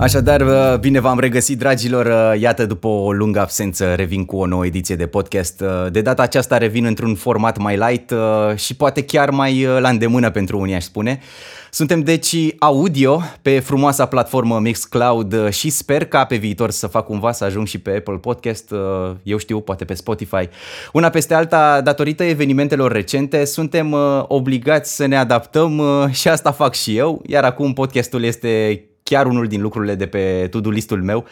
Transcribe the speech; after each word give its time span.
Așadar, 0.00 0.40
uh, 0.40 0.78
bine 0.80 1.00
v-am 1.00 1.18
regăsit, 1.18 1.58
dragilor. 1.58 2.06
Uh, 2.06 2.40
iată, 2.40 2.66
după 2.66 2.86
o 2.86 3.12
lungă 3.12 3.40
absență, 3.40 3.94
revin 3.94 4.24
cu 4.24 4.36
o 4.36 4.46
nouă 4.46 4.66
ediție 4.66 4.96
de 4.96 5.06
podcast. 5.06 5.60
Uh, 5.60 5.90
de 5.92 6.00
data 6.00 6.22
aceasta 6.22 6.58
revin 6.58 6.84
într-un 6.84 7.14
format 7.14 7.58
mai 7.58 7.76
light 7.76 8.12
și 8.54 8.76
poate 8.76 9.04
chiar 9.04 9.30
mai 9.30 9.66
la 9.80 9.88
îndemână 9.88 10.30
pentru 10.30 10.58
unii, 10.58 10.74
aș 10.74 10.84
spune. 10.84 11.20
Suntem 11.70 12.00
deci 12.00 12.36
audio 12.58 13.22
pe 13.42 13.58
frumoasa 13.58 14.06
platformă 14.06 14.58
Mixcloud 14.58 15.48
și 15.48 15.70
sper 15.70 16.04
ca 16.04 16.24
pe 16.24 16.36
viitor 16.36 16.70
să 16.70 16.86
fac 16.86 17.04
cumva 17.04 17.32
să 17.32 17.44
ajung 17.44 17.66
și 17.66 17.78
pe 17.78 17.90
Apple 17.96 18.16
Podcast, 18.16 18.74
eu 19.22 19.36
știu, 19.36 19.60
poate 19.60 19.84
pe 19.84 19.94
Spotify. 19.94 20.48
Una 20.92 21.08
peste 21.08 21.34
alta, 21.34 21.80
datorită 21.80 22.24
evenimentelor 22.24 22.92
recente, 22.92 23.44
suntem 23.44 23.96
obligați 24.28 24.96
să 24.96 25.06
ne 25.06 25.16
adaptăm 25.16 25.82
și 26.10 26.28
asta 26.28 26.52
fac 26.52 26.74
și 26.74 26.96
eu, 26.96 27.22
iar 27.26 27.44
acum 27.44 27.72
podcastul 27.72 28.22
este 28.22 28.82
chiar 29.08 29.26
unul 29.26 29.46
din 29.46 29.60
lucrurile 29.60 29.94
de 29.94 30.06
pe 30.06 30.48
to-do 30.50 30.70
listul 30.70 31.02
meu. 31.02 31.24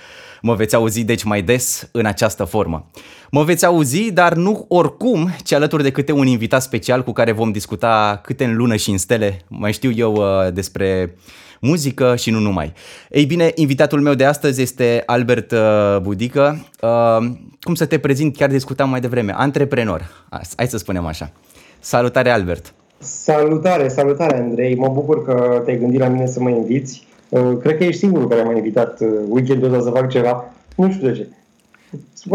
Mă 0.43 0.55
veți 0.55 0.75
auzi 0.75 1.05
deci 1.05 1.23
mai 1.23 1.43
des 1.43 1.89
în 1.93 2.07
această 2.07 2.45
formă. 2.45 2.87
Mă 3.31 3.43
veți 3.43 3.67
auzi, 3.67 4.13
dar 4.13 4.35
nu 4.35 4.65
oricum, 4.69 5.31
ci 5.45 5.53
alături 5.53 5.83
de 5.83 5.91
câte 5.91 6.13
un 6.13 6.27
invitat 6.27 6.63
special 6.63 7.03
cu 7.03 7.13
care 7.13 7.33
vom 7.33 7.53
discuta 7.53 8.21
câte 8.23 8.45
în 8.45 8.57
lună 8.57 8.77
și 8.77 8.91
în 8.91 8.99
stele. 8.99 9.41
Mai 9.49 9.73
știu 9.73 9.91
eu 9.91 10.13
uh, 10.13 10.53
despre 10.53 11.17
muzică 11.61 12.17
și 12.17 12.31
nu 12.31 12.39
numai. 12.39 12.73
Ei 13.11 13.25
bine, 13.25 13.51
invitatul 13.55 14.01
meu 14.01 14.15
de 14.15 14.25
astăzi 14.25 14.63
este 14.63 15.03
Albert 15.07 15.51
uh, 15.53 15.99
Budică. 16.03 16.67
Uh, 16.81 17.27
cum 17.61 17.75
să 17.75 17.87
te 17.87 17.99
prezint, 17.99 18.37
chiar 18.37 18.49
discutam 18.49 18.91
mai 18.91 19.01
devreme, 19.01 19.33
antreprenor, 19.37 20.27
hai 20.57 20.67
să 20.67 20.77
spunem 20.77 21.07
așa. 21.07 21.31
Salutare, 21.81 22.31
Albert! 22.31 22.75
Salutare, 22.99 23.89
salutare, 23.89 24.39
Andrei! 24.39 24.75
Mă 24.75 24.89
bucur 24.89 25.25
că 25.25 25.63
te-ai 25.65 25.79
gândit 25.79 26.01
la 26.01 26.09
mine 26.09 26.27
să 26.27 26.41
mă 26.41 26.51
inviți. 26.51 27.07
Uh, 27.29 27.57
cred 27.61 27.77
că 27.77 27.85
ești 27.85 27.99
singurul 27.99 28.29
care 28.29 28.43
m-a 28.43 28.53
invitat 28.53 29.01
uh, 29.01 29.09
weekendul 29.29 29.75
ăsta 29.75 29.85
să 29.85 29.91
fac 29.91 30.11
ceva. 30.11 30.53
Nu 30.77 30.93
știu 30.93 31.09
de 31.09 31.15
ce. 31.15 31.29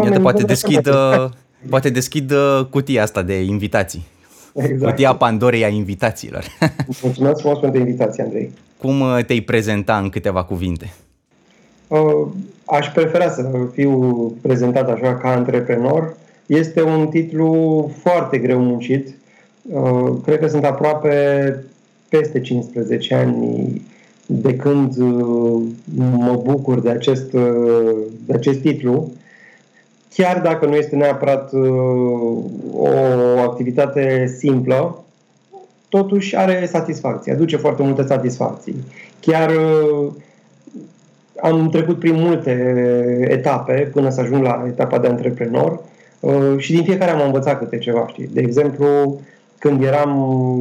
Iată, 0.03 0.19
poate 0.19 0.43
deschid, 0.43 0.87
uh, 0.87 1.29
poate 1.69 1.89
deschid 1.89 2.33
cutia 2.69 3.03
asta 3.03 3.21
de 3.21 3.41
invitații. 3.43 4.05
Exact. 4.53 4.91
Cutia 4.91 5.15
Pandorei 5.15 5.63
a 5.63 5.67
invitațiilor. 5.67 6.43
Mulțumesc 7.03 7.39
frumos 7.39 7.59
pentru 7.59 7.79
invitație, 7.79 8.23
Andrei. 8.23 8.51
Cum 8.77 9.03
te-ai 9.27 9.39
prezenta 9.39 9.97
în 9.97 10.09
câteva 10.09 10.43
cuvinte? 10.43 10.93
Aș 12.65 12.87
prefera 12.93 13.29
să 13.29 13.49
fiu 13.73 14.13
prezentat 14.41 14.89
așa 14.89 15.15
ca 15.15 15.31
antreprenor. 15.31 16.15
Este 16.45 16.83
un 16.83 17.07
titlu 17.07 17.91
foarte 18.01 18.37
greu 18.37 18.59
muncit. 18.59 19.15
Cred 20.23 20.39
că 20.39 20.47
sunt 20.47 20.63
aproape 20.63 21.55
peste 22.09 22.41
15 22.41 23.15
ani 23.15 23.81
de 24.33 24.55
când 24.55 24.97
uh, 24.97 25.61
mă 25.95 26.41
bucur 26.43 26.79
de 26.79 26.89
acest, 26.89 27.33
uh, 27.33 27.95
de 28.25 28.33
acest 28.33 28.59
titlu, 28.59 29.11
chiar 30.13 30.41
dacă 30.41 30.65
nu 30.65 30.75
este 30.75 30.95
neapărat 30.95 31.53
uh, 31.53 31.63
o 32.73 33.39
activitate 33.39 34.33
simplă, 34.37 35.03
totuși 35.89 36.35
are 36.35 36.65
satisfacție, 36.65 37.33
aduce 37.33 37.57
foarte 37.57 37.83
multe 37.83 38.03
satisfacții. 38.03 38.75
Chiar 39.19 39.51
am 41.41 41.69
trecut 41.69 41.99
prin 41.99 42.15
multe 42.15 42.51
etape 43.29 43.89
până 43.93 44.09
să 44.09 44.21
ajung 44.21 44.43
la 44.43 44.63
etapa 44.67 44.99
de 44.99 45.07
antreprenor 45.07 45.79
și 46.57 46.73
din 46.73 46.83
fiecare 46.83 47.11
am 47.11 47.25
învățat 47.25 47.57
câte 47.57 47.77
ceva, 47.77 48.07
știi. 48.07 48.29
De 48.33 48.41
exemplu, 48.41 49.19
când 49.61 49.83
eram 49.83 50.09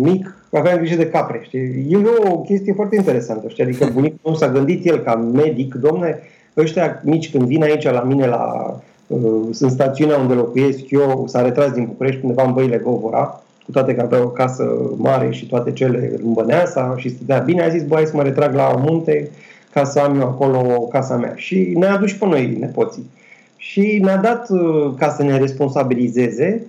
mic, 0.03 0.35
aveam 0.53 0.79
grijă 0.79 0.97
de 0.97 1.09
capre, 1.09 1.41
știi? 1.43 1.87
E 1.89 1.99
o 2.29 2.39
chestie 2.39 2.73
foarte 2.73 2.97
interesantă, 2.97 3.49
știi? 3.49 3.65
Adică 3.65 3.91
bunicul 3.95 4.35
s-a 4.35 4.49
gândit 4.49 4.87
el 4.87 4.99
ca 4.99 5.15
medic, 5.15 5.75
domne, 5.75 6.19
ăștia 6.57 7.01
mici 7.05 7.31
când 7.31 7.47
vin 7.47 7.63
aici 7.63 7.85
la 7.85 8.03
mine 8.03 8.27
la 8.27 8.75
uh, 9.07 9.57
în 9.61 9.71
stațiunea 9.71 10.19
unde 10.19 10.35
locuiesc 10.35 10.91
eu, 10.91 11.25
s-a 11.27 11.43
retras 11.43 11.71
din 11.71 11.85
București 11.85 12.21
undeva 12.23 12.43
în 12.43 12.53
Băile 12.53 12.77
Govora, 12.77 13.43
cu 13.65 13.71
toate 13.71 13.95
că 13.95 14.01
avea 14.01 14.23
o 14.23 14.29
casă 14.29 14.65
mare 14.97 15.31
și 15.31 15.47
toate 15.47 15.73
cele 15.73 16.13
în 16.25 16.33
Băneasa 16.33 16.95
și 16.97 17.09
stătea 17.09 17.39
bine, 17.39 17.63
a 17.63 17.69
zis, 17.69 17.83
băi, 17.83 18.07
să 18.07 18.17
mă 18.17 18.23
retrag 18.23 18.55
la 18.55 18.83
munte 18.87 19.31
ca 19.73 19.85
să 19.85 19.99
am 19.99 20.21
eu 20.21 20.27
acolo 20.27 20.81
casa 20.81 21.17
mea. 21.17 21.33
Și 21.37 21.73
ne-a 21.77 21.95
adus 21.95 22.09
și 22.09 22.19
pe 22.19 22.27
noi 22.27 22.57
nepoții. 22.61 23.11
Și 23.57 24.01
ne-a 24.03 24.17
dat, 24.17 24.49
uh, 24.51 24.93
ca 24.99 25.09
să 25.09 25.23
ne 25.23 25.39
responsabilizeze, 25.39 26.63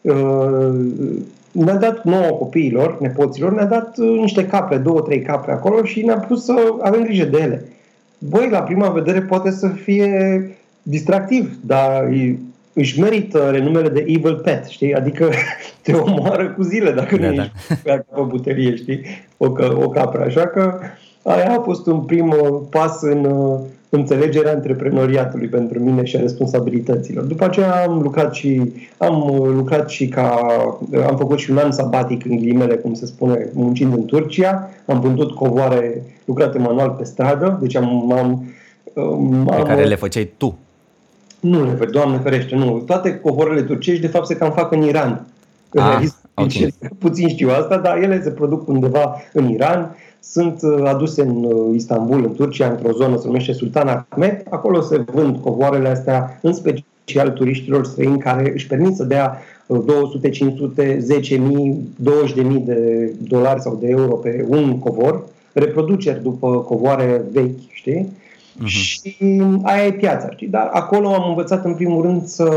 uh, 0.00 0.74
ne-a 1.54 1.76
dat 1.76 2.04
nouă 2.04 2.36
copiilor, 2.38 3.00
nepoților, 3.00 3.52
ne-a 3.52 3.64
dat 3.64 3.98
uh, 3.98 4.18
niște 4.20 4.46
capre, 4.46 4.76
două, 4.76 5.00
trei 5.00 5.22
capre 5.22 5.52
acolo 5.52 5.84
și 5.84 6.04
ne-a 6.04 6.18
pus 6.18 6.44
să 6.44 6.54
avem 6.80 7.02
grijă 7.02 7.24
de 7.24 7.38
ele. 7.40 7.64
Băi, 8.18 8.48
la 8.50 8.62
prima 8.62 8.88
vedere 8.88 9.20
poate 9.20 9.50
să 9.50 9.68
fie 9.68 10.50
distractiv, 10.82 11.58
dar 11.66 12.08
își 12.72 13.00
merită 13.00 13.50
renumele 13.50 13.88
de 13.88 14.04
evil 14.06 14.34
pet, 14.34 14.66
știi? 14.66 14.94
Adică 14.94 15.30
te 15.82 15.92
omoară 15.92 16.50
cu 16.50 16.62
zile 16.62 16.90
dacă 16.90 17.16
da, 17.16 17.28
nu 17.28 17.34
da. 17.34 17.42
ești 17.42 17.84
pe 17.84 18.04
butelie, 18.26 18.76
știi? 18.76 19.00
O, 19.36 19.46
o 19.82 19.88
capră. 19.88 20.22
Așa 20.22 20.46
că 20.46 20.78
aia 21.22 21.56
a 21.58 21.60
fost 21.60 21.86
un 21.86 22.00
prim 22.00 22.28
uh, 22.28 22.60
pas 22.70 23.02
în, 23.02 23.24
uh, 23.24 23.60
înțelegerea 23.88 24.52
antreprenoriatului 24.52 25.48
pentru 25.48 25.80
mine 25.80 26.04
și 26.04 26.16
a 26.16 26.20
responsabilităților. 26.20 27.24
După 27.24 27.44
aceea 27.44 27.84
am 27.86 28.00
lucrat 28.02 28.34
și 28.34 28.72
am 28.96 29.42
lucrat 29.54 29.88
și 29.88 30.08
ca 30.08 30.46
am 31.08 31.16
făcut 31.16 31.38
și 31.38 31.50
un 31.50 31.56
an 31.56 31.72
sabatic 31.72 32.24
în 32.24 32.36
ghilimele, 32.36 32.74
cum 32.74 32.94
se 32.94 33.06
spune, 33.06 33.48
muncind 33.52 33.92
în 33.92 34.04
Turcia. 34.04 34.70
Am 34.86 35.00
vândut 35.00 35.34
covoare 35.34 36.02
lucrate 36.24 36.58
manual 36.58 36.90
pe 36.90 37.04
stradă, 37.04 37.58
deci 37.60 37.76
am, 37.76 38.12
am, 38.12 38.44
am 38.96 39.44
pe 39.56 39.62
care 39.62 39.84
le 39.84 39.94
făceai 39.94 40.30
tu. 40.36 40.58
Nu 41.40 41.64
le 41.64 41.70
fac, 41.70 41.90
Doamne 41.90 42.18
ferește, 42.18 42.54
nu. 42.54 42.82
Toate 42.86 43.18
covoarele 43.18 43.62
turcești 43.62 44.00
de 44.00 44.06
fapt 44.06 44.26
se 44.26 44.36
cam 44.36 44.52
fac 44.52 44.72
în 44.72 44.82
Iran. 44.82 45.26
Ah, 45.74 46.02
okay. 46.34 46.74
Puțin 46.98 47.28
știu 47.28 47.50
asta, 47.50 47.76
dar 47.76 47.96
ele 47.96 48.22
se 48.22 48.30
produc 48.30 48.68
undeva 48.68 49.22
în 49.32 49.48
Iran 49.48 49.96
sunt 50.30 50.62
uh, 50.62 50.84
aduse 50.84 51.22
în 51.22 51.44
uh, 51.44 51.74
Istanbul, 51.74 52.24
în 52.24 52.34
Turcia, 52.34 52.68
într-o 52.70 52.92
zonă 52.92 53.16
se 53.16 53.26
numește 53.26 53.52
Sultan 53.52 53.88
Ahmed. 53.88 54.42
Acolo 54.50 54.80
se 54.80 55.04
vând 55.12 55.36
covoarele 55.36 55.88
astea, 55.88 56.38
în 56.42 56.52
special 56.52 57.30
turiștilor 57.30 57.84
străini 57.84 58.18
care 58.18 58.52
își 58.54 58.66
permit 58.66 58.96
să 58.96 59.04
dea 59.04 59.38
200, 59.66 60.28
500, 60.28 61.04
10.000, 61.22 61.36
20.000 61.36 62.64
de 62.64 63.12
dolari 63.28 63.60
sau 63.60 63.78
de 63.80 63.88
euro 63.88 64.14
pe 64.14 64.44
un 64.48 64.78
covor, 64.78 65.24
reproduceri 65.52 66.22
după 66.22 66.48
covoare 66.48 67.24
vechi, 67.32 67.70
știi? 67.72 68.12
Uh-huh. 68.62 68.66
Și 68.66 69.16
aia 69.62 69.86
e 69.86 69.92
piața, 69.92 70.30
știi? 70.30 70.46
Dar 70.46 70.68
acolo 70.72 71.08
am 71.08 71.28
învățat 71.28 71.64
în 71.64 71.74
primul 71.74 72.02
rând 72.02 72.26
să 72.26 72.48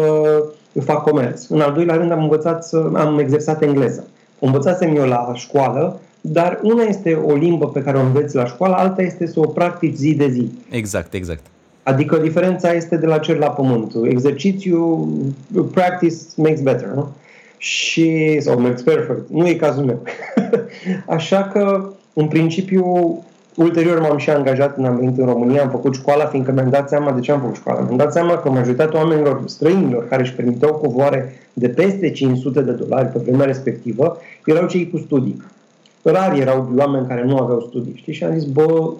fac 0.83 1.03
comerț. 1.03 1.47
În 1.47 1.61
al 1.61 1.73
doilea 1.73 1.95
rând 1.95 2.11
am 2.11 2.21
învățat 2.21 2.65
să 2.65 2.89
am 2.93 3.19
exersat 3.19 3.61
engleză. 3.61 4.07
Învățasem 4.39 4.95
eu 4.95 5.05
la 5.05 5.31
școală 5.33 5.99
dar 6.31 6.59
una 6.63 6.83
este 6.83 7.13
o 7.13 7.35
limbă 7.35 7.67
pe 7.67 7.81
care 7.81 7.97
o 7.97 8.01
înveți 8.01 8.35
la 8.35 8.45
școală, 8.45 8.75
alta 8.75 9.01
este 9.01 9.27
să 9.27 9.39
o 9.39 9.47
practici 9.47 9.95
zi 9.95 10.15
de 10.15 10.29
zi. 10.29 10.51
Exact, 10.69 11.13
exact. 11.13 11.45
Adică 11.83 12.17
diferența 12.17 12.73
este 12.73 12.97
de 12.97 13.05
la 13.05 13.17
cer 13.17 13.37
la 13.37 13.49
pământ. 13.49 13.93
Exercițiu, 14.03 15.09
practice 15.71 16.15
makes 16.35 16.61
better, 16.61 16.87
nu? 16.87 17.07
Și, 17.57 18.37
sau 18.41 18.61
makes 18.61 18.81
perfect. 18.81 19.29
Nu 19.29 19.47
e 19.47 19.53
cazul 19.53 19.83
meu. 19.83 20.01
Așa 21.17 21.43
că, 21.43 21.89
în 22.13 22.27
principiu, 22.27 22.85
ulterior 23.55 23.99
m-am 24.01 24.17
și 24.17 24.29
angajat 24.29 24.73
când 24.73 24.87
am 24.87 24.95
venit 24.95 25.17
în 25.17 25.25
România, 25.25 25.61
am 25.61 25.69
făcut 25.69 25.93
școala, 25.93 26.25
fiindcă 26.25 26.51
mi-am 26.51 26.69
dat 26.69 26.89
seama 26.89 27.11
de 27.11 27.19
ce 27.19 27.31
am 27.31 27.39
făcut 27.39 27.55
școala. 27.55 27.79
Mi-am 27.79 27.97
dat 27.97 28.11
seama 28.11 28.37
că 28.37 28.49
majoritatea 28.49 28.99
oamenilor 28.99 29.41
străinilor 29.45 30.07
care 30.07 30.21
își 30.21 30.33
permiteau 30.33 30.73
covoare 30.73 31.35
de 31.53 31.69
peste 31.69 32.11
500 32.11 32.61
de 32.61 32.71
dolari 32.71 33.07
pe 33.07 33.19
vremea 33.19 33.45
respectivă 33.45 34.17
erau 34.45 34.67
cei 34.67 34.89
cu 34.89 34.97
studii 34.97 35.41
rari 36.11 36.39
erau 36.39 36.69
oameni 36.77 37.07
care 37.07 37.23
nu 37.23 37.37
aveau 37.37 37.59
studii, 37.59 37.95
știi? 37.95 38.13
Și 38.13 38.23
am 38.23 38.33
zis, 38.37 38.43
bă, 38.43 38.91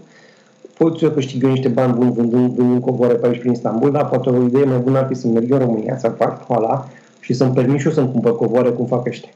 pot 0.78 1.02
eu 1.02 1.10
câștig 1.10 1.44
eu 1.44 1.50
niște 1.50 1.68
bani 1.68 1.94
buni 1.94 2.12
vândând, 2.12 2.52
vândând 2.52 2.82
covoare 2.82 3.14
pe 3.14 3.28
aici 3.28 3.40
prin 3.40 3.52
Istanbul, 3.52 3.92
dar 3.92 4.10
poate 4.10 4.30
o 4.30 4.44
idee 4.44 4.64
mai 4.64 4.78
bună 4.78 4.98
ar 4.98 5.06
fi 5.08 5.14
să 5.14 5.28
merg 5.28 5.52
în 5.52 5.58
România, 5.58 5.98
să 5.98 6.08
fac 6.08 6.42
școala 6.42 6.88
și 7.20 7.34
să-mi 7.34 7.54
permit 7.54 7.80
și 7.80 7.88
eu 7.88 7.94
să-mi 7.94 8.12
cumpăr 8.12 8.36
covoare 8.36 8.70
cum 8.70 8.86
fac 8.86 9.08
ăștia. 9.08 9.32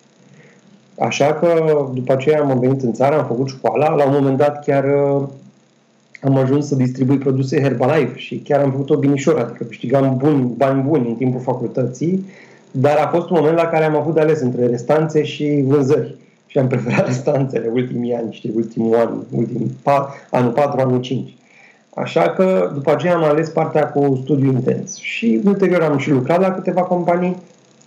Așa 1.00 1.34
că 1.34 1.48
după 1.94 2.14
aceea 2.14 2.42
am 2.42 2.60
venit 2.60 2.82
în 2.82 2.94
țară, 2.94 3.18
am 3.18 3.26
făcut 3.26 3.48
școala, 3.48 3.96
la 3.96 4.06
un 4.06 4.14
moment 4.14 4.38
dat 4.38 4.64
chiar 4.64 4.84
uh, 4.84 5.28
am 6.22 6.38
ajuns 6.38 6.68
să 6.68 6.76
distribui 6.76 7.18
produse 7.18 7.62
Herbalife 7.62 8.18
și 8.18 8.38
chiar 8.38 8.60
am 8.60 8.72
făcut-o 8.72 8.98
binișor, 8.98 9.40
adică 9.40 9.64
câștigam 9.64 10.18
buni, 10.18 10.54
bani 10.58 10.82
buni 10.82 11.08
în 11.08 11.16
timpul 11.16 11.42
facultății, 11.42 12.26
dar 12.72 12.98
a 12.98 13.08
fost 13.08 13.30
un 13.30 13.38
moment 13.40 13.56
la 13.56 13.66
care 13.66 13.84
am 13.84 13.96
avut 13.96 14.14
de 14.14 14.20
ales 14.20 14.42
între 14.42 14.66
restanțe 14.66 15.24
și 15.24 15.64
vânzări 15.68 16.16
și 16.52 16.58
am 16.58 16.68
preferat 16.68 17.06
restanțele 17.12 17.70
ultimii 17.74 18.14
ani, 18.14 18.34
știi, 18.34 18.52
ultimul 18.56 18.96
an, 18.96 19.10
ultimul 19.30 19.68
pa, 19.84 20.14
anul 20.30 20.52
4, 20.52 20.80
anul 20.80 21.00
5. 21.00 21.34
Așa 21.96 22.30
că 22.30 22.72
după 22.74 22.92
aceea 22.92 23.16
am 23.16 23.24
ales 23.24 23.50
partea 23.50 23.88
cu 23.88 24.20
studiu 24.24 24.52
intens 24.52 24.98
și 24.98 25.42
ulterior 25.46 25.82
am 25.82 25.98
și 25.98 26.10
lucrat 26.10 26.40
la 26.40 26.52
câteva 26.52 26.82
companii 26.82 27.38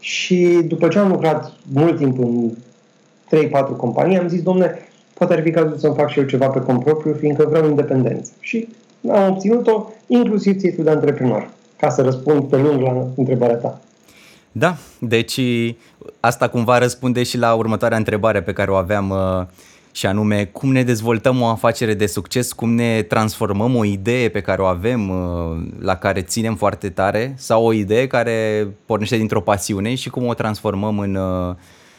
și 0.00 0.64
după 0.68 0.88
ce 0.88 0.98
am 0.98 1.08
lucrat 1.08 1.52
mult 1.72 1.96
timp 1.96 2.18
în 2.18 2.50
3-4 2.50 3.76
companii, 3.76 4.18
am 4.18 4.28
zis, 4.28 4.42
domne, 4.42 4.78
poate 5.14 5.32
ar 5.32 5.42
fi 5.42 5.50
cazul 5.50 5.76
să-mi 5.76 5.94
fac 5.94 6.10
și 6.10 6.18
eu 6.18 6.24
ceva 6.24 6.46
pe 6.46 6.60
cont 6.60 6.84
propriu, 6.84 7.12
fiindcă 7.12 7.46
vreau 7.48 7.68
independență. 7.68 8.32
Și 8.40 8.68
am 9.10 9.32
obținut-o 9.32 9.90
inclusiv 10.06 10.56
titlul 10.56 10.84
de 10.84 10.90
antreprenor, 10.90 11.48
ca 11.76 11.88
să 11.88 12.02
răspund 12.02 12.42
pe 12.44 12.56
lung 12.56 12.80
la 12.80 13.06
întrebarea 13.16 13.56
ta. 13.56 13.80
Da, 14.56 14.76
deci 14.98 15.40
asta 16.20 16.48
cumva 16.48 16.78
răspunde 16.78 17.22
și 17.22 17.38
la 17.38 17.54
următoarea 17.54 17.98
întrebare 17.98 18.42
pe 18.42 18.52
care 18.52 18.70
o 18.70 18.74
aveam 18.74 19.10
uh, 19.10 19.46
și 19.92 20.06
anume 20.06 20.44
cum 20.44 20.72
ne 20.72 20.82
dezvoltăm 20.82 21.40
o 21.40 21.46
afacere 21.46 21.94
de 21.94 22.06
succes, 22.06 22.52
cum 22.52 22.74
ne 22.74 23.02
transformăm 23.02 23.76
o 23.76 23.84
idee 23.84 24.28
pe 24.28 24.40
care 24.40 24.62
o 24.62 24.64
avem, 24.64 25.08
uh, 25.08 25.62
la 25.78 25.96
care 25.96 26.22
ținem 26.22 26.56
foarte 26.56 26.90
tare 26.90 27.34
sau 27.36 27.64
o 27.64 27.72
idee 27.72 28.06
care 28.06 28.68
pornește 28.86 29.16
dintr-o 29.16 29.40
pasiune 29.40 29.94
și 29.94 30.10
cum 30.10 30.26
o 30.26 30.34
transformăm 30.34 30.98
în, 30.98 31.14
uh, 31.14 31.54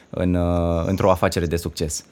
în, 0.10 0.38
într-o 0.86 1.12
afacere 1.12 1.46
de 1.46 1.56
succes. 1.56 2.06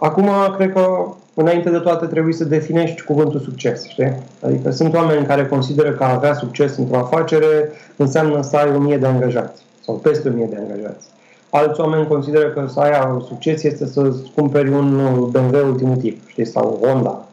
Acum, 0.00 0.30
cred 0.56 0.72
că 0.72 1.06
înainte 1.34 1.70
de 1.70 1.78
toate 1.78 2.06
trebuie 2.06 2.34
să 2.34 2.44
definești 2.44 3.02
cuvântul 3.02 3.40
succes, 3.40 3.86
știi? 3.86 4.12
Adică 4.42 4.70
sunt 4.70 4.94
oameni 4.94 5.26
care 5.26 5.46
consideră 5.46 5.90
că 5.90 6.04
a 6.04 6.14
avea 6.14 6.34
succes 6.34 6.76
într-o 6.76 6.98
afacere 6.98 7.70
înseamnă 7.96 8.42
să 8.42 8.56
ai 8.56 8.74
1000 8.74 8.96
de 8.96 9.06
angajați 9.06 9.62
sau 9.84 9.94
peste 9.94 10.28
1000 10.28 10.46
de 10.46 10.56
angajați. 10.56 11.06
Alți 11.50 11.80
oameni 11.80 12.06
consideră 12.06 12.48
că 12.48 12.66
să 12.66 12.80
ai 12.80 13.22
succes 13.28 13.62
este 13.62 13.86
să-ți 13.86 14.30
cumperi 14.34 14.68
un 14.68 14.96
BMW 15.30 15.66
ultimul 15.66 15.96
tip, 15.96 16.28
știi, 16.28 16.46
sau 16.46 16.78
Honda, 16.82 17.24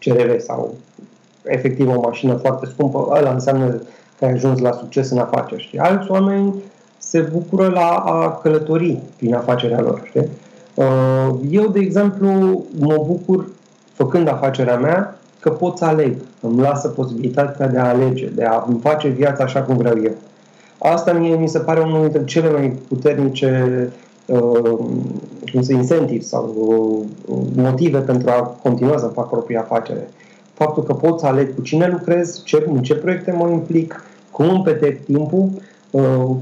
CRV 0.00 0.40
sau 0.40 0.74
efectiv 1.42 1.88
o 1.96 2.00
mașină 2.00 2.34
foarte 2.34 2.66
scumpă, 2.66 3.08
ăla 3.10 3.30
înseamnă 3.30 3.82
că 4.18 4.24
ai 4.24 4.30
ajuns 4.30 4.58
la 4.60 4.72
succes 4.72 5.10
în 5.10 5.18
afaceri, 5.18 5.62
știi? 5.62 5.78
Alți 5.78 6.10
oameni 6.10 6.62
se 6.98 7.20
bucură 7.20 7.68
la 7.68 7.88
a 7.88 8.38
călători 8.42 8.98
prin 9.16 9.34
afacerea 9.34 9.80
lor, 9.80 10.02
știi? 10.04 10.28
Uh, 10.74 11.34
eu, 11.50 11.68
de 11.68 11.78
exemplu, 11.78 12.28
mă 12.78 13.04
bucur, 13.06 13.46
făcând 13.92 14.28
afacerea 14.28 14.76
mea, 14.76 15.18
că 15.40 15.50
pot 15.50 15.76
să 15.76 15.84
aleg. 15.84 16.16
Îmi 16.40 16.60
lasă 16.60 16.88
posibilitatea 16.88 17.68
de 17.68 17.78
a 17.78 17.88
alege, 17.88 18.30
de 18.34 18.44
a 18.44 18.64
îmi 18.68 18.78
face 18.82 19.08
viața 19.08 19.44
așa 19.44 19.62
cum 19.62 19.76
vreau 19.76 20.02
eu. 20.02 20.12
Asta 20.78 21.12
mie 21.12 21.36
mi 21.36 21.48
se 21.48 21.58
pare 21.58 21.80
unul 21.80 22.00
dintre 22.00 22.24
cele 22.24 22.50
mai 22.50 22.76
puternice 22.88 23.90
uh, 24.26 24.78
incentivi 25.52 26.24
sau 26.24 26.54
uh, 27.26 27.36
motive 27.56 27.98
pentru 27.98 28.30
a 28.30 28.56
continua 28.62 28.98
să 28.98 29.06
fac 29.06 29.28
propria 29.28 29.60
afacere. 29.60 30.08
Faptul 30.54 30.82
că 30.82 30.92
pot 30.92 31.20
să 31.20 31.26
aleg 31.26 31.54
cu 31.54 31.60
cine 31.60 31.88
lucrez, 31.88 32.42
ce, 32.44 32.64
în 32.66 32.82
ce 32.82 32.94
proiecte 32.94 33.32
mă 33.32 33.48
implic, 33.48 34.04
cum 34.30 34.48
îmi 34.48 34.62
petrec 34.62 35.04
timpul 35.04 35.50
Uh, 35.50 35.83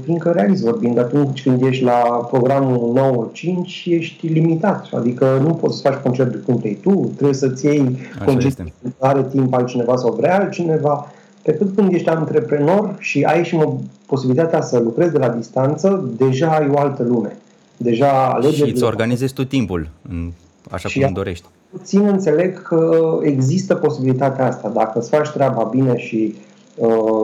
fiindcă, 0.03 0.31
realist 0.31 0.63
vorbind, 0.63 0.97
atunci 0.97 1.43
când 1.43 1.61
ești 1.61 1.83
la 1.83 2.27
programul 2.31 3.31
9-5, 3.31 3.85
ești 3.85 4.27
limitat. 4.27 4.89
Adică 4.93 5.39
nu 5.41 5.53
poți 5.53 5.77
să 5.77 5.89
faci 5.89 6.01
concert 6.01 6.31
de 6.31 6.37
cum 6.37 6.55
vrei 6.55 6.77
tu, 6.81 7.11
trebuie 7.13 7.33
să-ți 7.33 7.65
iei 7.65 7.97
concert 8.25 8.63
are 8.99 9.23
timp 9.23 9.53
altcineva 9.53 9.95
sau 9.95 10.13
vrea 10.13 10.39
altcineva. 10.39 11.11
Pe 11.41 11.53
cât 11.53 11.75
când 11.75 11.93
ești 11.93 12.09
antreprenor 12.09 12.95
și 12.99 13.23
ai 13.23 13.43
și 13.43 13.59
posibilitatea 14.05 14.61
să 14.61 14.79
lucrezi 14.79 15.11
de 15.11 15.17
la 15.17 15.29
distanță, 15.29 16.13
deja 16.17 16.47
ai 16.47 16.69
o 16.71 16.77
altă 16.77 17.03
lume. 17.03 17.37
Deja 17.77 18.29
alegi. 18.33 18.55
Și 18.55 18.69
îți 18.69 18.83
organizezi 18.83 19.33
tu 19.33 19.45
timpul, 19.45 19.89
așa 20.69 20.87
și 20.87 20.97
cum 20.97 21.05
îmi 21.05 21.15
dorești. 21.15 21.45
Puțin 21.69 22.07
înțeleg 22.07 22.61
că 22.61 22.99
există 23.21 23.75
posibilitatea 23.75 24.47
asta. 24.47 24.69
Dacă 24.69 24.99
îți 24.99 25.09
faci 25.09 25.29
treaba 25.29 25.63
bine 25.63 25.97
și 25.97 26.35
Uh, 26.35 26.52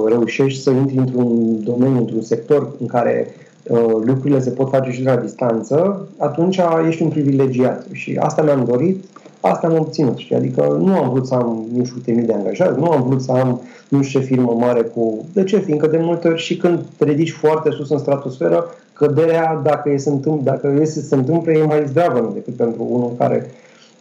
reușești 0.07 0.61
să 0.61 0.69
intri 0.69 0.97
într-un 0.97 1.63
domeniu, 1.63 1.97
într-un 1.97 2.21
sector 2.21 2.71
în 2.79 2.87
care 2.87 3.27
uh, 3.63 3.79
lucrurile 4.03 4.39
se 4.39 4.49
pot 4.49 4.69
face 4.69 4.91
și 4.91 5.01
de 5.01 5.09
la 5.09 5.15
distanță, 5.15 6.07
atunci 6.17 6.59
ești 6.87 7.03
un 7.03 7.09
privilegiat. 7.09 7.85
Și 7.91 8.17
asta 8.19 8.41
mi-am 8.41 8.65
dorit, 8.65 9.03
asta 9.39 9.67
am 9.67 9.77
obținut. 9.79 10.17
Știi? 10.17 10.35
Adică 10.35 10.77
nu 10.79 10.93
am 10.97 11.09
vrut 11.09 11.27
să 11.27 11.33
am 11.33 11.65
nu 11.73 11.83
știu 11.83 11.97
câte 11.97 12.11
mii 12.11 12.25
de 12.25 12.33
angajați, 12.33 12.79
nu 12.79 12.91
am 12.91 13.03
vrut 13.03 13.21
să 13.21 13.31
am 13.31 13.61
nu 13.87 14.01
știu 14.01 14.19
ce 14.19 14.25
firmă 14.25 14.55
mare 14.59 14.81
cu... 14.81 15.25
De 15.33 15.43
ce? 15.43 15.59
Fiindcă 15.59 15.87
de 15.87 15.97
multe 15.97 16.27
ori 16.27 16.41
și 16.41 16.57
când 16.57 16.79
te 16.97 17.03
ridici 17.03 17.31
foarte 17.31 17.69
sus 17.71 17.89
în 17.89 17.97
stratosferă, 17.97 18.65
căderea, 18.93 19.61
dacă, 19.63 19.89
e 19.89 19.97
să 19.97 20.09
întâmplă, 20.09 20.51
dacă 20.51 20.77
este 20.81 20.99
să 20.99 21.07
se 21.07 21.15
întâmple, 21.15 21.57
e 21.57 21.63
mai 21.63 21.83
zdravă 21.87 22.31
decât 22.33 22.55
pentru 22.55 22.87
unul 22.89 23.11
care 23.17 23.51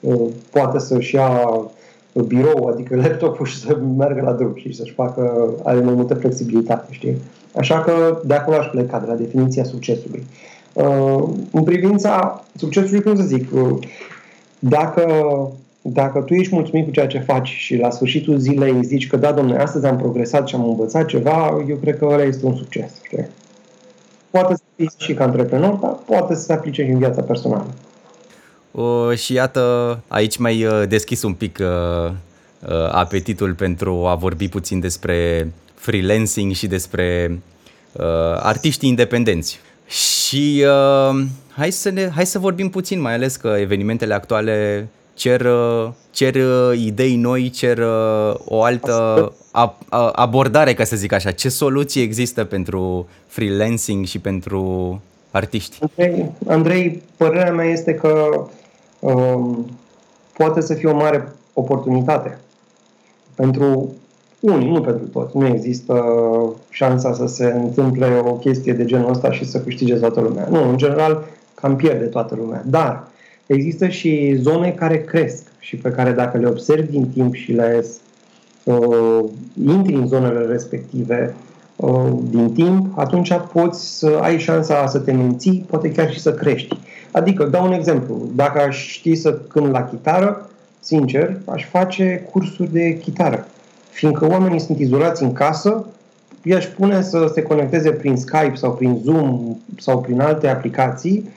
uh, 0.01 0.21
poate 0.51 0.79
să-și 0.79 1.15
ia 1.15 1.31
birou, 2.13 2.67
adică 2.67 2.97
laptopul 2.97 3.47
și 3.47 3.59
să 3.59 3.79
meargă 3.97 4.21
la 4.21 4.33
drum 4.33 4.53
și 4.55 4.75
să-și 4.75 4.93
facă, 4.93 5.51
are 5.63 5.81
mai 5.81 5.95
multă 5.95 6.15
flexibilitate, 6.15 6.87
știi? 6.91 7.17
Așa 7.57 7.81
că 7.81 8.21
de 8.25 8.35
acolo 8.35 8.57
aș 8.57 8.67
pleca, 8.67 8.99
de 8.99 9.07
la 9.07 9.15
definiția 9.15 9.65
succesului. 9.65 10.27
Uh, 10.73 11.29
în 11.53 11.63
privința 11.63 12.45
succesului, 12.57 13.03
cum 13.03 13.17
să 13.17 13.23
zic, 13.23 13.53
uh, 13.55 13.79
dacă, 14.59 15.07
dacă 15.83 16.21
tu 16.21 16.35
ești 16.35 16.55
mulțumit 16.55 16.85
cu 16.85 16.91
ceea 16.91 17.07
ce 17.07 17.19
faci 17.19 17.49
și 17.49 17.77
la 17.77 17.91
sfârșitul 17.91 18.39
zilei 18.39 18.85
zici 18.85 19.07
că 19.07 19.17
da, 19.17 19.33
domnule, 19.33 19.59
astăzi 19.59 19.87
am 19.87 19.97
progresat 19.97 20.49
și 20.49 20.55
am 20.55 20.69
învățat 20.69 21.07
ceva, 21.07 21.65
eu 21.69 21.77
cred 21.77 21.99
că 21.99 22.05
ăla 22.05 22.23
este 22.23 22.47
un 22.47 22.55
succes, 22.55 22.91
știi? 23.03 23.27
Poate 24.31 24.55
să 24.55 24.63
fii 24.77 24.91
și 24.97 25.15
ca 25.15 25.25
antreprenor, 25.25 25.75
dar 25.75 25.97
poate 26.07 26.35
să 26.35 26.41
se 26.41 26.53
aplice 26.53 26.85
și 26.85 26.91
în 26.91 26.99
viața 26.99 27.23
personală. 27.23 27.67
Uh, 28.71 29.17
și 29.17 29.33
iată, 29.33 30.01
aici 30.09 30.37
mai 30.37 30.65
uh, 30.65 30.83
deschis 30.89 31.23
un 31.23 31.33
pic 31.33 31.59
uh, 31.61 32.11
uh, 32.69 32.89
apetitul 32.91 33.55
pentru 33.55 34.07
a 34.07 34.15
vorbi 34.15 34.49
puțin 34.49 34.81
despre 34.81 35.51
freelancing 35.75 36.53
și 36.53 36.67
despre 36.67 37.39
uh, 37.93 38.05
artiștii 38.37 38.89
independenți. 38.89 39.61
Și 39.89 40.65
uh, 40.65 41.25
hai, 41.51 41.71
să 41.71 41.91
ne, 41.91 42.11
hai 42.15 42.27
să 42.27 42.39
vorbim 42.39 42.71
puțin, 42.71 43.01
mai 43.01 43.15
ales 43.15 43.37
că 43.37 43.57
evenimentele 43.59 44.15
actuale 44.15 44.89
cer, 45.15 45.41
uh, 45.41 45.89
cer 46.11 46.35
uh, 46.35 46.79
idei 46.79 47.17
noi, 47.17 47.51
cer 47.51 47.79
uh, 47.79 48.35
o 48.45 48.63
altă 48.63 49.33
abordare, 50.13 50.75
ca 50.75 50.85
să 50.85 50.97
zic 50.97 51.13
așa. 51.13 51.31
Ce 51.31 51.49
soluții 51.49 52.03
există 52.03 52.45
pentru 52.45 53.09
freelancing 53.27 54.07
și 54.07 54.19
pentru 54.19 55.03
artiști? 55.31 55.79
Andrei, 55.81 56.33
Andrei 56.47 57.03
părerea 57.17 57.53
mea 57.53 57.67
este 57.67 57.95
că 57.95 58.31
Um, 59.01 59.71
poate 60.33 60.61
să 60.61 60.75
fie 60.75 60.89
o 60.89 60.97
mare 60.97 61.33
oportunitate 61.53 62.39
pentru 63.35 63.95
unii, 64.41 64.71
nu 64.71 64.81
pentru 64.81 65.07
toți. 65.07 65.37
Nu 65.37 65.47
există 65.47 66.05
șansa 66.71 67.15
să 67.15 67.27
se 67.27 67.45
întâmple 67.47 68.23
o 68.25 68.33
chestie 68.33 68.73
de 68.73 68.85
genul 68.85 69.11
ăsta 69.11 69.33
și 69.33 69.45
să 69.45 69.61
câștige 69.61 69.95
toată 69.95 70.21
lumea. 70.21 70.49
Nu, 70.51 70.69
în 70.69 70.77
general, 70.77 71.25
cam 71.55 71.77
pierde 71.77 72.05
toată 72.05 72.35
lumea. 72.35 72.63
Dar 72.67 73.09
există 73.47 73.89
și 73.89 74.35
zone 74.35 74.71
care 74.71 75.05
cresc 75.05 75.47
și 75.59 75.77
pe 75.77 75.91
care 75.91 76.13
dacă 76.13 76.39
le 76.39 76.47
observi 76.47 76.91
din 76.91 77.09
timp 77.09 77.35
și 77.35 77.53
le 77.53 77.85
uh, 78.65 79.25
intri 79.67 79.95
în 79.95 80.07
zonele 80.07 80.45
respective 80.45 81.35
uh, 81.37 81.48
din 82.31 82.53
timp, 82.53 82.99
atunci 82.99 83.33
poți 83.53 83.99
să 83.99 84.19
ai 84.21 84.39
șansa 84.39 84.87
să 84.87 84.99
te 84.99 85.13
menții, 85.13 85.65
poate 85.71 85.93
chiar 85.93 86.13
și 86.13 86.21
să 86.21 86.33
crești. 86.33 86.79
Adică, 87.11 87.45
dau 87.45 87.67
un 87.67 87.73
exemplu. 87.73 88.29
Dacă 88.35 88.61
aș 88.61 88.87
ști 88.87 89.15
să 89.15 89.39
cânt 89.49 89.71
la 89.71 89.83
chitară, 89.83 90.51
sincer, 90.81 91.37
aș 91.45 91.67
face 91.67 92.29
cursuri 92.31 92.73
de 92.73 92.99
chitară. 92.99 93.47
Fiindcă 93.91 94.27
oamenii 94.29 94.61
sunt 94.61 94.79
izolați 94.79 95.23
în 95.23 95.33
casă, 95.33 95.87
i-aș 96.43 96.67
pune 96.67 97.03
să 97.03 97.31
se 97.35 97.43
conecteze 97.43 97.91
prin 97.91 98.17
Skype 98.17 98.55
sau 98.55 98.73
prin 98.73 99.01
Zoom 99.05 99.57
sau 99.79 100.01
prin 100.01 100.21
alte 100.21 100.49
aplicații, 100.49 101.29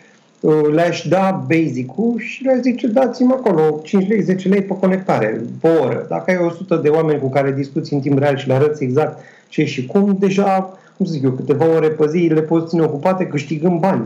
le-aș 0.74 1.08
da 1.08 1.44
basic-ul 1.48 2.14
și 2.18 2.44
le-aș 2.44 2.60
zice 2.62 2.88
dați-mi 2.88 3.32
acolo 3.32 3.80
5 3.84 4.08
lei, 4.08 4.22
10 4.22 4.48
lei 4.48 4.62
pe 4.62 4.78
conectare, 4.80 5.42
pe 5.62 5.68
oră. 5.68 6.06
Dacă 6.10 6.32
ai 6.32 6.46
100 6.46 6.76
de 6.76 6.90
oameni 6.90 7.20
cu 7.20 7.30
care 7.30 7.52
discuți 7.52 7.94
în 7.94 8.00
timp 8.00 8.18
real 8.18 8.38
și 8.38 8.48
le 8.48 8.54
arăți 8.54 8.84
exact 8.84 9.20
ce 9.52 9.66
și 9.66 9.86
cum, 9.86 10.16
deja, 10.20 10.78
cum 10.98 11.06
să 11.06 11.12
zic 11.12 11.24
eu, 11.24 11.32
câteva 11.32 11.66
ore 11.76 11.88
pe 11.88 12.08
zi 12.10 12.18
le 12.18 12.42
poți 12.42 12.68
ține 12.68 12.82
ocupate 12.82 13.28
câștigând 13.28 13.80
bani 13.80 14.06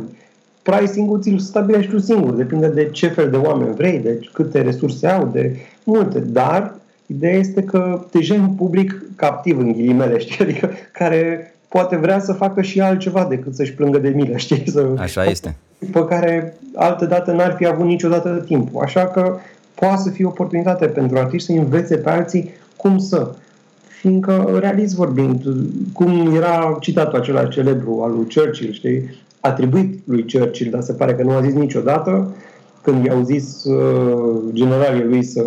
pricing-ul 0.66 1.22
ți-l 1.22 1.40
stabilești 1.40 1.92
tu 1.92 2.00
singur, 2.00 2.34
depinde 2.34 2.68
de 2.68 2.86
ce 2.86 3.08
fel 3.08 3.30
de 3.30 3.38
oameni 3.38 3.76
vrei, 3.76 4.00
de 4.00 4.20
câte 4.34 4.62
resurse 4.62 5.08
au, 5.08 5.30
de 5.34 5.56
multe, 5.84 6.20
dar 6.20 6.76
ideea 7.06 7.38
este 7.38 7.64
că 7.64 8.06
deja 8.12 8.34
un 8.34 8.50
public 8.50 9.02
captiv 9.16 9.60
în 9.60 9.72
ghilimele, 9.72 10.18
știi, 10.24 10.46
adică 10.46 10.70
care 10.92 11.54
poate 11.68 11.96
vrea 11.96 12.20
să 12.20 12.34
facă 12.34 12.62
și 12.62 12.82
altceva 12.82 13.26
decât 13.30 13.56
să-și 13.56 13.74
plângă 13.74 13.98
de 13.98 14.10
milă, 14.10 14.38
știi? 14.46 14.64
Să, 14.70 14.88
Așa 14.98 15.26
este. 15.26 15.56
Pe 15.92 16.06
care 16.06 16.58
altă 16.76 17.06
dată 17.06 17.32
n-ar 17.32 17.56
fi 17.58 17.68
avut 17.68 17.86
niciodată 17.86 18.44
timpul. 18.46 18.82
Așa 18.82 19.06
că 19.06 19.38
poate 19.74 20.02
să 20.02 20.10
fie 20.10 20.26
oportunitate 20.26 20.86
pentru 20.86 21.18
artiști 21.18 21.54
să 21.54 21.60
învețe 21.60 21.98
pe 21.98 22.10
alții 22.10 22.54
cum 22.76 22.98
să. 22.98 23.36
Fiindcă, 24.06 24.58
realist 24.60 24.96
vorbind, 24.96 25.44
cum 25.94 26.36
era 26.36 26.78
citatul 26.80 27.20
acela 27.20 27.46
celebru 27.46 28.02
al 28.04 28.12
lui 28.12 28.28
Churchill, 28.36 28.72
știi? 28.72 29.10
atribuit 29.40 30.00
lui 30.08 30.26
Churchill, 30.32 30.72
dar 30.72 30.82
se 30.82 30.94
pare 30.94 31.14
că 31.14 31.24
nu 31.24 31.32
a 31.32 31.42
zis 31.42 31.54
niciodată, 31.54 32.36
când 32.82 33.06
i-au 33.06 33.24
zis 33.24 33.64
uh, 33.64 34.42
generalii 34.54 35.04
lui 35.04 35.24
să 35.24 35.42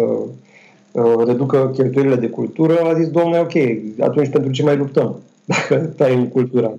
uh, 0.93 1.25
reducă 1.27 1.71
cheltuielile 1.75 2.17
de 2.17 2.29
cultură, 2.29 2.75
a 2.85 2.95
zis, 2.95 3.09
domnule, 3.09 3.39
ok, 3.39 3.55
atunci 4.01 4.29
pentru 4.29 4.51
ce 4.51 4.63
mai 4.63 4.77
luptăm 4.77 5.17
dacă 5.53 5.77
tai 5.77 6.15
în 6.15 6.29
cultura? 6.29 6.75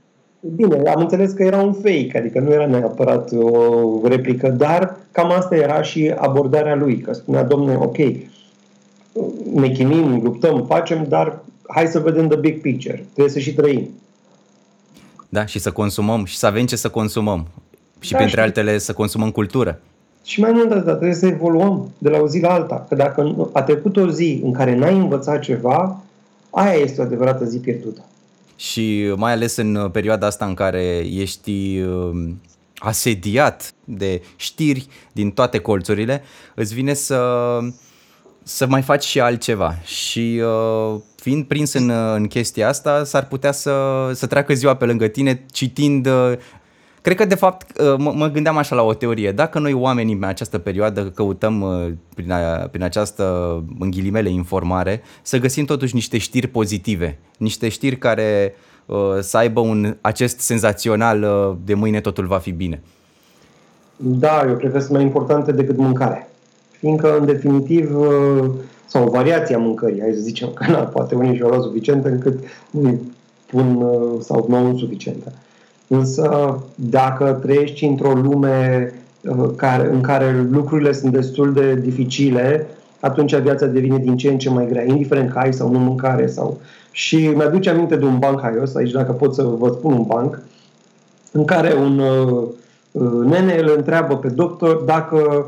Bine, 0.55 0.89
am 0.89 1.01
înțeles 1.01 1.31
că 1.31 1.43
era 1.43 1.61
un 1.61 1.73
fake, 1.73 2.17
adică 2.17 2.39
nu 2.39 2.51
era 2.51 2.65
neapărat 2.65 3.31
o 3.41 4.07
replică, 4.07 4.49
dar 4.49 4.97
cam 5.11 5.31
asta 5.31 5.55
era 5.55 5.81
și 5.81 6.13
abordarea 6.17 6.75
lui, 6.75 6.97
că 6.97 7.13
spunea, 7.13 7.43
domnule, 7.43 7.77
ok, 7.81 7.97
ne 9.53 9.69
chinim, 9.69 10.19
luptăm, 10.23 10.65
facem, 10.67 11.05
dar 11.09 11.47
hai 11.73 11.87
să 11.87 11.99
vedem 11.99 12.27
the 12.27 12.37
big 12.37 12.61
picture. 12.61 13.05
Trebuie 13.13 13.33
să 13.33 13.39
și 13.39 13.53
trăim. 13.53 13.89
Da, 15.29 15.45
și 15.45 15.59
să 15.59 15.71
consumăm 15.71 16.25
și 16.25 16.37
să 16.37 16.45
avem 16.45 16.65
ce 16.65 16.75
să 16.75 16.89
consumăm. 16.89 17.47
Și 17.99 18.11
da, 18.11 18.17
printre 18.17 18.39
și 18.39 18.45
altele 18.45 18.77
să 18.77 18.93
consumăm 18.93 19.31
cultură. 19.31 19.79
Și 20.23 20.39
mai 20.39 20.51
mult 20.51 20.67
de 20.67 20.73
atât, 20.73 20.85
trebuie 20.85 21.13
să 21.13 21.25
evoluăm 21.25 21.91
de 21.97 22.09
la 22.09 22.19
o 22.19 22.27
zi 22.27 22.39
la 22.39 22.53
alta. 22.53 22.85
Că 22.89 22.95
dacă 22.95 23.49
a 23.53 23.63
trecut 23.63 23.97
o 23.97 24.09
zi 24.09 24.39
în 24.43 24.53
care 24.53 24.75
n-ai 24.75 24.97
învățat 24.97 25.39
ceva, 25.39 26.01
aia 26.49 26.73
este 26.73 27.01
o 27.01 27.03
adevărată 27.03 27.45
zi 27.45 27.57
pierdută. 27.57 28.03
Și 28.55 29.13
mai 29.15 29.31
ales 29.31 29.55
în 29.55 29.89
perioada 29.91 30.27
asta 30.27 30.45
în 30.45 30.53
care 30.53 31.03
ești 31.11 31.79
um, 31.79 32.41
asediat 32.77 33.73
de 33.83 34.21
știri 34.35 34.87
din 35.11 35.31
toate 35.31 35.59
colțurile, 35.59 36.21
îți 36.55 36.73
vine 36.73 36.93
să, 36.93 37.57
să 38.49 38.67
mai 38.67 38.81
faci 38.81 39.03
și 39.03 39.19
altceva. 39.19 39.77
Și 39.83 40.41
uh, 40.43 40.99
fiind 41.15 41.45
prins 41.45 41.73
în, 41.73 41.89
în 41.89 42.27
chestia 42.27 42.67
asta, 42.67 43.03
s-ar 43.03 43.27
putea 43.27 43.51
să, 43.51 43.73
să 44.13 44.27
treacă 44.27 44.53
ziua 44.53 44.75
pe 44.75 44.85
lângă 44.85 45.07
tine 45.07 45.45
citind 45.51 46.05
uh, 46.05 46.33
Cred 47.01 47.17
că, 47.17 47.25
de 47.25 47.35
fapt, 47.35 47.79
uh, 47.79 47.95
mă, 47.97 48.13
mă 48.15 48.27
gândeam 48.27 48.57
așa 48.57 48.75
la 48.75 48.81
o 48.81 48.93
teorie. 48.93 49.31
Dacă 49.31 49.59
noi, 49.59 49.73
oamenii, 49.73 50.13
în 50.13 50.23
această 50.23 50.57
perioadă, 50.57 51.03
căutăm 51.03 51.61
uh, 51.61 51.91
prin, 52.15 52.31
a, 52.31 52.67
prin 52.71 52.83
această, 52.83 53.23
în 53.79 53.91
ghilimele, 53.91 54.29
informare, 54.29 55.01
să 55.21 55.37
găsim 55.37 55.65
totuși 55.65 55.95
niște 55.95 56.17
știri 56.17 56.47
pozitive, 56.47 57.19
niște 57.37 57.69
știri 57.69 57.97
care 57.97 58.55
uh, 58.85 58.97
să 59.19 59.37
aibă 59.37 59.59
un, 59.59 59.97
acest 60.01 60.39
senzațional 60.39 61.23
uh, 61.23 61.57
de 61.65 61.73
mâine 61.73 62.01
totul 62.01 62.25
va 62.25 62.37
fi 62.37 62.51
bine. 62.51 62.81
Da, 63.95 64.45
eu 64.47 64.55
cred 64.55 64.71
că 64.71 64.79
sunt 64.79 64.91
mai 64.91 65.01
importante 65.01 65.51
decât 65.51 65.77
mâncarea. 65.77 66.28
Fiindcă, 66.79 67.17
în 67.19 67.25
definitiv, 67.25 67.97
uh, 67.99 68.49
sau 68.85 69.05
o 69.05 69.09
variație 69.09 69.55
a 69.55 69.59
mâncării, 69.59 70.01
hai 70.01 70.11
să 70.13 70.21
zicem 70.21 70.49
că 70.53 70.65
na, 70.71 70.77
poate 70.77 71.15
unii 71.15 71.35
și-au 71.35 71.49
luat 71.49 71.61
suficientă 71.61 72.09
încât 72.09 72.39
nu 72.69 73.01
pun 73.45 73.75
uh, 73.75 74.21
sau 74.21 74.45
nu 74.49 74.77
suficientă. 74.77 75.31
Însă, 75.87 76.57
dacă 76.75 77.39
trăiești 77.41 77.85
într-o 77.85 78.11
lume 78.11 78.93
uh, 79.21 79.49
care, 79.55 79.89
în 79.91 80.01
care 80.01 80.47
lucrurile 80.51 80.91
sunt 80.91 81.11
destul 81.11 81.53
de 81.53 81.75
dificile, 81.75 82.67
atunci 82.99 83.35
viața 83.35 83.65
devine 83.65 83.97
din 83.97 84.17
ce 84.17 84.29
în 84.29 84.37
ce 84.37 84.49
mai 84.49 84.67
grea, 84.67 84.85
indiferent 84.85 85.31
că 85.31 85.39
ai 85.39 85.53
sau 85.53 85.71
nu 85.71 85.79
mâncare. 85.79 86.27
Sau... 86.27 86.57
Și 86.91 87.27
mi-aduce 87.27 87.69
aminte 87.69 87.95
de 87.95 88.05
un 88.05 88.19
banc 88.19 88.41
haios, 88.41 88.75
aici 88.75 88.91
dacă 88.91 89.11
pot 89.11 89.33
să 89.33 89.43
vă 89.43 89.69
spun 89.69 89.93
un 89.93 90.03
banc, 90.03 90.41
în 91.31 91.45
care 91.45 91.73
un 91.73 91.99
uh, 91.99 92.47
uh 92.91 93.25
nene 93.25 93.57
îl 93.57 93.73
întreabă 93.75 94.17
pe 94.17 94.27
doctor 94.27 94.75
dacă 94.75 95.45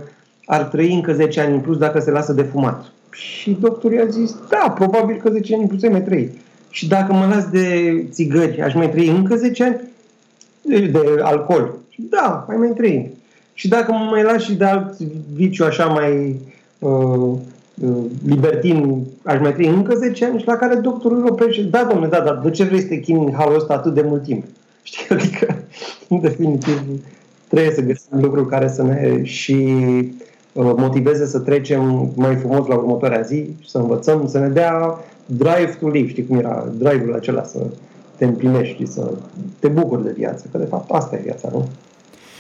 ar 0.51 0.63
trăi 0.63 0.93
încă 0.93 1.13
10 1.13 1.39
ani 1.41 1.53
în 1.53 1.60
plus 1.60 1.77
dacă 1.77 2.00
se 2.00 2.12
lasă 2.12 2.34
de 2.34 2.41
fumat. 2.41 2.91
Și 3.12 3.58
doctorul 3.60 3.98
i-a 3.98 4.05
zis, 4.05 4.36
da, 4.50 4.70
probabil 4.70 5.17
că 5.17 5.29
10 5.29 5.53
ani 5.53 5.62
în 5.62 5.67
plus 5.67 5.84
ai 5.84 5.89
mai 5.89 6.01
trăi. 6.01 6.29
Și 6.70 6.88
dacă 6.88 7.13
mă 7.13 7.27
las 7.34 7.50
de 7.50 8.05
țigări, 8.10 8.62
aș 8.62 8.74
mai 8.74 8.89
trăi 8.89 9.08
încă 9.08 9.36
10 9.36 9.63
ani? 9.63 9.81
De, 10.62 10.79
de 10.79 11.00
alcool. 11.22 11.75
Da, 11.96 12.46
mai 12.48 12.58
mai 12.58 12.72
trăi. 12.75 13.12
Și 13.53 13.67
dacă 13.67 13.91
mă 13.91 14.08
mai 14.10 14.24
las 14.24 14.41
și 14.41 14.53
de 14.53 14.63
alt 14.63 14.98
viciu 15.34 15.63
așa 15.63 15.86
mai 15.86 16.39
uh, 16.79 17.38
uh, 17.81 18.03
libertin, 18.25 19.05
aș 19.24 19.39
mai 19.39 19.53
trăi 19.53 19.67
încă 19.67 19.96
10 19.96 20.25
ani 20.25 20.39
și 20.39 20.48
la 20.48 20.55
care 20.55 20.75
doctorul 20.75 21.17
îl 21.17 21.27
oprește. 21.27 21.62
Da, 21.62 21.84
domnule, 21.84 22.10
da, 22.10 22.20
dar 22.20 22.39
de 22.43 22.50
ce 22.50 22.63
vrei 22.63 22.81
să 22.81 22.88
te 22.88 23.00
chini 23.00 23.25
în 23.25 23.34
halul 23.34 23.55
ăsta 23.55 23.74
atât 23.74 23.93
de 23.93 24.03
mult 24.05 24.24
timp? 24.24 24.43
Știi? 24.84 25.15
Adică, 25.15 25.63
în 26.08 26.22
definitiv, 26.22 26.81
trebuie 27.48 27.72
să 27.72 27.81
găsim 27.81 28.20
lucruri 28.22 28.48
care 28.48 28.67
să 28.67 28.84
ne 28.84 29.24
și 29.24 29.53
uh, 29.53 30.05
motiveze 30.53 31.25
să 31.25 31.39
trecem 31.39 32.12
mai 32.15 32.36
frumos 32.36 32.67
la 32.67 32.75
următoarea 32.75 33.22
zi, 33.22 33.55
să 33.67 33.77
învățăm, 33.77 34.27
să 34.27 34.39
ne 34.39 34.48
dea 34.48 35.00
drive 35.25 35.77
to 35.79 35.88
live, 35.88 36.10
știi 36.10 36.25
cum 36.25 36.38
era, 36.38 36.67
drive-ul 36.77 37.13
acela 37.13 37.43
să 37.43 37.60
te 38.15 38.25
împlinești, 38.25 38.86
să 38.86 39.12
te 39.60 39.67
bucuri 39.67 40.03
de 40.03 40.13
viață, 40.17 40.46
că 40.51 40.58
de 40.58 40.65
fapt 40.65 40.91
asta 40.91 41.15
e 41.15 41.22
viața, 41.24 41.50
nu? 41.51 41.70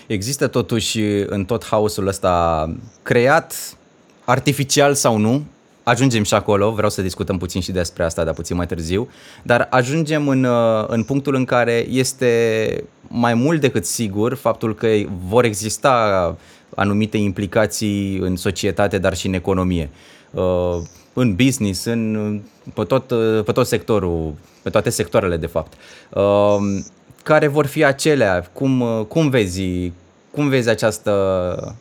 Există 0.07 0.47
totuși 0.47 1.01
în 1.25 1.45
tot 1.45 1.65
haosul 1.65 2.07
ăsta 2.07 2.65
creat, 3.01 3.77
artificial 4.25 4.93
sau 4.93 5.17
nu, 5.17 5.43
ajungem 5.83 6.23
și 6.23 6.33
acolo, 6.33 6.71
vreau 6.71 6.89
să 6.89 7.01
discutăm 7.01 7.37
puțin 7.37 7.61
și 7.61 7.71
despre 7.71 8.03
asta, 8.03 8.23
dar 8.23 8.33
puțin 8.33 8.55
mai 8.55 8.65
târziu, 8.65 9.09
dar 9.43 9.67
ajungem 9.69 10.27
în, 10.27 10.47
în 10.87 11.03
punctul 11.03 11.35
în 11.35 11.45
care 11.45 11.85
este 11.89 12.83
mai 13.07 13.33
mult 13.33 13.61
decât 13.61 13.85
sigur 13.85 14.33
faptul 14.33 14.75
că 14.75 14.87
vor 15.27 15.43
exista 15.43 16.35
anumite 16.75 17.17
implicații 17.17 18.17
în 18.17 18.35
societate, 18.35 18.97
dar 18.97 19.15
și 19.15 19.27
în 19.27 19.33
economie. 19.33 19.89
Uh, 20.31 20.77
în 21.13 21.35
business, 21.35 21.85
în, 21.85 22.39
pe, 22.73 22.83
tot, 22.83 23.13
pe 23.45 23.51
tot 23.51 23.67
sectorul, 23.67 24.33
pe 24.61 24.69
toate 24.69 24.89
sectoarele 24.89 25.37
de 25.37 25.45
fapt. 25.45 25.73
Um, 26.13 26.85
care 27.23 27.47
vor 27.47 27.65
fi 27.65 27.83
acelea? 27.83 28.49
Cum, 28.53 28.83
cum 29.07 29.29
vezi 29.29 29.91
cum 30.31 30.49
vezi 30.49 30.69
această 30.69 31.75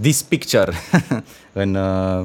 this 0.00 0.22
picture 0.22 0.72
în 1.62 1.74
uh, 1.74 2.24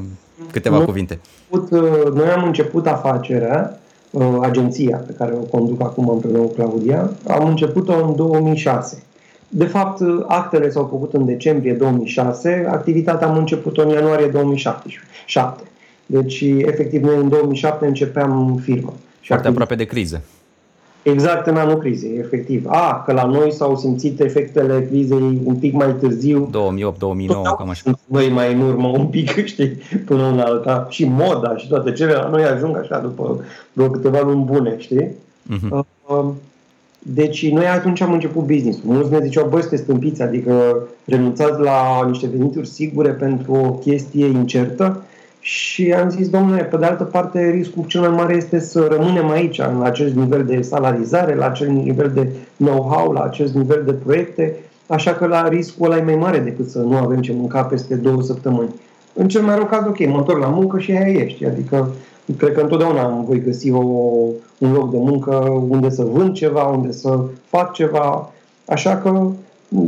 câteva 0.51 0.75
noi 0.75 0.85
cuvinte? 0.85 1.19
Început, 1.49 1.81
uh, 1.81 2.13
noi 2.13 2.29
am 2.29 2.43
început 2.43 2.87
afacerea, 2.87 3.79
uh, 4.11 4.37
agenția 4.41 4.97
pe 4.97 5.13
care 5.13 5.33
o 5.33 5.57
conduc 5.57 5.81
acum 5.81 6.09
împreună 6.09 6.37
cu 6.37 6.53
Claudia, 6.53 7.11
am 7.27 7.47
început-o 7.47 8.07
în 8.07 8.15
2006. 8.15 9.03
De 9.49 9.65
fapt, 9.65 10.01
actele 10.27 10.69
s-au 10.69 10.87
făcut 10.89 11.13
în 11.13 11.25
decembrie 11.25 11.73
2006, 11.73 12.67
activitatea 12.71 13.27
am 13.27 13.37
început-o 13.37 13.81
în 13.81 13.89
ianuarie 13.89 14.27
2007. 14.27 15.63
Deci, 16.05 16.41
efectiv, 16.41 17.03
noi 17.03 17.15
în 17.15 17.29
2007 17.29 17.85
începeam 17.85 18.61
firma. 18.63 18.93
Foarte 19.21 19.47
aproape 19.47 19.75
de 19.75 19.83
criză. 19.83 20.21
Exact 21.01 21.47
în 21.47 21.55
anul 21.55 21.77
crizei, 21.77 22.17
efectiv. 22.17 22.65
A, 22.67 23.03
că 23.05 23.11
la 23.11 23.25
noi 23.25 23.51
s-au 23.51 23.77
simțit 23.77 24.19
efectele 24.19 24.87
crizei 24.89 25.41
un 25.43 25.55
pic 25.55 25.73
mai 25.73 25.95
târziu. 25.99 26.49
2008-2009, 26.49 27.57
cam 27.57 27.69
așa. 27.69 27.99
Noi 28.05 28.29
mai 28.29 28.53
în 28.53 28.61
urmă 28.61 28.87
un 28.87 29.05
pic, 29.05 29.29
știi, 29.51 29.77
până 30.05 30.27
în 30.27 30.39
alta. 30.39 30.87
Și 30.89 31.05
moda 31.05 31.57
și 31.57 31.67
toate 31.67 31.91
cele 31.91 32.13
la 32.13 32.29
noi 32.29 32.43
ajung 32.43 32.77
așa 32.77 32.99
după 32.99 33.43
vreo 33.73 33.89
câteva 33.89 34.21
luni 34.21 34.43
bune, 34.43 34.75
știi? 34.77 35.07
Uh-huh. 35.07 35.85
Deci 36.99 37.51
noi 37.51 37.65
atunci 37.65 38.01
am 38.01 38.13
început 38.13 38.43
business 38.45 38.79
Mulți 38.83 39.11
ne 39.11 39.19
ziceau, 39.21 39.47
băi, 39.49 39.61
sunteți 39.61 39.81
stâmpiți, 39.81 40.21
adică 40.21 40.77
renunțați 41.05 41.59
la 41.59 42.05
niște 42.07 42.27
venituri 42.27 42.67
sigure 42.67 43.09
pentru 43.09 43.53
o 43.53 43.71
chestie 43.71 44.25
incertă 44.25 45.03
și 45.39 45.93
am 45.93 46.09
zis, 46.09 46.29
domnule, 46.29 46.63
pe 46.63 46.77
de 46.77 46.85
altă 46.85 47.03
parte, 47.03 47.49
riscul 47.49 47.83
cel 47.87 48.01
mai 48.01 48.09
mare 48.09 48.35
este 48.35 48.59
să 48.59 48.87
rămânem 48.91 49.29
aici, 49.29 49.59
în 49.59 49.81
acest 49.83 50.15
nivel 50.15 50.45
de 50.45 50.61
salarizare, 50.61 51.35
la 51.35 51.45
acel 51.45 51.67
nivel 51.67 52.11
de 52.13 52.29
know-how, 52.55 53.11
la 53.11 53.21
acest 53.21 53.53
nivel 53.53 53.81
de 53.85 53.91
proiecte, 53.91 54.55
așa 54.87 55.13
că 55.13 55.25
la 55.25 55.47
riscul 55.47 55.85
ăla 55.85 55.97
e 55.97 56.03
mai 56.03 56.15
mare 56.15 56.39
decât 56.39 56.69
să 56.69 56.79
nu 56.79 56.97
avem 56.97 57.21
ce 57.21 57.33
mânca 57.33 57.63
peste 57.63 57.95
două 57.95 58.21
săptămâni. 58.21 58.73
În 59.13 59.27
cel 59.27 59.41
mai 59.41 59.55
rău 59.55 59.65
caz, 59.65 59.85
ok, 59.87 60.07
mă 60.07 60.17
întorc 60.17 60.39
la 60.39 60.47
muncă 60.47 60.79
și 60.79 60.91
aia 60.91 61.21
ești. 61.23 61.45
Adică, 61.45 61.91
cred 62.37 62.53
că 62.53 62.61
întotdeauna 62.61 63.23
voi 63.27 63.41
găsi 63.41 63.71
o, 63.71 63.81
un 64.57 64.71
loc 64.71 64.91
de 64.91 64.97
muncă 64.97 65.35
unde 65.69 65.89
să 65.89 66.03
vând 66.03 66.33
ceva, 66.33 66.63
unde 66.63 66.91
să 66.91 67.19
fac 67.47 67.73
ceva, 67.73 68.31
așa 68.65 68.97
că 68.97 69.27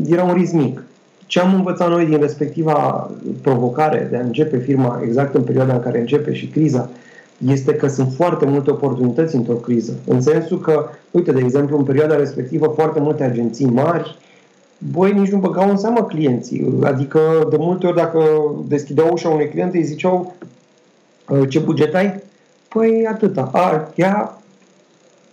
era 0.05 0.23
un 0.23 0.33
risc 0.33 0.53
mic. 0.53 0.83
Ce 1.25 1.39
am 1.39 1.53
învățat 1.53 1.89
noi 1.89 2.05
din 2.05 2.19
respectiva 2.19 3.11
provocare 3.41 4.07
de 4.09 4.17
a 4.17 4.21
începe 4.21 4.57
firma 4.57 5.01
exact 5.03 5.35
în 5.35 5.43
perioada 5.43 5.73
în 5.73 5.79
care 5.79 5.99
începe 5.99 6.33
și 6.33 6.47
criza, 6.47 6.89
este 7.47 7.73
că 7.73 7.87
sunt 7.87 8.13
foarte 8.13 8.45
multe 8.45 8.71
oportunități 8.71 9.35
într-o 9.35 9.53
criză. 9.53 9.93
În 10.05 10.21
sensul 10.21 10.59
că, 10.59 10.89
uite, 11.11 11.31
de 11.31 11.39
exemplu, 11.39 11.77
în 11.77 11.83
perioada 11.83 12.15
respectivă, 12.15 12.73
foarte 12.75 12.99
multe 12.99 13.23
agenții 13.23 13.65
mari, 13.65 14.17
băi, 14.91 15.11
nici 15.11 15.31
nu 15.31 15.37
băgau 15.37 15.69
în 15.69 15.77
seamă 15.77 16.03
clienții. 16.03 16.73
Adică, 16.83 17.19
de 17.49 17.55
multe 17.59 17.87
ori, 17.87 17.95
dacă 17.95 18.23
deschideau 18.67 19.09
ușa 19.11 19.29
unui 19.29 19.49
client, 19.49 19.73
îi 19.73 19.83
ziceau, 19.83 20.35
ă, 21.29 21.45
ce 21.45 21.59
buget 21.59 21.95
ai? 21.95 22.21
Păi, 22.73 23.07
atâta. 23.07 23.49
A, 23.53 23.91
ia, 23.95 24.41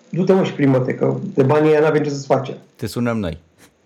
du-te 0.09 0.33
mă 0.33 0.45
și 0.45 0.53
plimbă-te, 0.53 0.95
că 0.95 1.17
de 1.35 1.43
banii 1.43 1.71
ăia 1.71 1.81
n-avem 1.81 2.03
ce 2.03 2.11
să-ți 2.11 2.27
facem. 2.27 2.55
Te 2.77 2.87
sunăm 2.87 3.19
noi. 3.19 3.39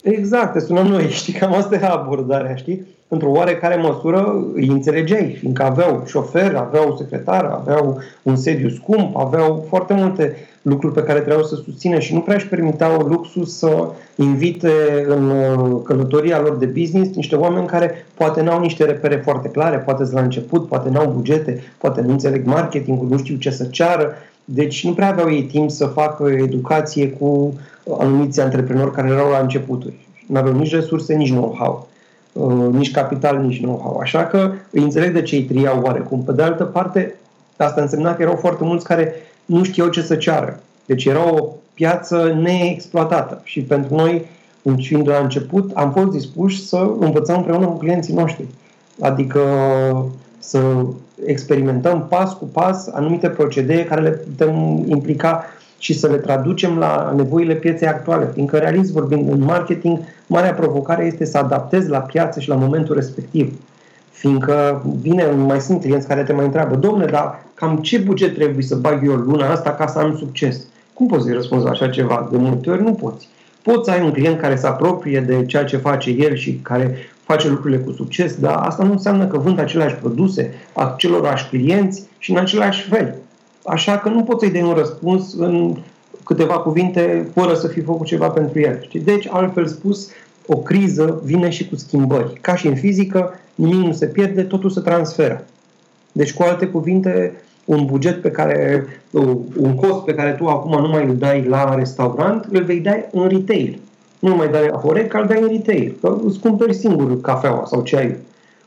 Exact, 0.03 0.53
te 0.53 0.61
sunăm 0.61 0.87
noi, 0.87 1.09
știi, 1.21 1.33
cam 1.33 1.53
asta 1.53 1.75
e 1.75 1.87
abordarea, 1.87 2.55
știi? 2.55 2.87
Într-o 3.09 3.31
oarecare 3.31 3.77
măsură 3.77 4.45
îi 4.55 4.67
înțelegeai, 4.67 5.37
fiindcă 5.39 5.63
aveau 5.63 6.03
șofer, 6.07 6.55
aveau 6.55 6.97
secretar, 6.99 7.45
aveau 7.45 7.99
un 8.23 8.37
sediu 8.37 8.69
scump, 8.69 9.17
aveau 9.17 9.65
foarte 9.69 9.95
multe 9.95 10.37
lucruri 10.63 10.95
pe 10.95 11.03
care 11.03 11.19
trebuiau 11.19 11.47
să 11.47 11.55
susțină 11.55 11.99
și 11.99 12.15
nu 12.15 12.21
prea 12.21 12.37
își 12.37 12.49
permiteau 12.49 13.01
luxul 13.01 13.45
să 13.45 13.87
invite 14.17 14.71
în 15.09 15.31
uh, 15.31 15.81
călătoria 15.85 16.41
lor 16.41 16.57
de 16.57 16.67
business 16.67 17.15
niște 17.15 17.37
oameni 17.37 17.67
care 17.67 18.07
poate 18.15 18.43
n-au 18.43 18.61
niște 18.61 18.85
repere 18.85 19.17
foarte 19.17 19.49
clare, 19.49 19.77
poate 19.77 20.09
la 20.13 20.21
început, 20.21 20.69
poate 20.69 20.89
n-au 20.89 21.13
bugete, 21.15 21.63
poate 21.79 22.01
nu 22.01 22.11
înțeleg 22.11 22.47
marketingul, 22.47 23.09
nu 23.09 23.19
știu 23.19 23.37
ce 23.37 23.51
să 23.51 23.65
ceară, 23.65 24.15
deci 24.45 24.85
nu 24.85 24.93
prea 24.93 25.09
aveau 25.09 25.31
ei 25.31 25.43
timp 25.43 25.71
să 25.71 25.87
facă 25.87 26.29
educație 26.29 27.09
cu 27.09 27.55
anumiți 27.99 28.41
antreprenori 28.41 28.93
care 28.93 29.09
erau 29.09 29.31
la 29.31 29.39
începuturi. 29.39 30.07
Nu 30.27 30.39
aveau 30.39 30.55
nici 30.55 30.73
resurse, 30.73 31.15
nici 31.15 31.31
know-how, 31.31 31.89
uh, 32.33 32.75
nici 32.75 32.91
capital, 32.91 33.39
nici 33.39 33.61
know-how. 33.61 33.99
Așa 33.99 34.25
că 34.25 34.53
îi 34.71 34.83
înțeleg 34.83 35.13
de 35.13 35.23
ce 35.23 35.37
îi 35.37 35.43
triau 35.43 35.81
oarecum. 35.83 36.23
Pe 36.23 36.33
de 36.33 36.43
altă 36.43 36.65
parte, 36.65 37.15
Asta 37.63 37.81
însemna 37.81 38.15
că 38.15 38.23
erau 38.23 38.37
foarte 38.37 38.65
mulți 38.65 38.85
care 38.85 39.15
nu 39.45 39.63
știau 39.63 39.89
ce 39.89 40.03
să 40.03 40.17
ceară. 40.17 40.61
Deci 40.87 41.05
era 41.05 41.33
o 41.33 41.49
piață 41.75 42.39
neexploatată 42.41 43.41
și 43.45 43.61
pentru 43.61 43.95
noi, 43.95 44.27
fiind 44.77 45.09
la 45.09 45.19
început, 45.19 45.71
am 45.75 45.93
fost 45.93 46.11
dispuși 46.11 46.67
să 46.67 46.91
învățăm 46.99 47.37
împreună 47.37 47.67
cu 47.67 47.77
clienții 47.77 48.15
noștri. 48.15 48.45
Adică 49.01 49.41
să 50.39 50.61
experimentăm 51.25 52.07
pas 52.09 52.33
cu 52.33 52.45
pas 52.45 52.87
anumite 52.87 53.29
procedee 53.29 53.85
care 53.85 54.01
le 54.01 54.11
putem 54.11 54.85
implica 54.87 55.45
și 55.83 55.99
să 55.99 56.07
le 56.07 56.17
traducem 56.17 56.79
la 56.79 57.13
nevoile 57.17 57.55
pieței 57.55 57.89
actuale. 57.89 58.31
Fiindcă, 58.33 58.57
realist 58.57 58.93
vorbind, 58.93 59.33
în 59.33 59.43
marketing, 59.45 59.99
marea 60.27 60.53
provocare 60.53 61.05
este 61.05 61.25
să 61.25 61.39
adaptezi 61.39 61.89
la 61.89 61.99
piață 61.99 62.41
și 62.41 62.49
la 62.49 62.55
momentul 62.55 62.95
respectiv. 62.95 63.61
Fiindcă 64.11 64.83
vine, 65.01 65.25
mai 65.47 65.61
sunt 65.61 65.81
clienți 65.81 66.07
care 66.07 66.23
te 66.23 66.33
mai 66.33 66.45
întreabă, 66.45 66.77
domnule, 66.77 67.11
dar 67.11 67.45
cam 67.55 67.77
ce 67.77 67.99
buget 67.99 68.35
trebuie 68.35 68.63
să 68.63 68.77
bag 68.77 69.07
eu 69.07 69.13
luna 69.13 69.51
asta 69.51 69.71
ca 69.71 69.87
să 69.87 69.99
am 69.99 70.17
succes? 70.17 70.61
Cum 70.95 71.07
poți 71.07 71.25
să-i 71.25 71.33
răspunzi 71.33 71.65
la 71.65 71.71
așa 71.71 71.89
ceva? 71.89 72.29
De 72.31 72.37
multe 72.37 72.71
ori 72.71 72.83
nu 72.83 72.93
poți. 72.93 73.29
Poți 73.63 73.85
să 73.85 73.91
ai 73.91 74.05
un 74.05 74.13
client 74.13 74.41
care 74.41 74.57
se 74.57 74.67
apropie 74.67 75.21
de 75.21 75.45
ceea 75.47 75.65
ce 75.65 75.77
face 75.77 76.11
el 76.11 76.35
și 76.35 76.53
care 76.63 76.97
face 77.25 77.49
lucrurile 77.49 77.79
cu 77.79 77.93
succes, 77.93 78.35
dar 78.35 78.55
asta 78.55 78.85
nu 78.85 78.93
înseamnă 78.93 79.27
că 79.27 79.39
vând 79.39 79.59
aceleași 79.59 79.95
produse, 79.95 80.55
acelorași 80.73 81.49
clienți 81.49 82.03
și 82.19 82.31
în 82.31 82.37
același 82.37 82.89
fel. 82.89 83.15
Așa 83.65 83.99
că 83.99 84.09
nu 84.09 84.23
poți 84.23 84.41
să-i 84.41 84.53
dai 84.53 84.63
un 84.63 84.75
răspuns 84.75 85.35
în 85.35 85.77
câteva 86.25 86.59
cuvinte 86.59 87.29
fără 87.35 87.55
să 87.55 87.69
fi 87.69 87.81
făcut 87.81 88.07
ceva 88.07 88.29
pentru 88.29 88.61
el. 88.61 88.83
Știi? 88.83 89.01
Deci, 89.01 89.29
altfel 89.31 89.67
spus, 89.67 90.09
o 90.47 90.57
criză 90.57 91.21
vine 91.25 91.51
și 91.51 91.69
cu 91.69 91.77
schimbări. 91.77 92.33
Ca 92.41 92.57
și 92.57 92.67
în 92.67 92.75
fizică, 92.75 93.35
nimic 93.55 93.87
nu 93.87 93.93
se 93.93 94.07
pierde, 94.07 94.43
totul 94.43 94.71
se 94.71 94.81
transferă. 94.81 95.45
Deci, 96.13 96.35
cu 96.35 96.43
alte 96.43 96.67
cuvinte, 96.67 97.33
un 97.65 97.85
buget 97.85 98.23
pe 98.23 98.31
care, 98.31 98.87
un 99.57 99.75
cost 99.75 100.05
pe 100.05 100.15
care 100.15 100.31
tu 100.31 100.47
acum 100.47 100.81
nu 100.81 100.89
mai 100.89 101.05
îl 101.05 101.17
dai 101.17 101.45
la 101.45 101.75
restaurant, 101.75 102.49
îl 102.53 102.65
vei 102.65 102.81
da 102.81 102.97
în 103.13 103.29
retail. 103.29 103.79
Nu 104.19 104.37
mai 104.37 104.49
dai 104.49 104.69
la 104.69 104.77
Horeca, 104.77 105.19
îl 105.19 105.27
dai 105.27 105.41
în 105.41 105.49
retail. 105.49 105.95
Că 106.01 106.17
îți 106.25 106.39
cumperi 106.39 106.75
singur 106.75 107.21
cafeaua 107.21 107.65
sau 107.67 107.83
ceaiul. 107.83 108.17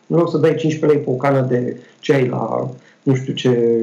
În 0.08 0.18
loc 0.18 0.30
să 0.30 0.38
dai 0.38 0.56
15 0.56 0.86
lei 0.86 1.06
pe 1.06 1.10
o 1.10 1.14
cană 1.14 1.46
de 1.50 1.78
ceai 2.00 2.28
la 2.28 2.70
nu 3.04 3.16
știu 3.16 3.34
ce 3.34 3.80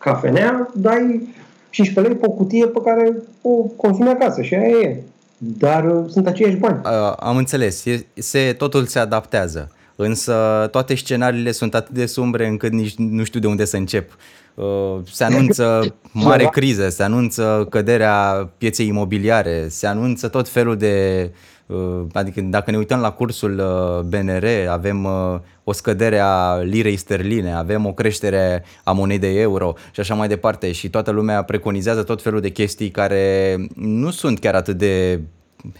cafenea, 0.00 0.70
dai 0.74 1.28
15 1.70 2.12
lei 2.12 2.20
pe 2.22 2.26
o 2.26 2.30
cutie 2.30 2.66
pe 2.66 2.80
care 2.84 3.12
o 3.42 3.50
consumi 3.50 4.08
acasă 4.08 4.42
și 4.42 4.54
aia 4.54 4.68
e. 4.68 4.96
Dar 5.38 5.84
uh, 5.84 6.04
sunt 6.08 6.26
aceiași 6.26 6.56
bani. 6.56 6.80
Uh, 6.84 7.14
am 7.18 7.36
înțeles. 7.36 7.84
E, 7.84 8.06
se, 8.14 8.54
totul 8.58 8.86
se 8.86 8.98
adaptează. 8.98 9.70
Însă 10.02 10.68
toate 10.70 10.94
scenariile 10.94 11.52
sunt 11.52 11.74
atât 11.74 11.94
de 11.94 12.06
sumbre 12.06 12.46
încât 12.46 12.72
nici 12.72 12.94
nu 12.94 13.24
știu 13.24 13.40
de 13.40 13.46
unde 13.46 13.64
să 13.64 13.76
încep. 13.76 14.16
Uh, 14.54 14.96
se 15.10 15.24
anunță 15.24 15.94
mare 16.12 16.44
criză, 16.44 16.88
se 16.88 17.02
anunță 17.02 17.66
căderea 17.70 18.50
pieței 18.58 18.86
imobiliare, 18.86 19.66
se 19.68 19.86
anunță 19.86 20.28
tot 20.28 20.48
felul 20.48 20.76
de 20.76 21.30
Uh, 21.70 22.06
adică 22.12 22.40
dacă 22.40 22.70
ne 22.70 22.76
uităm 22.76 23.00
la 23.00 23.10
cursul 23.10 23.58
uh, 23.58 24.04
BNR, 24.04 24.44
avem 24.68 25.04
uh, 25.04 25.38
o 25.64 25.72
scădere 25.72 26.18
a 26.18 26.56
lirei 26.56 26.96
sterline, 26.96 27.52
avem 27.52 27.86
o 27.86 27.92
creștere 27.92 28.64
a 28.84 28.92
monedei 28.92 29.40
euro 29.40 29.74
și 29.92 30.00
așa 30.00 30.14
mai 30.14 30.28
departe 30.28 30.72
și 30.72 30.90
toată 30.90 31.10
lumea 31.10 31.42
preconizează 31.42 32.02
tot 32.02 32.22
felul 32.22 32.40
de 32.40 32.48
chestii 32.48 32.90
care 32.90 33.56
nu 33.74 34.10
sunt 34.10 34.38
chiar 34.38 34.54
atât 34.54 34.76
de 34.76 35.20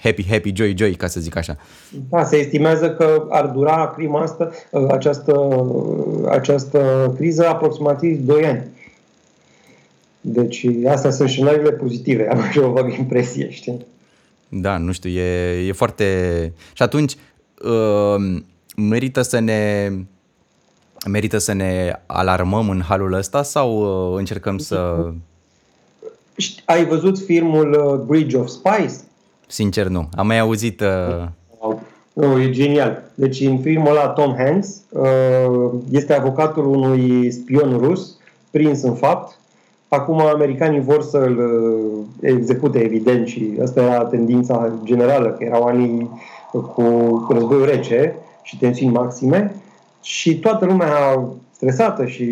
happy, 0.03 0.27
happy, 0.29 0.53
joy, 0.55 0.75
joy, 0.77 0.95
ca 0.95 1.07
să 1.07 1.21
zic 1.21 1.37
așa. 1.37 1.57
Da, 2.09 2.25
se 2.25 2.37
estimează 2.37 2.91
că 2.91 3.27
ar 3.29 3.47
dura 3.47 3.93
crima 3.97 4.23
asta, 4.23 4.51
această, 4.89 5.51
această 6.29 7.13
criză 7.17 7.47
aproximativ 7.47 8.19
2 8.19 8.45
ani. 8.45 8.65
Deci 10.21 10.67
astea 10.89 11.11
sunt 11.11 11.29
scenariile 11.29 11.73
pozitive, 11.73 12.29
am 12.29 12.39
așa 12.39 12.67
o 12.67 12.71
vag 12.71 12.93
impresie, 12.93 13.51
știi? 13.51 13.87
Da, 14.49 14.77
nu 14.77 14.93
știu, 14.93 15.11
e, 15.11 15.67
e 15.67 15.73
foarte... 15.73 16.05
Și 16.73 16.83
atunci 16.83 17.17
uh, 17.63 18.41
merită 18.77 19.23
să 19.23 19.39
ne 19.39 19.91
merită 21.07 21.39
să 21.39 21.53
ne 21.53 22.01
alarmăm 22.07 22.69
în 22.69 22.81
halul 22.81 23.13
ăsta 23.13 23.43
sau 23.43 23.79
uh, 24.13 24.19
încercăm 24.19 24.59
să... 24.59 25.11
Ai 26.65 26.85
văzut 26.85 27.19
filmul 27.19 27.73
uh, 27.73 28.07
Bridge 28.07 28.37
of 28.37 28.49
Spies? 28.49 29.05
Sincer 29.51 29.87
nu. 29.87 30.09
Am 30.17 30.27
mai 30.27 30.39
auzit... 30.39 30.81
Uh... 30.81 31.77
Nu, 32.13 32.41
e 32.41 32.51
genial. 32.51 33.03
Deci 33.15 33.41
în 33.41 33.59
filmul 33.59 33.91
ăla 33.91 34.09
Tom 34.09 34.35
Hanks 34.37 34.83
uh, 34.89 35.71
este 35.91 36.15
avocatul 36.15 36.67
unui 36.67 37.31
spion 37.31 37.79
rus 37.79 38.17
prins 38.51 38.83
în 38.83 38.95
fapt 38.95 39.41
Acum 39.91 40.21
americanii 40.21 40.81
vor 40.81 41.03
să-l 41.03 41.39
uh, 41.39 42.31
execute, 42.31 42.79
evident, 42.79 43.27
și 43.27 43.59
asta 43.63 43.83
era 43.83 44.05
tendința 44.05 44.73
generală, 44.85 45.29
că 45.29 45.45
erau 45.45 45.63
anii 45.63 46.11
cu 46.51 47.27
războiul 47.33 47.65
rece 47.65 48.15
și 48.43 48.59
tensiuni 48.59 48.93
maxime 48.93 49.55
și 50.03 50.39
toată 50.39 50.65
lumea 50.65 50.89
stresată 51.51 52.07
și 52.07 52.27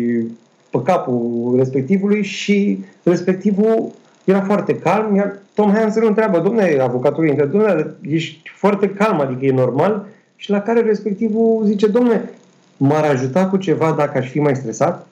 pe 0.69 0.81
capul 0.83 1.53
respectivului 1.57 2.23
și 2.23 2.85
respectivul 3.03 3.91
era 4.23 4.41
foarte 4.41 4.75
calm, 4.75 5.15
iar 5.15 5.39
Tom 5.59 5.71
Hanks 5.73 5.95
îl 5.95 6.05
întreabă, 6.05 6.39
domne, 6.39 6.77
avocatul 6.81 7.23
îi 7.23 7.29
întreabă, 7.29 7.57
domne, 7.57 7.95
ești 8.01 8.49
foarte 8.55 8.89
calm, 8.89 9.19
adică 9.19 9.45
e 9.45 9.51
normal? 9.51 10.05
Și 10.35 10.49
la 10.49 10.61
care 10.61 10.81
respectivul 10.81 11.63
zice, 11.65 11.87
domne, 11.87 12.29
m-ar 12.77 13.03
ajuta 13.03 13.45
cu 13.47 13.57
ceva 13.57 13.95
dacă 13.97 14.17
aș 14.17 14.29
fi 14.29 14.39
mai 14.39 14.55
stresat? 14.55 15.07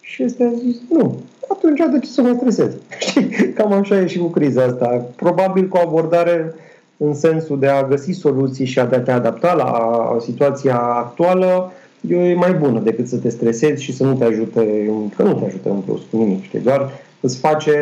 Și 0.00 0.22
este 0.22 0.44
a 0.44 0.58
zis, 0.58 0.76
nu, 0.90 1.20
atunci 1.48 1.80
de 1.92 1.98
ce 1.98 2.08
să 2.08 2.22
mă 2.22 2.34
stresez? 2.36 2.72
Cam 3.56 3.72
așa 3.72 4.00
e 4.00 4.06
și 4.06 4.18
cu 4.18 4.26
criza 4.26 4.62
asta. 4.62 5.06
Probabil 5.16 5.68
cu 5.68 5.76
o 5.76 5.80
abordare 5.80 6.54
în 6.96 7.14
sensul 7.14 7.58
de 7.58 7.66
a 7.66 7.86
găsi 7.86 8.12
soluții 8.12 8.64
și 8.64 8.78
a 8.78 8.86
te 8.86 9.10
adapta 9.10 9.54
la 9.54 10.16
situația 10.20 10.78
actuală 10.78 11.72
e 12.08 12.34
mai 12.34 12.52
bună 12.52 12.80
decât 12.80 13.08
să 13.08 13.16
te 13.16 13.28
stresezi 13.28 13.82
și 13.82 13.96
să 13.96 14.04
nu 14.04 14.14
te 14.14 14.24
ajute, 14.24 14.90
că 15.16 15.22
nu 15.22 15.34
te 15.34 15.44
ajută 15.44 15.70
în 15.70 15.80
plus 15.80 16.00
cu 16.10 16.16
nimic, 16.16 16.42
știi? 16.42 16.58
Doar 16.58 16.90
îți 17.20 17.38
face 17.38 17.76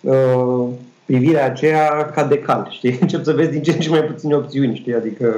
uh, 0.00 0.68
privirea 1.08 1.44
aceea 1.44 2.10
ca 2.14 2.24
de 2.24 2.38
cal, 2.38 2.68
știi? 2.70 2.98
Încep 3.00 3.24
să 3.24 3.32
vezi 3.32 3.50
din 3.50 3.62
ce 3.62 3.72
în 3.72 3.78
ce 3.78 3.88
mai 3.88 4.04
puține 4.04 4.34
opțiuni, 4.34 4.76
știi? 4.76 4.94
Adică 4.94 5.34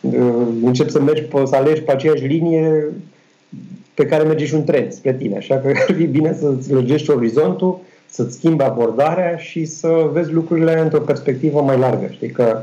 uh, 0.00 0.46
încep 0.62 0.88
să 0.88 1.00
mergi, 1.00 1.22
pe, 1.22 1.42
să 1.44 1.56
alegi 1.56 1.80
pe 1.80 1.92
aceeași 1.92 2.24
linie 2.24 2.84
pe 3.94 4.06
care 4.06 4.22
merge 4.22 4.44
și 4.44 4.54
un 4.54 4.64
tren 4.64 4.90
spre 4.90 5.14
tine. 5.14 5.36
Așa 5.36 5.56
că 5.56 5.68
ar 5.88 5.94
fi 5.94 6.04
bine 6.06 6.36
să-ți 6.40 6.72
lărgești 6.72 7.10
orizontul, 7.10 7.78
să-ți 8.06 8.34
schimbi 8.34 8.62
abordarea 8.62 9.36
și 9.36 9.64
să 9.64 10.10
vezi 10.12 10.32
lucrurile 10.32 10.80
într-o 10.80 11.00
perspectivă 11.00 11.60
mai 11.60 11.78
largă. 11.78 12.08
Știi 12.10 12.30
că 12.30 12.62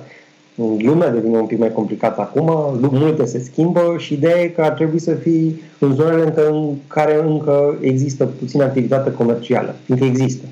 lumea 0.78 1.10
devine 1.10 1.38
un 1.38 1.46
pic 1.46 1.60
mai 1.60 1.72
complicată 1.72 2.22
acum, 2.22 2.78
multe 2.92 3.26
se 3.26 3.40
schimbă 3.40 3.96
și 3.98 4.14
ideea 4.14 4.42
e 4.42 4.48
că 4.48 4.62
ar 4.62 4.72
trebui 4.72 5.00
să 5.00 5.14
fii 5.14 5.62
în 5.80 5.94
zonele 5.94 6.34
în 6.50 6.74
care 6.88 7.24
încă 7.24 7.78
există 7.82 8.26
puțină 8.26 8.64
activitate 8.64 9.12
comercială, 9.12 9.76
fiindcă 9.86 10.06
există. 10.06 10.46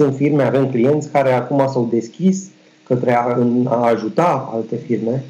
Sunt 0.00 0.16
firme, 0.16 0.42
avem 0.42 0.70
clienți 0.70 1.10
care 1.10 1.32
acum 1.32 1.68
s-au 1.72 1.88
deschis 1.90 2.48
către 2.86 3.14
a, 3.14 3.38
a 3.64 3.86
ajuta 3.86 4.50
alte 4.54 4.76
firme. 4.86 5.24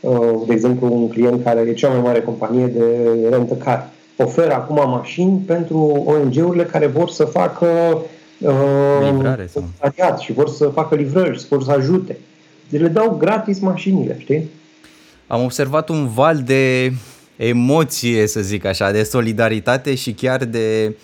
Uh, 0.00 0.42
de 0.46 0.52
exemplu, 0.52 0.92
un 0.92 1.08
client 1.08 1.44
care 1.44 1.60
e 1.60 1.72
cea 1.72 1.88
mai 1.88 2.00
mare 2.00 2.20
companie 2.20 2.66
de 2.66 2.84
rentă 3.30 3.54
car 3.54 3.88
oferă 4.16 4.52
acum 4.52 4.90
mașini 4.90 5.42
pentru 5.46 5.78
ONG-urile 6.06 6.64
care 6.64 6.86
vor 6.86 7.08
să 7.08 7.24
facă 7.24 7.66
uh, 8.38 9.10
livrare 9.12 9.50
sau... 9.52 9.64
și 10.20 10.32
vor 10.32 10.48
să 10.48 10.66
facă 10.66 10.94
livrări, 10.94 11.38
și 11.38 11.46
vor 11.48 11.62
să 11.62 11.70
ajute. 11.70 12.18
Deci 12.68 12.80
le 12.80 12.88
dau 12.88 13.16
gratis 13.18 13.60
mașinile, 13.60 14.16
știi? 14.20 14.50
Am 15.26 15.42
observat 15.42 15.88
un 15.88 16.08
val 16.08 16.42
de 16.44 16.92
emoție, 17.36 18.26
să 18.26 18.40
zic 18.40 18.64
așa, 18.64 18.90
de 18.90 19.02
solidaritate 19.02 19.94
și 19.94 20.12
chiar 20.12 20.44
de 20.44 20.96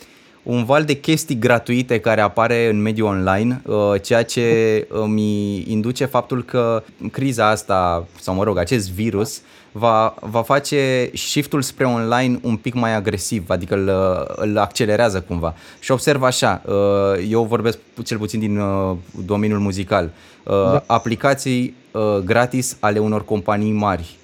un 0.49 0.65
val 0.65 0.85
de 0.85 0.95
chestii 0.95 1.39
gratuite 1.39 2.01
care 2.01 2.21
apare 2.21 2.69
în 2.69 2.83
mediul 2.83 3.07
online, 3.07 3.63
uh, 3.67 4.01
ceea 4.03 4.23
ce 4.23 4.87
îmi 4.91 5.65
induce 5.71 6.05
faptul 6.05 6.45
că 6.45 6.83
criza 7.13 7.49
asta, 7.49 8.07
sau 8.21 8.35
mă 8.35 8.45
rog, 8.45 8.59
acest 8.59 8.91
virus, 8.91 9.41
va, 9.73 10.15
va 10.21 10.43
face 10.43 11.11
shiftul 11.15 11.63
spre 11.63 11.85
online 11.85 12.39
un 12.43 12.57
pic 12.57 12.75
mai 12.75 12.95
agresiv, 12.95 13.51
adică 13.51 13.75
îl, 13.75 13.91
îl 14.37 14.59
accelerează 14.59 15.21
cumva. 15.21 15.55
Și 15.79 15.91
observ 15.91 16.23
așa, 16.23 16.63
uh, 16.67 17.27
eu 17.29 17.45
vorbesc 17.45 17.79
cel 18.05 18.19
puțin 18.19 18.41
din 18.41 18.59
uh, 18.59 18.97
domeniul 19.25 19.59
muzical, 19.59 20.11
uh, 20.45 20.53
da. 20.53 20.83
aplicații 20.87 21.77
gratis 22.25 22.77
ale 22.81 22.99
unor 22.99 23.25
companii 23.25 23.73
mari, 23.73 24.17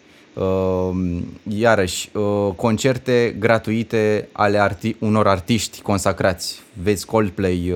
iarăși, 1.48 2.10
concerte 2.56 3.36
gratuite 3.38 4.28
ale 4.32 4.68
arti- 4.68 4.98
unor 4.98 5.26
artiști 5.28 5.82
consacrați, 5.82 6.62
vezi 6.82 7.06
Coldplay 7.06 7.74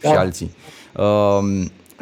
da. 0.00 0.08
și 0.10 0.16
alții 0.16 0.50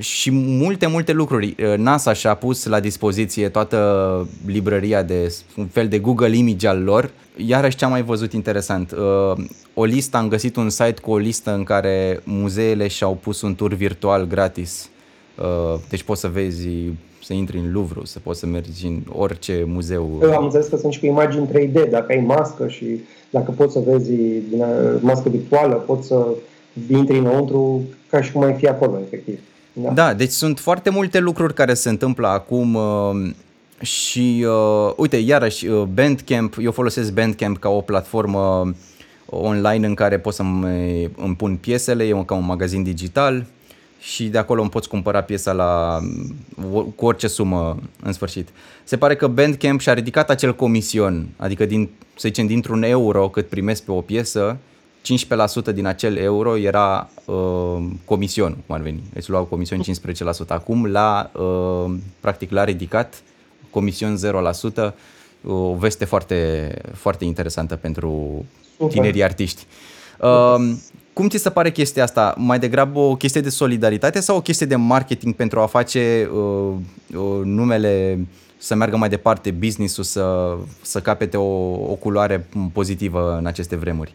și 0.00 0.30
multe, 0.30 0.86
multe 0.86 1.12
lucruri. 1.12 1.54
Uh, 1.58 1.74
NASA 1.76 2.12
și-a 2.12 2.34
pus 2.34 2.64
la 2.64 2.80
dispoziție 2.80 3.48
toată 3.48 4.28
librăria 4.46 5.02
de 5.02 5.34
un 5.56 5.66
fel 5.66 5.88
de 5.88 5.98
Google 5.98 6.36
Image 6.36 6.68
al 6.68 6.82
lor. 6.82 7.10
Iarăși 7.36 7.76
ce 7.76 7.84
am 7.84 7.90
mai 7.90 8.02
văzut 8.02 8.32
interesant, 8.32 8.92
uh, 8.92 9.44
o 9.74 9.84
listă, 9.84 10.16
am 10.16 10.28
găsit 10.28 10.56
un 10.56 10.70
site 10.70 11.00
cu 11.02 11.10
o 11.10 11.16
listă 11.16 11.54
în 11.54 11.64
care 11.64 12.20
muzeele 12.24 12.88
și-au 12.88 13.14
pus 13.14 13.40
un 13.40 13.54
tur 13.54 13.74
virtual 13.74 14.26
gratis. 14.26 14.88
Uh, 15.34 15.80
deci 15.88 16.02
poți 16.02 16.20
să 16.20 16.28
vezi 16.28 16.68
să 17.30 17.36
intri 17.36 17.58
în 17.58 17.72
Louvre, 17.72 18.00
să 18.04 18.18
poți 18.18 18.38
să 18.38 18.46
mergi 18.46 18.86
în 18.86 19.02
orice 19.12 19.64
muzeu. 19.66 20.20
Am 20.36 20.44
înțeles 20.44 20.66
că 20.66 20.76
sunt 20.76 20.92
și 20.92 20.98
cu 20.98 21.06
imagini 21.06 21.48
3D, 21.48 21.90
dacă 21.90 22.06
ai 22.08 22.24
mască 22.26 22.68
și 22.68 23.00
dacă 23.30 23.50
poți 23.50 23.72
să 23.72 23.82
vezi 23.86 24.10
din 24.48 24.64
mască 25.00 25.28
virtuală, 25.28 25.74
poți 25.74 26.06
să 26.06 26.26
intri 26.88 27.18
înăuntru 27.18 27.82
ca 28.10 28.22
și 28.22 28.32
cum 28.32 28.42
ai 28.42 28.54
fi 28.54 28.66
acolo, 28.66 28.98
efectiv. 29.06 29.38
Da. 29.72 29.90
da, 29.90 30.14
deci 30.14 30.30
sunt 30.30 30.58
foarte 30.58 30.90
multe 30.90 31.18
lucruri 31.18 31.54
care 31.54 31.74
se 31.74 31.88
întâmplă 31.88 32.26
acum 32.26 32.74
uh, 32.74 33.30
și 33.80 34.46
uh, 34.48 34.92
uite, 34.96 35.16
iarăși 35.16 35.66
uh, 35.66 35.82
Bandcamp, 35.82 36.56
eu 36.60 36.72
folosesc 36.72 37.12
Bandcamp 37.12 37.58
ca 37.58 37.68
o 37.68 37.80
platformă 37.80 38.74
online 39.26 39.86
în 39.86 39.94
care 39.94 40.18
pot 40.18 40.34
să-mi 40.34 41.10
îmi 41.16 41.36
pun 41.36 41.56
piesele, 41.56 42.04
e 42.04 42.22
ca 42.26 42.34
un 42.34 42.44
magazin 42.44 42.82
digital 42.82 43.46
și 44.00 44.28
de 44.28 44.38
acolo 44.38 44.60
îmi 44.60 44.70
poți 44.70 44.88
cumpăra 44.88 45.22
piesa 45.22 45.52
la, 45.52 45.98
cu 46.94 47.06
orice 47.06 47.26
sumă 47.26 47.78
în 48.02 48.12
sfârșit. 48.12 48.48
Se 48.84 48.96
pare 48.96 49.16
că 49.16 49.26
Bandcamp 49.26 49.80
și-a 49.80 49.94
ridicat 49.94 50.30
acel 50.30 50.54
comision, 50.54 51.28
adică 51.36 51.64
din, 51.64 51.90
să 52.14 52.28
zicem 52.28 52.46
dintr-un 52.46 52.82
euro 52.82 53.28
cât 53.28 53.48
primesc 53.48 53.82
pe 53.82 53.90
o 53.90 54.00
piesă, 54.00 54.58
15% 55.70 55.74
din 55.74 55.86
acel 55.86 56.16
euro 56.16 56.56
era 56.56 57.10
uh, 57.24 57.84
comision, 58.04 58.56
cum 58.66 58.74
ar 58.74 58.80
veni. 58.80 59.02
Îți 59.14 59.30
luau 59.30 59.44
comision 59.44 59.80
15%. 60.44 60.46
Acum 60.48 60.86
la 60.86 61.30
uh, 61.34 61.94
practic 62.20 62.50
l-a 62.50 62.64
ridicat 62.64 63.22
comision 63.70 64.18
0%, 64.90 64.92
o 65.46 65.74
veste 65.74 66.04
foarte, 66.04 66.72
foarte 66.94 67.24
interesantă 67.24 67.76
pentru 67.76 68.44
Super. 68.76 68.92
tinerii 68.92 69.24
artiști. 69.24 69.66
Uh, 70.18 70.76
cum 71.20 71.28
ți 71.28 71.38
se 71.38 71.50
pare 71.50 71.70
chestia 71.70 72.02
asta? 72.02 72.34
Mai 72.38 72.58
degrabă 72.58 72.98
o 72.98 73.16
chestie 73.16 73.40
de 73.40 73.48
solidaritate 73.48 74.20
sau 74.20 74.36
o 74.36 74.40
chestie 74.40 74.66
de 74.66 74.76
marketing 74.76 75.34
pentru 75.34 75.60
a 75.60 75.66
face 75.66 76.28
uh, 76.32 76.72
uh, 77.16 77.40
numele 77.44 78.18
să 78.58 78.74
meargă 78.74 78.96
mai 78.96 79.08
departe, 79.08 79.50
business-ul 79.50 80.04
să, 80.04 80.56
să 80.82 81.00
capete 81.00 81.36
o, 81.36 81.70
o 81.90 81.94
culoare 81.94 82.46
pozitivă 82.72 83.36
în 83.38 83.46
aceste 83.46 83.76
vremuri? 83.76 84.14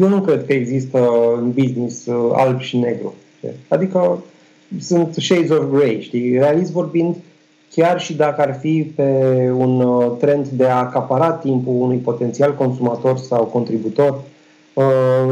Eu 0.00 0.08
nu 0.08 0.20
cred 0.20 0.46
că 0.46 0.52
există 0.52 1.10
în 1.36 1.50
business 1.50 2.06
uh, 2.06 2.30
alb 2.32 2.60
și 2.60 2.76
negru. 2.76 3.14
Adică 3.68 4.24
sunt 4.80 5.14
shades 5.14 5.50
of 5.50 5.64
grey, 5.72 6.00
știi? 6.02 6.32
Realist 6.32 6.70
vorbind, 6.70 7.16
chiar 7.74 8.00
și 8.00 8.14
dacă 8.14 8.40
ar 8.40 8.58
fi 8.60 8.92
pe 8.94 9.02
un 9.56 9.80
uh, 9.80 10.12
trend 10.18 10.46
de 10.48 10.66
a 10.66 10.76
acapara 10.76 11.30
timpul 11.30 11.74
unui 11.74 11.96
potențial 11.96 12.54
consumator 12.54 13.18
sau 13.18 13.44
contributor, 13.44 14.10
uh, 14.10 14.20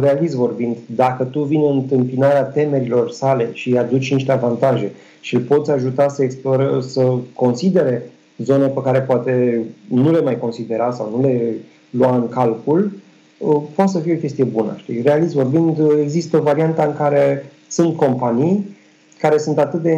realist 0.00 0.34
vorbind, 0.34 0.76
dacă 0.86 1.24
tu 1.24 1.42
vii 1.42 1.58
în 1.58 1.76
întâmpinarea 1.76 2.42
temerilor 2.42 3.10
sale 3.10 3.48
și 3.52 3.70
îi 3.70 3.78
aduci 3.78 4.12
niște 4.12 4.32
avantaje 4.32 4.92
și 5.20 5.34
îl 5.34 5.40
poți 5.40 5.70
ajuta 5.70 6.08
să 6.08 6.22
explore, 6.22 6.80
să 6.80 7.14
considere 7.34 8.10
zone 8.38 8.66
pe 8.66 8.80
care 8.82 9.00
poate 9.00 9.64
nu 9.88 10.10
le 10.10 10.20
mai 10.20 10.38
considera 10.38 10.92
sau 10.92 11.10
nu 11.16 11.26
le 11.26 11.54
lua 11.90 12.16
în 12.16 12.28
calcul, 12.28 12.90
Uh, 13.38 13.62
poate 13.74 13.90
să 13.90 13.98
fie 13.98 14.14
o 14.14 14.18
chestie 14.18 14.44
bună. 14.44 14.76
Știi? 14.78 15.02
Realist 15.02 15.34
vorbind, 15.34 15.78
uh, 15.78 15.98
există 16.02 16.38
varianta 16.38 16.84
în 16.84 16.94
care 16.96 17.44
sunt 17.68 17.96
companii 17.96 18.72
care 19.18 19.38
sunt 19.38 19.58
atât 19.58 19.82
de 19.82 19.94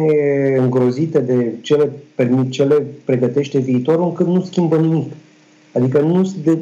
îngrozite 0.57 1.19
de 1.19 1.53
ce 1.61 1.75
le, 1.75 1.91
permit, 2.15 2.51
ce 2.51 2.63
le 2.63 2.85
pregătește 3.05 3.59
viitorul, 3.59 4.03
încât 4.03 4.27
nu 4.27 4.41
schimbă 4.41 4.77
nimic. 4.77 5.11
Adică 5.73 5.99
nu, 5.99 6.31
de, 6.43 6.57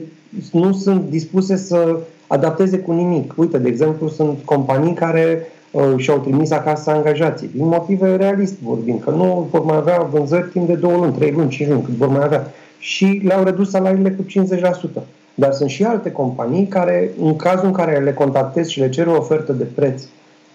nu 0.52 0.74
sunt 0.74 1.10
dispuse 1.10 1.56
să 1.56 2.00
adapteze 2.28 2.78
cu 2.78 2.92
nimic. 2.92 3.34
Uite, 3.36 3.58
de 3.58 3.68
exemplu, 3.68 4.08
sunt 4.08 4.40
companii 4.46 4.94
care 4.94 5.48
uh, 5.72 5.94
și-au 5.98 6.18
trimis 6.18 6.52
acasă 6.52 6.90
angajații, 6.92 7.50
din 7.56 7.68
motive 7.68 8.16
realist 8.16 8.60
vorbind, 8.60 9.04
că 9.04 9.10
nu 9.10 9.48
vor 9.52 9.64
mai 9.64 9.76
avea 9.76 10.08
vânzări 10.12 10.50
timp 10.50 10.68
de 10.68 10.74
două 10.74 10.96
luni, 10.96 11.14
trei 11.14 11.32
luni, 11.32 11.50
cinci 11.50 11.70
luni, 11.70 11.84
cât 11.84 11.94
vor 11.94 12.08
mai 12.08 12.24
avea. 12.24 12.52
Și 12.80 13.22
le-au 13.24 13.44
redus 13.44 13.70
salariile 13.70 14.12
cu 14.12 14.26
50%. 15.02 15.04
Dar 15.34 15.52
sunt 15.52 15.70
și 15.70 15.84
alte 15.84 16.12
companii 16.12 16.68
care, 16.68 17.12
în 17.22 17.36
cazul 17.36 17.66
în 17.66 17.72
care 17.72 18.00
le 18.00 18.14
contactez 18.14 18.68
și 18.68 18.80
le 18.80 18.90
cer 18.90 19.08
o 19.08 19.16
ofertă 19.16 19.54
de 19.54 19.64
preț, 19.76 20.04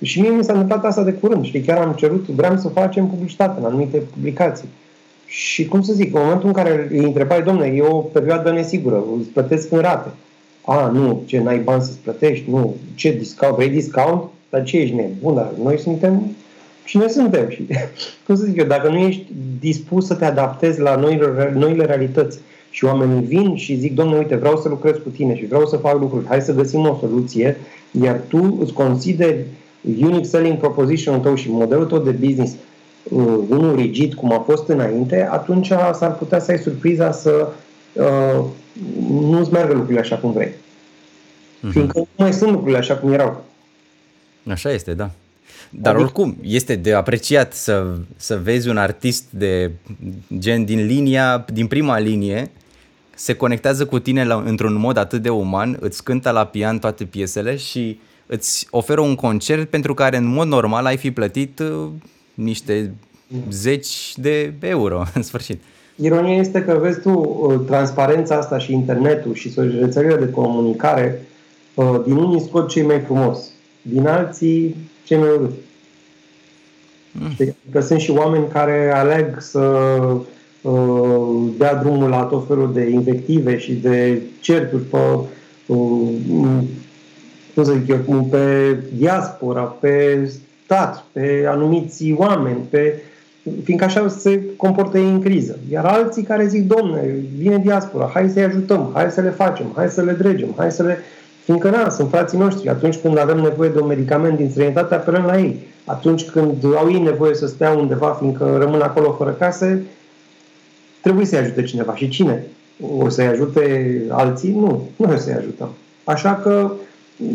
și 0.03 0.21
mie 0.21 0.31
mi 0.31 0.45
s-a 0.45 0.53
întâmplat 0.53 0.85
asta 0.85 1.03
de 1.03 1.13
curând, 1.13 1.45
știi, 1.45 1.61
chiar 1.61 1.79
am 1.79 1.93
cerut, 1.93 2.27
vreau 2.27 2.57
să 2.57 2.69
facem 2.69 3.07
publicitate 3.07 3.59
în 3.59 3.65
anumite 3.65 3.97
publicații. 3.97 4.69
Și 5.27 5.67
cum 5.67 5.83
să 5.83 5.93
zic, 5.93 6.15
în 6.15 6.21
momentul 6.23 6.47
în 6.47 6.55
care 6.55 6.89
îi 6.91 7.05
întrebai, 7.05 7.43
domnule, 7.43 7.67
e 7.67 7.83
o 7.83 7.97
perioadă 7.97 8.53
nesigură, 8.53 9.05
îți 9.19 9.29
plătesc 9.29 9.73
în 9.73 9.79
rate. 9.79 10.09
A, 10.65 10.87
nu, 10.89 11.23
ce, 11.27 11.41
n-ai 11.41 11.59
bani 11.59 11.83
să-ți 11.83 11.99
plătești? 11.99 12.51
Nu, 12.51 12.77
ce 12.95 13.13
discount? 13.13 13.55
Vrei 13.55 13.69
discount? 13.69 14.23
Dar 14.51 14.63
ce 14.63 14.77
ești 14.77 14.95
nebun? 14.95 15.35
Dar 15.35 15.53
noi 15.63 15.79
suntem 15.79 16.23
cine 16.85 17.09
suntem 17.09 17.49
și, 17.49 17.67
cum 18.27 18.35
să 18.35 18.45
zic 18.45 18.57
eu, 18.57 18.67
dacă 18.67 18.89
nu 18.89 18.99
ești 18.99 19.27
dispus 19.61 20.07
să 20.07 20.15
te 20.15 20.25
adaptezi 20.25 20.81
la 20.81 20.97
noile, 20.97 21.53
noile 21.55 21.85
realități, 21.85 22.39
și 22.71 22.85
oamenii 22.85 23.27
vin 23.27 23.57
și 23.57 23.79
zic, 23.79 23.95
domnule, 23.95 24.19
uite, 24.19 24.37
vreau 24.37 24.57
să 24.57 24.69
lucrez 24.69 24.95
cu 25.03 25.09
tine 25.09 25.37
și 25.37 25.47
vreau 25.47 25.67
să 25.67 25.77
fac 25.77 26.01
lucruri, 26.01 26.27
hai 26.27 26.41
să 26.41 26.55
găsim 26.55 26.89
o 26.89 26.97
soluție, 27.01 27.57
iar 27.91 28.21
tu 28.29 28.59
îți 28.61 28.73
consideri 28.73 29.45
unique 30.01 30.23
selling 30.23 30.59
proposition-ul 30.59 31.21
tău 31.21 31.35
și 31.35 31.51
modelul 31.51 31.85
tău 31.85 31.99
de 31.99 32.11
business 32.11 32.53
uh, 33.09 33.39
unul 33.49 33.75
rigid 33.77 34.15
cum 34.15 34.33
a 34.33 34.39
fost 34.39 34.69
înainte, 34.69 35.29
atunci 35.31 35.67
s-ar 35.93 36.15
putea 36.19 36.39
să 36.39 36.51
ai 36.51 36.59
surpriza 36.59 37.13
să 37.13 37.49
uh, 37.93 38.45
nu-ți 39.09 39.53
meargă 39.53 39.73
lucrurile 39.73 40.01
așa 40.01 40.17
cum 40.17 40.33
vrei. 40.33 40.49
Mm-hmm. 40.49 41.71
Fiindcă 41.71 41.99
nu 41.99 42.09
mai 42.17 42.33
sunt 42.33 42.51
lucrurile 42.51 42.79
așa 42.79 42.97
cum 42.97 43.13
erau. 43.13 43.45
Așa 44.49 44.73
este, 44.73 44.95
da. 44.95 45.11
Dar 45.71 45.95
adică... 45.95 46.05
oricum, 46.05 46.37
este 46.43 46.77
de 46.77 46.93
apreciat 46.93 47.53
să, 47.53 47.87
să 48.17 48.41
vezi 48.43 48.69
un 48.69 48.77
artist 48.77 49.25
de 49.31 49.71
gen 50.39 50.65
din 50.65 50.87
linia, 50.87 51.45
din 51.53 51.67
prima 51.67 51.99
linie, 51.99 52.51
se 53.15 53.35
conectează 53.35 53.87
cu 53.87 53.99
tine 53.99 54.25
la, 54.25 54.43
într-un 54.47 54.75
mod 54.75 54.97
atât 54.97 55.23
de 55.23 55.29
uman, 55.29 55.77
îți 55.81 56.05
cântă 56.05 56.31
la 56.31 56.47
pian 56.47 56.79
toate 56.79 57.05
piesele 57.05 57.57
și 57.57 58.01
îți 58.27 58.67
oferă 58.71 59.01
un 59.01 59.15
concert 59.15 59.69
pentru 59.69 59.95
care 59.95 60.17
în 60.17 60.27
mod 60.27 60.47
normal 60.47 60.87
ai 60.87 60.97
fi 60.97 61.11
plătit 61.11 61.59
uh, 61.59 61.89
niște 62.35 62.95
zeci 63.51 64.13
de 64.17 64.55
euro 64.61 65.05
în 65.15 65.23
sfârșit. 65.23 65.63
Ironia 66.01 66.37
este 66.37 66.63
că 66.63 66.79
vezi 66.81 67.01
tu 67.01 67.11
uh, 67.11 67.61
transparența 67.67 68.37
asta 68.37 68.59
și 68.59 68.73
internetul 68.73 69.35
și 69.35 69.53
rețelele 69.81 70.25
de 70.25 70.31
comunicare 70.31 71.27
uh, 71.75 72.01
din 72.05 72.17
unii 72.17 72.41
scot 72.41 72.69
cei 72.69 72.83
mai 72.83 73.01
frumos, 73.01 73.51
din 73.83 74.07
alții 74.07 74.77
cei 75.05 75.19
mai 75.19 75.29
urât. 75.29 75.53
Mm. 77.13 77.55
Că 77.73 77.81
sunt 77.81 78.01
și 78.01 78.11
oameni 78.11 78.49
care 78.53 78.93
aleg 78.95 79.41
să 79.41 79.61
uh, 80.63 81.49
dea 81.59 81.75
drumul 81.75 82.09
la 82.09 82.23
tot 82.23 82.47
felul 82.47 82.73
de 82.73 82.89
invective 82.89 83.59
și 83.59 83.73
de 83.73 84.21
certuri 84.41 84.83
pe, 84.83 84.97
uh, 85.67 86.09
cum 87.55 87.65
să 87.65 87.73
zic 87.73 87.89
eu, 87.89 88.29
pe 88.31 88.77
diaspora, 88.97 89.63
pe 89.63 90.25
stat, 90.65 91.05
pe 91.13 91.45
anumiți 91.49 92.13
oameni, 92.17 92.67
pe 92.71 93.03
fiindcă 93.65 93.85
așa 93.85 94.09
se 94.09 94.41
comportă 94.57 94.99
ei 94.99 95.09
în 95.09 95.21
criză. 95.21 95.59
Iar 95.71 95.85
alții 95.85 96.23
care 96.23 96.47
zic, 96.47 96.67
domne, 96.67 97.01
vine 97.37 97.59
diaspora, 97.59 98.11
hai 98.15 98.29
să-i 98.29 98.43
ajutăm, 98.43 98.91
hai 98.95 99.11
să 99.11 99.21
le 99.21 99.31
facem, 99.31 99.67
hai 99.75 99.89
să 99.89 100.03
le 100.03 100.13
dregem, 100.13 100.55
hai 100.57 100.73
să 100.73 100.83
le... 100.83 100.99
Fiindcă, 101.45 101.71
na, 101.71 101.89
sunt 101.89 102.09
frații 102.09 102.39
noștri. 102.39 102.69
Atunci 102.69 102.97
când 102.97 103.19
avem 103.19 103.39
nevoie 103.39 103.69
de 103.69 103.79
un 103.79 103.87
medicament 103.87 104.37
din 104.37 104.51
străinătate, 104.51 104.95
apelăm 104.95 105.25
la 105.25 105.39
ei 105.39 105.69
atunci 105.91 106.25
când 106.25 106.65
au 106.77 106.91
ei 106.91 107.01
nevoie 107.01 107.35
să 107.35 107.47
stea 107.47 107.71
undeva, 107.71 108.17
fiindcă 108.19 108.57
rămân 108.59 108.81
acolo 108.81 109.13
fără 109.13 109.31
case, 109.31 109.83
trebuie 111.03 111.27
să-i 111.27 111.39
ajute 111.39 111.63
cineva. 111.63 111.95
Și 111.95 112.09
cine? 112.09 112.47
O 112.99 113.09
să-i 113.09 113.27
ajute 113.27 113.95
alții? 114.09 114.53
Nu, 114.53 114.89
nu 114.97 115.13
o 115.13 115.17
să-i 115.17 115.33
ajutăm. 115.33 115.69
Așa 116.05 116.35
că 116.35 116.73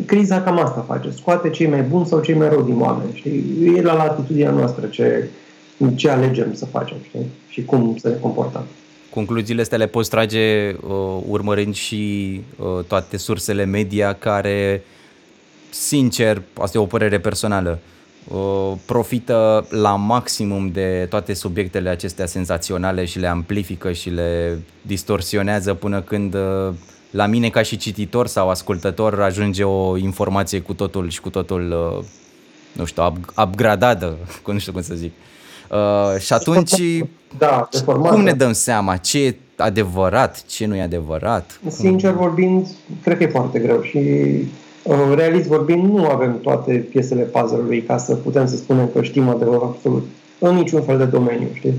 criza 0.06 0.42
cam 0.42 0.60
asta 0.60 0.86
face. 0.88 1.10
Scoate 1.10 1.50
cei 1.50 1.68
mai 1.68 1.82
buni 1.82 2.06
sau 2.06 2.22
cei 2.22 2.36
mai 2.36 2.50
rău 2.50 2.62
din 2.62 2.80
oameni. 2.80 3.10
Știi? 3.14 3.74
E 3.76 3.82
la 3.82 3.94
latitudinea 3.94 4.52
noastră 4.52 4.86
ce, 4.86 5.30
ce 5.96 6.10
alegem 6.10 6.54
să 6.54 6.66
facem 6.66 6.98
știi? 7.08 7.26
și 7.50 7.64
cum 7.64 7.98
să 7.98 8.10
ne 8.10 8.16
comportăm. 8.16 8.64
Concluziile 9.10 9.62
astea 9.62 9.78
le 9.78 9.88
poți 9.88 10.10
trage 10.10 10.72
uh, 10.72 11.22
urmărind 11.28 11.76
și 11.76 12.42
uh, 12.58 12.84
toate 12.88 13.18
sursele 13.18 13.66
media 13.66 14.14
care, 14.14 14.84
sincer, 15.70 16.42
asta 16.54 16.78
e 16.78 16.82
o 16.82 16.86
părere 16.86 17.20
personală, 17.20 17.80
profită 18.86 19.68
la 19.70 19.96
maximum 19.96 20.70
de 20.72 21.08
toate 21.10 21.34
subiectele 21.34 21.90
acestea 21.90 22.26
senzaționale 22.26 23.06
și 23.06 23.20
le 23.20 23.28
amplifică 23.28 23.92
și 23.92 24.10
le 24.10 24.60
distorsionează 24.82 25.74
până 25.74 26.02
când 26.02 26.34
uh, 26.34 26.74
la 27.12 27.26
mine 27.26 27.50
ca 27.50 27.62
și 27.62 27.78
cititor 27.78 28.28
sau 28.28 28.50
ascultător 28.50 29.22
ajunge 29.22 29.64
o 29.64 29.98
informație 29.98 30.60
cu 30.60 30.74
totul 30.74 31.10
și 31.10 31.22
cu 31.22 31.30
totul 31.30 31.96
uh, 31.98 32.06
nu 32.72 32.86
știu, 32.86 33.06
up, 33.06 33.18
upgradată, 33.38 34.18
nu 34.46 34.60
știu 34.60 34.72
cum 34.72 34.82
să 34.82 34.96
zic. 34.96 35.12
Uh, 35.12 35.35
și 36.20 36.34
atunci, 36.34 37.04
da, 37.38 37.70
cum 37.86 38.22
ne 38.22 38.34
dăm 38.34 38.52
seama 38.52 38.98
ce 38.98 39.26
e 39.26 39.36
adevărat, 39.58 40.46
ce 40.46 40.66
nu 40.66 40.76
e 40.76 40.82
adevărat? 40.82 41.60
Sincer 41.68 42.12
vorbind, 42.12 42.68
cred 43.04 43.18
că 43.18 43.24
e 43.24 43.28
foarte 43.28 43.60
greu 43.60 43.82
și 43.82 43.98
uh, 44.84 45.14
realist 45.16 45.48
vorbind, 45.48 45.84
nu 45.94 46.06
avem 46.06 46.40
toate 46.42 46.74
piesele 46.74 47.22
puzzle-ului 47.22 47.82
ca 47.82 47.98
să 47.98 48.16
putem 48.16 48.48
să 48.48 48.56
spunem 48.56 48.90
că 48.94 49.02
știm 49.02 49.30
adevărul 49.30 49.64
absolut 49.76 50.08
în 50.40 50.56
niciun 50.56 50.82
fel 50.82 50.98
de 50.98 51.06
domeniu, 51.06 51.48
știi? 51.54 51.74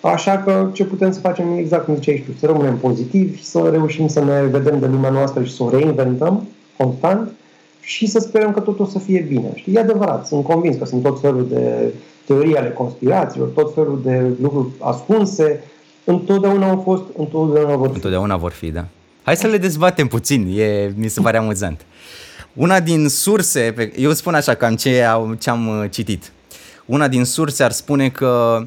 Așa 0.00 0.38
că 0.38 0.68
ce 0.72 0.84
putem 0.84 1.12
să 1.12 1.20
facem 1.20 1.56
exact 1.56 1.84
cum 1.84 1.94
ziceai 1.94 2.24
tu, 2.26 2.38
să 2.38 2.46
rămânem 2.46 2.76
pozitivi, 2.76 3.44
să 3.44 3.68
reușim 3.70 4.08
să 4.08 4.24
ne 4.24 4.42
vedem 4.50 4.78
de 4.78 4.86
lumea 4.86 5.10
noastră 5.10 5.44
și 5.44 5.54
să 5.54 5.62
o 5.62 5.70
reinventăm 5.70 6.48
constant 6.76 7.32
și 7.80 8.06
să 8.06 8.18
sperăm 8.18 8.52
că 8.52 8.60
totul 8.60 8.84
o 8.84 8.88
să 8.88 8.98
fie 8.98 9.26
bine. 9.28 9.50
Știi? 9.54 9.74
E 9.74 9.80
adevărat, 9.80 10.26
sunt 10.26 10.44
convins 10.44 10.76
că 10.76 10.84
sunt 10.84 11.02
tot 11.02 11.20
felul 11.20 11.46
de 11.48 11.92
teorii 12.28 12.56
ale 12.56 12.70
conspirațiilor, 12.70 13.48
tot 13.48 13.74
felul 13.74 14.00
de 14.04 14.30
lucruri 14.40 14.68
ascunse, 14.78 15.64
întotdeauna 16.04 16.68
au 16.68 16.80
fost, 16.84 17.02
întotdeauna 17.16 17.76
vor 17.76 17.88
fi. 17.88 17.94
Întotdeauna 17.94 18.36
vor 18.36 18.50
fi, 18.50 18.70
da. 18.70 18.84
Hai 19.22 19.36
să 19.36 19.46
le 19.46 19.58
dezbatem 19.58 20.06
puțin, 20.06 20.58
e, 20.58 20.92
mi 20.96 21.08
se 21.08 21.20
pare 21.20 21.36
amuzant. 21.36 21.84
Una 22.52 22.80
din 22.80 23.08
surse, 23.08 23.72
pe, 23.76 23.92
eu 23.96 24.12
spun 24.12 24.34
așa 24.34 24.54
cam 24.54 24.76
ce, 24.76 25.04
ce 25.38 25.50
am 25.50 25.68
uh, 25.68 25.90
citit. 25.90 26.32
Una 26.86 27.08
din 27.08 27.24
surse 27.24 27.62
ar 27.62 27.70
spune 27.70 28.08
că, 28.08 28.62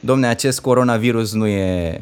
domne, 0.00 0.26
acest 0.26 0.60
coronavirus 0.60 1.32
nu 1.32 1.46
e, 1.46 2.00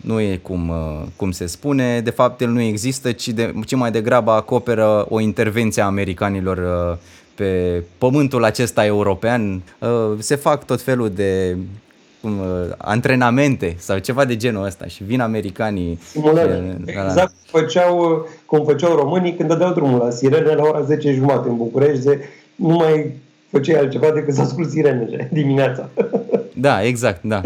nu 0.00 0.20
e 0.20 0.36
cum, 0.36 0.68
uh, 0.68 1.02
cum 1.16 1.30
se 1.30 1.46
spune, 1.46 2.00
de 2.00 2.10
fapt 2.10 2.40
el 2.40 2.48
nu 2.48 2.60
există, 2.60 3.12
ci, 3.12 3.28
de, 3.28 3.54
ci 3.66 3.74
mai 3.74 3.90
degrabă 3.90 4.30
acoperă 4.30 5.06
o 5.08 5.20
intervenție 5.20 5.82
a 5.82 5.86
americanilor 5.86 6.56
uh, 6.58 6.98
pe 7.38 7.82
pământul 7.98 8.44
acesta 8.44 8.84
european. 8.84 9.62
Se 10.18 10.34
fac 10.34 10.64
tot 10.64 10.80
felul 10.80 11.10
de 11.10 11.56
cum, 12.20 12.40
antrenamente 12.76 13.74
sau 13.78 13.98
ceva 13.98 14.24
de 14.24 14.36
genul 14.36 14.64
ăsta 14.64 14.86
și 14.86 15.04
vin 15.04 15.20
americanii. 15.20 15.98
Simulare. 16.10 16.76
Exact 16.86 17.34
cum 17.50 17.60
făceau, 17.60 18.26
cum 18.46 18.64
făceau 18.64 18.96
românii 18.96 19.34
când 19.34 19.48
dădeau 19.48 19.72
drumul 19.72 19.98
la 19.98 20.10
sirene 20.10 20.54
la 20.54 20.62
ora 20.62 20.82
10 20.82 21.12
jumate 21.12 21.48
în 21.48 21.56
București, 21.56 22.04
de 22.04 22.20
nu 22.54 22.74
mai 22.74 23.12
făceai 23.50 23.80
altceva 23.80 24.10
decât 24.10 24.34
să 24.34 24.40
asculti 24.40 24.70
sirenele 24.70 25.28
dimineața. 25.32 25.88
Da, 26.60 26.84
exact, 26.84 27.22
da. 27.22 27.40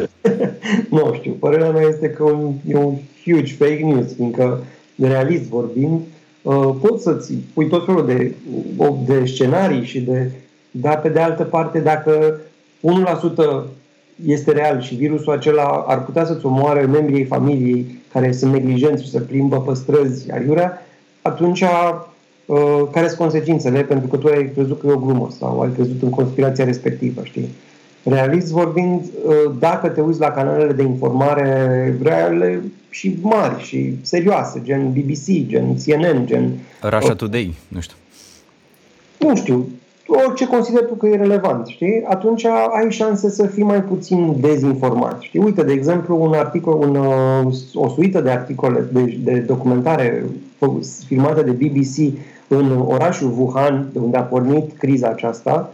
nu 0.90 1.14
știu, 1.14 1.32
părerea 1.32 1.70
mea 1.70 1.82
este 1.88 2.08
că 2.08 2.22
un, 2.22 2.52
e 2.68 2.76
un 2.76 2.94
huge 3.24 3.54
fake 3.54 3.80
news, 3.84 4.14
fiindcă 4.14 4.64
realist 4.96 5.42
vorbind, 5.42 5.92
uh, 6.00 6.21
poți 6.80 7.02
să-ți 7.02 7.34
pui 7.54 7.68
tot 7.68 7.84
felul 7.84 8.06
de, 8.06 8.34
de 9.06 9.24
scenarii 9.26 9.84
și 9.84 10.00
de... 10.00 10.30
Dar 10.70 11.00
pe 11.00 11.08
de 11.08 11.20
altă 11.20 11.42
parte, 11.42 11.78
dacă 11.78 12.40
1% 13.64 13.64
este 14.26 14.52
real 14.52 14.80
și 14.80 14.94
virusul 14.94 15.32
acela 15.32 15.84
ar 15.86 16.04
putea 16.04 16.24
să-ți 16.24 16.46
omoare 16.46 16.80
membrii 16.80 17.24
familiei 17.24 18.00
care 18.12 18.32
sunt 18.32 18.52
neglijenți 18.52 19.02
și 19.02 19.10
se 19.10 19.20
plimbă 19.20 19.60
pe 19.60 19.74
străzi 19.74 20.32
aiurea, 20.32 20.82
atunci 21.22 21.60
uh, 21.60 22.82
care 22.90 23.06
sunt 23.06 23.18
consecințele? 23.18 23.82
Pentru 23.82 24.08
că 24.08 24.16
tu 24.16 24.26
ai 24.26 24.50
crezut 24.54 24.80
că 24.80 24.86
e 24.86 24.92
o 24.92 24.98
glumă 24.98 25.28
sau 25.38 25.60
ai 25.60 25.72
crezut 25.74 26.02
în 26.02 26.10
conspirația 26.10 26.64
respectivă, 26.64 27.20
știi? 27.24 27.48
Realist 28.04 28.50
vorbind, 28.50 29.00
uh, 29.00 29.52
dacă 29.58 29.88
te 29.88 30.00
uiți 30.00 30.20
la 30.20 30.30
canalele 30.30 30.72
de 30.72 30.82
informare 30.82 31.98
reale 32.02 32.62
și 32.92 33.16
mari 33.20 33.62
și 33.62 33.94
serioase, 34.02 34.60
gen 34.64 34.90
BBC, 34.90 35.46
gen 35.46 35.76
CNN, 35.76 36.26
gen... 36.26 36.58
Russia 36.82 37.14
Today, 37.14 37.54
nu 37.68 37.80
știu. 37.80 37.96
Nu 39.18 39.36
știu, 39.36 39.68
orice 40.06 40.46
consideri 40.46 40.86
tu 40.86 40.94
că 40.94 41.06
e 41.06 41.16
relevant, 41.16 41.66
știi? 41.66 42.02
Atunci 42.08 42.44
ai 42.44 42.90
șanse 42.90 43.30
să 43.30 43.46
fii 43.46 43.62
mai 43.62 43.82
puțin 43.82 44.36
dezinformat, 44.40 45.20
știi? 45.20 45.40
Uite, 45.40 45.62
de 45.62 45.72
exemplu, 45.72 46.22
un 46.22 46.32
articol, 46.32 46.74
un, 46.74 46.96
uh, 46.96 47.54
o 47.74 47.88
suită 47.88 48.20
de 48.20 48.30
articole 48.30 48.84
de, 48.92 49.18
de 49.22 49.38
documentare 49.38 50.24
filmate 51.06 51.42
de 51.42 51.50
BBC 51.50 52.18
în 52.48 52.84
orașul 52.86 53.34
Wuhan, 53.38 53.88
de 53.92 53.98
unde 53.98 54.16
a 54.16 54.22
pornit 54.22 54.78
criza 54.78 55.08
aceasta 55.08 55.72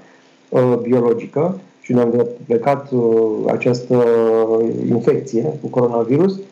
uh, 0.48 0.74
biologică 0.82 1.60
și 1.80 1.92
unde 1.92 2.20
a 2.20 2.26
plecat 2.46 2.90
uh, 2.90 3.02
această 3.46 4.04
infecție 4.88 5.42
cu 5.60 5.68
coronavirus, 5.68 6.36
uh, 6.36 6.42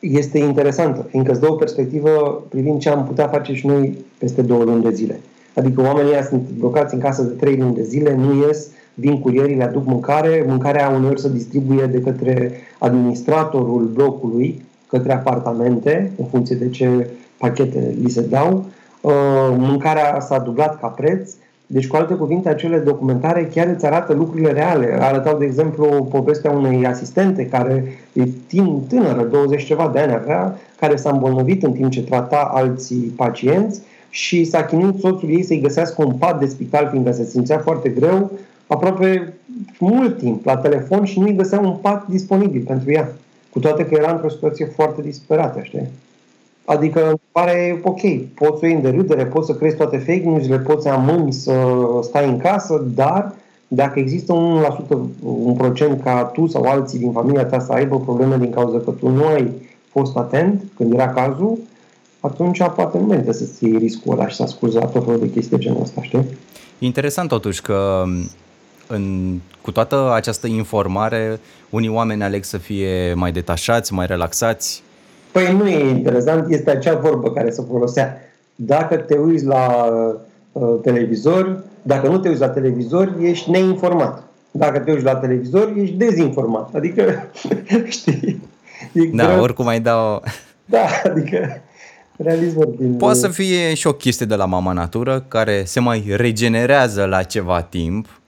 este 0.00 0.38
interesantă, 0.38 1.06
fiindcă 1.08 1.32
îți 1.32 1.40
dă 1.40 1.50
o 1.50 1.54
perspectivă 1.54 2.44
privind 2.48 2.80
ce 2.80 2.88
am 2.88 3.06
putea 3.06 3.28
face 3.28 3.54
și 3.54 3.66
noi 3.66 4.04
peste 4.18 4.42
două 4.42 4.64
luni 4.64 4.82
de 4.82 4.90
zile. 4.90 5.20
Adică 5.56 5.80
oamenii 5.80 6.12
ăia 6.12 6.22
sunt 6.22 6.42
blocați 6.58 6.94
în 6.94 7.00
casă 7.00 7.22
de 7.22 7.32
trei 7.32 7.56
luni 7.56 7.74
de 7.74 7.82
zile, 7.82 8.14
nu 8.14 8.46
ies, 8.46 8.68
vin 8.94 9.20
curierii, 9.20 9.56
le 9.56 9.64
aduc 9.64 9.86
mâncare, 9.86 10.44
mâncarea 10.48 10.88
uneori 10.88 11.20
se 11.20 11.32
distribuie 11.32 11.86
de 11.86 12.00
către 12.00 12.52
administratorul 12.78 13.90
blocului, 13.94 14.64
către 14.88 15.12
apartamente, 15.12 16.12
în 16.18 16.24
funcție 16.24 16.56
de 16.56 16.68
ce 16.68 17.10
pachete 17.36 17.94
li 18.02 18.10
se 18.10 18.20
dau. 18.20 18.64
Uh, 19.00 19.12
mâncarea 19.56 20.20
s-a 20.20 20.38
dublat 20.38 20.80
ca 20.80 20.86
preț, 20.86 21.30
deci, 21.72 21.86
cu 21.86 21.96
alte 21.96 22.14
cuvinte, 22.14 22.48
acele 22.48 22.78
documentare 22.78 23.50
chiar 23.52 23.66
îți 23.66 23.86
arată 23.86 24.12
lucrurile 24.12 24.52
reale. 24.52 24.96
Arătau, 25.00 25.38
de 25.38 25.44
exemplu, 25.44 26.08
povestea 26.10 26.50
unei 26.50 26.86
asistente 26.86 27.46
care 27.46 27.84
e 28.12 28.22
timp 28.46 28.88
tânără, 28.88 29.22
20 29.22 29.64
ceva 29.64 29.90
de 29.92 29.98
ani 29.98 30.12
avea, 30.12 30.58
care 30.80 30.96
s-a 30.96 31.10
îmbolnăvit 31.10 31.62
în 31.62 31.72
timp 31.72 31.90
ce 31.90 32.02
trata 32.02 32.50
alții 32.54 33.12
pacienți 33.16 33.80
și 34.10 34.44
s-a 34.44 34.64
chinuit 34.64 34.98
soțul 34.98 35.30
ei 35.30 35.42
să-i 35.42 35.60
găsească 35.60 36.04
un 36.04 36.12
pat 36.12 36.38
de 36.38 36.46
spital, 36.46 36.88
fiindcă 36.90 37.12
se 37.12 37.24
simțea 37.24 37.58
foarte 37.58 37.88
greu, 37.88 38.30
aproape 38.66 39.32
mult 39.78 40.18
timp 40.18 40.44
la 40.44 40.56
telefon 40.56 41.04
și 41.04 41.20
nu-i 41.20 41.36
găsea 41.36 41.60
un 41.60 41.76
pat 41.80 42.06
disponibil 42.06 42.62
pentru 42.66 42.92
ea. 42.92 43.12
Cu 43.50 43.58
toate 43.58 43.86
că 43.86 43.94
era 43.94 44.10
într-o 44.10 44.28
situație 44.28 44.64
foarte 44.64 45.02
disperată, 45.02 45.60
știi? 45.62 45.88
Adică 46.64 47.06
îmi 47.06 47.20
pare 47.32 47.80
ok, 47.82 48.00
poți 48.34 48.58
să 48.58 48.66
iei 48.66 48.74
în 48.74 48.82
derâdere, 48.82 49.26
poți 49.26 49.46
să 49.46 49.54
crezi 49.54 49.76
toate 49.76 49.96
fake 49.96 50.22
news-urile, 50.24 50.58
poți 50.58 50.82
să 50.82 50.88
amâni 50.88 51.32
să 51.32 51.52
stai 52.02 52.28
în 52.28 52.38
casă, 52.38 52.84
dar 52.94 53.34
dacă 53.68 53.98
există 53.98 54.32
1%, 54.32 54.96
un 55.22 55.54
procent 55.54 56.02
ca 56.02 56.24
tu 56.24 56.46
sau 56.46 56.62
alții 56.62 56.98
din 56.98 57.12
familia 57.12 57.44
ta 57.44 57.60
să 57.60 57.72
aibă 57.72 58.00
probleme 58.00 58.36
din 58.36 58.50
cauza 58.50 58.78
că 58.78 58.90
tu 58.90 59.08
nu 59.08 59.26
ai 59.26 59.50
fost 59.90 60.16
atent 60.16 60.62
când 60.76 60.92
era 60.92 61.08
cazul, 61.08 61.58
atunci 62.20 62.58
poate 62.58 62.98
nu 62.98 63.04
merită 63.04 63.32
să-ți 63.32 63.64
iei 63.64 63.78
riscul 63.78 64.12
ăla 64.12 64.28
și 64.28 64.36
să 64.36 64.42
asculti 64.42 64.74
la 64.74 64.86
tot 64.86 65.04
felul 65.04 65.20
de 65.20 65.30
chestii 65.30 65.56
de 65.56 65.62
genul 65.62 65.82
ăsta, 65.82 66.02
știi? 66.02 66.24
Interesant 66.78 67.28
totuși 67.28 67.62
că 67.62 68.04
în, 68.86 69.34
cu 69.60 69.70
toată 69.70 70.12
această 70.14 70.46
informare, 70.46 71.40
unii 71.70 71.88
oameni 71.88 72.22
aleg 72.22 72.44
să 72.44 72.58
fie 72.58 73.14
mai 73.14 73.32
detașați, 73.32 73.92
mai 73.92 74.06
relaxați. 74.06 74.82
Păi 75.32 75.56
nu 75.56 75.68
e 75.68 75.88
interesant, 75.88 76.50
este 76.50 76.70
acea 76.70 76.94
vorbă 76.94 77.30
care 77.30 77.50
se 77.50 77.62
folosea. 77.70 78.20
Dacă 78.54 78.96
te 78.96 79.16
uiți 79.16 79.44
la 79.44 79.88
uh, 80.52 80.74
televizor, 80.82 81.64
dacă 81.82 82.08
nu 82.08 82.18
te 82.18 82.28
uiți 82.28 82.40
la 82.40 82.48
televizor, 82.48 83.16
ești 83.20 83.50
neinformat. 83.50 84.22
Dacă 84.50 84.78
te 84.78 84.92
uiți 84.92 85.04
la 85.04 85.16
televizor, 85.16 85.72
ești 85.76 85.94
dezinformat. 85.94 86.74
Adică, 86.74 87.30
știi? 87.88 88.42
E 88.92 89.04
da, 89.12 89.26
greu. 89.26 89.40
oricum 89.40 89.66
ai 89.66 89.80
dau... 89.80 90.22
Da, 90.64 90.86
adică 91.04 91.62
realist 92.16 92.54
vorbind. 92.54 92.98
Poate 92.98 93.18
să 93.18 93.28
fie 93.28 93.74
și 93.74 93.86
o 93.86 93.92
chestie 93.92 94.26
de 94.26 94.34
la 94.34 94.44
mama 94.44 94.72
natură 94.72 95.24
care 95.28 95.64
se 95.64 95.80
mai 95.80 96.12
regenerează 96.16 97.04
la 97.04 97.22
ceva 97.22 97.62
timp 97.62 98.20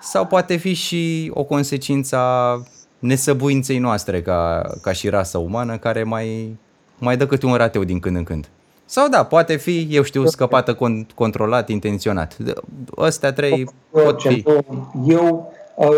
sau 0.00 0.26
poate 0.26 0.56
fi 0.56 0.74
și 0.74 1.30
o 1.34 1.44
consecință 1.44 2.16
a 2.16 2.62
nesăbuinței 3.02 3.78
noastre 3.78 4.22
ca, 4.22 4.70
ca 4.82 4.92
și 4.92 5.08
rasă 5.08 5.38
umană 5.38 5.76
care 5.76 6.02
mai, 6.02 6.56
mai 6.98 7.16
dă 7.16 7.26
câte 7.26 7.46
un 7.46 7.54
rateu 7.54 7.84
din 7.84 7.98
când 7.98 8.16
în 8.16 8.24
când. 8.24 8.48
Sau 8.84 9.08
da, 9.08 9.24
poate 9.24 9.56
fi, 9.56 9.88
eu 9.90 10.02
știu, 10.02 10.26
scăpată, 10.26 10.74
con- 10.74 11.14
controlat, 11.14 11.68
intenționat. 11.68 12.36
Astea 12.96 13.32
trei 13.32 13.68
pot 13.90 14.22
fi. 14.22 14.44
Eu, 15.06 15.52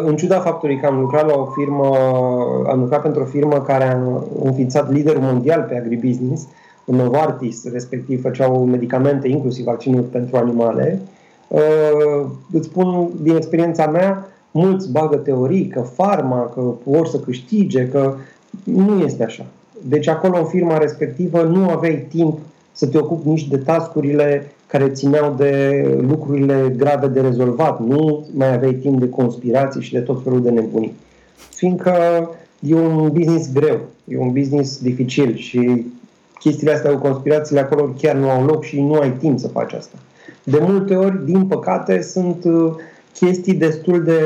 în 0.04 0.16
ciuda 0.16 0.40
faptului 0.40 0.80
că 0.80 0.86
am 0.86 1.00
lucrat 1.00 1.26
la 1.26 1.34
o 1.34 1.44
firmă, 1.44 1.96
am 2.68 2.80
lucrat 2.80 3.02
pentru 3.02 3.22
o 3.22 3.24
firmă 3.24 3.60
care 3.60 3.84
a 3.84 3.98
înființat 4.42 4.92
liderul 4.92 5.22
mondial 5.22 5.66
pe 5.68 5.78
agribusiness, 5.78 6.46
Novartis, 6.84 7.72
respectiv 7.72 8.22
făceau 8.22 8.64
medicamente, 8.64 9.28
inclusiv 9.28 9.64
vaccinuri 9.64 10.06
pentru 10.06 10.36
animale, 10.36 11.00
uh, 11.48 12.26
îți 12.52 12.66
spun 12.66 13.08
din 13.20 13.36
experiența 13.36 13.86
mea, 13.86 14.28
mulți 14.54 14.90
bagă 14.90 15.16
teorii 15.16 15.66
că 15.66 15.80
farma, 15.80 16.50
că 16.54 16.74
vor 16.84 17.06
să 17.06 17.18
câștige, 17.18 17.88
că 17.88 18.14
nu 18.64 19.02
este 19.04 19.24
așa. 19.24 19.46
Deci 19.88 20.08
acolo 20.08 20.38
în 20.38 20.44
firma 20.44 20.78
respectivă 20.78 21.42
nu 21.42 21.68
aveai 21.68 22.06
timp 22.08 22.38
să 22.72 22.86
te 22.86 22.98
ocupi 22.98 23.28
nici 23.28 23.48
de 23.48 23.56
tascurile 23.56 24.52
care 24.66 24.88
țineau 24.88 25.34
de 25.36 25.82
lucrurile 26.08 26.74
grave 26.76 27.06
de 27.06 27.20
rezolvat. 27.20 27.80
Nu 27.80 28.26
mai 28.34 28.54
aveai 28.54 28.72
timp 28.72 29.00
de 29.00 29.08
conspirații 29.08 29.82
și 29.82 29.92
de 29.92 30.00
tot 30.00 30.22
felul 30.22 30.42
de 30.42 30.50
nebunii. 30.50 30.94
Fiindcă 31.50 31.94
e 32.60 32.74
un 32.74 33.10
business 33.12 33.52
greu, 33.52 33.80
e 34.04 34.18
un 34.18 34.32
business 34.32 34.82
dificil 34.82 35.36
și 35.36 35.86
chestiile 36.38 36.72
astea 36.72 36.90
cu 36.90 37.08
conspirațiile 37.08 37.60
acolo 37.60 37.94
chiar 37.98 38.16
nu 38.16 38.30
au 38.30 38.44
loc 38.44 38.64
și 38.64 38.80
nu 38.80 38.94
ai 38.94 39.10
timp 39.10 39.38
să 39.38 39.48
faci 39.48 39.72
asta. 39.72 39.96
De 40.44 40.58
multe 40.60 40.94
ori, 40.94 41.24
din 41.24 41.46
păcate, 41.46 42.02
sunt 42.02 42.44
chestii 43.14 43.54
destul 43.54 44.02
de 44.02 44.18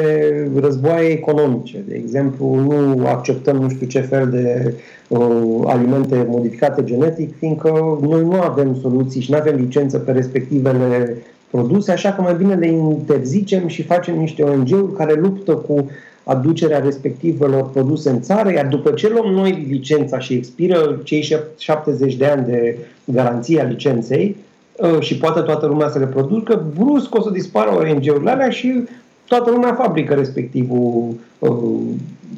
războaie 0.60 1.08
economice. 1.08 1.82
De 1.88 1.94
exemplu, 1.94 2.54
nu 2.54 3.06
acceptăm 3.06 3.56
nu 3.56 3.68
știu 3.68 3.86
ce 3.86 4.00
fel 4.00 4.28
de 4.30 4.74
uh, 5.08 5.62
alimente 5.64 6.26
modificate 6.28 6.84
genetic, 6.84 7.36
fiindcă 7.36 7.98
noi 8.02 8.22
nu 8.22 8.40
avem 8.40 8.78
soluții 8.80 9.20
și 9.20 9.30
nu 9.30 9.36
avem 9.36 9.56
licență 9.56 9.98
pe 9.98 10.12
respectivele 10.12 11.16
produse, 11.50 11.92
așa 11.92 12.12
că 12.12 12.22
mai 12.22 12.34
bine 12.34 12.54
le 12.54 12.66
interzicem 12.66 13.66
și 13.66 13.82
facem 13.82 14.18
niște 14.18 14.42
ONG-uri 14.42 14.94
care 14.96 15.14
luptă 15.14 15.52
cu 15.52 15.90
aducerea 16.24 16.78
respectivelor 16.78 17.70
produse 17.70 18.10
în 18.10 18.20
țară, 18.20 18.52
iar 18.52 18.66
după 18.66 18.90
ce 18.90 19.08
luăm 19.08 19.32
noi 19.32 19.66
licența 19.70 20.18
și 20.18 20.34
expiră 20.34 21.00
cei 21.04 21.28
70 21.58 22.16
de 22.16 22.26
ani 22.26 22.46
de 22.46 22.78
garanție 23.04 23.60
a 23.60 23.64
licenței, 23.64 24.36
Uh, 24.47 24.47
și 25.00 25.16
poate 25.16 25.40
toată 25.40 25.66
lumea 25.66 25.88
să 25.88 25.98
le 25.98 26.06
producă, 26.06 26.66
brusc 26.78 27.14
o 27.14 27.22
să 27.22 27.30
dispară 27.30 27.70
ONG-urile 27.70 28.30
alea 28.30 28.50
și 28.50 28.84
toată 29.28 29.50
lumea 29.50 29.74
fabrică 29.74 30.14
respectivul, 30.14 31.14
uh, 31.38 31.50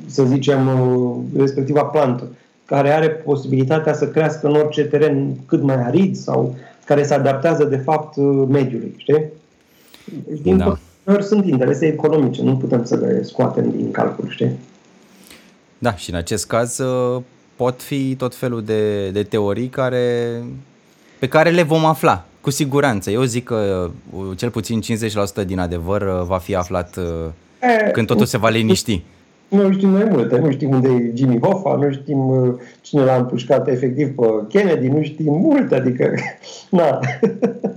să 0.07 0.25
zicem, 0.25 0.67
uh, 0.67 1.17
respectiva 1.37 1.85
plantă, 1.85 2.29
care 2.65 2.91
are 2.91 3.09
posibilitatea 3.09 3.95
să 3.95 4.09
crească 4.09 4.47
în 4.47 4.55
orice 4.55 4.85
teren 4.85 5.35
cât 5.47 5.63
mai 5.63 5.83
arid 5.83 6.17
sau 6.17 6.57
care 6.85 7.03
se 7.03 7.15
adaptează 7.15 7.65
de 7.65 7.77
fapt 7.77 8.17
mediului, 8.49 8.95
știi? 8.97 9.25
Deci, 10.27 10.41
din 10.41 10.57
da. 10.57 10.79
Păcate, 11.03 11.25
sunt 11.25 11.47
interese 11.47 11.87
economice, 11.87 12.43
nu 12.43 12.57
putem 12.57 12.85
să 12.85 12.97
le 12.97 13.23
scoatem 13.23 13.71
din 13.77 13.91
calcul, 13.91 14.29
știi? 14.29 14.59
Da, 15.79 15.95
și 15.95 16.11
în 16.11 16.17
acest 16.17 16.47
caz 16.47 16.81
pot 17.57 17.83
fi 17.83 18.15
tot 18.15 18.35
felul 18.35 18.63
de, 18.63 19.11
de 19.11 19.23
teorii 19.23 19.69
care, 19.69 20.35
pe 21.19 21.29
care 21.29 21.51
le 21.51 21.63
vom 21.63 21.85
afla 21.85 22.25
cu 22.41 22.51
siguranță. 22.51 23.11
Eu 23.11 23.23
zic 23.23 23.45
că 23.45 23.91
uh, 24.11 24.37
cel 24.37 24.51
puțin 24.51 24.81
50% 25.43 25.47
din 25.47 25.59
adevăr 25.59 26.03
uh, 26.03 26.23
va 26.27 26.39
fi 26.39 26.55
aflat 26.55 26.97
e, 26.97 27.01
uh, 27.01 27.91
când 27.93 28.07
totul 28.07 28.27
se 28.27 28.39
va 28.39 28.49
liniști. 28.49 29.03
Nu 29.49 29.73
știm 29.73 29.89
mai 29.89 30.05
multe, 30.11 30.39
nu 30.39 30.51
știm 30.51 30.71
unde 30.71 30.89
e 30.89 31.13
Jimmy 31.15 31.41
Hoffa, 31.41 31.75
nu 31.75 31.93
știm 31.93 32.19
cine 32.81 33.05
l-a 33.05 33.17
împușcat 33.17 33.69
efectiv 33.69 34.15
pe 34.15 34.27
Kennedy, 34.49 34.89
nu 34.89 35.03
știm 35.03 35.33
multe, 35.33 35.75
adică, 35.75 36.15
na, 36.71 36.99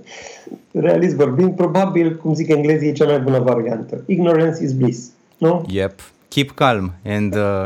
realist 0.86 1.16
vorbind, 1.16 1.56
probabil, 1.56 2.16
cum 2.16 2.34
zic 2.34 2.50
englezii, 2.50 2.88
e 2.88 2.92
cea 2.92 3.06
mai 3.06 3.20
bună 3.20 3.40
variantă. 3.40 4.04
Ignorance 4.06 4.64
is 4.64 4.72
bliss, 4.74 5.12
nu? 5.38 5.66
Yep, 5.68 6.00
keep 6.28 6.52
calm 6.52 6.94
and, 7.06 7.36
uh, 7.36 7.66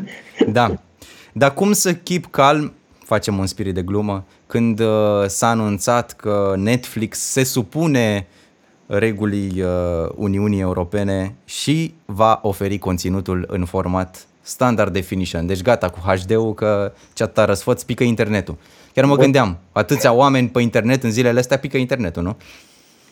da. 0.58 0.80
Dar 1.32 1.54
cum 1.54 1.72
să 1.72 1.94
keep 1.94 2.26
calm, 2.30 2.72
facem 3.12 3.38
un 3.38 3.46
spirit 3.46 3.74
de 3.74 3.82
glumă, 3.82 4.24
când 4.46 4.80
uh, 4.80 4.86
s-a 5.26 5.48
anunțat 5.48 6.12
că 6.12 6.54
Netflix 6.56 7.18
se 7.18 7.44
supune 7.44 8.26
regulii 8.86 9.62
uh, 9.62 10.08
Uniunii 10.14 10.60
Europene 10.60 11.34
și 11.44 11.94
va 12.04 12.38
oferi 12.42 12.78
conținutul 12.78 13.44
în 13.48 13.64
format 13.64 14.26
standard 14.40 14.92
definition. 14.92 15.46
Deci 15.46 15.62
gata 15.62 15.88
cu 15.88 15.98
HD-ul 15.98 16.54
că 16.54 16.92
ce 17.12 17.22
atâta 17.22 17.44
răsfăț 17.44 17.82
pică 17.82 18.04
internetul. 18.04 18.56
Chiar 18.94 19.04
mă 19.04 19.16
gândeam, 19.16 19.58
atâția 19.72 20.12
oameni 20.12 20.48
pe 20.48 20.60
internet 20.60 21.02
în 21.02 21.10
zilele 21.10 21.38
astea 21.38 21.58
pică 21.58 21.76
internetul, 21.76 22.22
nu? 22.22 22.36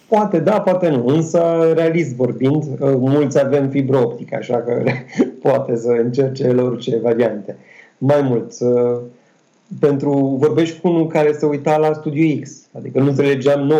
Poate 0.08 0.38
da, 0.38 0.60
poate 0.60 0.88
nu, 0.88 1.06
însă 1.06 1.72
realist 1.74 2.14
vorbind, 2.14 2.64
uh, 2.64 2.94
mulți 2.98 3.44
avem 3.44 3.68
fibră 3.68 3.98
optică, 3.98 4.36
așa 4.36 4.56
că 4.56 4.82
poate 5.48 5.76
să 5.76 5.88
încerce 5.88 6.44
el 6.44 6.58
orice 6.58 6.98
variante. 7.02 7.56
Mai 7.98 8.22
mult, 8.22 8.52
pentru 9.78 10.36
vorbești 10.40 10.80
cu 10.80 10.88
unul 10.88 11.06
care 11.06 11.32
se 11.32 11.46
uita 11.46 11.76
la 11.76 11.92
Studio 11.92 12.40
X, 12.40 12.50
adică 12.76 13.00
nu 13.00 13.08
înțelegeam 13.08 13.72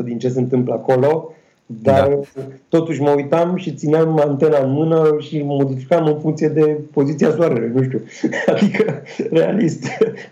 90% 0.00 0.04
din 0.04 0.18
ce 0.18 0.28
se 0.28 0.38
întâmplă 0.38 0.72
acolo, 0.74 1.32
dar 1.66 2.08
da. 2.08 2.42
totuși 2.68 3.00
mă 3.00 3.10
uitam 3.10 3.56
și 3.56 3.74
țineam 3.74 4.20
antena 4.20 4.58
în 4.58 4.70
mână 4.70 5.16
și 5.18 5.42
modificam 5.44 6.06
în 6.06 6.18
funcție 6.20 6.48
de 6.48 6.78
poziția 6.92 7.30
soarelui, 7.30 7.70
nu 7.74 7.82
știu. 7.82 8.02
Adică, 8.54 9.02
realist. 9.30 9.80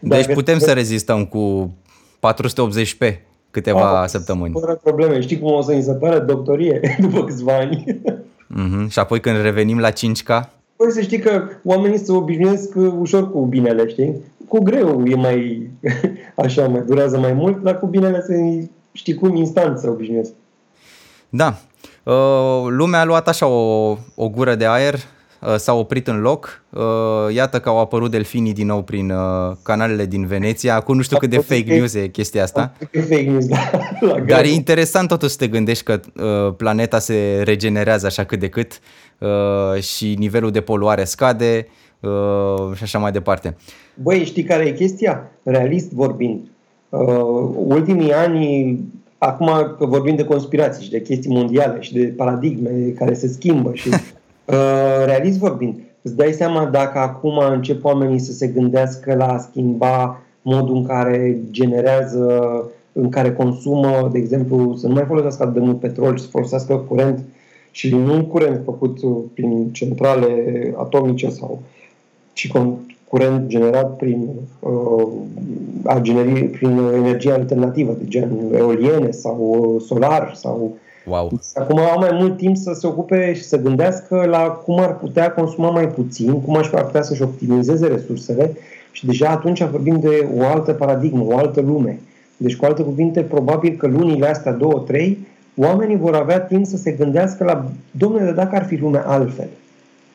Deci 0.00 0.20
Dacă 0.20 0.32
putem 0.32 0.58
să 0.58 0.72
rezistăm 0.72 1.24
cu 1.24 1.70
480p 2.18 3.16
câteva 3.50 4.00
a, 4.00 4.06
săptămâni. 4.06 4.52
Fără 4.60 4.80
probleme. 4.82 5.20
Știi 5.20 5.38
cum 5.38 5.52
o 5.52 5.62
să 5.62 5.72
îi 5.72 5.82
se 5.82 5.92
pare 5.92 6.18
doctorie 6.18 6.80
după 7.00 7.24
câțiva 7.24 7.56
ani? 7.56 7.84
Mm-hmm. 8.24 8.88
Și 8.88 8.98
apoi 8.98 9.20
când 9.20 9.40
revenim 9.40 9.78
la 9.78 9.90
5K? 9.90 10.48
Păi 10.76 10.90
să 10.90 11.00
știi 11.00 11.18
că 11.18 11.42
oamenii 11.64 11.98
se 11.98 12.12
obișnuiesc 12.12 12.74
ușor 12.98 13.30
cu 13.30 13.46
binele, 13.46 13.88
știi? 13.88 14.14
Cu 14.52 14.62
greu 14.62 15.02
e 15.06 15.14
mai, 15.14 15.70
așa, 16.44 16.68
mai 16.68 16.82
durează 16.86 17.18
mai 17.18 17.32
mult, 17.32 17.62
dar 17.62 17.78
cu 17.78 17.86
binele 17.86 18.20
se, 18.20 18.68
știi 18.92 19.14
cum, 19.14 19.36
instant 19.36 19.78
se 19.78 19.88
obișnuiesc. 19.88 20.32
Da. 21.28 21.58
Uh, 22.02 22.66
lumea 22.68 23.00
a 23.00 23.04
luat 23.04 23.28
așa 23.28 23.46
o, 23.46 23.96
o 24.14 24.28
gură 24.28 24.54
de 24.54 24.66
aer, 24.66 24.94
uh, 24.94 25.54
s-a 25.56 25.72
oprit 25.72 26.08
în 26.08 26.20
loc. 26.20 26.62
Uh, 26.70 27.34
iată 27.34 27.60
că 27.60 27.68
au 27.68 27.78
apărut 27.78 28.10
delfinii 28.10 28.52
din 28.52 28.66
nou 28.66 28.82
prin 28.82 29.12
canalele 29.62 30.06
din 30.06 30.26
Veneția. 30.26 30.74
Acum 30.74 30.96
nu 30.96 31.02
știu 31.02 31.16
cât 31.16 31.30
de 31.30 31.38
fake 31.38 31.74
news 31.74 31.94
e 31.94 32.08
chestia 32.08 32.42
asta. 32.42 32.72
Fake 32.90 33.30
news, 33.30 33.46
da. 33.46 33.70
Dar 34.26 34.44
e 34.44 34.48
interesant 34.48 35.08
totuși 35.08 35.30
să 35.30 35.38
te 35.38 35.48
gândești 35.48 35.84
că 35.84 36.00
planeta 36.56 36.98
se 36.98 37.40
regenerează 37.44 38.06
așa 38.06 38.24
cât 38.24 38.38
de 38.38 38.48
cât 38.48 38.80
și 39.80 40.14
nivelul 40.18 40.50
de 40.50 40.60
poluare 40.60 41.04
scade 41.04 41.66
și 42.74 42.82
așa 42.82 42.98
mai 42.98 43.12
departe. 43.12 43.56
Băi, 43.94 44.24
știi 44.24 44.42
care 44.42 44.64
e 44.64 44.72
chestia? 44.72 45.30
Realist 45.42 45.92
vorbind. 45.92 46.40
Uh, 46.88 47.48
ultimii 47.54 48.12
ani, 48.12 48.78
acum 49.18 49.50
că 49.78 49.86
vorbim 49.86 50.16
de 50.16 50.24
conspirații 50.24 50.84
și 50.84 50.90
de 50.90 51.02
chestii 51.02 51.34
mondiale 51.34 51.80
și 51.80 51.92
de 51.92 52.04
paradigme 52.16 52.70
care 52.70 53.14
se 53.14 53.28
schimbă 53.28 53.70
și 53.74 53.88
uh, 53.92 55.04
realist 55.04 55.38
vorbind, 55.38 55.74
îți 56.02 56.16
dai 56.16 56.32
seama 56.32 56.64
dacă 56.64 56.98
acum 56.98 57.38
încep 57.38 57.84
oamenii 57.84 58.18
să 58.18 58.32
se 58.32 58.46
gândească 58.46 59.14
la 59.14 59.26
a 59.26 59.38
schimba 59.38 60.20
modul 60.42 60.76
în 60.76 60.86
care 60.86 61.38
generează, 61.50 62.64
în 62.92 63.08
care 63.08 63.32
consumă, 63.32 64.08
de 64.12 64.18
exemplu, 64.18 64.76
să 64.76 64.86
nu 64.86 64.92
mai 64.92 65.04
folosească 65.04 65.42
atât 65.42 65.54
de 65.54 65.60
mult 65.60 65.80
petrol, 65.80 66.18
să 66.18 66.28
folosească 66.28 66.76
curent 66.76 67.24
și 67.70 67.94
nu 67.94 68.24
curent 68.24 68.60
făcut 68.64 68.98
prin 69.34 69.68
centrale 69.72 70.28
atomice 70.76 71.28
sau 71.28 71.62
ci 72.32 72.50
curent 73.12 73.46
generat 73.46 73.96
prin, 73.96 74.28
uh, 74.58 75.08
a 75.84 76.00
generi, 76.00 76.44
prin 76.44 76.78
energie 76.94 77.32
alternativă, 77.32 77.96
de 77.98 78.08
gen 78.08 78.30
eoliene 78.54 79.10
sau 79.10 79.36
uh, 79.74 79.82
solar 79.86 80.32
sau 80.34 80.76
Wow. 81.06 81.30
Acum 81.54 81.78
au 81.78 81.98
mai 81.98 82.10
mult 82.12 82.36
timp 82.36 82.56
să 82.56 82.72
se 82.72 82.86
ocupe 82.86 83.34
și 83.34 83.42
să 83.42 83.60
gândească 83.60 84.24
la 84.24 84.38
cum 84.38 84.78
ar 84.78 84.96
putea 84.96 85.32
consuma 85.32 85.70
mai 85.70 85.88
puțin, 85.88 86.40
cum 86.40 86.56
aș 86.56 86.66
putea 86.66 87.02
să-și 87.02 87.22
optimizeze 87.22 87.86
resursele 87.86 88.56
și 88.92 89.06
deja 89.06 89.28
atunci 89.28 89.64
vorbim 89.64 90.00
de 90.00 90.28
o 90.38 90.46
altă 90.46 90.72
paradigmă, 90.72 91.24
o 91.28 91.36
altă 91.36 91.60
lume. 91.60 92.00
Deci, 92.36 92.56
cu 92.56 92.64
alte 92.64 92.82
cuvinte, 92.82 93.20
probabil 93.20 93.76
că 93.76 93.86
lunile 93.86 94.28
astea, 94.28 94.52
două, 94.52 94.82
trei, 94.86 95.18
oamenii 95.56 95.96
vor 95.96 96.14
avea 96.14 96.40
timp 96.40 96.66
să 96.66 96.76
se 96.76 96.90
gândească 96.90 97.44
la, 97.44 97.70
domnule, 97.90 98.32
dacă 98.32 98.56
ar 98.56 98.64
fi 98.64 98.76
lumea 98.76 99.04
altfel. 99.06 99.48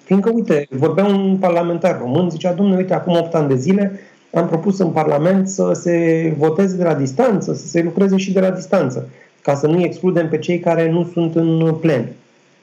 Fiindcă, 0.07 0.31
uite, 0.33 0.67
vorbea 0.69 1.05
un 1.05 1.37
parlamentar 1.37 1.99
român, 1.99 2.29
zicea, 2.29 2.53
domnule, 2.53 2.77
uite, 2.77 2.93
acum 2.93 3.15
8 3.15 3.35
ani 3.35 3.47
de 3.47 3.55
zile 3.55 3.99
am 4.33 4.47
propus 4.47 4.79
în 4.79 4.89
Parlament 4.89 5.49
să 5.49 5.71
se 5.73 6.33
voteze 6.37 6.75
de 6.75 6.83
la 6.83 6.93
distanță, 6.93 7.53
să 7.53 7.67
se 7.67 7.81
lucreze 7.81 8.17
și 8.17 8.31
de 8.31 8.39
la 8.39 8.51
distanță, 8.51 9.09
ca 9.41 9.55
să 9.55 9.67
nu 9.67 9.81
excludem 9.81 10.29
pe 10.29 10.37
cei 10.37 10.59
care 10.59 10.91
nu 10.91 11.09
sunt 11.13 11.35
în 11.35 11.73
plen. 11.81 12.07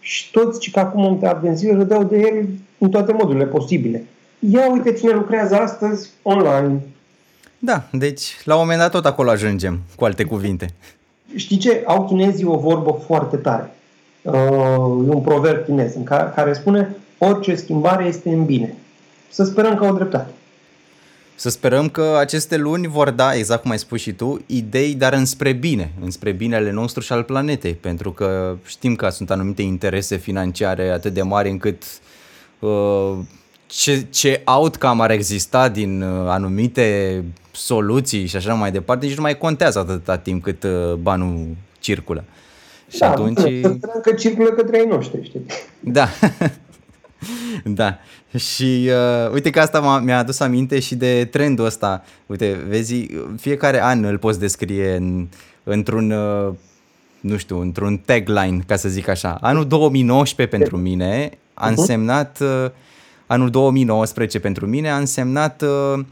Și 0.00 0.30
toți 0.30 0.60
cei 0.60 0.72
că 0.72 0.78
acum 0.78 1.04
8 1.04 1.24
ani 1.24 1.42
de 1.42 1.54
zile 1.54 1.72
râdeau 1.72 2.04
de 2.04 2.16
el 2.16 2.46
în 2.78 2.90
toate 2.90 3.12
modurile 3.12 3.46
posibile. 3.46 4.04
Ia 4.38 4.72
uite 4.72 4.92
cine 4.92 5.12
lucrează 5.12 5.54
astăzi 5.54 6.10
online. 6.22 6.80
Da, 7.58 7.82
deci 7.92 8.36
la 8.44 8.54
un 8.54 8.60
moment 8.60 8.78
dat 8.78 8.90
tot 8.90 9.06
acolo 9.06 9.30
ajungem, 9.30 9.78
cu 9.96 10.04
alte 10.04 10.24
cuvinte. 10.24 10.66
Știi 11.34 11.56
ce? 11.56 11.82
Au 11.86 12.04
chinezii 12.04 12.44
o 12.44 12.56
vorbă 12.56 13.00
foarte 13.06 13.36
tare. 13.36 13.70
Uh, 14.22 14.32
un 15.06 15.20
proverb 15.20 15.64
chinez 15.64 15.94
în 15.94 16.02
care, 16.02 16.32
care 16.34 16.52
spune 16.52 16.96
orice 17.18 17.54
schimbare 17.54 18.04
este 18.04 18.28
în 18.28 18.44
bine. 18.44 18.74
Să 19.30 19.44
sperăm 19.44 19.76
că 19.76 19.84
au 19.84 19.94
dreptate. 19.94 20.30
Să 21.36 21.48
sperăm 21.48 21.88
că 21.88 22.16
aceste 22.18 22.56
luni 22.56 22.86
vor 22.86 23.10
da, 23.10 23.34
exact 23.34 23.62
cum 23.62 23.70
ai 23.70 23.78
spus 23.78 24.00
și 24.00 24.12
tu, 24.12 24.40
idei, 24.46 24.94
dar 24.94 25.12
înspre 25.12 25.52
bine, 25.52 25.92
înspre 26.00 26.32
binele 26.32 26.70
nostru 26.70 27.02
și 27.02 27.12
al 27.12 27.22
planetei, 27.22 27.74
pentru 27.74 28.12
că 28.12 28.56
știm 28.66 28.96
că 28.96 29.08
sunt 29.08 29.30
anumite 29.30 29.62
interese 29.62 30.16
financiare 30.16 30.90
atât 30.90 31.12
de 31.12 31.22
mari 31.22 31.50
încât 31.50 31.82
uh, 32.58 33.18
ce, 33.66 34.06
ce 34.10 34.42
outcome 34.44 35.02
ar 35.02 35.10
exista 35.10 35.68
din 35.68 36.02
uh, 36.02 36.28
anumite 36.28 37.24
soluții 37.50 38.26
și 38.26 38.36
așa 38.36 38.54
mai 38.54 38.72
departe, 38.72 39.06
nici 39.06 39.16
nu 39.16 39.22
mai 39.22 39.38
contează 39.38 39.78
atâta 39.78 40.16
timp 40.16 40.42
cât 40.42 40.62
uh, 40.62 40.92
banul 40.94 41.46
circulă. 41.78 42.24
Și 42.90 42.98
da, 42.98 43.10
atunci... 43.10 43.40
că 44.02 44.12
circulă 44.12 44.50
către 44.50 44.78
ai 44.78 44.86
noștri, 44.86 45.24
știi? 45.24 45.46
Da. 45.80 46.08
da. 47.64 47.98
Și 48.36 48.88
uh, 48.88 49.30
uite 49.32 49.50
că 49.50 49.60
asta 49.60 50.00
mi-a 50.04 50.18
adus 50.18 50.40
aminte 50.40 50.80
și 50.80 50.94
de 50.94 51.24
trendul 51.24 51.64
ăsta. 51.64 52.04
Uite, 52.26 52.64
vezi, 52.68 53.06
fiecare 53.38 53.82
an 53.82 54.04
îl 54.04 54.18
poți 54.18 54.38
descrie 54.38 54.96
în, 54.96 55.26
într-un 55.64 56.10
uh, 56.10 56.54
nu 57.20 57.36
știu, 57.36 57.60
într-un 57.60 57.96
tagline, 57.96 58.58
ca 58.66 58.76
să 58.76 58.88
zic 58.88 59.08
așa. 59.08 59.38
Anul 59.40 59.66
2019 59.66 60.56
pentru 60.56 60.76
mine 60.76 61.30
a 61.54 61.68
mhm. 61.68 61.78
însemnat, 61.78 62.38
uh, 62.40 62.70
anul 63.26 63.50
2019 63.50 64.40
pentru 64.40 64.66
mine 64.66 64.90
a 64.90 64.96
însemnat 64.96 65.62
uh, 65.62 66.04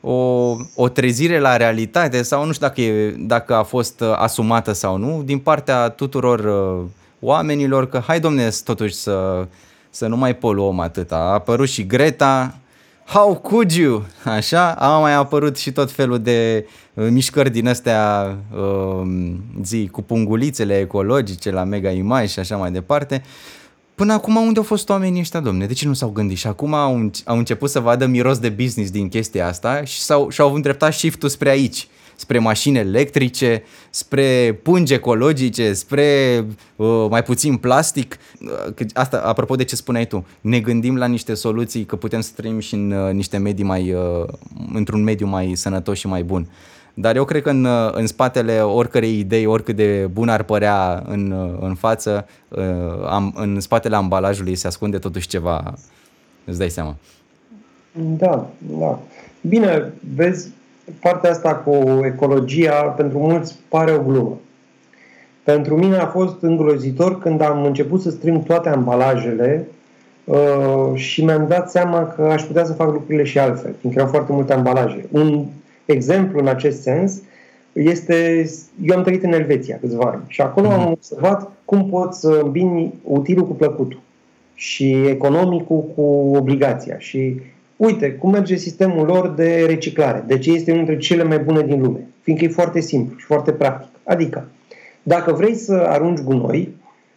o, 0.00 0.56
o 0.74 0.88
trezire 0.88 1.38
la 1.38 1.56
realitate 1.56 2.22
sau 2.22 2.44
nu 2.44 2.52
știu 2.52 2.66
dacă, 2.66 2.80
e, 2.80 3.10
dacă 3.18 3.54
a 3.54 3.62
fost 3.62 4.00
uh, 4.00 4.12
asumată 4.16 4.72
sau 4.72 4.96
nu 4.96 5.22
din 5.24 5.38
partea 5.38 5.88
tuturor 5.88 6.38
uh, 6.38 6.84
oamenilor 7.20 7.88
că 7.88 8.02
hai 8.06 8.20
domne 8.20 8.48
totuși 8.64 8.94
să, 8.94 9.46
să 9.90 10.06
nu 10.06 10.16
mai 10.16 10.36
poluăm 10.36 10.80
atâta. 10.80 11.16
A 11.16 11.32
apărut 11.32 11.68
și 11.68 11.86
Greta, 11.86 12.58
how 13.04 13.34
could 13.34 13.70
you? 13.70 14.04
Așa, 14.24 14.72
a 14.72 14.98
mai 14.98 15.14
apărut 15.14 15.56
și 15.56 15.72
tot 15.72 15.90
felul 15.90 16.18
de 16.18 16.66
uh, 16.94 17.06
mișcări 17.10 17.50
din 17.50 17.68
astea 17.68 18.36
uh, 18.56 19.08
zi, 19.62 19.88
cu 19.92 20.02
pungulițele 20.02 20.78
ecologice 20.78 21.50
la 21.50 21.64
Mega 21.64 21.90
Image 21.90 22.26
și 22.26 22.38
așa 22.38 22.56
mai 22.56 22.70
departe. 22.70 23.22
Până 23.94 24.12
acum 24.12 24.36
unde 24.36 24.58
au 24.58 24.64
fost 24.64 24.88
oamenii 24.88 25.20
ăștia, 25.20 25.40
domne? 25.40 25.66
De 25.66 25.72
ce 25.72 25.86
nu 25.86 25.92
s-au 25.92 26.08
gândit? 26.08 26.36
Și 26.36 26.46
acum 26.46 26.74
au, 26.74 27.10
au 27.24 27.36
început 27.36 27.70
să 27.70 27.80
vadă 27.80 28.06
miros 28.06 28.38
de 28.38 28.48
business 28.48 28.90
din 28.90 29.08
chestia 29.08 29.46
asta 29.46 29.84
și 29.84 30.00
s-au, 30.00 30.30
și-au 30.30 30.54
îndreptat 30.54 30.92
shift-ul 30.92 31.28
spre 31.28 31.48
aici 31.48 31.88
spre 32.18 32.38
mașini 32.38 32.78
electrice, 32.78 33.62
spre 33.90 34.58
pungi 34.62 34.92
ecologice, 34.92 35.72
spre 35.72 36.44
uh, 36.76 37.06
mai 37.10 37.22
puțin 37.22 37.56
plastic. 37.56 38.18
Uh, 38.40 38.86
asta, 38.94 39.18
apropo 39.24 39.54
de 39.54 39.64
ce 39.64 39.76
spuneai 39.76 40.06
tu, 40.06 40.26
ne 40.40 40.60
gândim 40.60 40.96
la 40.96 41.06
niște 41.06 41.34
soluții 41.34 41.84
că 41.84 41.96
putem 41.96 42.20
să 42.20 42.30
trăim 42.36 42.58
și 42.58 42.74
în 42.74 42.90
uh, 42.90 43.12
niște 43.12 43.36
medii 43.36 43.64
mai, 43.64 43.92
uh, 43.92 44.24
într-un 44.74 45.02
mediu 45.02 45.26
mai 45.26 45.52
sănătos 45.54 45.98
și 45.98 46.06
mai 46.06 46.22
bun. 46.22 46.48
Dar 46.94 47.16
eu 47.16 47.24
cred 47.24 47.42
că 47.42 47.50
în, 47.50 47.64
uh, 47.64 47.90
în 47.92 48.06
spatele 48.06 48.60
oricărei 48.60 49.18
idei, 49.18 49.46
oricât 49.46 49.76
de 49.76 50.08
bun 50.12 50.28
ar 50.28 50.42
părea 50.42 51.02
în, 51.06 51.30
uh, 51.30 51.58
în 51.60 51.74
față, 51.74 52.26
am, 53.08 53.34
în 53.36 53.60
spatele 53.60 53.96
ambalajului 53.96 54.54
se 54.54 54.66
ascunde 54.66 54.98
totuși 54.98 55.28
ceva, 55.28 55.74
îți 56.44 56.58
dai 56.58 56.68
seama. 56.68 56.96
Da, 57.92 58.48
da. 58.58 58.98
Bine, 59.40 59.92
vezi, 60.14 60.48
partea 61.00 61.30
asta 61.30 61.54
cu 61.54 62.00
ecologia, 62.04 62.72
pentru 62.72 63.18
mulți 63.18 63.56
pare 63.68 63.92
o 63.92 64.02
glumă. 64.02 64.38
Pentru 65.42 65.76
mine 65.76 65.96
a 65.96 66.06
fost 66.06 66.36
îngrozitor 66.40 67.18
când 67.18 67.40
am 67.40 67.64
început 67.64 68.00
să 68.00 68.10
strâng 68.10 68.42
toate 68.42 68.68
ambalajele 68.68 69.68
uh, 70.24 70.94
și 70.94 71.24
mi-am 71.24 71.46
dat 71.48 71.70
seama 71.70 72.06
că 72.06 72.22
aș 72.22 72.42
putea 72.42 72.64
să 72.64 72.72
fac 72.72 72.92
lucrurile 72.92 73.24
și 73.24 73.38
altfel, 73.38 73.74
fiindcă 73.80 74.00
erau 74.00 74.12
foarte 74.12 74.32
multe 74.32 74.52
ambalaje. 74.52 75.06
Un 75.10 75.44
exemplu 75.84 76.38
în 76.38 76.46
acest 76.46 76.82
sens 76.82 77.20
este, 77.72 78.46
eu 78.82 78.96
am 78.96 79.02
trăit 79.02 79.22
în 79.22 79.32
Elveția 79.32 79.78
câțiva 79.80 80.04
ani 80.04 80.22
și 80.26 80.40
acolo 80.40 80.68
am 80.68 80.80
mhm. 80.80 80.90
observat 80.90 81.50
cum 81.64 81.88
poți 81.88 82.20
să 82.20 82.40
îmbini 82.44 82.94
utilul 83.02 83.46
cu 83.46 83.54
plăcutul 83.54 84.00
și 84.54 84.92
economicul 84.92 85.84
cu 85.94 86.02
obligația 86.36 86.98
și 86.98 87.40
uite 87.78 88.12
cum 88.12 88.30
merge 88.30 88.56
sistemul 88.56 89.06
lor 89.06 89.28
de 89.36 89.64
reciclare. 89.66 90.24
De 90.26 90.38
ce 90.38 90.52
este 90.52 90.72
unul 90.72 90.84
dintre 90.84 91.02
cele 91.02 91.22
mai 91.22 91.38
bune 91.38 91.62
din 91.62 91.82
lume? 91.82 92.06
Fiindcă 92.20 92.44
e 92.44 92.48
foarte 92.48 92.80
simplu 92.80 93.18
și 93.18 93.24
foarte 93.24 93.50
practic. 93.50 93.88
Adică, 94.02 94.48
dacă 95.02 95.32
vrei 95.32 95.54
să 95.54 95.72
arunci 95.72 96.20
gunoi, 96.20 96.74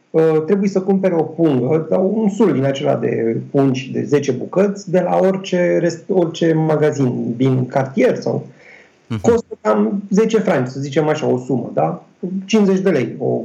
uh, 0.10 0.44
trebuie 0.46 0.70
să 0.70 0.82
cumperi 0.82 1.14
o 1.14 1.24
pungă 1.24 1.86
sau 1.90 2.14
un 2.16 2.30
sul 2.30 2.54
din 2.54 2.64
acela 2.64 2.96
de 2.96 3.38
pungi 3.52 3.92
de 3.92 4.04
10 4.04 4.32
bucăți 4.32 4.92
de 4.92 5.00
la 5.00 5.20
orice, 5.22 5.78
rest, 5.78 6.04
orice 6.08 6.54
magazin 6.54 7.34
din 7.38 7.66
cartier 7.66 8.16
sau 8.16 8.48
uh-huh. 8.48 9.22
costă 9.22 9.58
cam 9.62 10.04
10 10.10 10.40
franci, 10.40 10.68
să 10.68 10.80
zicem 10.80 11.08
așa, 11.08 11.28
o 11.28 11.38
sumă, 11.38 11.72
da? 11.74 12.06
50 12.46 12.80
de 12.80 12.90
lei, 12.90 13.16
o, 13.18 13.42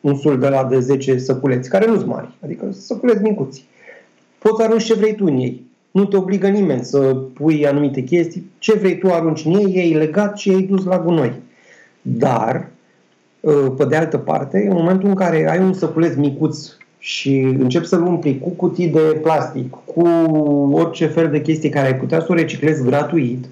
un 0.00 0.16
sul 0.16 0.38
de 0.38 0.48
la 0.48 0.64
de 0.64 0.80
10 0.80 1.18
săculeți, 1.18 1.68
care 1.68 1.86
nu 1.86 1.96
sunt 1.96 2.06
mari, 2.06 2.28
adică 2.44 2.64
săculeți 2.70 3.22
micuți. 3.22 3.64
Poți 4.38 4.62
arunci 4.62 4.84
ce 4.84 4.94
vrei 4.94 5.14
tu 5.14 5.24
în 5.24 5.36
ei 5.36 5.63
nu 5.94 6.04
te 6.04 6.16
obligă 6.16 6.48
nimeni 6.48 6.84
să 6.84 6.98
pui 7.14 7.66
anumite 7.66 8.00
chestii. 8.00 8.50
Ce 8.58 8.74
vrei 8.74 8.98
tu 8.98 9.08
arunci 9.10 9.44
în 9.44 9.54
ei, 9.54 9.92
e 9.92 9.96
legat 9.96 10.38
și 10.38 10.50
ei 10.50 10.62
dus 10.62 10.84
la 10.84 10.98
gunoi. 10.98 11.32
Dar, 12.02 12.68
ă, 13.44 13.52
pe 13.52 13.84
de 13.84 13.96
altă 13.96 14.18
parte, 14.18 14.66
în 14.70 14.76
momentul 14.76 15.08
în 15.08 15.14
care 15.14 15.50
ai 15.50 15.58
un 15.58 15.72
săpuleț 15.72 16.14
micuț 16.14 16.68
și 16.98 17.38
începi 17.38 17.86
să-l 17.86 18.02
umpli 18.02 18.38
cu 18.38 18.48
cutii 18.48 18.88
de 18.88 18.98
plastic, 19.22 19.70
cu 19.84 20.08
orice 20.72 21.06
fel 21.06 21.30
de 21.30 21.40
chestii 21.40 21.68
care 21.68 21.86
ai 21.86 21.96
putea 21.96 22.20
să 22.20 22.26
o 22.28 22.34
reciclezi 22.34 22.84
gratuit, 22.84 23.44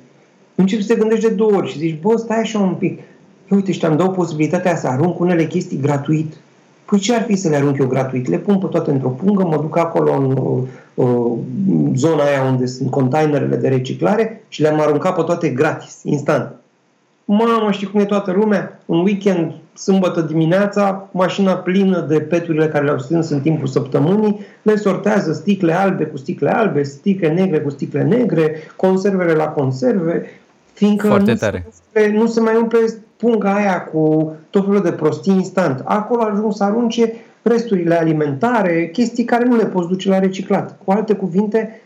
începi 0.54 0.82
să 0.82 0.92
te 0.92 1.00
gândești 1.00 1.28
de 1.28 1.34
două 1.34 1.52
ori 1.52 1.70
și 1.70 1.78
zici, 1.78 2.00
bă, 2.00 2.16
stai 2.16 2.40
așa 2.40 2.58
un 2.58 2.74
pic. 2.74 3.00
Uite, 3.48 3.72
și 3.72 3.78
te-am 3.78 3.96
dat 3.96 4.14
posibilitatea 4.14 4.76
să 4.76 4.86
arunc 4.86 5.20
unele 5.20 5.46
chestii 5.46 5.80
gratuit. 5.80 6.34
Păi 6.92 7.00
ce 7.00 7.14
ar 7.14 7.22
fi 7.22 7.36
să 7.36 7.48
le 7.48 7.56
arunc 7.56 7.78
eu 7.78 7.86
gratuit? 7.86 8.28
Le 8.28 8.38
pun 8.38 8.58
pe 8.58 8.66
toate 8.66 8.90
într-o 8.90 9.08
pungă, 9.08 9.42
mă 9.42 9.56
duc 9.56 9.76
acolo 9.76 10.12
în 10.12 10.36
uh, 10.94 11.38
zona 11.94 12.22
aia 12.22 12.42
unde 12.42 12.66
sunt 12.66 12.90
containerele 12.90 13.56
de 13.56 13.68
reciclare 13.68 14.44
și 14.48 14.60
le-am 14.60 14.80
aruncat 14.80 15.14
pe 15.14 15.22
toate 15.22 15.48
gratis, 15.48 16.00
instant. 16.02 16.54
Mamă, 17.24 17.70
știi 17.70 17.86
cum 17.86 18.00
e 18.00 18.04
toată 18.04 18.32
lumea? 18.32 18.80
Un 18.86 18.98
weekend, 19.02 19.52
sâmbătă 19.74 20.20
dimineața, 20.20 21.08
mașina 21.12 21.54
plină 21.54 22.00
de 22.00 22.20
peturile 22.20 22.68
care 22.68 22.84
le-au 22.84 22.98
strâns 22.98 23.28
în 23.28 23.40
timpul 23.40 23.66
săptămânii, 23.66 24.40
le 24.62 24.76
sortează 24.76 25.32
sticle 25.32 25.72
albe 25.72 26.04
cu 26.04 26.16
sticle 26.16 26.50
albe, 26.50 26.82
sticle 26.82 27.32
negre 27.32 27.60
cu 27.60 27.70
sticle 27.70 28.02
negre, 28.02 28.56
conservele 28.76 29.32
la 29.32 29.46
conserve, 29.48 30.26
fiindcă 30.72 31.06
Foarte 31.06 31.30
nu, 31.30 31.36
tare. 31.36 31.66
Se, 31.92 32.10
nu 32.14 32.26
se 32.26 32.40
mai 32.40 32.56
umple 32.56 32.78
punga 33.22 33.54
aia 33.54 33.84
cu 33.84 34.34
tot 34.50 34.64
felul 34.64 34.82
de 34.82 34.92
prostii 34.92 35.32
instant. 35.32 35.82
Acolo 35.84 36.22
ajung 36.22 36.52
să 36.52 36.64
arunce 36.64 37.12
resturile 37.42 37.94
alimentare, 37.94 38.88
chestii 38.92 39.24
care 39.24 39.44
nu 39.44 39.56
le 39.56 39.66
poți 39.66 39.88
duce 39.88 40.08
la 40.08 40.18
reciclat. 40.18 40.78
Cu 40.84 40.90
alte 40.90 41.14
cuvinte, 41.14 41.80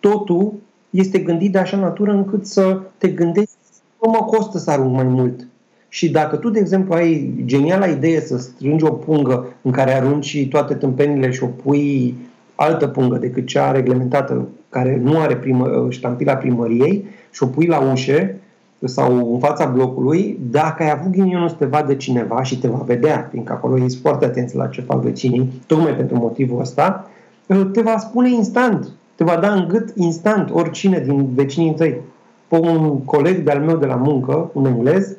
totul 0.00 0.52
este 0.90 1.18
gândit 1.18 1.52
de 1.52 1.58
așa 1.58 1.76
natură 1.76 2.12
încât 2.12 2.46
să 2.46 2.80
te 2.98 3.08
gândești 3.08 3.54
nu 4.02 4.10
mă 4.10 4.24
costă 4.24 4.58
să 4.58 4.70
arunc 4.70 4.94
mai 4.94 5.04
mult. 5.04 5.46
Și 5.88 6.10
dacă 6.10 6.36
tu, 6.36 6.50
de 6.50 6.58
exemplu, 6.58 6.94
ai 6.94 7.34
geniala 7.44 7.86
idee 7.86 8.20
să 8.20 8.38
strângi 8.38 8.84
o 8.84 8.90
pungă 8.90 9.46
în 9.62 9.70
care 9.70 9.94
arunci 9.94 10.48
toate 10.48 10.74
tâmpenile 10.74 11.30
și 11.30 11.42
o 11.42 11.46
pui 11.46 12.14
altă 12.54 12.86
pungă 12.86 13.16
decât 13.16 13.46
cea 13.46 13.70
reglementată, 13.70 14.48
care 14.68 15.00
nu 15.02 15.18
are 15.18 15.36
primă, 15.36 15.86
ștampila 15.88 16.34
primăriei, 16.34 17.04
și 17.30 17.42
o 17.42 17.46
pui 17.46 17.66
la 17.66 17.80
ușe, 17.92 18.39
sau 18.84 19.32
în 19.32 19.38
fața 19.38 19.66
blocului, 19.66 20.38
dacă 20.50 20.82
ai 20.82 20.90
avut 20.90 21.12
ghinionul 21.12 21.48
să 21.48 21.54
te 21.58 21.64
vadă 21.64 21.94
cineva 21.94 22.42
și 22.42 22.58
te 22.58 22.68
va 22.68 22.82
vedea, 22.86 23.28
fiindcă 23.30 23.52
acolo 23.52 23.84
ești 23.84 24.00
foarte 24.00 24.24
atenți 24.24 24.56
la 24.56 24.66
ce 24.66 24.80
fac 24.80 25.00
vecinii, 25.00 25.62
tocmai 25.66 25.94
pentru 25.94 26.16
motivul 26.16 26.60
ăsta, 26.60 27.10
te 27.72 27.82
va 27.82 27.98
spune 27.98 28.30
instant, 28.30 28.88
te 29.14 29.24
va 29.24 29.36
da 29.36 29.52
în 29.52 29.68
gât 29.68 29.92
instant 29.96 30.50
oricine 30.52 30.98
din 30.98 31.34
vecinii 31.34 31.74
tăi. 31.74 32.00
Pe 32.48 32.56
un 32.56 33.04
coleg 33.04 33.38
de-al 33.38 33.60
meu 33.60 33.76
de 33.76 33.86
la 33.86 33.94
muncă, 33.94 34.50
un 34.52 34.66
englez, 34.66 35.16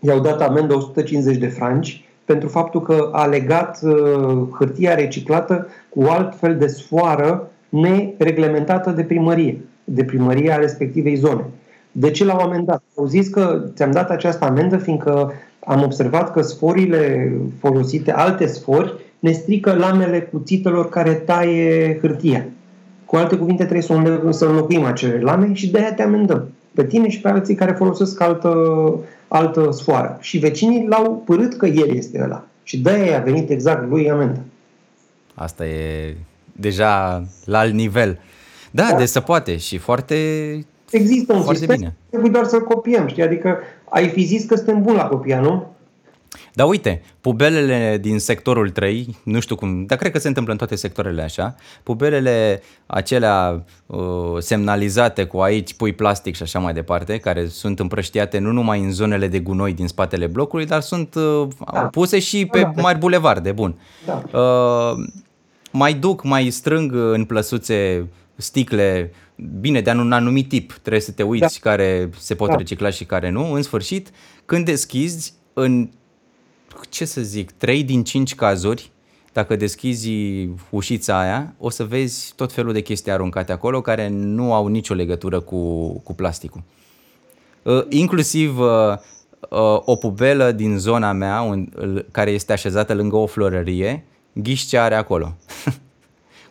i-au 0.00 0.20
dat 0.20 0.40
amendă 0.40 0.74
150 0.74 1.36
de 1.36 1.46
franci 1.46 2.08
pentru 2.24 2.48
faptul 2.48 2.82
că 2.82 3.08
a 3.12 3.26
legat 3.26 3.78
uh, 3.82 3.92
hârtia 4.58 4.94
reciclată 4.94 5.66
cu 5.88 6.02
alt 6.08 6.38
fel 6.38 6.56
de 6.56 6.66
sfoară 6.66 7.50
nereglementată 7.68 8.90
de 8.90 9.02
primărie, 9.02 9.60
de 9.84 10.04
primăria 10.04 10.56
respectivei 10.56 11.14
zone. 11.14 11.44
De 11.92 12.10
ce 12.10 12.24
l-au 12.24 12.38
amendat? 12.38 12.82
Au 12.96 13.06
zis 13.06 13.28
că 13.28 13.64
ți-am 13.74 13.90
dat 13.90 14.10
această 14.10 14.44
amendă 14.44 14.76
fiindcă 14.76 15.32
am 15.64 15.82
observat 15.82 16.32
că 16.32 16.42
sforile 16.42 17.32
folosite, 17.58 18.12
alte 18.12 18.46
sfori, 18.46 18.94
ne 19.18 19.32
strică 19.32 19.72
lamele 19.72 20.20
cuțitelor 20.20 20.88
care 20.88 21.12
taie 21.12 21.98
hârtia. 22.00 22.46
Cu 23.04 23.16
alte 23.16 23.36
cuvinte, 23.36 23.62
trebuie 23.62 23.82
să, 23.82 23.92
înlocuim, 23.92 24.30
să 24.30 24.44
înlocuim 24.44 24.84
acele 24.84 25.20
lame 25.20 25.52
și 25.52 25.70
de 25.70 25.78
aia 25.78 25.94
te 25.94 26.02
amendăm. 26.02 26.48
Pe 26.74 26.84
tine 26.84 27.08
și 27.08 27.20
pe 27.20 27.28
alții 27.28 27.54
care 27.54 27.72
folosesc 27.72 28.20
altă, 28.20 28.54
altă 29.28 29.70
sfoară. 29.70 30.18
Și 30.20 30.38
vecinii 30.38 30.86
l-au 30.88 31.22
părât 31.26 31.54
că 31.54 31.66
el 31.66 31.96
este 31.96 32.20
ăla. 32.22 32.44
Și 32.62 32.78
de 32.78 32.90
aia 32.90 33.18
a 33.18 33.22
venit 33.22 33.50
exact 33.50 33.88
lui 33.88 34.10
amendă. 34.10 34.40
Asta 35.34 35.66
e 35.66 36.14
deja 36.52 37.24
la 37.44 37.58
alt 37.58 37.72
nivel. 37.72 38.18
Da, 38.70 38.88
da, 38.90 38.96
de 38.96 39.04
se 39.04 39.20
poate 39.20 39.56
și 39.56 39.78
foarte 39.78 40.16
Există 40.90 41.32
un 41.32 41.42
Foarte 41.42 41.58
sistem, 41.58 41.76
bine. 41.76 41.96
trebuie 42.10 42.30
doar 42.30 42.44
să-l 42.44 42.64
copiem, 42.64 43.06
știi? 43.06 43.22
Adică 43.22 43.58
ai 43.88 44.08
fi 44.08 44.22
zis 44.22 44.44
că 44.44 44.56
suntem 44.56 44.82
buni 44.82 44.96
la 44.96 45.06
copia, 45.06 45.40
nu? 45.40 45.76
Da, 46.54 46.64
uite, 46.64 47.02
pubelele 47.20 47.98
din 48.00 48.18
sectorul 48.18 48.70
3, 48.70 49.16
nu 49.24 49.40
știu 49.40 49.56
cum, 49.56 49.84
dar 49.86 49.98
cred 49.98 50.12
că 50.12 50.18
se 50.18 50.28
întâmplă 50.28 50.52
în 50.52 50.58
toate 50.58 50.74
sectoarele 50.74 51.22
așa, 51.22 51.54
pubelele 51.82 52.62
acelea 52.86 53.64
uh, 53.86 53.98
semnalizate 54.38 55.24
cu 55.24 55.38
aici 55.38 55.74
pui 55.74 55.92
plastic 55.92 56.34
și 56.34 56.42
așa 56.42 56.58
mai 56.58 56.72
departe, 56.72 57.18
care 57.18 57.46
sunt 57.46 57.78
împrăștiate 57.78 58.38
nu 58.38 58.52
numai 58.52 58.80
în 58.80 58.92
zonele 58.92 59.28
de 59.28 59.38
gunoi 59.38 59.72
din 59.72 59.86
spatele 59.86 60.26
blocului, 60.26 60.66
dar 60.66 60.80
sunt 60.80 61.14
uh, 61.14 61.48
da. 61.72 61.80
puse 61.80 62.18
și 62.18 62.46
pe 62.46 62.60
da, 62.60 62.72
da. 62.74 62.82
mari 62.82 62.98
bulevarde, 62.98 63.52
bun. 63.52 63.74
Da. 64.06 64.22
Uh, 64.38 65.06
mai 65.72 65.94
duc, 65.94 66.24
mai 66.24 66.50
strâng 66.50 66.92
în 66.94 67.24
plăsuțe 67.24 68.06
sticle 68.36 69.12
bine, 69.60 69.80
de 69.80 69.90
un 69.90 70.12
anumit 70.12 70.48
tip, 70.48 70.72
trebuie 70.72 71.02
să 71.02 71.12
te 71.12 71.22
uiți 71.22 71.60
da. 71.60 71.70
care 71.70 72.10
se 72.18 72.34
pot 72.34 72.48
da. 72.48 72.56
recicla 72.56 72.90
și 72.90 73.04
care 73.04 73.30
nu. 73.30 73.52
În 73.52 73.62
sfârșit, 73.62 74.10
când 74.44 74.64
deschizi, 74.64 75.34
în 75.52 75.88
ce 76.88 77.04
să 77.04 77.20
zic, 77.20 77.50
3 77.50 77.84
din 77.84 78.04
5 78.04 78.34
cazuri, 78.34 78.90
dacă 79.32 79.56
deschizi 79.56 80.10
ușița 80.70 81.20
aia, 81.20 81.54
o 81.58 81.70
să 81.70 81.84
vezi 81.84 82.32
tot 82.36 82.52
felul 82.52 82.72
de 82.72 82.80
chestii 82.80 83.12
aruncate 83.12 83.52
acolo 83.52 83.80
care 83.80 84.08
nu 84.08 84.54
au 84.54 84.66
nicio 84.66 84.94
legătură 84.94 85.40
cu, 85.40 85.88
cu 85.98 86.14
plasticul. 86.14 86.62
Uh, 87.62 87.84
inclusiv 87.88 88.58
uh, 88.58 88.68
uh, 89.50 89.80
o 89.84 89.96
pubelă 89.96 90.52
din 90.52 90.78
zona 90.78 91.12
mea, 91.12 91.40
un, 91.40 91.68
care 92.10 92.30
este 92.30 92.52
așezată 92.52 92.94
lângă 92.94 93.16
o 93.16 93.26
florărie, 93.26 94.04
ghiși 94.32 94.66
ce 94.66 94.78
are 94.78 94.94
acolo. 94.94 95.36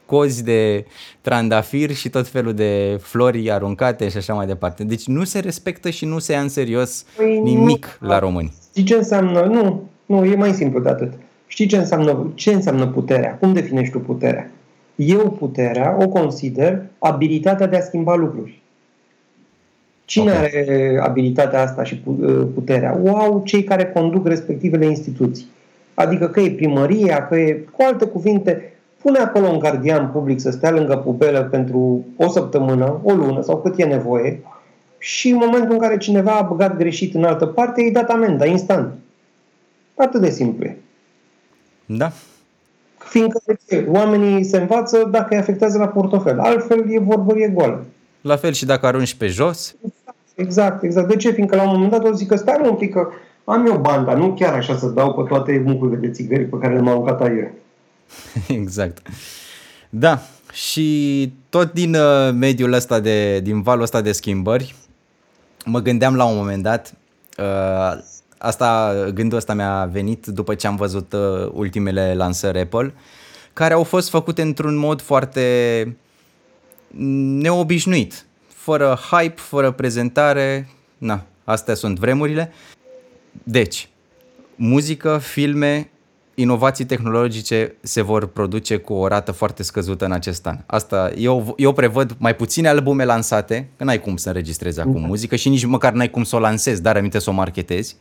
Cozi 0.07 0.43
de 0.43 0.85
trandafir 1.21 1.93
și 1.93 2.09
tot 2.09 2.27
felul 2.27 2.53
de 2.53 2.97
flori 3.01 3.51
aruncate 3.51 4.09
și 4.09 4.17
așa 4.17 4.33
mai 4.33 4.45
departe. 4.45 4.83
Deci 4.83 5.05
nu 5.05 5.23
se 5.23 5.39
respectă 5.39 5.89
și 5.89 6.05
nu 6.05 6.19
se 6.19 6.33
ia 6.33 6.39
în 6.39 6.49
serios 6.49 7.05
păi 7.15 7.39
nimic 7.39 7.97
nu, 7.99 8.07
la 8.07 8.19
români. 8.19 8.53
Știi 8.69 8.83
ce 8.83 8.95
înseamnă? 8.95 9.41
Nu, 9.41 9.89
nu, 10.05 10.25
e 10.25 10.35
mai 10.35 10.51
simplu 10.51 10.79
de 10.79 10.89
atât. 10.89 11.13
Știi 11.47 11.67
ce 11.67 11.77
înseamnă, 11.77 12.31
ce 12.35 12.53
înseamnă 12.53 12.87
puterea? 12.87 13.37
Cum 13.39 13.53
definești 13.53 13.91
tu 13.91 13.99
puterea? 13.99 14.51
Eu 14.95 15.29
puterea 15.39 15.97
o 15.99 16.07
consider 16.07 16.81
abilitatea 16.99 17.67
de 17.67 17.77
a 17.77 17.81
schimba 17.81 18.15
lucruri. 18.15 18.61
Cine 20.05 20.31
okay. 20.31 20.43
are 20.43 20.99
abilitatea 21.03 21.61
asta 21.61 21.83
și 21.83 22.01
puterea? 22.53 22.99
O 23.03 23.17
au 23.17 23.41
cei 23.45 23.63
care 23.63 23.85
conduc 23.85 24.27
respectivele 24.27 24.85
instituții. 24.85 25.47
Adică 25.93 26.27
că 26.27 26.39
e 26.39 26.51
primăria, 26.51 27.27
că 27.27 27.35
e, 27.35 27.53
cu 27.53 27.83
alte 27.87 28.05
cuvinte, 28.05 28.73
pune 29.01 29.19
acolo 29.19 29.47
un 29.47 29.59
gardian 29.59 30.09
public 30.11 30.39
să 30.39 30.51
stea 30.51 30.71
lângă 30.71 30.95
pubelă 30.97 31.43
pentru 31.43 32.05
o 32.15 32.29
săptămână, 32.29 32.99
o 33.03 33.13
lună 33.13 33.41
sau 33.41 33.57
cât 33.61 33.79
e 33.79 33.85
nevoie 33.85 34.39
și 34.97 35.29
în 35.29 35.37
momentul 35.37 35.71
în 35.71 35.79
care 35.79 35.97
cineva 35.97 36.31
a 36.31 36.41
băgat 36.41 36.77
greșit 36.77 37.15
în 37.15 37.23
altă 37.23 37.45
parte, 37.45 37.81
îi 37.81 37.91
dat 37.91 38.09
amenda 38.09 38.45
instant. 38.45 38.93
Atât 39.95 40.21
de 40.21 40.29
simplu 40.29 40.65
e. 40.65 40.77
Da. 41.85 42.11
Fiindcă 42.97 43.39
oamenii 43.87 44.43
se 44.43 44.57
învață 44.57 45.07
dacă 45.11 45.27
îi 45.29 45.39
afectează 45.39 45.77
la 45.77 45.87
portofel. 45.87 46.39
Altfel 46.39 46.85
e 46.91 46.99
vorbărie 46.99 47.47
goală. 47.47 47.85
La 48.21 48.35
fel 48.35 48.51
și 48.51 48.65
dacă 48.65 48.85
arunci 48.85 49.15
pe 49.15 49.27
jos. 49.27 49.75
Exact, 50.35 50.83
exact. 50.83 51.07
De 51.07 51.15
ce? 51.15 51.31
Fiindcă 51.31 51.55
la 51.55 51.63
un 51.63 51.71
moment 51.71 51.91
dat 51.91 52.05
o 52.05 52.11
zic 52.11 52.27
că 52.27 52.35
stai 52.35 52.69
un 52.69 52.75
pic 52.75 52.93
că 52.93 53.07
am 53.43 53.65
eu 53.65 53.77
banda, 53.77 54.13
nu 54.13 54.33
chiar 54.33 54.53
așa 54.53 54.75
să 54.75 54.87
dau 54.87 55.13
pe 55.13 55.21
toate 55.29 55.63
mucurile 55.65 55.97
de 55.97 56.09
țigări 56.09 56.43
pe 56.43 56.57
care 56.57 56.73
le-am 56.73 56.87
aruncat 56.87 57.21
aiurea. 57.21 57.51
exact. 58.47 59.07
Da, 59.89 60.21
și 60.53 61.31
tot 61.49 61.73
din 61.73 61.95
uh, 61.95 62.31
mediul 62.33 62.73
ăsta 62.73 62.99
de, 62.99 63.39
din 63.39 63.61
valul 63.61 63.83
ăsta 63.83 64.01
de 64.01 64.11
schimbări, 64.11 64.75
mă 65.65 65.79
gândeam 65.79 66.15
la 66.15 66.25
un 66.25 66.35
moment 66.35 66.63
dat, 66.63 66.93
uh, 67.37 68.03
asta, 68.37 68.93
gândul 69.13 69.37
ăsta 69.37 69.53
mi-a 69.53 69.85
venit 69.85 70.25
după 70.25 70.55
ce 70.55 70.67
am 70.67 70.75
văzut 70.75 71.13
uh, 71.13 71.49
ultimele 71.53 72.13
lansări 72.13 72.59
Apple, 72.59 72.93
care 73.53 73.73
au 73.73 73.83
fost 73.83 74.09
făcute 74.09 74.41
într-un 74.41 74.75
mod 74.75 75.01
foarte 75.01 75.97
neobișnuit, 77.39 78.25
fără 78.47 78.99
hype, 79.09 79.41
fără 79.41 79.71
prezentare, 79.71 80.69
na, 80.97 81.25
astea 81.43 81.73
sunt 81.73 81.99
vremurile. 81.99 82.53
Deci, 83.43 83.89
muzică, 84.55 85.17
filme, 85.17 85.89
inovații 86.39 86.85
tehnologice 86.85 87.75
se 87.81 88.01
vor 88.01 88.27
produce 88.27 88.77
cu 88.77 88.93
o 88.93 89.07
rată 89.07 89.31
foarte 89.31 89.63
scăzută 89.63 90.05
în 90.05 90.11
acest 90.11 90.47
an. 90.47 90.57
Asta, 90.65 91.11
eu, 91.15 91.53
eu 91.57 91.73
prevăd 91.73 92.15
mai 92.17 92.35
puține 92.35 92.67
albume 92.67 93.03
lansate, 93.03 93.69
că 93.77 93.83
n-ai 93.83 93.99
cum 93.99 94.17
să 94.17 94.27
înregistrezi 94.27 94.79
acum 94.79 95.01
da. 95.01 95.07
muzică 95.07 95.35
și 95.35 95.49
nici 95.49 95.65
măcar 95.65 95.93
n-ai 95.93 96.09
cum 96.09 96.23
să 96.23 96.35
o 96.35 96.39
lansezi, 96.39 96.81
dar 96.81 96.97
aminte 96.97 97.19
să 97.19 97.29
o 97.29 97.33
marketezi. 97.33 97.95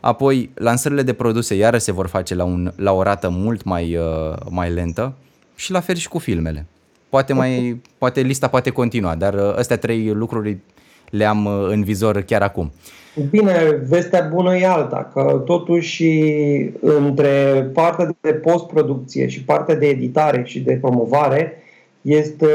Apoi, 0.00 0.50
lansările 0.54 1.02
de 1.02 1.12
produse 1.12 1.54
iară 1.54 1.78
se 1.78 1.92
vor 1.92 2.06
face 2.06 2.34
la, 2.34 2.44
un, 2.44 2.72
la 2.76 2.92
o 2.92 3.02
rată 3.02 3.28
mult 3.28 3.64
mai, 3.64 3.96
uh, 3.96 4.36
mai 4.50 4.70
lentă 4.70 5.14
și 5.54 5.70
la 5.70 5.80
fel 5.80 5.94
și 5.94 6.08
cu 6.08 6.18
filmele. 6.18 6.66
Poate, 7.08 7.32
mai, 7.32 7.80
poate 7.98 8.20
lista 8.20 8.48
poate 8.48 8.70
continua, 8.70 9.14
dar 9.14 9.34
uh, 9.34 9.54
astea 9.56 9.78
trei 9.78 10.12
lucruri 10.12 10.58
le 11.10 11.24
am 11.24 11.44
uh, 11.44 11.66
în 11.68 11.84
vizor 11.84 12.20
chiar 12.20 12.42
acum. 12.42 12.72
Bine, 13.30 13.52
vestea 13.88 14.30
bună 14.34 14.56
e 14.56 14.66
alta, 14.66 15.10
că 15.12 15.42
totuși 15.44 16.04
între 16.80 17.30
partea 17.72 18.16
de 18.20 18.32
postproducție 18.32 19.26
și 19.26 19.44
partea 19.44 19.74
de 19.74 19.86
editare 19.86 20.42
și 20.44 20.60
de 20.60 20.78
promovare 20.80 21.62
este 22.02 22.46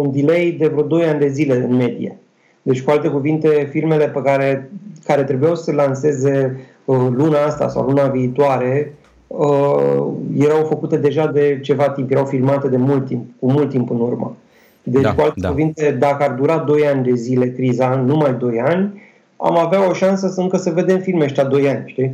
un 0.00 0.10
delay 0.12 0.56
de 0.58 0.66
vreo 0.66 0.82
2 0.82 1.04
ani 1.04 1.18
de 1.18 1.28
zile 1.28 1.56
în 1.56 1.76
medie. 1.76 2.18
Deci, 2.62 2.82
cu 2.82 2.90
alte 2.90 3.08
cuvinte, 3.08 3.68
filmele 3.70 4.08
pe 4.08 4.20
care, 4.22 4.70
care 5.04 5.24
trebuiau 5.24 5.54
să 5.54 5.72
lanseze 5.72 6.60
uh, 6.84 7.06
luna 7.10 7.44
asta 7.44 7.68
sau 7.68 7.84
luna 7.84 8.06
viitoare 8.06 8.94
uh, 9.26 10.06
erau 10.38 10.64
făcute 10.68 10.96
deja 10.96 11.26
de 11.26 11.58
ceva 11.62 11.90
timp, 11.90 12.10
erau 12.10 12.24
filmate 12.24 12.68
de 12.68 12.76
mult 12.76 13.06
timp, 13.06 13.24
cu 13.40 13.50
mult 13.50 13.70
timp 13.70 13.90
în 13.90 14.00
urmă. 14.00 14.36
Deci, 14.82 15.02
da, 15.02 15.14
cu 15.14 15.20
alte 15.20 15.40
da. 15.40 15.48
cuvinte, 15.48 15.96
dacă 15.98 16.22
ar 16.22 16.30
dura 16.30 16.58
2 16.58 16.86
ani 16.86 17.04
de 17.04 17.14
zile 17.14 17.50
criza, 17.50 18.04
numai 18.06 18.34
2 18.38 18.60
ani, 18.60 18.92
am 19.40 19.58
avea 19.58 19.88
o 19.88 19.92
șansă 19.92 20.28
să 20.28 20.40
încă 20.40 20.56
să 20.56 20.70
vedem 20.70 20.98
filme 20.98 21.24
ăștia 21.24 21.44
2 21.44 21.68
ani, 21.68 21.82
știi? 21.86 22.12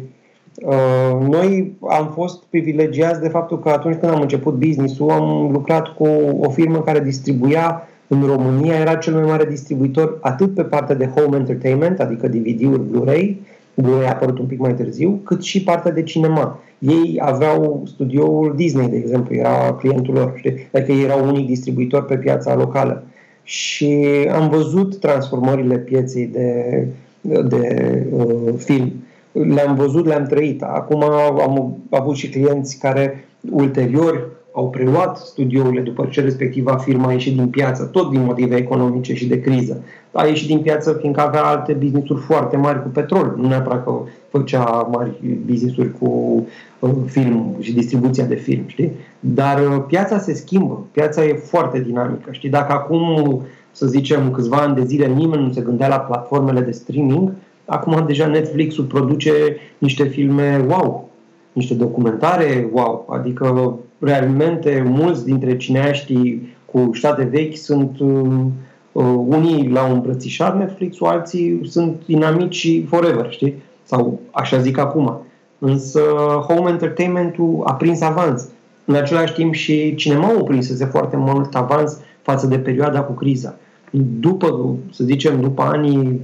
Uh, 0.55 1.27
noi 1.29 1.77
am 1.89 2.11
fost 2.15 2.43
privilegiați 2.51 3.21
de 3.21 3.29
faptul 3.29 3.61
că 3.61 3.69
atunci 3.69 3.97
când 3.97 4.13
am 4.13 4.21
început 4.21 4.55
business-ul 4.55 5.11
am 5.11 5.51
lucrat 5.53 5.89
cu 5.89 6.07
o 6.41 6.51
firmă 6.51 6.81
care 6.81 7.01
distribuia 7.01 7.89
în 8.07 8.23
România, 8.27 8.75
era 8.75 8.95
cel 8.95 9.15
mai 9.15 9.23
mare 9.23 9.45
distribuitor 9.45 10.19
atât 10.21 10.55
pe 10.55 10.63
partea 10.63 10.95
de 10.95 11.07
home 11.07 11.37
entertainment, 11.37 12.01
adică 12.01 12.29
DVD-uri, 12.29 12.83
Blu-ray, 12.91 13.41
Blu-ray 13.75 14.07
a 14.07 14.11
apărut 14.11 14.39
un 14.39 14.47
pic 14.47 14.59
mai 14.59 14.75
târziu, 14.75 15.21
cât 15.25 15.43
și 15.43 15.63
partea 15.63 15.91
de 15.91 16.03
cinema. 16.03 16.61
Ei 16.79 17.19
aveau 17.21 17.83
studioul 17.87 18.53
Disney, 18.57 18.89
de 18.89 18.97
exemplu, 18.97 19.35
era 19.35 19.77
clientul 19.79 20.15
lor, 20.15 20.33
știi? 20.37 20.69
Adică 20.73 20.93
ei 20.93 21.03
erau 21.05 21.27
unic 21.27 21.47
distribuitor 21.47 22.05
pe 22.05 22.17
piața 22.17 22.55
locală. 22.55 23.05
Și 23.43 24.07
am 24.33 24.49
văzut 24.49 24.99
transformările 25.01 25.79
pieței 25.79 26.27
de 26.27 26.87
de 27.25 28.07
uh, 28.11 28.55
film. 28.57 28.93
Le-am 29.33 29.75
văzut, 29.75 30.07
le-am 30.07 30.25
trăit. 30.25 30.63
Acum 30.63 31.03
am 31.41 31.77
avut 31.91 32.17
și 32.17 32.29
clienți 32.29 32.79
care 32.79 33.25
ulterior 33.51 34.29
au 34.57 34.71
preluat 34.71 35.17
studiourile 35.17 35.81
după 35.81 36.09
ce 36.11 36.21
respectiva 36.21 36.77
firmă 36.77 37.07
a 37.07 37.13
ieșit 37.13 37.37
din 37.37 37.49
piață, 37.49 37.85
tot 37.85 38.11
din 38.11 38.25
motive 38.25 38.57
economice 38.57 39.15
și 39.15 39.27
de 39.27 39.41
criză. 39.41 39.83
A 40.13 40.27
ieșit 40.27 40.47
din 40.47 40.59
piață 40.59 40.97
fiindcă 41.01 41.21
avea 41.21 41.45
alte 41.45 41.73
business-uri 41.73 42.21
foarte 42.21 42.57
mari 42.57 42.83
cu 42.83 42.89
petrol, 42.89 43.35
nu 43.37 43.49
neapărat 43.49 43.85
că 43.85 43.93
făcea 44.29 44.89
mari 44.93 45.11
business-uri 45.47 45.99
cu 45.99 46.47
uh, 46.79 46.91
film 47.07 47.57
și 47.61 47.73
distribuția 47.73 48.25
de 48.25 48.35
film, 48.35 48.63
știi? 48.67 48.93
Dar 49.21 49.61
uh, 49.61 49.85
piața 49.87 50.19
se 50.19 50.35
schimbă, 50.35 50.87
piața 50.93 51.25
e 51.25 51.33
foarte 51.33 51.81
dinamică, 51.81 52.29
știi? 52.31 52.51
Dacă 52.51 52.73
acum 52.73 53.43
să 53.75 53.87
zicem, 53.87 54.31
câțiva 54.31 54.57
ani 54.57 54.75
de 54.75 54.85
zile 54.85 55.07
nimeni 55.07 55.47
nu 55.47 55.53
se 55.53 55.61
gândea 55.61 55.89
la 55.89 55.99
platformele 55.99 56.61
de 56.61 56.71
streaming, 56.71 57.33
acum 57.65 58.05
deja 58.07 58.27
Netflix-ul 58.27 58.85
produce 58.85 59.33
niște 59.79 60.05
filme 60.05 60.65
wow, 60.69 61.09
niște 61.53 61.75
documentare 61.75 62.69
wow, 62.73 63.07
adică 63.09 63.79
realmente 63.99 64.85
mulți 64.87 65.25
dintre 65.25 65.57
cineaștii 65.57 66.57
cu 66.65 66.91
state 66.93 67.23
vechi 67.23 67.57
sunt 67.57 67.99
uh, 67.99 68.45
uh 68.93 69.15
unii 69.27 69.69
la 69.69 69.85
un 69.85 69.93
îmbrățișat 69.93 70.59
netflix 70.59 70.97
alții 71.01 71.61
sunt 71.65 72.03
inamici 72.07 72.85
forever, 72.89 73.31
știi? 73.31 73.63
Sau 73.83 74.21
așa 74.31 74.59
zic 74.59 74.79
acum. 74.79 75.21
Însă 75.59 76.01
home 76.49 76.71
entertainment-ul 76.71 77.63
a 77.65 77.75
prins 77.75 78.01
avans. 78.01 78.49
În 78.85 78.95
același 78.95 79.33
timp 79.33 79.55
și 79.55 79.95
cinema-ul 79.95 80.43
prinsese 80.43 80.85
foarte 80.85 81.17
mult 81.17 81.55
avans 81.55 82.01
față 82.23 82.47
de 82.47 82.59
perioada 82.59 83.01
cu 83.01 83.13
criza 83.13 83.55
după, 84.21 84.77
să 84.91 85.05
zicem, 85.05 85.41
după 85.41 85.63
anii 85.63 86.21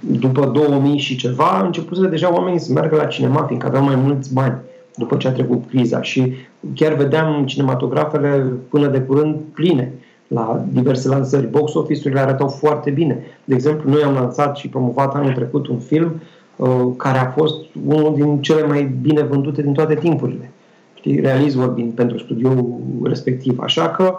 după 0.00 0.50
2000 0.54 0.98
și 0.98 1.16
ceva, 1.16 1.44
a 1.44 1.64
început 1.64 2.10
deja 2.10 2.32
oamenii 2.32 2.58
să 2.58 2.72
meargă 2.72 2.96
la 2.96 3.04
cinema, 3.04 3.42
fiindcă 3.42 3.66
aveau 3.66 3.84
mai 3.84 3.94
mulți 3.94 4.34
bani 4.34 4.58
după 4.96 5.16
ce 5.16 5.28
a 5.28 5.32
trecut 5.32 5.62
criza 5.68 6.02
și 6.02 6.32
chiar 6.74 6.92
vedeam 6.92 7.46
cinematografele 7.46 8.52
până 8.68 8.86
de 8.86 9.00
curând 9.00 9.36
pline 9.54 9.92
la 10.26 10.64
diverse 10.72 11.08
lansări. 11.08 11.46
Box 11.46 11.74
office-urile 11.74 12.20
arătau 12.20 12.48
foarte 12.48 12.90
bine. 12.90 13.18
De 13.44 13.54
exemplu, 13.54 13.90
noi 13.90 14.02
am 14.02 14.14
lansat 14.14 14.56
și 14.56 14.68
promovat 14.68 15.14
anul 15.14 15.32
trecut 15.32 15.66
un 15.66 15.78
film 15.78 16.20
uh, 16.56 16.86
care 16.96 17.18
a 17.18 17.30
fost 17.30 17.64
unul 17.86 18.14
din 18.14 18.42
cele 18.42 18.66
mai 18.66 18.94
bine 19.00 19.22
vândute 19.22 19.62
din 19.62 19.72
toate 19.72 19.94
timpurile. 19.94 20.50
Știi, 20.94 21.20
realist 21.20 21.56
vorbind 21.56 21.92
pentru 21.92 22.18
studioul 22.18 22.80
respectiv. 23.02 23.58
Așa 23.58 23.88
că 23.88 24.14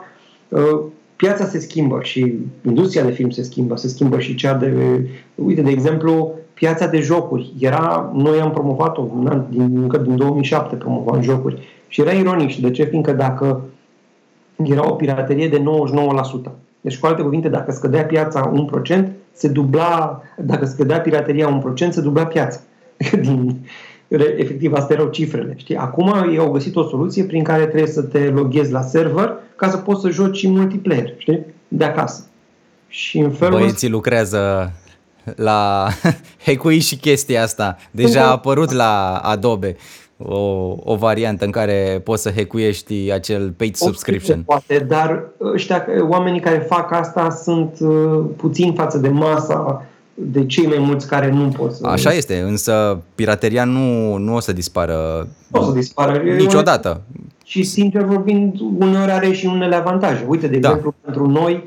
uh, 0.47 0.80
piața 1.22 1.46
se 1.46 1.60
schimbă 1.60 2.00
și 2.02 2.36
industria 2.66 3.04
de 3.04 3.12
film 3.12 3.30
se 3.30 3.44
schimbă, 3.44 3.76
se 3.76 3.88
schimbă 3.88 4.20
și 4.20 4.36
cea 4.36 4.54
de... 4.54 4.72
Uite, 5.36 5.62
de 5.62 5.70
exemplu, 5.70 6.34
piața 6.54 6.88
de 6.88 7.00
jocuri. 7.00 7.54
Era, 7.60 8.12
noi 8.14 8.40
am 8.40 8.52
promovat-o 8.52 9.08
din, 9.50 9.78
încă 9.82 9.98
din 9.98 10.16
2007 10.16 10.76
promovam 10.76 11.22
jocuri. 11.22 11.68
Și 11.88 12.02
era 12.02 12.12
ironic 12.12 12.50
și 12.50 12.62
de 12.62 12.72
ce? 12.72 12.84
Fiindcă 12.84 13.12
dacă 13.12 13.62
era 14.64 14.90
o 14.90 14.94
piraterie 14.94 15.48
de 15.48 15.64
99%. 16.50 16.52
Deci, 16.82 17.00
cu 17.00 17.06
alte 17.06 17.22
cuvinte, 17.22 17.50
dacă 17.50 17.72
scădea 17.72 18.06
piața 18.06 18.54
1%, 18.90 19.04
se 19.32 19.48
dubla, 19.48 20.22
dacă 20.38 20.66
scădea 20.66 21.02
pirateria 21.02 21.62
1%, 21.88 21.90
se 21.90 22.02
dubla 22.02 22.26
piața. 22.26 22.60
din, 23.22 23.66
efectiv, 24.20 24.74
astea 24.74 24.95
erau 24.95 25.09
cifrele. 25.09 25.53
Știi? 25.57 25.76
Acum 25.76 26.30
ei 26.30 26.38
au 26.38 26.51
găsit 26.51 26.76
o 26.76 26.88
soluție 26.88 27.24
prin 27.24 27.43
care 27.43 27.66
trebuie 27.66 27.91
să 27.91 28.01
te 28.01 28.20
loghezi 28.20 28.72
la 28.72 28.82
server 28.82 29.34
ca 29.55 29.70
să 29.70 29.78
poți 29.78 30.01
să 30.01 30.09
joci 30.09 30.47
multiplayer, 30.47 31.14
știi? 31.18 31.45
De 31.68 31.84
acasă. 31.84 32.26
Și 32.88 33.18
în 33.18 33.32
felul 33.32 33.59
Băieții 33.59 33.89
lucrează 33.89 34.72
la 35.36 35.88
hack 36.45 36.70
și 36.70 36.95
chestia 36.95 37.43
asta. 37.43 37.78
Deja 37.91 38.24
a 38.24 38.32
apărut 38.32 38.72
la 38.72 39.16
Adobe 39.16 39.76
o, 40.28 40.76
o 40.84 40.95
variantă 40.95 41.45
în 41.45 41.51
care 41.51 42.01
poți 42.03 42.22
să 42.22 42.32
hackuiești 42.36 43.12
acel 43.12 43.53
paid 43.57 43.76
subscription. 43.76 44.43
Poate, 44.45 44.86
dar 44.88 45.24
ăștia, 45.41 45.86
oamenii 46.09 46.39
care 46.39 46.57
fac 46.57 46.91
asta 46.91 47.30
sunt 47.30 47.78
uh, 47.80 48.24
puțin 48.38 48.74
față 48.74 48.97
de 48.97 49.09
masa 49.09 49.86
de 50.24 50.46
cei 50.46 50.66
mai 50.68 50.80
mulți 50.80 51.08
care 51.08 51.32
nu 51.32 51.48
pot 51.48 51.74
să... 51.74 51.88
Așa 51.88 52.14
este, 52.14 52.40
însă 52.40 53.02
pirateria 53.16 53.64
nu, 53.64 54.18
nu 54.18 54.36
o 54.36 54.40
să 54.40 54.54
dispară 54.54 55.28
nu 55.52 55.62
o 55.62 55.64
să 55.64 55.72
dispară 55.72 56.22
niciodată. 56.38 57.02
Și 57.44 57.64
sincer 57.64 58.04
vorbind, 58.04 58.60
uneori 58.78 59.12
are 59.12 59.32
și 59.32 59.46
unele 59.46 59.76
avantaje. 59.76 60.26
Uite, 60.28 60.48
de 60.48 60.58
da. 60.58 60.68
exemplu, 60.68 60.94
pentru 61.02 61.28
noi, 61.30 61.64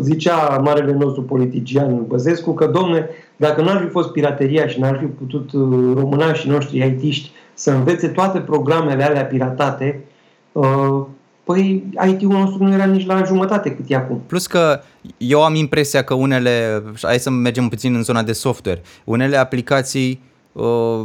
zicea 0.00 0.60
marele 0.64 0.92
nostru 0.92 1.22
politician 1.22 2.04
Băsescu 2.06 2.54
că, 2.54 2.66
domne, 2.66 3.08
dacă 3.36 3.62
n-ar 3.62 3.80
fi 3.84 3.88
fost 3.90 4.08
pirateria 4.08 4.66
și 4.66 4.80
n-ar 4.80 4.98
fi 4.98 5.04
putut 5.04 5.52
uh, 5.52 5.92
românașii 5.94 6.50
noștri 6.50 6.78
IT-ști 6.78 7.30
să 7.54 7.70
învețe 7.70 8.08
toate 8.08 8.38
programele 8.38 9.04
alea 9.04 9.24
piratate, 9.24 10.04
uh, 10.52 11.04
păi 11.48 11.84
IT-ul 12.08 12.30
nostru 12.30 12.64
nu 12.64 12.72
era 12.72 12.84
nici 12.84 13.06
la 13.06 13.22
jumătate 13.24 13.70
cât 13.70 13.84
e 13.88 13.94
acum. 13.94 14.22
Plus 14.26 14.46
că 14.46 14.80
eu 15.16 15.44
am 15.44 15.54
impresia 15.54 16.04
că 16.04 16.14
unele, 16.14 16.82
hai 17.02 17.18
să 17.18 17.30
mergem 17.30 17.68
puțin 17.68 17.94
în 17.94 18.02
zona 18.02 18.22
de 18.22 18.32
software, 18.32 18.82
unele 19.04 19.36
aplicații 19.36 20.20
uh, 20.52 21.00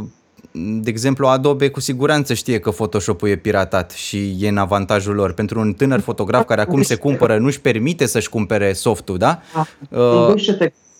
de 0.52 0.90
exemplu, 0.90 1.26
Adobe 1.26 1.70
cu 1.70 1.80
siguranță 1.80 2.34
știe 2.34 2.58
că 2.58 2.70
Photoshop-ul 2.70 3.28
e 3.28 3.36
piratat 3.36 3.90
și 3.90 4.36
e 4.40 4.48
în 4.48 4.56
avantajul 4.56 5.14
lor. 5.14 5.32
Pentru 5.32 5.60
un 5.60 5.72
tânăr 5.72 6.00
fotograf 6.00 6.44
care 6.44 6.60
acum 6.60 6.82
se 6.82 6.94
cumpără, 6.94 7.38
nu-și 7.38 7.60
permite 7.60 8.06
să-și 8.06 8.28
cumpere 8.28 8.72
softul, 8.72 9.18
da? 9.18 9.40
da. 9.90 9.98
Uh, 9.98 10.34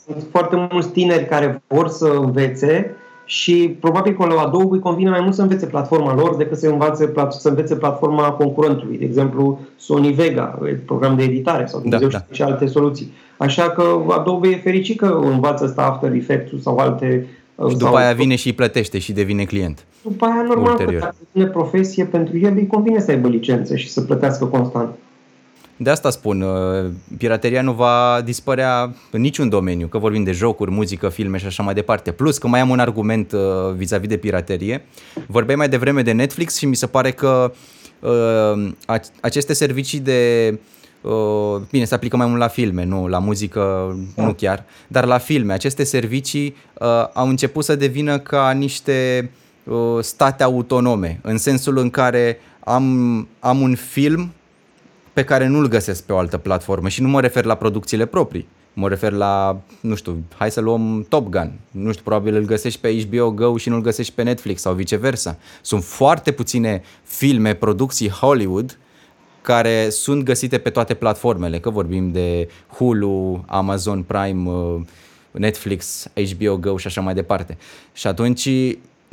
sunt 0.07 0.25
foarte 0.31 0.69
mulți 0.71 0.89
tineri 0.89 1.29
care 1.29 1.63
vor 1.67 1.89
să 1.89 2.07
învețe 2.07 2.97
și 3.25 3.77
probabil 3.81 4.17
că 4.17 4.27
la 4.27 4.41
Adobe 4.41 4.75
îi 4.75 4.79
convine 4.79 5.11
mai 5.11 5.21
mult 5.21 5.35
să 5.35 5.43
învețe 5.43 5.67
platforma 5.67 6.15
lor 6.15 6.37
decât 6.37 6.59
să 6.59 6.69
învețe, 6.69 7.13
să 7.29 7.49
învețe 7.49 7.77
platforma 7.77 8.31
concurentului. 8.31 8.99
De 8.99 9.05
exemplu, 9.05 9.61
Sony 9.77 10.13
Vega, 10.13 10.59
program 10.85 11.17
de 11.17 11.23
editare 11.23 11.67
sau 11.67 11.83
da, 11.85 11.99
da. 11.99 12.25
și 12.31 12.43
alte 12.43 12.67
soluții. 12.67 13.13
Așa 13.37 13.71
că 13.71 13.85
Adobe 14.09 14.49
e 14.49 14.57
fericit 14.57 14.99
că 14.99 15.21
învață 15.23 15.65
asta 15.65 15.83
After 15.83 16.13
Effects 16.13 16.63
sau 16.63 16.77
alte 16.77 17.27
și 17.69 17.77
după 17.77 17.97
aia 17.97 18.13
vine 18.13 18.37
și 18.37 18.47
îi 18.47 18.53
plătește 18.53 18.99
și 18.99 19.13
devine 19.13 19.45
client. 19.45 19.85
După 20.03 20.25
aia, 20.25 20.43
normal, 20.43 20.71
ulterior. 20.71 21.01
că 21.01 21.13
dacă 21.33 21.51
profesie 21.51 22.05
pentru 22.05 22.39
el, 22.39 22.53
îi 22.57 22.67
convine 22.67 23.01
să 23.01 23.11
aibă 23.11 23.29
licență 23.29 23.77
și 23.77 23.91
să 23.91 24.01
plătească 24.01 24.45
constant. 24.45 24.95
De 25.77 25.91
asta 25.91 26.11
spun, 26.11 26.41
uh, 26.41 26.91
pirateria 27.19 27.63
nu 27.63 27.73
va 27.73 28.21
dispărea 28.25 28.95
în 29.11 29.21
niciun 29.21 29.49
domeniu, 29.49 29.87
că 29.87 29.99
vorbim 29.99 30.25
de 30.25 30.33
jocuri, 30.33 30.71
muzică, 30.71 31.09
filme 31.09 31.39
și 31.39 31.47
așa 31.47 31.63
mai 31.63 31.75
departe. 31.75 32.13
Plus 32.13 32.39
că 32.39 32.49
mai 32.49 32.61
am 32.61 32.71
un 32.71 32.79
argument 32.79 33.33
uh, 33.33 33.41
vis-a-vis 33.77 34.09
de 34.09 34.17
piraterie. 34.17 34.85
Vorbeai 35.27 35.57
mai 35.57 35.69
devreme 35.69 36.03
de 36.03 36.13
Netflix 36.13 36.57
și 36.57 36.67
mi 36.67 36.77
se 36.77 36.87
pare 36.87 37.11
că 37.11 37.53
uh, 38.01 38.71
aceste 39.21 39.53
servicii 39.53 40.01
de 40.01 40.53
Uh, 41.05 41.61
bine, 41.71 41.85
se 41.85 41.95
aplică 41.95 42.17
mai 42.17 42.27
mult 42.27 42.39
la 42.39 42.49
filme, 42.49 42.85
nu 42.85 43.09
la 43.09 43.19
muzică, 43.19 43.97
nu 44.17 44.33
chiar, 44.33 44.65
dar 44.89 45.05
la 45.05 45.19
filme. 45.19 45.53
Aceste 45.53 45.85
servicii 45.85 46.57
uh, 46.79 47.09
au 47.13 47.29
început 47.29 47.65
să 47.65 47.77
devină 47.77 48.19
ca 48.19 48.51
niște 48.51 49.31
uh, 49.65 49.99
state 50.01 50.43
autonome, 50.43 51.19
în 51.23 51.39
sensul 51.39 51.79
în 51.79 51.91
care 51.91 52.39
am, 52.61 53.29
am 53.41 53.61
un 53.61 53.75
film 53.75 54.33
pe 55.15 55.25
care 55.25 55.47
nu-l 55.47 55.69
găsesc 55.69 56.03
pe 56.03 56.13
o 56.13 56.19
altă 56.19 56.39
platformă 56.39 56.89
și 56.89 57.03
nu 57.03 57.09
mă 57.09 57.21
refer 57.21 57.45
la 57.45 57.55
producțiile 57.55 58.07
proprii. 58.07 58.47
Mă 58.73 58.89
refer 58.89 59.13
la, 59.13 59.61
nu 59.81 59.95
știu, 59.95 60.25
hai 60.37 60.51
să 60.51 60.61
luăm 60.61 61.07
Top 61.09 61.29
Gun. 61.29 61.53
Nu 61.71 61.91
știu, 61.91 62.03
probabil 62.05 62.35
îl 62.35 62.45
găsești 62.45 62.81
pe 62.81 63.03
HBO 63.03 63.31
Go 63.31 63.57
și 63.57 63.69
nu 63.69 63.75
îl 63.75 63.83
găsești 63.83 64.13
pe 64.13 64.23
Netflix 64.23 64.61
sau 64.61 64.75
viceversa. 64.75 65.39
Sunt 65.63 65.85
foarte 65.85 66.33
puține 66.33 66.83
filme, 67.03 67.55
producții 67.55 68.09
Hollywood 68.09 68.79
care 69.43 69.89
sunt 69.89 70.23
găsite 70.23 70.59
pe 70.59 70.71
toate 70.71 70.95
platformele, 70.95 71.59
că 71.59 71.71
vorbim 71.71 72.13
de 72.13 72.49
Hulu, 72.77 73.45
Amazon 73.47 74.03
Prime, 74.03 74.51
uh, 74.51 74.81
Netflix, 75.31 76.07
HBO 76.31 76.57
Go 76.57 76.77
și 76.77 76.87
așa 76.87 77.01
mai 77.01 77.15
departe. 77.15 77.59
Și 77.93 78.07
atunci 78.07 78.49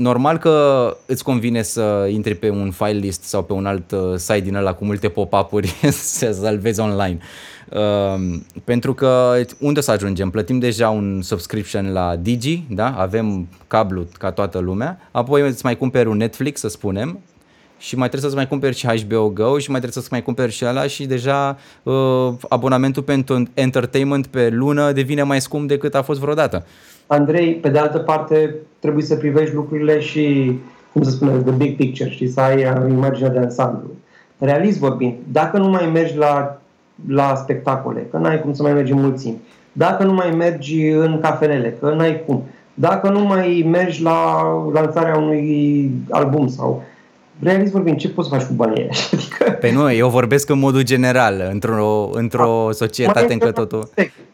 normal 0.01 0.37
că 0.37 0.97
îți 1.05 1.23
convine 1.23 1.61
să 1.61 2.07
intri 2.11 2.35
pe 2.35 2.49
un 2.49 2.71
file 2.71 2.99
list 2.99 3.23
sau 3.23 3.43
pe 3.43 3.53
un 3.53 3.65
alt 3.65 3.91
uh, 3.91 4.15
site 4.15 4.39
din 4.39 4.55
ăla 4.55 4.73
cu 4.73 4.85
multe 4.85 5.09
pop-up-uri 5.09 5.75
să-l 6.21 6.57
vezi 6.57 6.79
online. 6.79 7.17
Uh, 7.69 8.39
pentru 8.63 8.93
că 8.93 9.41
unde 9.59 9.79
o 9.79 9.81
să 9.81 9.91
ajungem? 9.91 10.29
Plătim 10.29 10.59
deja 10.59 10.89
un 10.89 11.21
subscription 11.21 11.91
la 11.91 12.15
Digi, 12.15 12.63
da? 12.69 12.95
avem 12.97 13.47
cablu 13.67 14.07
ca 14.17 14.31
toată 14.31 14.59
lumea, 14.59 15.09
apoi 15.11 15.41
îți 15.41 15.65
mai 15.65 15.77
cumperi 15.77 16.07
un 16.07 16.17
Netflix, 16.17 16.59
să 16.59 16.67
spunem, 16.67 17.19
și 17.77 17.95
mai 17.95 18.09
trebuie 18.09 18.29
să-ți 18.29 18.35
mai 18.35 18.47
cumperi 18.47 18.75
și 18.75 19.03
HBO 19.05 19.29
Go 19.29 19.57
și 19.57 19.69
mai 19.69 19.79
trebuie 19.79 19.91
să-ți 19.91 20.07
mai 20.11 20.23
cumperi 20.23 20.51
și 20.51 20.63
ala 20.63 20.87
și 20.87 21.05
deja 21.05 21.57
uh, 21.83 22.33
abonamentul 22.49 23.03
pentru 23.03 23.43
entertainment 23.53 24.27
pe 24.27 24.49
lună 24.49 24.91
devine 24.91 25.23
mai 25.23 25.41
scump 25.41 25.67
decât 25.67 25.95
a 25.95 26.01
fost 26.01 26.19
vreodată. 26.19 26.65
Andrei, 27.11 27.53
pe 27.53 27.69
de 27.69 27.77
altă 27.77 27.97
parte, 27.97 28.55
trebuie 28.79 29.03
să 29.03 29.15
privești 29.15 29.55
lucrurile 29.55 29.99
și, 29.99 30.55
cum 30.93 31.03
să 31.03 31.09
spunem, 31.09 31.43
the 31.43 31.51
big 31.51 31.75
picture, 31.75 32.09
și 32.09 32.27
să 32.27 32.39
ai 32.39 32.55
uh, 32.55 32.89
imaginea 32.89 33.29
de 33.29 33.39
ansamblu. 33.39 33.89
Realist 34.37 34.79
vorbind, 34.79 35.13
dacă 35.31 35.57
nu 35.57 35.69
mai 35.69 35.89
mergi 35.93 36.17
la, 36.17 36.61
la 37.07 37.35
spectacole, 37.35 38.07
că 38.11 38.17
n-ai 38.17 38.41
cum 38.41 38.53
să 38.53 38.61
mai 38.61 38.73
mergi 38.73 38.91
în 38.91 39.01
mulțimi, 39.01 39.41
dacă 39.71 40.03
nu 40.03 40.13
mai 40.13 40.31
mergi 40.31 40.87
în 40.87 41.19
cafenele, 41.21 41.77
că 41.79 41.93
n-ai 41.93 42.23
cum, 42.25 42.43
dacă 42.73 43.09
nu 43.09 43.19
mai 43.19 43.67
mergi 43.69 44.01
la 44.01 44.43
lansarea 44.73 45.17
unui 45.17 45.91
album 46.09 46.47
sau 46.47 46.83
realist 47.39 47.71
vorbind, 47.71 47.97
ce 47.97 48.09
poți 48.09 48.29
să 48.29 48.35
faci 48.35 48.45
cu 48.45 48.53
banii 48.53 48.89
Adică... 49.13 49.51
Păi 49.59 49.71
nu, 49.71 49.91
eu 49.91 50.09
vorbesc 50.09 50.49
în 50.49 50.59
modul 50.59 50.81
general, 50.81 51.49
într-o, 51.51 52.09
într-o 52.13 52.67
A, 52.67 52.71
societate 52.71 53.33
încă 53.33 53.51
totul... 53.51 53.89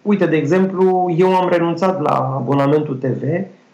Uite, 0.08 0.26
de 0.26 0.36
exemplu, 0.36 1.14
eu 1.18 1.36
am 1.36 1.50
renunțat 1.50 2.02
la 2.02 2.34
abonamentul 2.36 2.96
TV 2.96 3.24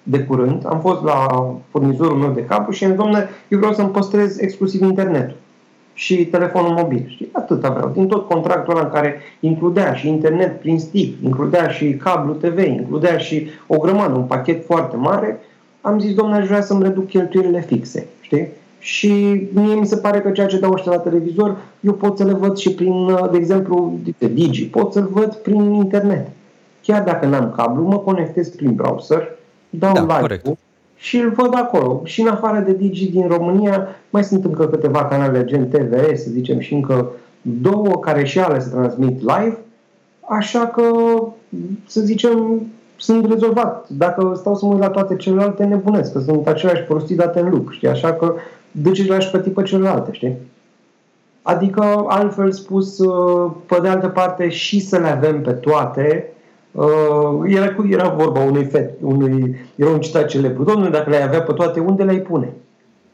de 0.03 0.19
curând, 0.19 0.65
am 0.65 0.79
fost 0.79 1.03
la 1.03 1.27
furnizorul 1.69 2.17
meu 2.17 2.31
de 2.31 2.45
cablu 2.45 2.71
și 2.71 2.83
am 2.83 2.95
domne, 2.95 3.29
eu 3.47 3.57
vreau 3.57 3.73
să-mi 3.73 3.89
păstrez 3.89 4.39
exclusiv 4.39 4.81
internetul 4.81 5.35
și 5.93 6.25
telefonul 6.25 6.71
mobil. 6.71 7.05
Știi? 7.07 7.29
Atâta 7.31 7.69
vreau. 7.69 7.89
Din 7.89 8.07
tot 8.07 8.27
contractul 8.27 8.75
ăla 8.75 8.85
în 8.85 8.91
care 8.91 9.21
includea 9.39 9.93
și 9.93 10.07
internet 10.07 10.59
prin 10.59 10.79
stick, 10.79 11.23
includea 11.23 11.67
și 11.67 11.93
cablu 11.93 12.33
TV, 12.33 12.57
includea 12.57 13.17
și 13.17 13.49
o 13.67 13.77
grămadă, 13.77 14.13
un 14.13 14.23
pachet 14.23 14.65
foarte 14.65 14.95
mare, 14.95 15.39
am 15.81 15.99
zis, 15.99 16.13
domnule, 16.13 16.39
aș 16.39 16.47
vrea 16.47 16.61
să-mi 16.61 16.83
reduc 16.83 17.07
cheltuielile 17.07 17.61
fixe. 17.61 18.07
Știi? 18.21 18.47
Și 18.83 19.11
mie 19.53 19.75
mi 19.75 19.85
se 19.85 19.97
pare 19.97 20.21
că 20.21 20.29
ceea 20.29 20.47
ce 20.47 20.59
dau 20.59 20.71
ăștia 20.71 20.91
la 20.91 20.97
televizor, 20.97 21.57
eu 21.79 21.93
pot 21.93 22.17
să 22.17 22.23
le 22.23 22.33
văd 22.33 22.57
și 22.57 22.73
prin, 22.73 23.17
de 23.31 23.37
exemplu, 23.37 23.99
de 24.17 24.27
Digi, 24.27 24.65
pot 24.65 24.93
să-l 24.93 25.09
văd 25.11 25.35
prin 25.35 25.73
internet. 25.73 26.27
Chiar 26.81 27.03
dacă 27.03 27.25
n-am 27.25 27.53
cablu, 27.55 27.83
mă 27.83 27.97
conectez 27.97 28.49
prin 28.49 28.73
browser, 28.73 29.35
dau 29.69 30.05
da, 30.05 30.19
live 30.19 30.41
și 30.95 31.17
îl 31.17 31.29
văd 31.29 31.53
acolo. 31.53 32.01
Și 32.03 32.21
în 32.21 32.27
afară 32.27 32.59
de 32.59 32.73
Digi 32.73 33.11
din 33.11 33.27
România, 33.27 33.87
mai 34.09 34.23
sunt 34.23 34.45
încă 34.45 34.67
câteva 34.67 35.05
canale 35.05 35.45
gen 35.45 35.67
TVS, 35.67 36.23
să 36.23 36.29
zicem, 36.29 36.59
și 36.59 36.73
încă 36.73 37.11
două 37.41 37.99
care 37.99 38.23
și 38.23 38.39
ale 38.39 38.59
se 38.59 38.69
transmit 38.69 39.19
live, 39.19 39.57
așa 40.29 40.67
că, 40.67 40.83
să 41.85 42.01
zicem, 42.01 42.61
sunt 42.95 43.31
rezolvat. 43.31 43.89
Dacă 43.89 44.33
stau 44.35 44.55
să 44.55 44.65
mă 44.65 44.71
uit 44.71 44.81
la 44.81 44.89
toate 44.89 45.15
celelalte, 45.15 45.63
nebunesc, 45.63 46.13
că 46.13 46.19
sunt 46.19 46.47
aceleași 46.47 46.83
prostii 46.83 47.15
date 47.15 47.39
în 47.39 47.49
lucru, 47.49 47.73
știi? 47.73 47.87
Așa 47.87 48.13
că 48.13 48.35
de 48.73 48.91
ce 48.91 49.07
l-aș 49.07 49.25
plăti 49.25 49.49
pe 49.49 49.63
celelalte, 49.63 50.11
știi? 50.11 50.37
Adică, 51.41 52.05
altfel 52.07 52.51
spus, 52.51 52.99
uh, 52.99 53.51
pe 53.65 53.77
de 53.81 53.87
altă 53.87 54.07
parte, 54.07 54.49
și 54.49 54.79
să 54.79 54.97
le 54.97 55.07
avem 55.07 55.41
pe 55.41 55.51
toate, 55.51 56.27
uh, 56.71 56.85
era, 57.45 57.75
era 57.89 58.09
vorba 58.09 58.39
unui 58.39 58.65
fet, 58.65 58.91
unui, 59.01 59.55
era 59.75 59.89
un 59.89 59.99
citat 59.99 60.27
celebru, 60.27 60.63
domnule, 60.63 60.89
dacă 60.89 61.09
le-ai 61.09 61.23
avea 61.23 61.41
pe 61.41 61.53
toate, 61.53 61.79
unde 61.79 62.03
le-ai 62.03 62.19
pune? 62.19 62.53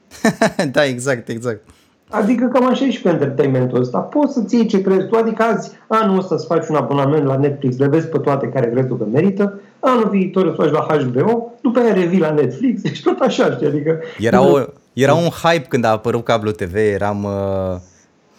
da, 0.71 0.85
exact, 0.85 1.27
exact. 1.27 1.61
Adică 2.09 2.49
cam 2.53 2.67
așa 2.67 2.85
e 2.85 2.91
și 2.91 3.01
cu 3.01 3.07
entertainmentul 3.07 3.79
ăsta. 3.79 3.97
Poți 3.97 4.33
să-ți 4.33 4.55
iei 4.55 4.65
ce 4.65 4.81
crezi 4.81 5.07
tu, 5.07 5.15
adică 5.15 5.43
azi, 5.43 5.71
anul 5.87 6.17
ăsta 6.17 6.37
să 6.37 6.45
faci 6.45 6.67
un 6.67 6.75
abonament 6.75 7.25
la 7.25 7.37
Netflix, 7.37 7.77
le 7.77 7.87
vezi 7.87 8.07
pe 8.07 8.17
toate 8.17 8.47
care 8.47 8.69
crezi 8.69 8.87
tu 8.87 8.95
că 8.95 9.05
merită, 9.11 9.59
anul 9.79 10.09
viitor 10.09 10.45
să 10.45 10.61
faci 10.61 10.71
la 10.71 10.85
HBO, 10.89 11.53
după 11.61 11.79
aia 11.79 11.93
revii 11.93 12.19
la 12.19 12.31
Netflix, 12.31 12.81
deci 12.81 13.03
tot 13.03 13.19
așa, 13.19 13.51
știi, 13.51 13.67
adică... 13.67 13.99
Era 14.19 14.41
o, 14.41 14.59
era 15.01 15.13
un 15.13 15.29
hype 15.29 15.65
când 15.67 15.83
a 15.83 15.89
apărut 15.89 16.23
cablu 16.23 16.51
TV, 16.51 16.75
eram, 16.75 17.23
uh, 17.23 17.79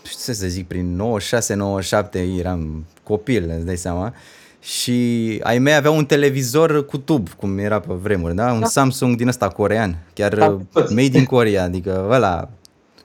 știu 0.05 0.33
să 0.33 0.47
zic, 0.47 0.67
prin 0.67 0.97
96-97 0.97 2.39
eram 2.39 2.87
copil, 3.03 3.53
îți 3.57 3.67
dai 3.67 3.77
seama. 3.77 4.15
și 4.63 5.41
ai 5.43 5.59
mei 5.59 5.75
aveau 5.75 5.97
un 5.97 6.05
televizor 6.05 6.87
cu 6.87 6.99
tub, 6.99 7.29
cum 7.29 7.59
era 7.59 7.81
pe 7.81 7.93
vremuri, 7.93 8.35
da? 8.35 8.53
Un 8.53 8.61
da. 8.61 8.67
Samsung 8.67 9.17
din 9.17 9.29
ăsta 9.29 9.49
corean, 9.49 9.99
chiar 10.13 10.35
da, 10.35 10.59
made 10.73 11.19
in 11.19 11.25
Korea, 11.25 11.63
adică 11.63 12.07
ăla 12.11 12.49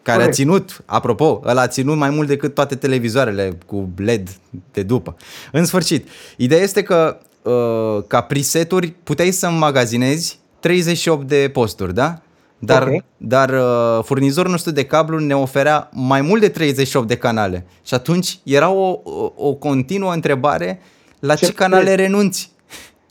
care 0.02 0.18
Corect. 0.18 0.34
a 0.34 0.36
ținut, 0.36 0.84
apropo, 0.86 1.42
ăla 1.46 1.62
a 1.62 1.68
ținut 1.68 1.98
mai 1.98 2.10
mult 2.10 2.28
decât 2.28 2.54
toate 2.54 2.76
televizoarele 2.76 3.58
cu 3.66 3.90
LED 3.98 4.30
de 4.72 4.84
după. 4.84 5.16
În 5.52 5.66
sfârșit, 5.66 6.08
ideea 6.38 6.62
este 6.62 6.84
că 6.84 7.18
uh, 7.42 8.04
ca 8.08 8.22
preseturi 8.22 8.94
puteai 9.04 9.32
să 9.32 9.48
înmagazinezi 9.48 10.40
38 10.60 11.28
de 11.28 11.50
posturi, 11.54 11.94
da? 11.94 12.22
Dar, 12.60 12.82
okay. 12.82 13.04
dar 13.18 13.50
uh, 13.50 14.04
furnizorul 14.04 14.52
nostru 14.52 14.72
de 14.72 14.86
cablu 14.86 15.20
ne 15.20 15.36
oferea 15.36 15.90
mai 15.94 16.22
mult 16.22 16.42
de 16.42 16.50
38 16.50 17.08
de 17.08 17.18
canale. 17.18 17.66
Și 17.84 17.94
atunci 17.94 18.40
era 18.44 18.70
o, 18.70 19.00
o, 19.04 19.32
o 19.36 19.54
continuă 19.54 20.14
întrebare 20.14 20.80
la 21.20 21.36
ce, 21.36 21.46
ce 21.46 21.54
canale 21.54 21.84
crezi? 21.84 22.02
renunți. 22.02 22.52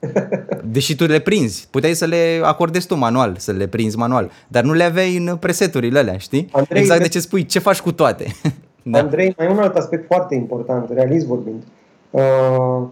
Deși 0.73 0.97
tu 0.97 1.05
le 1.05 1.19
prinzi, 1.19 1.69
puteai 1.71 1.95
să 1.95 2.05
le 2.05 2.41
acordezi 2.43 2.87
tu 2.87 2.95
manual, 2.95 3.35
să 3.39 3.53
le 3.53 3.67
prinzi 3.67 3.97
manual, 3.97 4.31
dar 4.49 4.63
nu 4.63 4.73
le 4.73 4.83
aveai 4.83 5.17
în 5.17 5.37
preseturile 5.37 5.99
alea, 5.99 6.17
știi? 6.17 6.49
Andrei, 6.53 6.81
exact 6.81 7.03
de 7.03 7.09
ce 7.09 7.21
spui, 7.21 7.47
ce 7.47 7.59
faci 7.59 7.81
cu 7.81 7.93
toate? 7.93 8.27
da. 8.83 8.99
Andrei, 8.99 9.35
mai 9.39 9.51
un 9.51 9.59
alt 9.59 9.75
aspect 9.75 10.07
foarte 10.07 10.35
important, 10.35 10.91
realist 10.95 11.27
vorbind. 11.27 11.63
Uh, 12.11 12.87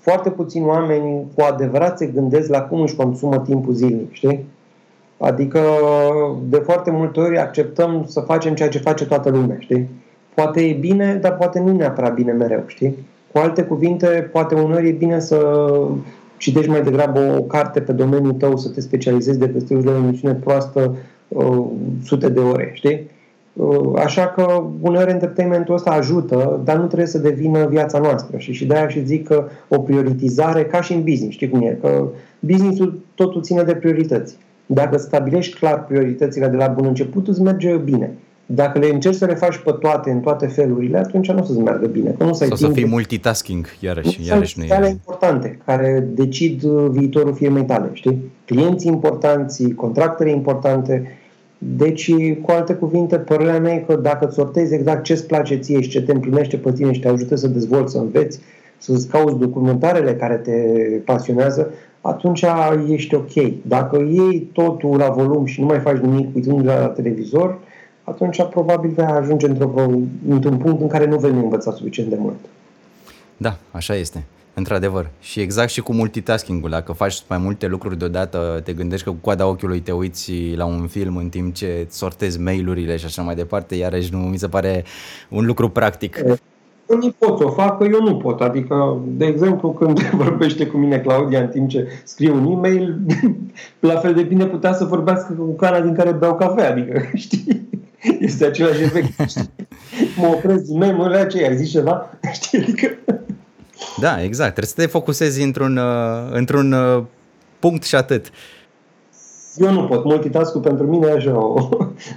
foarte 0.00 0.30
puțini 0.30 0.64
oameni 0.64 1.26
cu 1.34 1.42
adevărat 1.42 1.98
se 1.98 2.06
gândesc 2.06 2.48
la 2.48 2.60
cum 2.60 2.80
își 2.80 2.94
consumă 2.94 3.38
timpul 3.38 3.74
zilnic, 3.74 4.12
știi? 4.12 4.46
Adică 5.18 5.60
de 6.48 6.56
foarte 6.56 6.90
multe 6.90 7.20
ori 7.20 7.38
acceptăm 7.38 8.04
să 8.06 8.20
facem 8.20 8.54
ceea 8.54 8.68
ce 8.68 8.78
face 8.78 9.06
toată 9.06 9.30
lumea, 9.30 9.56
știi? 9.58 9.88
Poate 10.34 10.60
e 10.60 10.72
bine, 10.72 11.18
dar 11.22 11.36
poate 11.36 11.60
nu 11.60 11.72
neapărat 11.72 12.14
bine 12.14 12.32
mereu, 12.32 12.62
știi? 12.66 12.96
Cu 13.32 13.38
alte 13.38 13.62
cuvinte, 13.62 14.28
poate 14.32 14.54
uneori 14.54 14.88
e 14.88 14.92
bine 14.92 15.20
să 15.20 15.66
citești 16.36 16.70
mai 16.70 16.82
degrabă 16.82 17.36
o 17.38 17.42
carte 17.42 17.80
pe 17.80 17.92
domeniul 17.92 18.32
tău, 18.32 18.56
să 18.56 18.68
te 18.68 18.80
specializezi 18.80 19.38
de 19.38 19.48
peste 19.48 19.74
la 19.74 19.90
o 19.90 19.94
emisiune 19.94 20.34
proastă 20.34 20.94
uh, 21.28 21.64
sute 22.04 22.28
de 22.28 22.40
ore, 22.40 22.70
știi? 22.74 23.10
Uh, 23.52 23.90
așa 23.94 24.26
că 24.26 24.62
uneori 24.80 25.10
entertainmentul 25.10 25.74
ăsta 25.74 25.90
ajută, 25.90 26.60
dar 26.64 26.76
nu 26.76 26.86
trebuie 26.86 27.06
să 27.06 27.18
devină 27.18 27.66
viața 27.66 27.98
noastră. 27.98 28.38
Și, 28.38 28.52
și 28.52 28.66
de-aia 28.66 28.88
și 28.88 29.04
zic 29.04 29.26
că 29.26 29.44
o 29.68 29.78
prioritizare, 29.78 30.64
ca 30.64 30.80
și 30.80 30.92
în 30.92 31.02
business, 31.02 31.34
știi 31.34 31.48
cum 31.48 31.62
e? 31.62 31.78
Că 31.80 32.08
businessul 32.40 32.98
totul 33.14 33.42
ține 33.42 33.62
de 33.62 33.74
priorități. 33.74 34.36
Dacă 34.70 34.96
stabilești 34.96 35.58
clar 35.58 35.84
prioritățile 35.84 36.46
de 36.46 36.56
la 36.56 36.66
bun 36.66 36.84
început, 36.86 37.28
îți 37.28 37.42
merge 37.42 37.76
bine. 37.76 38.14
Dacă 38.46 38.78
le 38.78 38.88
încerci 38.92 39.16
să 39.16 39.24
le 39.24 39.34
faci 39.34 39.56
pe 39.56 39.70
toate, 39.80 40.10
în 40.10 40.20
toate 40.20 40.46
felurile, 40.46 40.98
atunci 40.98 41.30
nu 41.30 41.38
o 41.38 41.44
să-ți 41.44 41.58
meargă 41.58 41.86
bine. 41.86 42.14
Nu 42.18 42.32
să, 42.32 42.46
să 42.54 42.68
fii 42.68 42.86
multitasking, 42.86 43.66
iarăși. 43.80 44.20
Nu 44.20 44.26
iarăși 44.26 44.58
nu 44.58 44.64
e... 44.64 44.88
importante, 44.88 45.58
care 45.64 46.08
decid 46.14 46.62
uh, 46.62 46.86
viitorul 46.90 47.34
firmei 47.34 47.64
tale, 47.64 47.90
știi? 47.92 48.32
Clienții 48.44 48.90
importanți, 48.92 49.70
contractele 49.70 50.30
importante. 50.30 51.18
Deci, 51.58 52.12
cu 52.42 52.50
alte 52.50 52.74
cuvinte, 52.74 53.16
părerea 53.16 53.60
mea 53.60 53.74
e 53.74 53.84
că 53.86 53.96
dacă 53.96 54.26
îți 54.26 54.34
sortezi 54.34 54.74
exact 54.74 55.02
ce 55.02 55.12
îți 55.12 55.26
place 55.26 55.56
ție 55.56 55.80
și 55.80 55.88
ce 55.88 56.02
te 56.02 56.12
împlinește 56.12 56.56
pe 56.56 56.72
tine 56.72 56.92
și 56.92 57.00
te 57.00 57.08
ajută 57.08 57.36
să 57.36 57.48
dezvolți, 57.48 57.92
să 57.92 57.98
înveți, 57.98 58.40
să-ți 58.78 59.08
cauți 59.08 59.38
documentarele 59.38 60.14
care 60.14 60.34
te 60.34 60.52
pasionează, 61.04 61.70
atunci 62.00 62.44
ești 62.88 63.14
ok. 63.14 63.32
Dacă 63.62 63.96
iei 63.96 64.40
totul 64.52 64.96
la 64.96 65.08
volum 65.08 65.44
și 65.44 65.60
nu 65.60 65.66
mai 65.66 65.80
faci 65.80 65.96
nimic 65.96 66.34
uitând 66.34 66.64
la 66.66 66.86
televizor, 66.86 67.58
atunci 68.04 68.42
probabil 68.50 68.90
vei 68.90 69.04
ajunge 69.04 69.46
într-un 70.28 70.56
punct 70.56 70.80
în 70.80 70.88
care 70.88 71.06
nu 71.06 71.16
vei 71.16 71.30
învăța 71.30 71.72
suficient 71.72 72.08
de 72.08 72.16
mult. 72.18 72.36
Da, 73.36 73.56
așa 73.70 73.94
este. 73.94 74.24
Într-adevăr. 74.54 75.08
Și 75.20 75.40
exact 75.40 75.70
și 75.70 75.80
cu 75.80 75.92
multitasking-ul. 75.92 76.70
Dacă 76.70 76.92
faci 76.92 77.22
mai 77.28 77.38
multe 77.38 77.66
lucruri 77.66 77.98
deodată, 77.98 78.60
te 78.64 78.72
gândești 78.72 79.04
că 79.04 79.10
cu 79.10 79.16
coada 79.20 79.46
ochiului 79.46 79.80
te 79.80 79.92
uiți 79.92 80.32
la 80.56 80.64
un 80.64 80.86
film 80.86 81.16
în 81.16 81.28
timp 81.28 81.54
ce 81.54 81.86
sortezi 81.90 82.40
mail-urile 82.40 82.96
și 82.96 83.04
așa 83.04 83.22
mai 83.22 83.34
departe, 83.34 83.74
iarăși 83.74 84.12
nu 84.12 84.18
mi 84.18 84.38
se 84.38 84.48
pare 84.48 84.84
un 85.28 85.46
lucru 85.46 85.68
practic. 85.68 86.22
Unii 86.88 87.14
pot 87.18 87.38
să 87.38 87.44
o 87.44 87.50
facă, 87.50 87.84
eu 87.84 88.02
nu 88.02 88.16
pot. 88.16 88.40
Adică, 88.40 88.98
de 89.06 89.26
exemplu, 89.26 89.72
când 89.72 90.00
vorbește 90.24 90.66
cu 90.66 90.76
mine 90.76 90.98
Claudia 90.98 91.40
în 91.40 91.48
timp 91.48 91.68
ce 91.68 91.88
scriu 92.04 92.34
un 92.34 92.52
e-mail, 92.52 92.98
la 93.80 93.96
fel 93.96 94.14
de 94.14 94.22
bine 94.22 94.46
putea 94.46 94.72
să 94.72 94.84
vorbească 94.84 95.32
cu 95.32 95.54
cana 95.54 95.80
din 95.80 95.94
care 95.94 96.12
beau 96.12 96.34
cafea. 96.34 96.70
Adică, 96.70 97.02
știi? 97.14 97.68
Este 98.20 98.44
același 98.44 98.82
efect. 98.82 99.28
Știi? 99.28 99.50
Mă 100.16 100.26
opresc 100.26 100.64
din 100.64 100.78
mail, 100.78 100.96
mă 100.96 101.26
ce 101.30 101.46
ai 101.46 101.56
zis 101.56 101.70
ceva? 101.70 102.10
Știi? 102.32 102.58
Adică... 102.58 102.96
Da, 104.00 104.22
exact. 104.22 104.54
Trebuie 104.54 104.72
să 104.76 104.80
te 104.82 104.86
focusezi 104.86 105.42
într-un, 105.42 105.76
uh, 105.76 106.30
într-un 106.30 106.72
uh, 106.72 107.02
punct 107.58 107.84
și 107.84 107.94
atât. 107.94 108.30
Eu 109.56 109.72
nu 109.72 109.86
pot. 109.86 110.04
Multitask 110.04 110.58
pentru 110.58 110.86
mine 110.86 111.06
e 111.06 111.12
așa 111.12 111.36
o, 111.36 111.68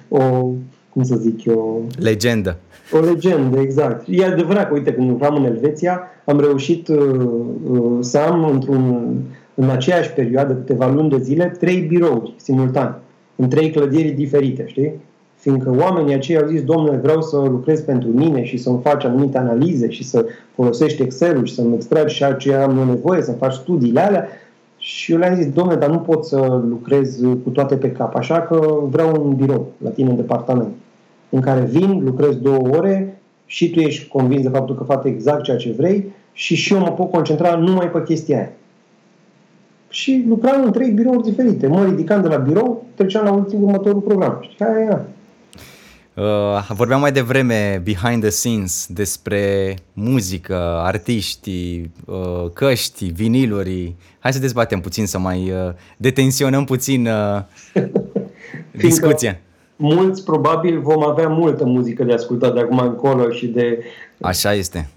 o, 0.07 0.49
cum 0.93 1.03
să 1.03 1.15
zic 1.15 1.45
eu... 1.45 1.83
Legendă. 1.99 2.57
O 2.91 2.99
legendă, 2.99 3.59
exact. 3.59 4.05
E 4.09 4.25
adevărat 4.25 4.67
că, 4.67 4.73
uite, 4.73 4.93
când 4.93 5.09
lucram 5.09 5.35
în 5.35 5.45
Elveția, 5.45 6.01
am 6.25 6.39
reușit 6.39 6.87
uh, 6.87 6.97
uh, 7.71 7.97
să 7.99 8.17
am 8.17 8.49
într-un, 8.49 9.13
în 9.53 9.69
aceeași 9.69 10.11
perioadă, 10.11 10.53
câteva 10.53 10.87
luni 10.87 11.09
de 11.09 11.17
zile, 11.17 11.55
trei 11.59 11.79
birouri 11.79 12.33
simultan, 12.37 12.99
în 13.35 13.49
trei 13.49 13.69
clădiri 13.69 14.09
diferite, 14.09 14.63
știi? 14.67 14.91
Fiindcă 15.35 15.75
oamenii 15.79 16.13
aceia 16.13 16.41
au 16.41 16.47
zis, 16.47 16.63
domnule, 16.63 16.97
vreau 16.97 17.21
să 17.21 17.37
lucrez 17.37 17.81
pentru 17.81 18.09
mine 18.09 18.43
și 18.43 18.57
să-mi 18.57 18.79
faci 18.83 19.03
anumite 19.03 19.37
analize 19.37 19.89
și 19.89 20.03
să 20.03 20.25
folosești 20.55 21.01
Excel-ul 21.01 21.45
și 21.45 21.53
să-mi 21.53 21.75
extragi 21.75 22.15
și 22.15 22.23
ce 22.37 22.53
am 22.53 22.87
nevoie, 22.87 23.21
să-mi 23.21 23.37
faci 23.37 23.53
studiile 23.53 23.99
alea. 23.99 24.27
Și 24.83 25.11
eu 25.11 25.17
le-am 25.17 25.35
zis, 25.35 25.49
domnule, 25.49 25.77
dar 25.77 25.89
nu 25.89 25.99
pot 25.99 26.25
să 26.25 26.61
lucrez 26.69 27.19
cu 27.43 27.49
toate 27.49 27.75
pe 27.75 27.91
cap, 27.91 28.15
așa 28.15 28.41
că 28.41 28.79
vreau 28.89 29.25
un 29.25 29.35
birou 29.35 29.67
la 29.83 29.89
tine 29.89 30.09
în 30.09 30.15
departament 30.15 30.73
în 31.29 31.41
care 31.41 31.61
vin, 31.61 32.03
lucrez 32.03 32.35
două 32.35 32.67
ore 32.77 33.21
și 33.45 33.69
tu 33.69 33.79
ești 33.79 34.07
convins 34.07 34.43
de 34.43 34.49
faptul 34.49 34.75
că 34.75 34.83
fac 34.83 35.03
exact 35.03 35.43
ceea 35.43 35.57
ce 35.57 35.71
vrei 35.77 36.11
și 36.33 36.55
și 36.55 36.73
eu 36.73 36.79
mă 36.79 36.91
pot 36.91 37.11
concentra 37.11 37.55
numai 37.55 37.91
pe 37.91 38.03
chestia 38.03 38.37
aia. 38.37 38.51
Și 39.89 40.25
lucram 40.27 40.63
în 40.63 40.71
trei 40.71 40.91
birouri 40.91 41.23
diferite. 41.23 41.67
Mă 41.67 41.85
ridicam 41.85 42.21
de 42.21 42.27
la 42.27 42.37
birou, 42.37 42.85
treceam 42.95 43.23
la 43.23 43.57
următorul 43.57 44.01
program. 44.01 44.37
Știi, 44.41 44.65
aia, 44.65 44.75
aia. 44.77 45.05
Uh, 46.13 46.69
vorbeam 46.69 46.99
mai 46.99 47.11
devreme 47.11 47.81
behind 47.83 48.21
the 48.21 48.29
scenes 48.29 48.87
despre 48.89 49.75
muzică, 49.93 50.55
artiști, 50.83 51.89
uh, 52.05 52.49
căști, 52.53 53.05
viniluri. 53.05 53.95
Hai 54.19 54.33
să 54.33 54.39
dezbatem 54.39 54.79
puțin, 54.79 55.07
să 55.07 55.17
mai 55.17 55.51
uh, 55.51 55.73
detensionăm 55.97 56.65
puțin 56.65 57.07
uh, 57.07 57.41
discuția 58.87 59.39
mulți 59.81 60.23
probabil 60.23 60.79
vom 60.79 61.03
avea 61.03 61.27
multă 61.27 61.65
muzică 61.65 62.03
de 62.03 62.13
ascultat 62.13 62.53
de 62.53 62.59
acum 62.59 62.77
încolo 62.77 63.29
și 63.29 63.47
de... 63.47 63.83
Așa 64.21 64.53
este. 64.53 64.89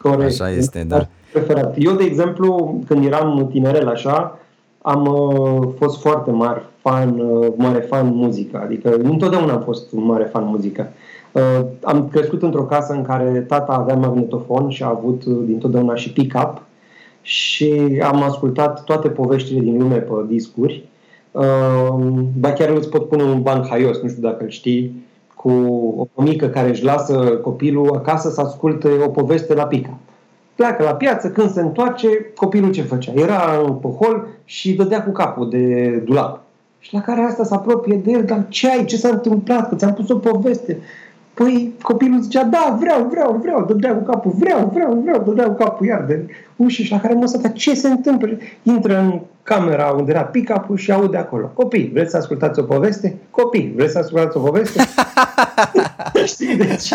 Corect. 0.00 0.40
Așa 0.40 0.50
este, 0.50 0.84
da. 0.88 1.08
Preferat. 1.32 1.74
Eu, 1.78 1.92
de 1.92 2.04
exemplu, 2.04 2.80
când 2.86 3.04
eram 3.04 3.48
tinerel 3.50 3.88
așa, 3.88 4.38
am 4.82 5.06
uh, 5.06 5.68
fost 5.78 6.00
foarte 6.00 6.30
mare 6.30 6.62
fan, 6.80 7.18
uh, 7.18 7.46
mare 7.56 7.78
fan 7.78 8.14
muzică. 8.14 8.60
Adică 8.64 8.96
întotdeauna 9.02 9.52
am 9.52 9.62
fost 9.62 9.92
un 9.92 10.04
mare 10.04 10.24
fan 10.24 10.44
muzică. 10.46 10.88
Uh, 11.32 11.66
am 11.82 12.08
crescut 12.08 12.42
într-o 12.42 12.64
casă 12.64 12.92
în 12.92 13.02
care 13.02 13.44
tata 13.48 13.72
avea 13.72 13.94
magnetofon 13.94 14.68
și 14.68 14.82
a 14.82 14.88
avut 14.88 15.24
uh, 15.24 15.36
dintotdeauna 15.46 15.94
și 15.94 16.12
pick-up 16.12 16.62
și 17.22 18.00
am 18.04 18.22
ascultat 18.22 18.84
toate 18.84 19.08
poveștile 19.08 19.60
din 19.60 19.78
lume 19.78 19.96
pe 19.96 20.12
discuri 20.26 20.88
Uh, 21.32 22.22
ba 22.38 22.52
chiar 22.52 22.68
îți 22.68 22.88
pot 22.88 23.08
pune 23.08 23.22
un 23.22 23.42
banc 23.42 23.66
haios, 23.66 24.00
nu 24.00 24.08
știu 24.08 24.22
dacă 24.22 24.44
îl 24.44 24.48
știi, 24.48 25.08
cu 25.34 25.50
o 26.14 26.22
mică 26.22 26.46
care 26.48 26.68
își 26.68 26.84
lasă 26.84 27.14
copilul 27.42 27.94
acasă 27.94 28.30
să 28.30 28.40
asculte 28.40 28.88
o 29.04 29.08
poveste 29.08 29.54
la 29.54 29.66
pica. 29.66 29.98
Pleacă 30.54 30.82
la 30.82 30.94
piață, 30.94 31.30
când 31.30 31.50
se 31.50 31.60
întoarce, 31.60 32.08
copilul 32.34 32.72
ce 32.72 32.82
făcea? 32.82 33.12
Era 33.14 33.62
în 33.66 33.74
pohol 33.74 34.26
și 34.44 34.74
dădea 34.74 35.04
cu 35.04 35.10
capul 35.10 35.48
de 35.48 35.90
dulap. 36.04 36.42
Și 36.80 36.94
la 36.94 37.00
care 37.00 37.20
asta 37.20 37.44
se 37.44 37.54
apropie 37.54 38.00
de 38.04 38.10
el, 38.10 38.24
dar 38.24 38.46
ce 38.48 38.70
ai? 38.70 38.84
Ce 38.84 38.96
s-a 38.96 39.08
întâmplat? 39.08 39.68
Că 39.68 39.74
ți-am 39.74 39.94
pus 39.94 40.08
o 40.08 40.16
poveste. 40.16 40.78
Păi 41.34 41.74
copilul 41.82 42.20
zicea, 42.20 42.44
da, 42.44 42.76
vreau, 42.80 43.06
vreau, 43.10 43.38
vreau, 43.42 43.64
dădea 43.64 43.94
cu 43.94 44.10
capul, 44.10 44.32
vreau, 44.38 44.70
vreau, 44.72 45.00
vreau, 45.02 45.22
dădea 45.22 45.46
cu 45.46 45.52
capul 45.52 45.86
iar 45.86 46.02
de 46.02 46.26
uși 46.56 46.82
și 46.82 46.90
la 46.90 47.00
care 47.00 47.14
mă 47.14 47.26
stătea, 47.26 47.50
ce 47.50 47.74
se 47.74 47.88
întâmplă? 47.88 48.38
Intră 48.62 48.98
în 48.98 49.20
camera 49.42 49.86
unde 49.90 50.10
era 50.10 50.22
pick-up 50.22 50.76
și 50.76 50.92
aude 50.92 51.16
acolo. 51.16 51.46
Copii, 51.46 51.90
vreți 51.92 52.10
să 52.10 52.16
ascultați 52.16 52.60
o 52.60 52.62
poveste? 52.62 53.18
Copii, 53.30 53.72
vreți 53.76 53.92
să 53.92 53.98
ascultați 53.98 54.36
o 54.36 54.40
poveste? 54.40 54.84
Știi, 56.32 56.56
deci... 56.56 56.90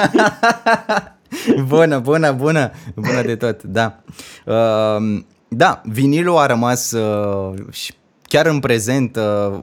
bună, 1.67 1.99
bună, 1.99 2.31
bună, 2.31 2.71
bună 2.95 3.21
de 3.25 3.35
tot, 3.35 3.63
da. 3.63 3.95
Uh, 4.45 5.23
da, 5.47 5.81
vinilul 5.85 6.37
a 6.37 6.45
rămas 6.45 6.91
uh, 6.91 7.53
și 7.71 7.93
chiar 8.27 8.45
în 8.45 8.59
prezent 8.59 9.15
uh, 9.15 9.59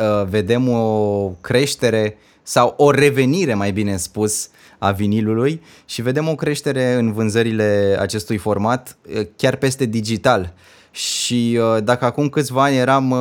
uh, 0.00 0.26
vedem 0.28 0.68
o 0.68 1.28
creștere 1.40 2.16
sau 2.42 2.74
o 2.76 2.90
revenire, 2.90 3.54
mai 3.54 3.72
bine 3.72 3.96
spus, 3.96 4.48
a 4.78 4.90
vinilului 4.90 5.62
și 5.84 6.02
vedem 6.02 6.28
o 6.28 6.34
creștere 6.34 6.92
în 6.92 7.12
vânzările 7.12 7.96
acestui 8.00 8.36
format 8.36 8.96
chiar 9.36 9.56
peste 9.56 9.84
digital. 9.84 10.52
Și 10.90 11.58
dacă 11.84 12.04
acum 12.04 12.28
câțiva 12.28 12.62
ani 12.62 12.76
eram 12.76 13.14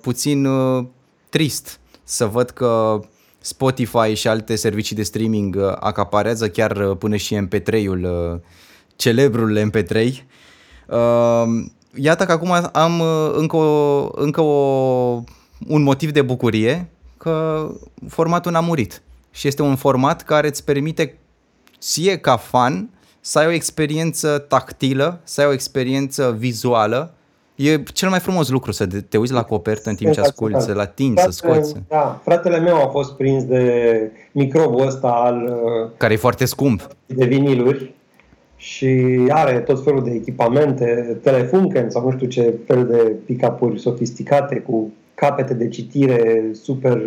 puțin 0.00 0.48
trist 1.28 1.80
să 2.04 2.26
văd 2.26 2.50
că 2.50 3.00
Spotify 3.40 4.14
și 4.14 4.28
alte 4.28 4.56
servicii 4.56 4.96
de 4.96 5.02
streaming 5.02 5.56
acaparează 5.80 6.48
chiar 6.48 6.94
până 6.94 7.16
și 7.16 7.38
MP3-ul, 7.46 8.08
celebrul 8.96 9.70
MP3, 9.70 10.12
iată 11.94 12.24
că 12.24 12.32
acum 12.32 12.70
am 12.72 13.02
încă, 13.34 13.56
o, 13.56 14.08
încă 14.14 14.40
o, 14.40 15.22
un 15.68 15.82
motiv 15.82 16.10
de 16.10 16.22
bucurie 16.22 16.88
că 17.16 17.66
formatul 18.08 18.52
n-a 18.52 18.60
murit 18.60 19.02
și 19.30 19.48
este 19.48 19.62
un 19.62 19.76
format 19.76 20.22
care 20.22 20.48
îți 20.48 20.64
permite 20.64 21.18
ție 21.78 22.18
ca 22.18 22.36
fan 22.36 22.90
să 23.20 23.38
ai 23.38 23.46
o 23.46 23.50
experiență 23.52 24.38
tactilă, 24.38 25.20
să 25.22 25.40
ai 25.40 25.46
o 25.46 25.52
experiență 25.52 26.34
vizuală. 26.38 27.14
E 27.54 27.82
cel 27.82 28.08
mai 28.08 28.18
frumos 28.20 28.48
lucru 28.48 28.72
să 28.72 28.86
te 28.86 29.18
uiți 29.18 29.32
la 29.32 29.42
copertă 29.42 29.88
în 29.88 29.94
timp 29.94 30.12
ce 30.12 30.20
asculti, 30.20 30.60
să-l 30.60 30.78
atingi, 30.78 31.22
să 31.22 31.30
scoți. 31.30 31.74
Da, 31.88 32.20
fratele 32.24 32.58
meu 32.58 32.76
a 32.76 32.88
fost 32.88 33.12
prins 33.12 33.44
de 33.44 34.12
microbul 34.32 34.86
ăsta 34.86 35.08
al... 35.08 35.44
Uh, 35.44 35.90
care 35.96 36.12
e 36.12 36.16
foarte 36.16 36.44
scump. 36.44 36.88
De 37.06 37.24
viniluri 37.24 37.94
și 38.60 39.18
are 39.28 39.58
tot 39.58 39.84
felul 39.84 40.04
de 40.04 40.10
echipamente, 40.10 41.18
telefunken 41.22 41.90
sau 41.90 42.04
nu 42.04 42.10
știu 42.10 42.26
ce 42.26 42.54
fel 42.66 42.86
de 42.86 43.16
pick-up-uri 43.24 43.80
sofisticate 43.80 44.56
cu 44.56 44.92
capete 45.14 45.54
de 45.54 45.68
citire 45.68 46.42
super 46.52 47.02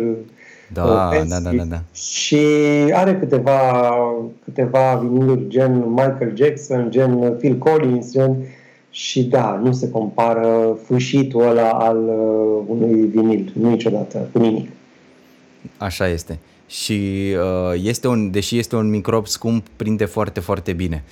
da, 0.72 0.84
uh, 0.84 1.24
da, 1.28 1.38
da, 1.38 1.50
da, 1.50 1.64
da. 1.64 1.82
Și 1.94 2.36
are 2.92 3.16
câteva, 3.16 3.88
câteva 4.44 4.94
viniluri 4.94 5.48
gen 5.48 5.84
Michael 5.88 6.32
Jackson, 6.34 6.90
gen 6.90 7.36
Phil 7.38 7.58
Collins, 7.58 8.12
gen 8.12 8.36
și 8.90 9.24
da, 9.24 9.60
nu 9.62 9.72
se 9.72 9.90
compară 9.90 10.78
fâșitul 10.84 11.48
ăla 11.48 11.70
al 11.70 11.96
uh, 11.96 12.64
unui 12.66 13.06
vinil, 13.06 13.52
nu 13.54 13.70
niciodată, 13.70 14.28
cu 14.32 14.38
nimic. 14.38 14.68
Așa 15.76 16.08
este. 16.08 16.38
Și 16.66 17.30
uh, 17.36 17.80
este 17.82 18.08
un, 18.08 18.30
deși 18.30 18.58
este 18.58 18.76
un 18.76 18.90
microb 18.90 19.26
scump, 19.26 19.66
prinde 19.76 20.04
foarte, 20.04 20.40
foarte 20.40 20.72
bine. 20.72 21.04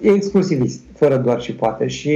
E 0.00 0.08
exclusivist, 0.08 0.80
fără 0.94 1.16
doar 1.16 1.40
și 1.40 1.52
poate 1.52 1.86
și 1.86 2.14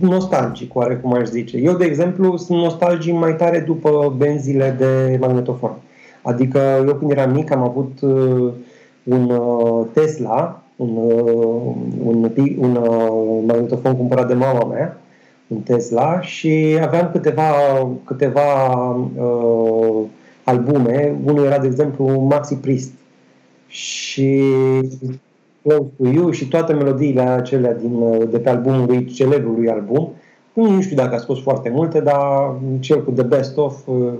nostalgic, 0.00 0.74
oarecum 0.74 1.12
aș 1.12 1.28
zice. 1.28 1.56
Eu, 1.56 1.76
de 1.76 1.84
exemplu, 1.84 2.36
sunt 2.36 2.58
nostalgic 2.58 3.14
mai 3.14 3.36
tare 3.36 3.58
după 3.58 4.14
benzile 4.16 4.74
de 4.78 5.16
magnetofon. 5.20 5.76
Adică 6.22 6.84
eu 6.86 6.94
când 6.94 7.10
eram 7.10 7.32
mic 7.32 7.50
am 7.50 7.62
avut 7.62 8.00
uh, 8.00 8.52
un 9.02 9.30
uh, 9.30 9.86
Tesla, 9.92 10.62
un, 10.76 10.96
uh, 10.96 11.74
un, 12.04 12.30
un 12.58 12.76
uh, 12.76 13.42
magnetofon 13.46 13.96
cumpărat 13.96 14.26
de 14.26 14.34
mama 14.34 14.64
mea, 14.64 15.00
un 15.46 15.60
Tesla 15.60 16.20
și 16.20 16.78
aveam 16.82 17.10
câteva, 17.12 17.52
câteva 18.04 18.76
uh, 19.16 20.02
albume. 20.44 21.16
Unul 21.24 21.44
era, 21.44 21.58
de 21.58 21.66
exemplu, 21.66 22.20
Maxi 22.20 22.54
Priest. 22.54 22.92
Și 23.66 24.42
Close 25.68 25.90
to 25.98 26.08
You 26.08 26.30
și 26.30 26.48
toate 26.48 26.72
melodiile 26.72 27.20
acelea 27.20 27.74
din, 27.74 28.24
de 28.30 28.38
pe 28.38 28.48
albumul 28.48 28.86
lui 28.86 29.04
celebrului 29.04 29.70
album. 29.70 30.12
Nu 30.52 30.80
știu 30.80 30.96
dacă 30.96 31.14
a 31.14 31.18
scos 31.18 31.40
foarte 31.40 31.68
multe, 31.68 32.00
dar 32.00 32.54
cel 32.80 33.04
cu 33.04 33.10
The 33.10 33.22
Best 33.22 33.56
Of 33.56 33.86
uh, 33.86 34.12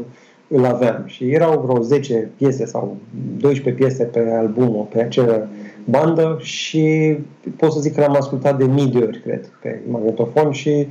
îl 0.49 0.64
aveam. 0.64 1.03
Și 1.07 1.30
erau 1.30 1.61
vreo 1.61 1.82
10 1.82 2.30
piese 2.36 2.66
sau 2.66 2.96
12 3.38 3.82
piese 3.82 4.05
pe 4.05 4.30
albumul, 4.38 4.86
pe 4.92 5.03
acea 5.03 5.49
bandă 5.84 6.38
și 6.40 7.16
pot 7.57 7.72
să 7.72 7.80
zic 7.80 7.94
că 7.94 8.01
l-am 8.01 8.16
ascultat 8.16 8.59
de 8.59 8.64
mii 8.64 8.86
de 8.86 8.99
ori, 8.99 9.20
cred, 9.20 9.51
pe 9.62 9.80
magnetofon 9.90 10.53
și 10.53 10.86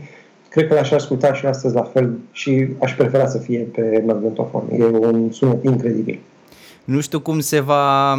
cred 0.49 0.67
că 0.67 0.73
l-aș 0.73 0.91
asculta 0.91 1.33
și 1.33 1.45
astăzi 1.45 1.75
la 1.75 1.83
fel 1.83 2.17
și 2.31 2.67
aș 2.81 2.95
prefera 2.95 3.27
să 3.27 3.37
fie 3.37 3.59
pe 3.59 4.03
magnetofon. 4.05 4.63
E 4.77 4.83
un 4.83 5.31
sunet 5.31 5.63
incredibil. 5.63 6.19
Nu 6.83 6.99
știu 6.99 7.19
cum 7.19 7.39
se 7.39 7.59
va 7.59 8.15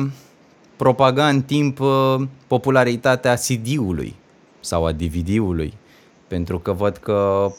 propaga 0.79 1.29
în 1.29 1.43
timp 1.43 1.81
uh, 1.81 2.15
popularitatea 2.47 3.35
CD-ului 3.35 4.15
sau 4.61 4.87
a 4.87 4.93
DVD-ului. 4.93 5.75
Pentru 6.29 6.59
că 6.59 6.73
văd 6.73 6.97
că, 6.97 7.51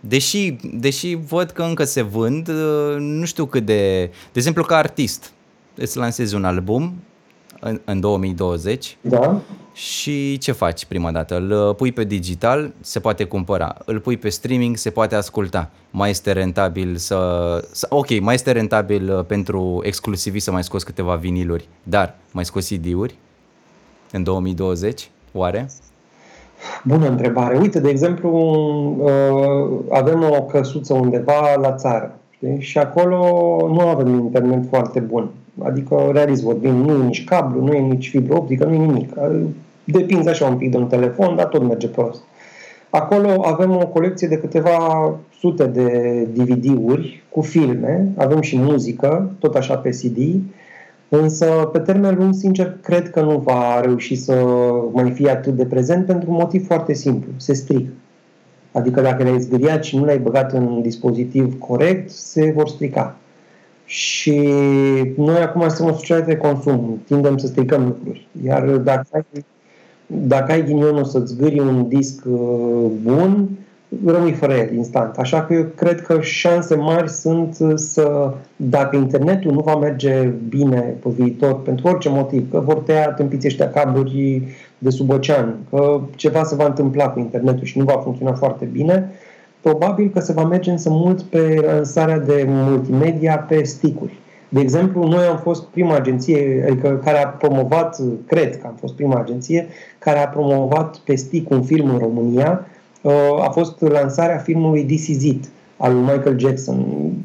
deși, 0.00 0.56
deși 0.74 1.14
văd 1.14 1.50
că 1.50 1.62
încă 1.62 1.84
se 1.84 2.02
vând, 2.02 2.48
uh, 2.48 2.96
nu 2.98 3.24
știu 3.24 3.46
cât 3.46 3.64
de... 3.64 4.04
De 4.06 4.38
exemplu, 4.38 4.62
ca 4.62 4.76
artist, 4.76 5.32
îți 5.74 5.96
lansezi 5.96 6.34
un 6.34 6.44
album 6.44 6.94
în, 7.60 7.80
în 7.84 8.00
2020 8.00 8.96
da. 9.00 9.40
Și 9.74 10.38
ce 10.38 10.52
faci 10.52 10.84
prima 10.84 11.12
dată? 11.12 11.36
Îl 11.36 11.74
pui 11.74 11.92
pe 11.92 12.04
digital, 12.04 12.72
se 12.80 13.00
poate 13.00 13.24
cumpăra. 13.24 13.76
Îl 13.84 14.00
pui 14.00 14.16
pe 14.16 14.28
streaming, 14.28 14.76
se 14.76 14.90
poate 14.90 15.14
asculta. 15.14 15.70
Mai 15.90 16.10
este 16.10 16.32
rentabil 16.32 16.96
să... 16.96 17.16
Ok, 17.88 18.20
mai 18.20 18.34
este 18.34 18.52
rentabil 18.52 19.16
uh, 19.16 19.24
pentru 19.24 19.80
exclusivi 19.82 20.40
să 20.40 20.52
mai 20.52 20.64
scoți 20.64 20.84
câteva 20.84 21.14
viniluri, 21.14 21.68
dar 21.82 22.14
mai 22.32 22.44
scoți 22.44 22.74
CD-uri 22.74 23.14
în 24.12 24.22
2020? 24.22 25.10
Oare? 25.32 25.70
Bună 26.84 27.08
întrebare. 27.08 27.58
Uite, 27.58 27.80
de 27.80 27.88
exemplu, 27.88 28.30
uh, 28.98 29.96
avem 29.98 30.22
o 30.22 30.42
căsuță 30.42 30.94
undeva 30.94 31.54
la 31.60 31.72
țară 31.74 32.18
știi? 32.30 32.60
și 32.60 32.78
acolo 32.78 33.18
nu 33.72 33.80
avem 33.80 34.08
internet 34.08 34.68
foarte 34.68 35.00
bun. 35.00 35.30
Adică, 35.62 36.10
realist 36.12 36.42
vorbim, 36.42 36.74
nu 36.74 36.92
e 36.92 37.04
nici 37.04 37.24
cablu, 37.24 37.64
nu 37.64 37.72
e 37.72 37.78
nici 37.78 38.08
fibră 38.08 38.36
optică, 38.36 38.64
nu 38.64 38.74
e 38.74 38.76
nimic. 38.76 39.12
Depinde 39.84 40.30
așa 40.30 40.46
un 40.46 40.56
pic 40.56 40.70
de 40.70 40.76
un 40.76 40.86
telefon, 40.86 41.36
dar 41.36 41.46
tot 41.46 41.62
merge 41.62 41.88
prost. 41.88 42.22
Acolo 42.90 43.42
avem 43.44 43.70
o 43.70 43.86
colecție 43.86 44.28
de 44.28 44.38
câteva 44.38 45.10
sute 45.38 45.64
de 45.66 45.88
DVD-uri 46.32 47.22
cu 47.28 47.40
filme, 47.40 48.12
avem 48.16 48.40
și 48.40 48.58
muzică, 48.58 49.30
tot 49.38 49.54
așa 49.54 49.76
pe 49.76 49.88
CD, 49.88 50.18
însă 51.08 51.46
pe 51.72 51.78
termen 51.78 52.14
lung, 52.14 52.34
sincer, 52.34 52.76
cred 52.82 53.10
că 53.10 53.20
nu 53.20 53.38
va 53.38 53.80
reuși 53.80 54.14
să 54.14 54.44
mai 54.92 55.10
fie 55.10 55.30
atât 55.30 55.54
de 55.54 55.66
prezent 55.66 56.06
pentru 56.06 56.30
un 56.30 56.36
motiv 56.36 56.66
foarte 56.66 56.92
simplu, 56.92 57.30
se 57.36 57.52
strică. 57.52 57.90
Adică 58.72 59.00
dacă 59.00 59.22
le-ai 59.22 59.40
zgâriat 59.40 59.84
și 59.84 59.96
nu 59.96 60.04
le-ai 60.04 60.18
băgat 60.18 60.52
în 60.52 60.82
dispozitiv 60.82 61.58
corect, 61.58 62.10
se 62.10 62.52
vor 62.56 62.68
strica. 62.68 63.16
Și 63.84 64.40
noi 65.16 65.40
acum 65.42 65.68
suntem 65.68 65.94
o 65.94 65.96
societate 65.96 66.30
de 66.30 66.36
consum, 66.36 67.00
tindem 67.06 67.36
să 67.36 67.46
stricăm 67.46 67.84
lucruri. 67.84 68.28
Iar 68.44 68.62
dacă 68.64 69.06
ai, 69.12 69.44
dacă 70.06 70.52
ai 70.52 70.64
ghinionul 70.64 71.04
să-ți 71.04 71.32
zgâri 71.32 71.58
un 71.58 71.88
disc 71.88 72.24
uh, 72.26 72.90
bun, 73.02 73.48
rămâi 74.04 74.32
fără 74.32 74.52
el 74.52 74.74
instant. 74.74 75.16
Așa 75.16 75.42
că 75.42 75.54
eu 75.54 75.66
cred 75.74 76.00
că 76.00 76.20
șanse 76.20 76.74
mari 76.74 77.10
sunt 77.10 77.56
să, 77.74 78.32
dacă 78.56 78.96
internetul 78.96 79.52
nu 79.52 79.60
va 79.60 79.76
merge 79.76 80.32
bine 80.48 80.96
pe 81.02 81.08
viitor, 81.16 81.62
pentru 81.62 81.88
orice 81.88 82.08
motiv, 82.08 82.50
că 82.50 82.60
vor 82.60 82.74
tăia 82.74 83.12
tâmpiții 83.12 83.48
ăștia 83.48 83.70
cabluri 83.70 84.42
de 84.78 84.90
sub 84.90 85.10
ocean, 85.10 85.56
că 85.70 86.00
ceva 86.14 86.42
se 86.42 86.54
va 86.54 86.66
întâmpla 86.66 87.08
cu 87.08 87.18
internetul 87.18 87.64
și 87.64 87.78
nu 87.78 87.84
va 87.84 88.00
funcționa 88.02 88.32
foarte 88.32 88.64
bine, 88.64 89.10
probabil 89.60 90.10
că 90.12 90.20
se 90.20 90.32
va 90.32 90.44
merge 90.44 90.70
însă 90.70 90.90
mult 90.90 91.22
pe 91.22 91.62
lansarea 91.66 92.18
de 92.18 92.44
multimedia 92.48 93.38
pe 93.38 93.62
sticuri. 93.62 94.18
De 94.48 94.60
exemplu, 94.60 95.06
noi 95.06 95.24
am 95.24 95.36
fost 95.36 95.62
prima 95.62 95.94
agenție 95.94 96.64
adică 96.68 97.00
care 97.04 97.24
a 97.24 97.28
promovat, 97.28 98.00
cred 98.26 98.60
că 98.60 98.66
am 98.66 98.76
fost 98.80 98.94
prima 98.94 99.18
agenție, 99.18 99.66
care 100.04 100.18
a 100.18 100.28
promovat 100.28 100.96
pe 100.96 101.14
stick 101.14 101.50
un 101.50 101.62
film 101.62 101.90
în 101.90 101.98
România. 101.98 102.66
Uh, 103.00 103.12
a 103.40 103.50
fost 103.50 103.80
lansarea 103.80 104.38
filmului 104.38 104.84
This 104.84 105.06
Is 105.06 105.22
It, 105.22 105.44
al 105.76 105.92
lui 105.92 106.02
Michael 106.02 106.38
Jackson. 106.38 106.76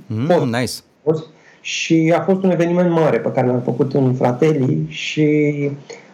Mm, 0.08 0.26
fost, 0.26 0.46
nice. 0.46 0.74
Fost, 1.04 1.24
și 1.62 2.14
a 2.18 2.22
fost 2.22 2.44
un 2.44 2.52
eveniment 2.52 2.92
mare 2.92 3.18
pe 3.18 3.32
care 3.32 3.48
l-am 3.48 3.62
făcut 3.62 3.94
în 3.94 4.14
Fratelli 4.14 4.86
și 4.88 5.54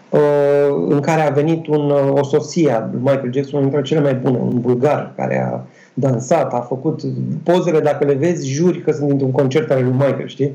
uh, 0.09 0.85
în 0.89 0.99
care 0.99 1.21
a 1.21 1.29
venit 1.29 1.67
un, 1.67 1.91
o 2.09 2.23
sosie 2.23 2.71
a 2.71 2.89
lui 2.91 2.99
Michael 2.99 3.33
Jackson, 3.33 3.59
unul 3.59 3.69
dintre 3.69 3.87
cele 3.87 3.99
mai 4.01 4.13
bune, 4.13 4.37
un 4.37 4.59
bulgar 4.61 5.13
care 5.15 5.51
a 5.51 5.59
dansat, 5.93 6.53
a 6.53 6.59
făcut 6.59 7.01
pozele, 7.43 7.79
dacă 7.79 8.05
le 8.05 8.13
vezi, 8.13 8.49
juri 8.49 8.81
că 8.81 8.91
sunt 8.91 9.07
dintr-un 9.07 9.31
concert 9.31 9.71
al 9.71 9.83
lui 9.83 9.91
Michael, 9.91 10.27
știi? 10.27 10.51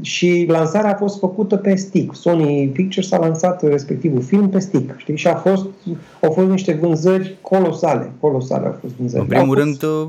Și 0.00 0.46
lansarea 0.48 0.92
a 0.92 0.96
fost 0.96 1.18
făcută 1.18 1.56
pe 1.56 1.74
stick. 1.74 2.14
Sony 2.14 2.68
Pictures 2.72 3.12
a 3.12 3.18
lansat 3.18 3.62
respectivul 3.62 4.22
film 4.22 4.48
pe 4.48 4.58
stick, 4.58 4.98
știi? 4.98 5.16
Și 5.16 5.26
a 5.26 5.34
fost, 5.34 5.66
au 6.20 6.30
fost 6.30 6.48
niște 6.48 6.72
vânzări 6.72 7.36
colosale, 7.40 8.12
colosale 8.20 8.66
au 8.66 8.76
fost 8.80 8.94
vânzări. 8.94 9.22
În 9.22 9.28
primul 9.28 9.56
rând, 9.56 9.82
uh, 9.82 10.08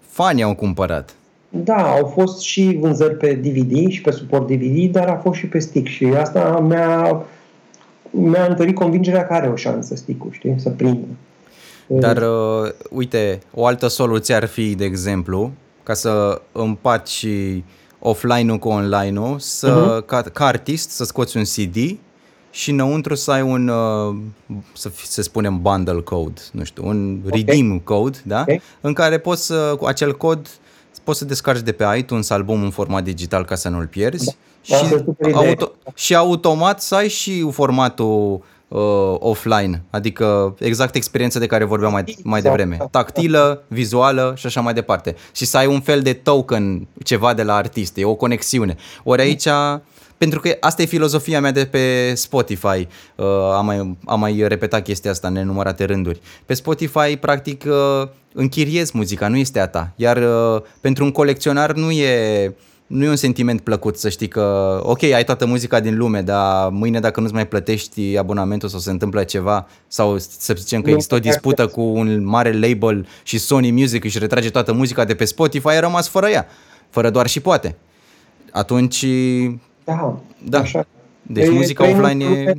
fanii 0.00 0.42
au 0.42 0.54
cumpărat. 0.54 1.14
Da, 1.48 1.90
au 1.90 2.06
fost 2.06 2.40
și 2.40 2.78
vânzări 2.80 3.16
pe 3.16 3.32
DVD 3.32 3.88
și 3.88 4.00
pe 4.00 4.10
suport 4.10 4.46
DVD, 4.46 4.92
dar 4.92 5.08
a 5.08 5.20
fost 5.22 5.38
și 5.38 5.46
pe 5.46 5.58
stick 5.58 5.86
și 5.86 6.04
asta 6.04 6.64
mi-a, 6.68 7.22
mi-a 8.10 8.46
întărit 8.48 8.74
convingerea 8.74 9.26
că 9.26 9.32
are 9.32 9.48
o 9.48 9.56
șansă 9.56 9.96
stick 9.96 10.20
știi, 10.30 10.54
să 10.56 10.70
prindă. 10.70 11.06
Dar, 11.86 12.16
uh, 12.16 12.70
uite, 12.90 13.38
o 13.54 13.66
altă 13.66 13.86
soluție 13.86 14.34
ar 14.34 14.44
fi, 14.44 14.74
de 14.74 14.84
exemplu, 14.84 15.52
ca 15.82 15.94
să 15.94 16.40
împaci 16.52 17.26
offline-ul 17.98 18.58
cu 18.58 18.68
online-ul, 18.68 19.38
să, 19.38 20.00
uh-huh. 20.00 20.06
ca, 20.06 20.22
ca 20.22 20.46
artist 20.46 20.90
să 20.90 21.04
scoți 21.04 21.36
un 21.36 21.42
CD 21.42 21.98
și 22.50 22.70
înăuntru 22.70 23.14
să 23.14 23.30
ai 23.30 23.42
un, 23.42 23.68
uh, 23.68 24.16
să, 24.72 24.90
să 25.04 25.22
spunem, 25.22 25.62
bundle 25.62 26.00
code, 26.00 26.40
nu 26.52 26.64
știu, 26.64 26.86
un 26.86 27.20
okay. 27.24 27.38
redeem 27.38 27.78
code, 27.78 28.18
da? 28.24 28.40
Okay. 28.40 28.60
În 28.80 28.92
care 28.92 29.18
poți 29.18 29.46
să, 29.46 29.74
cu 29.78 29.84
acel 29.84 30.16
cod, 30.16 30.48
poți 31.04 31.18
să 31.18 31.24
descarci 31.24 31.62
de 31.62 31.72
pe 31.72 31.84
iTunes 31.98 32.30
albumul 32.30 32.64
în 32.64 32.70
format 32.70 33.04
digital 33.04 33.44
ca 33.44 33.54
să 33.54 33.68
nu-l 33.68 33.86
pierzi 33.86 34.36
da. 34.68 34.76
și, 34.76 34.94
da, 35.30 35.38
auto, 35.38 35.72
și 35.94 36.14
automat 36.14 36.82
să 36.82 36.94
ai 36.94 37.08
și 37.08 37.50
formatul 37.50 38.42
uh, 38.68 39.14
offline, 39.18 39.82
adică 39.90 40.56
exact 40.58 40.94
experiența 40.94 41.38
de 41.38 41.46
care 41.46 41.64
vorbeam 41.64 41.92
mai, 41.92 42.16
mai 42.22 42.40
devreme, 42.40 42.74
exact. 42.74 42.90
tactilă, 42.90 43.62
vizuală 43.68 44.34
și 44.36 44.46
așa 44.46 44.60
mai 44.60 44.74
departe. 44.74 45.14
Și 45.32 45.44
să 45.44 45.56
ai 45.56 45.66
un 45.66 45.80
fel 45.80 46.00
de 46.00 46.12
token, 46.12 46.88
ceva 47.04 47.34
de 47.34 47.42
la 47.42 47.54
artist, 47.54 47.96
e 47.96 48.04
o 48.04 48.14
conexiune. 48.14 48.76
Ori 49.04 49.20
aici 49.20 49.48
pentru 50.18 50.40
că 50.40 50.56
asta 50.60 50.82
e 50.82 50.86
filozofia 50.86 51.40
mea 51.40 51.50
de 51.50 51.64
pe 51.64 52.14
Spotify. 52.14 52.86
Uh, 53.16 53.26
am, 53.54 53.64
mai, 53.64 53.96
am 54.04 54.20
mai 54.20 54.44
repetat 54.46 54.82
chestia 54.82 55.10
asta 55.10 55.28
în 55.28 55.32
nenumărate 55.32 55.84
rânduri. 55.84 56.20
Pe 56.46 56.54
Spotify, 56.54 57.16
practic, 57.20 57.64
uh, 57.66 58.08
închiriezi 58.34 58.90
muzica, 58.94 59.28
nu 59.28 59.36
este 59.36 59.60
a 59.60 59.66
ta. 59.66 59.92
Iar 59.96 60.16
uh, 60.16 60.62
pentru 60.80 61.04
un 61.04 61.10
colecționar 61.10 61.72
nu 61.72 61.90
e 61.90 62.54
nu 62.88 63.04
e 63.04 63.08
un 63.08 63.16
sentiment 63.16 63.60
plăcut 63.60 63.96
să 63.96 64.08
știi 64.08 64.28
că, 64.28 64.78
ok, 64.82 65.02
ai 65.02 65.24
toată 65.24 65.46
muzica 65.46 65.80
din 65.80 65.96
lume, 65.96 66.22
dar 66.22 66.68
mâine 66.70 67.00
dacă 67.00 67.20
nu-ți 67.20 67.32
mai 67.32 67.46
plătești 67.46 68.16
abonamentul 68.16 68.68
sau 68.68 68.78
se 68.78 68.90
întâmplă 68.90 69.22
ceva, 69.22 69.66
sau 69.86 70.18
să 70.18 70.54
zicem 70.56 70.82
că 70.82 70.90
există 70.90 71.14
o 71.14 71.18
dispută 71.18 71.66
cu 71.66 71.80
un 71.80 72.24
mare 72.24 72.52
label 72.52 73.06
și 73.22 73.38
Sony 73.38 73.70
Music 73.70 74.04
își 74.04 74.18
retrage 74.18 74.50
toată 74.50 74.72
muzica 74.72 75.04
de 75.04 75.14
pe 75.14 75.24
Spotify, 75.24 75.68
ai 75.68 75.80
rămas 75.80 76.08
fără 76.08 76.28
ea, 76.28 76.46
fără 76.90 77.10
doar 77.10 77.26
și 77.26 77.40
poate. 77.40 77.76
Atunci 78.52 79.06
da, 79.84 80.18
da. 80.44 80.58
Așa. 80.58 80.86
Deci 81.22 81.46
e, 81.46 81.50
muzica 81.50 81.88
offline 81.88 82.24
e... 82.24 82.52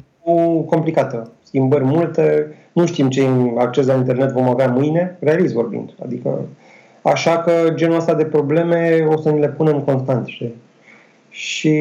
complicată. 0.65 1.31
Schimbări 1.43 1.83
multe, 1.83 2.55
nu 2.73 2.85
știm 2.85 3.09
ce 3.09 3.27
acces 3.57 3.85
la 3.85 3.93
internet 3.93 4.31
vom 4.31 4.49
avea 4.49 4.67
mâine, 4.67 5.17
realist 5.19 5.53
vorbind. 5.53 5.93
Adică, 6.03 6.39
așa 7.01 7.37
că 7.37 7.51
genul 7.73 7.97
ăsta 7.97 8.13
de 8.13 8.23
probleme 8.23 9.07
o 9.09 9.21
să 9.21 9.29
ni 9.29 9.39
le 9.39 9.49
punem 9.49 9.79
constant, 9.79 10.27
știi? 10.27 10.55
Și 11.29 11.73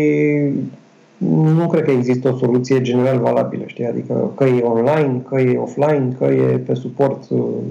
nu 1.19 1.69
cred 1.69 1.85
că 1.85 1.91
există 1.91 2.29
o 2.29 2.37
soluție 2.37 2.81
general 2.81 3.19
valabilă, 3.19 3.63
știi? 3.67 3.87
Adică 3.87 4.33
că 4.37 4.45
e 4.45 4.61
online, 4.63 5.23
că 5.29 5.41
e 5.41 5.59
offline, 5.59 6.17
că 6.19 6.25
e 6.25 6.59
pe 6.59 6.75
suport 6.75 7.29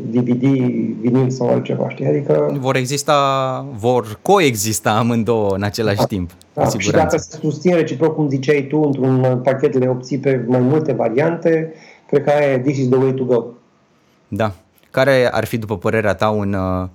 DVD, 0.09 0.43
uh, 0.43 0.89
vinil 1.01 1.29
sau 1.29 1.47
altceva, 1.47 1.89
știi? 1.89 2.05
Adică... 2.05 2.57
Vor 2.59 2.75
exista, 2.75 3.65
vor 3.77 4.19
coexista 4.21 4.91
amândouă 4.91 5.55
în 5.55 5.63
același 5.63 5.97
da, 5.97 6.05
timp, 6.05 6.31
da. 6.53 6.63
cu 6.63 6.69
siguranță. 6.69 7.15
Și 7.15 7.21
dacă 7.21 7.29
se 7.31 7.37
susțin 7.41 7.75
reciproc, 7.75 8.15
cum 8.15 8.29
ziceai 8.29 8.65
tu, 8.69 8.81
într-un 8.81 9.39
pachet 9.43 9.75
de 9.75 9.87
opții 9.87 10.17
pe 10.17 10.43
mai 10.47 10.59
multe 10.59 10.93
variante, 10.93 11.73
cred 12.07 12.23
că 12.23 12.29
aia 12.29 12.59
this 12.59 12.77
is 12.77 12.87
the 12.87 12.97
way 12.97 13.13
to 13.13 13.23
go. 13.23 13.43
Da. 14.27 14.51
Care 14.91 15.29
ar 15.31 15.45
fi, 15.45 15.57
după 15.57 15.77
părerea 15.77 16.13
ta, 16.13 16.29
un, 16.29 16.53
uh, 16.53 16.87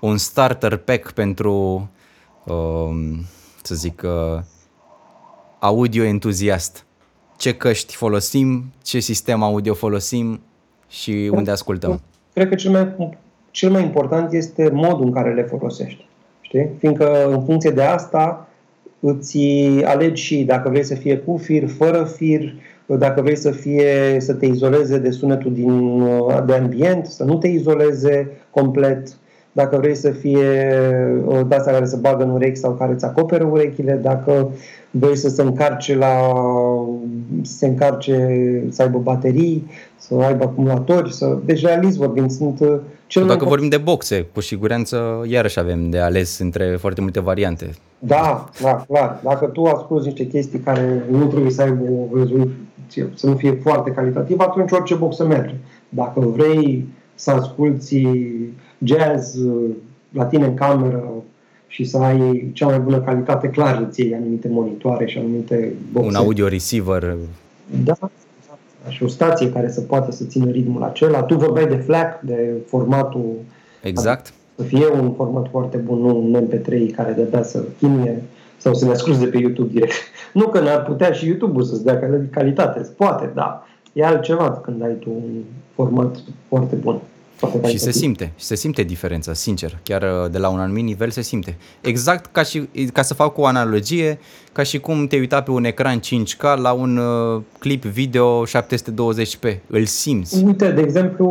un 0.00 0.16
starter 0.16 0.76
pack 0.76 1.12
pentru, 1.12 1.88
uh, 2.44 3.18
să 3.62 3.74
zic, 3.74 4.02
uh, 4.04 4.42
audio 5.58 6.04
entuziast. 6.04 6.84
Ce 7.36 7.54
căști 7.54 7.94
folosim, 7.94 8.72
ce 8.82 8.98
sistem 8.98 9.42
audio 9.42 9.74
folosim 9.74 10.40
și 10.88 11.30
unde 11.32 11.50
ascultăm. 11.50 12.00
Cred 12.32 12.48
că 12.48 12.54
cel 12.54 12.70
mai, 12.70 13.16
cel 13.50 13.70
mai 13.70 13.82
important 13.82 14.32
este 14.32 14.70
modul 14.72 15.04
în 15.04 15.12
care 15.12 15.34
le 15.34 15.42
folosești. 15.42 16.08
Știi? 16.40 16.70
Fiindcă 16.78 17.30
în 17.30 17.44
funcție 17.44 17.70
de 17.70 17.82
asta 17.82 18.48
îți 19.00 19.38
alegi 19.84 20.22
și 20.22 20.42
dacă 20.42 20.68
vrei 20.68 20.82
să 20.82 20.94
fie 20.94 21.18
cu 21.18 21.36
fir, 21.36 21.68
fără 21.68 22.04
fir, 22.04 22.54
dacă 22.86 23.22
vrei 23.22 23.36
să 23.36 23.50
fie 23.50 24.16
să 24.20 24.34
te 24.34 24.46
izoleze 24.46 24.98
de 24.98 25.10
sunetul 25.10 25.52
din, 25.52 26.04
de 26.46 26.54
ambient, 26.54 27.06
să 27.06 27.24
nu 27.24 27.38
te 27.38 27.48
izoleze 27.48 28.30
complet, 28.50 29.16
dacă 29.52 29.76
vrei 29.76 29.94
să 29.94 30.10
fie 30.10 30.72
o 31.26 31.42
de 31.42 31.56
care 31.64 31.84
se 31.84 31.96
bagă 31.96 32.22
în 32.22 32.30
urechi 32.30 32.58
sau 32.58 32.72
care 32.72 32.92
îți 32.92 33.04
acoperă 33.04 33.44
urechile, 33.44 34.00
dacă 34.02 34.50
vrei 34.90 35.16
să 35.16 35.28
se 35.28 35.42
încarce 35.42 35.96
la 35.96 36.12
să 37.42 37.56
se 37.56 37.66
încarce, 37.66 38.64
să 38.68 38.82
aibă 38.82 38.98
baterii, 38.98 39.70
să 39.96 40.14
aibă 40.14 40.44
acumulatori, 40.44 41.12
să... 41.12 41.38
deci 41.44 41.64
realist 41.64 41.96
vorbim, 41.96 42.28
sunt 42.28 42.60
uh, 42.60 42.78
cel 43.06 43.26
Dacă 43.26 43.38
mai... 43.38 43.48
vorbim 43.48 43.68
de 43.68 43.76
boxe, 43.76 44.26
cu 44.34 44.40
siguranță 44.40 45.24
iarăși 45.28 45.58
avem 45.58 45.90
de 45.90 45.98
ales 45.98 46.38
între 46.38 46.76
foarte 46.78 47.00
multe 47.00 47.20
variante. 47.20 47.70
Da, 47.98 48.48
da, 48.62 48.84
clar. 48.88 49.20
Dacă 49.22 49.46
tu 49.46 49.64
asculti 49.64 50.06
niște 50.06 50.26
chestii 50.26 50.58
care 50.58 51.04
nu 51.10 51.26
trebuie 51.26 51.50
să 51.50 51.62
aibă 51.62 51.82
o 51.82 52.18
rezoluție, 52.18 53.12
să 53.14 53.26
nu 53.26 53.34
fie 53.34 53.58
foarte 53.62 53.90
calitativ, 53.90 54.40
atunci 54.40 54.70
orice 54.70 54.94
box 54.94 55.18
merge. 55.18 55.54
Dacă 55.88 56.20
vrei 56.20 56.88
să 57.14 57.30
asculti 57.30 58.06
jazz 58.84 59.36
uh, 59.36 59.70
la 60.12 60.24
tine 60.24 60.44
în 60.44 60.54
cameră, 60.54 61.12
și 61.70 61.84
să 61.84 61.98
ai 61.98 62.50
cea 62.52 62.66
mai 62.66 62.78
bună 62.78 63.00
calitate, 63.00 63.48
clar 63.48 63.86
îți 63.88 64.00
iei 64.00 64.14
anumite 64.14 64.48
monitoare 64.48 65.06
și 65.06 65.18
anumite 65.18 65.74
boxe. 65.92 66.08
Un 66.08 66.14
audio 66.14 66.48
receiver. 66.48 67.16
Da, 67.84 67.94
și 68.88 69.02
o 69.02 69.08
stație 69.08 69.50
care 69.50 69.70
să 69.70 69.80
poată 69.80 70.10
să 70.10 70.24
țină 70.24 70.50
ritmul 70.50 70.82
acela. 70.82 71.22
Tu 71.22 71.36
vorbeai 71.36 71.66
de 71.66 71.76
FLAC, 71.76 72.20
de 72.20 72.50
formatul... 72.66 73.34
Exact. 73.82 74.32
Să 74.56 74.62
fie 74.62 74.86
un 74.88 75.12
format 75.12 75.48
foarte 75.50 75.76
bun, 75.76 75.98
nu 75.98 76.16
un 76.16 76.48
MP3 76.48 76.94
care 76.96 77.12
de 77.12 77.42
să 77.42 77.62
chinuie 77.78 78.22
sau 78.56 78.74
să 78.74 78.84
ne 78.84 78.90
asculti 78.90 79.18
de 79.18 79.26
pe 79.26 79.38
YouTube 79.38 79.72
direct. 79.72 79.94
Nu 80.32 80.48
că 80.48 80.60
n-ar 80.60 80.82
putea 80.82 81.12
și 81.12 81.26
YouTube-ul 81.26 81.62
să-ți 81.62 81.84
dea 81.84 81.98
calitate, 82.30 82.88
poate, 82.96 83.30
da. 83.34 83.66
E 83.92 84.04
altceva 84.04 84.50
când 84.50 84.82
ai 84.82 84.94
tu 84.94 85.10
un 85.10 85.42
format 85.74 86.16
foarte 86.48 86.74
bun. 86.74 87.00
Și 87.68 87.78
se 87.78 87.90
simte, 87.90 88.32
și 88.38 88.44
se 88.44 88.54
simte 88.54 88.82
diferența, 88.82 89.32
sincer, 89.32 89.78
chiar 89.82 90.02
uh, 90.02 90.30
de 90.30 90.38
la 90.38 90.48
un 90.48 90.58
anumit 90.58 90.84
nivel 90.84 91.10
se 91.10 91.22
simte. 91.22 91.56
Exact 91.80 92.32
ca, 92.32 92.42
și, 92.42 92.68
ca 92.92 93.02
să 93.02 93.14
fac 93.14 93.38
o 93.38 93.46
analogie, 93.46 94.18
ca 94.52 94.62
și 94.62 94.80
cum 94.80 95.06
te 95.06 95.16
uita 95.16 95.42
pe 95.42 95.50
un 95.50 95.64
ecran 95.64 96.00
5K 96.00 96.60
la 96.62 96.72
un 96.72 96.96
uh, 96.96 97.42
clip 97.58 97.84
video 97.84 98.46
720p, 98.46 99.56
îl 99.66 99.84
simți. 99.84 100.44
Uite, 100.44 100.70
de 100.70 100.80
exemplu, 100.80 101.26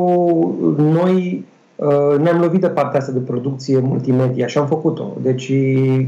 noi 0.77 1.45
uh, 1.75 2.19
ne-am 2.19 2.39
lovit 2.39 2.61
de 2.61 2.67
partea 2.67 2.99
asta 2.99 3.11
de 3.11 3.19
producție 3.19 3.79
multimedia 3.79 4.47
și 4.47 4.57
am 4.57 4.67
făcut-o. 4.67 5.17
Deci 5.21 5.51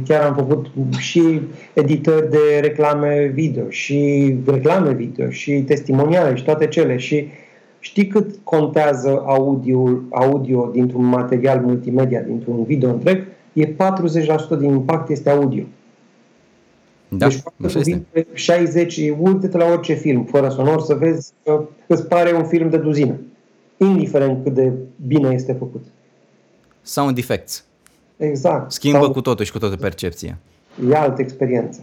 chiar 0.08 0.22
am 0.22 0.36
făcut 0.36 0.66
și 0.98 1.42
editări 1.74 2.30
de 2.30 2.60
reclame 2.62 3.32
video 3.34 3.70
și 3.70 4.34
reclame 4.46 4.94
video 4.94 5.30
și 5.30 5.52
testimoniale 5.52 6.36
și 6.36 6.44
toate 6.44 6.68
cele 6.68 6.98
și 6.98 7.28
Știi 7.84 8.08
cât 8.08 8.36
contează 8.44 9.24
audio, 9.26 10.00
audio 10.10 10.70
dintr-un 10.74 11.06
material 11.06 11.62
multimedia, 11.62 12.22
dintr-un 12.22 12.64
video 12.64 12.90
întreg? 12.90 13.28
E 13.54 13.68
40% 13.68 13.76
din 14.60 14.70
impact 14.70 15.10
este 15.10 15.30
audio. 15.30 15.64
Da, 17.08 17.28
deci 17.28 17.42
așa 17.66 17.80
este. 17.80 18.06
60, 18.34 19.12
uite-te 19.20 19.58
la 19.58 19.66
orice 19.66 19.94
film, 19.94 20.24
fără 20.24 20.50
sonor, 20.50 20.82
să 20.82 20.94
vezi 20.94 21.32
că 21.44 21.64
îți 21.88 22.08
pare 22.08 22.36
un 22.36 22.46
film 22.46 22.70
de 22.70 22.78
duzină. 22.78 23.20
Indiferent 23.78 24.44
cât 24.44 24.54
de 24.54 24.72
bine 25.08 25.30
este 25.34 25.54
făcut. 25.54 25.84
Sound 26.82 27.18
effects. 27.18 27.66
Exact. 28.18 28.72
Schimbă 28.72 28.98
Sound... 28.98 29.14
cu 29.14 29.22
totul 29.22 29.46
și 29.46 29.52
cu 29.52 29.60
toată 29.60 29.76
percepția. 29.76 30.38
E 30.90 30.96
altă 30.96 31.22
experiență. 31.22 31.80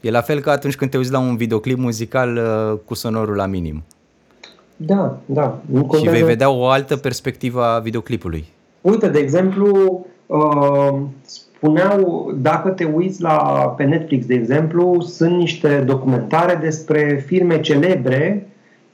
E 0.00 0.10
la 0.10 0.20
fel 0.20 0.40
ca 0.40 0.50
atunci 0.50 0.76
când 0.76 0.90
te 0.90 0.96
uiți 0.96 1.12
la 1.12 1.18
un 1.18 1.36
videoclip 1.36 1.78
muzical 1.78 2.36
uh, 2.36 2.78
cu 2.84 2.94
sonorul 2.94 3.36
la 3.36 3.46
minim. 3.46 3.82
Da, 4.80 5.18
da. 5.24 5.58
Și 5.98 6.08
vei 6.08 6.22
vedea 6.22 6.50
o 6.50 6.66
altă 6.66 6.96
perspectivă 6.96 7.62
a 7.62 7.78
videoclipului. 7.78 8.44
Uite, 8.80 9.08
de 9.08 9.18
exemplu, 9.18 10.06
uh, 10.26 10.98
spuneau, 11.24 12.32
dacă 12.40 12.68
te 12.68 12.84
uiți 12.84 13.22
la, 13.22 13.36
pe 13.76 13.84
Netflix, 13.84 14.26
de 14.26 14.34
exemplu, 14.34 15.00
sunt 15.00 15.36
niște 15.36 15.82
documentare 15.86 16.58
despre 16.62 17.24
firme 17.26 17.60
celebre 17.60 18.48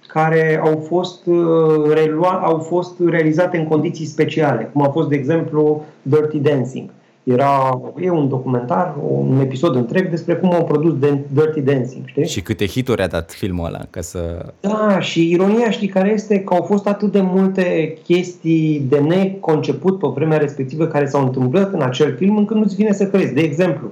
care 0.07 0.61
au 0.65 0.85
fost, 0.89 1.27
uh, 1.27 1.93
relua, 1.93 2.31
au 2.45 2.59
fost 2.59 3.01
realizate 3.05 3.57
în 3.57 3.67
condiții 3.67 4.07
speciale, 4.07 4.71
cum 4.73 4.83
a 4.83 4.89
fost, 4.89 5.09
de 5.09 5.15
exemplu, 5.15 5.85
Dirty 6.03 6.39
Dancing. 6.39 6.91
Era 7.25 7.81
e 8.01 8.11
un 8.11 8.29
documentar, 8.29 8.95
un 9.09 9.41
episod 9.41 9.75
întreg 9.75 10.11
despre 10.11 10.35
cum 10.35 10.53
au 10.53 10.65
produs 10.65 10.95
Dirty 11.29 11.61
Dancing, 11.61 12.07
știi? 12.07 12.27
Și 12.27 12.41
câte 12.43 12.67
hituri 12.67 13.03
a 13.03 13.07
dat 13.07 13.33
filmul 13.33 13.67
ăla 13.67 13.81
ca 13.91 14.01
să... 14.01 14.53
Da, 14.61 15.01
și 15.01 15.31
ironia 15.31 15.71
știi 15.71 15.89
care 15.89 16.13
este 16.13 16.41
că 16.41 16.55
au 16.55 16.63
fost 16.63 16.87
atât 16.87 17.13
de 17.13 17.21
multe 17.21 17.97
chestii 18.03 18.87
de 18.89 18.99
neconceput 18.99 19.99
pe 19.99 20.07
vremea 20.15 20.39
respectivă 20.39 20.87
care 20.87 21.07
s-au 21.07 21.23
întâmplat 21.23 21.73
în 21.73 21.83
acel 21.83 22.17
film 22.17 22.37
încât 22.37 22.57
nu-ți 22.57 22.77
vine 22.77 22.93
să 22.93 23.07
crezi. 23.07 23.35
De 23.35 23.41
exemplu, 23.41 23.91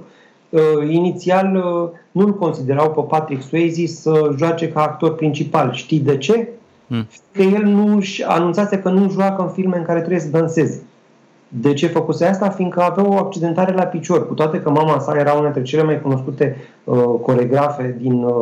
uh, 0.49 0.59
inițial 0.89 1.55
uh, 1.55 1.89
nu-l 2.11 2.33
considerau 2.33 2.91
pe 2.91 3.01
Patrick 3.07 3.41
Swayze 3.41 3.87
să 3.87 4.33
joace 4.37 4.67
ca 4.69 4.81
actor 4.81 5.15
principal. 5.15 5.73
Știi 5.73 5.99
de 5.99 6.17
ce? 6.17 6.47
Hmm. 6.87 7.07
Că 7.31 7.41
el 7.41 7.63
nu 7.63 7.99
anunțase 8.27 8.79
că 8.79 8.89
nu 8.89 9.09
joacă 9.11 9.41
în 9.41 9.49
filme 9.49 9.77
în 9.77 9.83
care 9.83 9.99
trebuie 9.99 10.19
să 10.19 10.29
danseze. 10.29 10.83
De 11.61 11.73
ce 11.73 11.87
făcuse 11.87 12.25
asta? 12.25 12.49
Fiindcă 12.49 12.81
avea 12.81 13.07
o 13.07 13.17
accidentare 13.17 13.73
la 13.73 13.83
picior, 13.83 14.27
cu 14.27 14.33
toate 14.33 14.61
că 14.61 14.69
mama 14.69 14.99
sa 14.99 15.15
era 15.17 15.33
una 15.33 15.43
dintre 15.43 15.61
cele 15.61 15.83
mai 15.83 16.01
cunoscute 16.01 16.55
uh, 16.83 17.03
coregrafe 17.21 17.97
din 18.01 18.23
uh, 18.23 18.33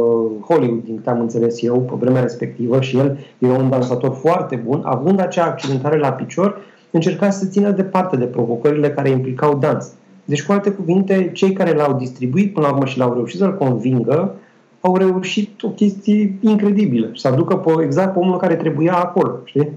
Hollywood, 0.47 0.83
din 0.83 0.95
câte 0.95 1.09
am 1.09 1.19
înțeles 1.19 1.63
eu, 1.63 1.79
pe 1.79 1.93
vremea 1.99 2.21
respectivă, 2.21 2.81
și 2.81 2.97
el 2.97 3.17
era 3.37 3.53
un 3.53 3.69
dansator 3.69 4.13
foarte 4.13 4.55
bun, 4.55 4.81
având 4.85 5.21
acea 5.21 5.45
accidentare 5.45 5.97
la 5.97 6.11
picior, 6.11 6.57
încerca 6.91 7.29
să 7.29 7.39
se 7.43 7.49
țină 7.49 7.71
departe 7.71 8.15
de 8.17 8.25
provocările 8.25 8.89
care 8.89 9.09
implicau 9.09 9.57
dans. 9.57 9.91
Deci, 10.25 10.43
cu 10.43 10.51
alte 10.51 10.69
cuvinte, 10.69 11.31
cei 11.33 11.53
care 11.53 11.73
l-au 11.73 11.93
distribuit 11.93 12.53
până 12.53 12.65
la 12.65 12.73
urmă 12.73 12.85
și 12.85 12.97
l-au 12.97 13.13
reușit 13.13 13.39
să-l 13.39 13.57
convingă, 13.57 14.35
au 14.81 14.95
reușit 14.97 15.63
o 15.63 15.69
chestie 15.69 16.37
incredibilă. 16.41 17.09
Să 17.15 17.27
aducă 17.27 17.55
pe, 17.55 17.83
exact 17.83 18.13
pe 18.13 18.19
omul 18.19 18.37
care 18.37 18.55
trebuia 18.55 18.93
acolo, 18.93 19.39
știi? 19.43 19.69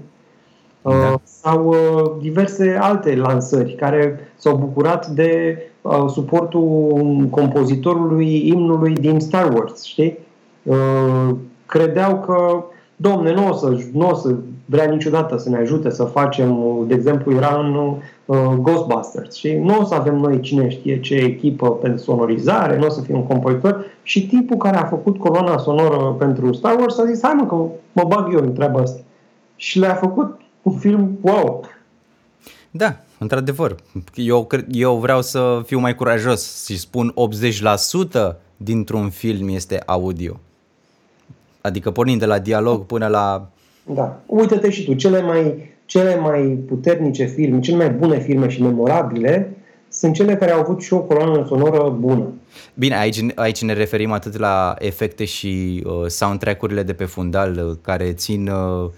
Da. 0.85 0.91
Uh, 0.91 1.15
sau 1.23 1.67
uh, 1.67 2.11
diverse 2.21 2.77
alte 2.81 3.15
lansări 3.15 3.73
care 3.73 4.19
s-au 4.35 4.55
bucurat 4.55 5.07
de 5.07 5.57
uh, 5.81 6.05
suportul 6.07 7.27
compozitorului 7.29 8.47
imnului 8.47 8.93
din 8.93 9.19
Star 9.19 9.53
Wars, 9.53 9.83
știi? 9.83 10.17
Uh, 10.63 11.29
credeau 11.65 12.19
că, 12.19 12.63
domne, 12.95 13.33
nu 13.33 13.49
o 13.49 13.53
să, 13.53 13.77
n-o 13.93 14.13
să 14.13 14.35
vrea 14.65 14.85
niciodată 14.85 15.37
să 15.37 15.49
ne 15.49 15.57
ajute 15.57 15.89
să 15.89 16.03
facem, 16.03 16.83
de 16.87 16.93
exemplu, 16.93 17.33
era 17.33 17.59
în 17.59 17.75
uh, 18.25 18.37
Ghostbusters 18.61 19.35
și 19.35 19.53
nu 19.53 19.79
o 19.79 19.83
să 19.83 19.95
avem 19.95 20.15
noi 20.15 20.39
cine 20.39 20.69
știe 20.69 20.99
ce 20.99 21.15
echipă 21.15 21.71
pentru 21.71 22.03
sonorizare, 22.03 22.77
nu 22.77 22.85
o 22.85 22.89
să 22.89 23.01
fie 23.01 23.15
un 23.15 23.27
compozitor 23.27 23.85
și 24.03 24.27
tipul 24.27 24.57
care 24.57 24.77
a 24.77 24.85
făcut 24.85 25.17
coloana 25.17 25.57
sonoră 25.57 26.15
pentru 26.19 26.53
Star 26.53 26.75
Wars 26.79 26.97
a 26.97 27.05
zis, 27.05 27.19
hai 27.23 27.33
mă 27.37 27.45
că 27.45 27.55
mă 27.91 28.03
bag 28.07 28.33
eu 28.33 28.39
în 28.39 28.53
treaba 28.53 28.79
asta. 28.79 28.99
Și 29.55 29.79
le-a 29.79 29.93
făcut 29.93 30.39
un 30.65 30.77
film 30.77 31.17
wow. 31.21 31.65
Da, 32.71 32.99
într-adevăr. 33.17 33.75
Eu, 34.15 34.47
eu 34.71 34.95
vreau 34.95 35.21
să 35.21 35.61
fiu 35.65 35.79
mai 35.79 35.95
curajos 35.95 36.65
și 36.65 36.79
spun 36.79 37.13
80% 38.31 38.35
dintr-un 38.57 39.09
film 39.09 39.47
este 39.49 39.81
audio. 39.85 40.39
Adică 41.61 41.91
pornind 41.91 42.19
de 42.19 42.25
la 42.25 42.39
dialog 42.39 42.85
până 42.85 43.07
la 43.07 43.49
da. 43.93 44.19
Uită-te 44.25 44.69
și 44.69 44.85
tu, 44.85 44.93
cele 44.93 45.21
mai, 45.21 45.73
cele 45.85 46.15
mai 46.15 46.41
puternice 46.41 47.25
filme, 47.25 47.59
cele 47.59 47.77
mai 47.77 47.89
bune 47.89 48.19
filme 48.19 48.49
și 48.49 48.61
memorabile 48.61 49.57
sunt 49.89 50.13
cele 50.13 50.35
care 50.35 50.51
au 50.51 50.59
avut 50.59 50.81
și 50.81 50.93
o 50.93 50.99
coloană 50.99 51.45
sonoră 51.47 51.89
bună. 51.99 52.33
Bine, 52.73 52.97
aici, 52.97 53.25
aici 53.35 53.61
ne 53.61 53.73
referim 53.73 54.11
atât 54.11 54.37
la 54.37 54.75
efecte 54.79 55.25
și 55.25 55.83
uh, 55.85 56.05
soundtrack-urile 56.07 56.83
de 56.83 56.93
pe 56.93 57.05
fundal 57.05 57.65
uh, 57.67 57.77
care 57.81 58.13
țin 58.13 58.47
uh, 58.47 58.83
uh, 58.83 58.89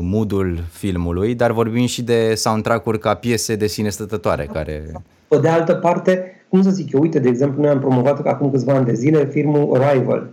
moodul 0.00 0.58
filmului, 0.70 1.34
dar 1.34 1.52
vorbim 1.52 1.86
și 1.86 2.02
de 2.02 2.34
soundtrack-uri 2.34 2.98
ca 2.98 3.14
piese 3.14 3.56
de 3.56 3.66
sine 3.66 3.88
stătătoare 3.88 4.48
care... 4.52 4.92
Pe 5.28 5.38
de 5.38 5.48
altă 5.48 5.74
parte, 5.74 6.42
cum 6.48 6.62
să 6.62 6.70
zic 6.70 6.92
eu, 6.92 7.00
uite, 7.00 7.18
de 7.18 7.28
exemplu, 7.28 7.62
noi 7.62 7.70
am 7.70 7.78
promovat 7.78 8.26
acum 8.26 8.50
câțiva 8.50 8.72
ani 8.72 8.84
de 8.84 8.94
zile 8.94 9.26
filmul 9.26 9.82
Arrival, 9.82 10.30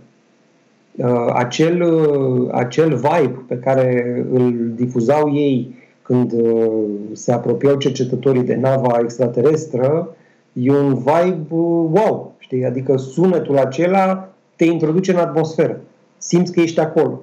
Uh, 0.96 1.30
acel, 1.32 1.82
uh, 1.82 2.48
acel 2.52 2.94
vibe 2.94 3.44
pe 3.48 3.54
care 3.56 4.26
îl 4.32 4.54
difuzau 4.74 5.34
ei 5.34 5.74
când 6.02 6.32
uh, 6.32 6.82
se 7.12 7.32
apropiau 7.32 7.76
cercetătorii 7.76 8.42
de 8.42 8.54
nava 8.54 8.98
extraterestră, 9.02 10.08
e 10.52 10.72
un 10.72 10.94
vibe 10.94 11.46
wow, 11.50 12.34
știi? 12.38 12.64
Adică 12.64 12.96
sunetul 12.96 13.58
acela 13.58 14.28
te 14.56 14.64
introduce 14.64 15.12
în 15.12 15.18
atmosferă. 15.18 15.80
Simți 16.18 16.52
că 16.52 16.60
ești 16.60 16.80
acolo. 16.80 17.20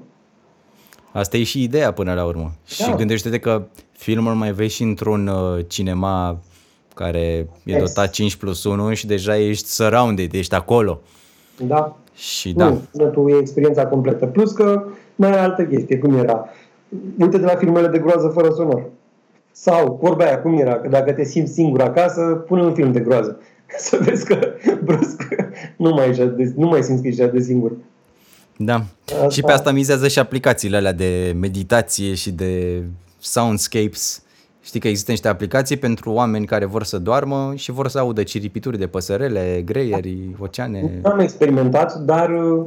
Asta 1.14 1.38
e 1.38 1.44
și 1.44 1.64
ideea 1.64 1.92
până 1.92 2.14
la 2.14 2.26
urmă. 2.26 2.52
Da. 2.78 2.86
Și 2.86 2.96
gândește-te 2.96 3.40
că 3.40 3.64
filmul 3.92 4.34
mai 4.34 4.52
vezi 4.52 4.76
și 4.76 4.84
într-un 4.84 5.30
cinema 5.68 6.40
care 6.96 7.48
e 7.64 7.78
dotat 7.80 8.10
5 8.10 8.36
plus 8.36 8.64
1 8.64 8.94
și 8.94 9.08
deja 9.08 9.38
ești 9.38 9.68
surrounded, 9.68 10.34
ești 10.34 10.56
acolo. 10.56 11.02
Da. 11.68 11.98
Și 12.16 12.54
da. 12.54 12.78
Nu, 12.92 13.06
tu 13.08 13.28
e 13.28 13.38
experiența 13.40 13.88
completă. 13.88 14.26
Plus 14.26 14.52
că 14.52 14.84
mai 15.16 15.32
e 15.32 15.38
altă 15.38 15.64
chestie, 15.64 15.98
cum 15.98 16.16
era. 16.16 16.50
Uite 17.20 17.38
de 17.38 17.46
la 17.46 17.56
filmele 17.56 17.88
de 17.88 18.00
groază 18.00 18.28
fără 18.28 18.50
sonor. 18.50 18.84
Sau, 19.52 20.00
vorba 20.02 20.24
aia, 20.24 20.42
cum 20.42 20.60
era, 20.60 20.76
că 20.76 20.88
dacă 20.88 21.12
te 21.12 21.24
simți 21.24 21.54
singur 21.54 21.82
acasă, 21.82 22.22
pune 22.22 22.62
un 22.64 22.74
film 22.74 22.92
de 22.92 23.00
groază. 23.00 23.40
Să 23.78 24.00
vezi 24.02 24.26
că 24.26 24.38
brusc 24.84 25.28
nu 25.78 25.90
mai, 25.90 26.10
ești 26.10 26.26
de, 26.26 26.54
nu 26.56 26.68
mai 26.68 26.84
simți 26.84 27.02
că 27.02 27.08
ești 27.08 27.26
de 27.28 27.40
singur. 27.40 27.72
Da. 28.58 28.84
Asta... 29.06 29.30
Și 29.30 29.42
pe 29.42 29.52
asta 29.52 29.72
mizează 29.72 30.08
și 30.08 30.20
aplicațiile 30.20 30.78
alea 30.78 30.92
de 30.92 31.36
meditație 31.40 32.14
și 32.14 32.32
de 32.32 32.84
soundscapes 33.20 34.24
Știi 34.64 34.80
că 34.80 34.88
există 34.88 35.12
niște 35.12 35.28
aplicații 35.28 35.78
pentru 35.78 36.12
oameni 36.12 36.46
care 36.46 36.66
vor 36.66 36.84
să 36.84 36.98
doarmă 36.98 37.54
și 37.56 37.72
vor 37.72 37.88
să 37.88 38.00
audă 38.00 38.24
ciripituri 38.24 38.78
de 38.78 38.88
păsărele, 38.88 39.62
greieri, 39.66 40.18
oceane. 40.40 41.00
Nu 41.02 41.12
am 41.12 41.20
experimentat, 41.20 41.96
dar 41.96 42.30
uh, 42.30 42.66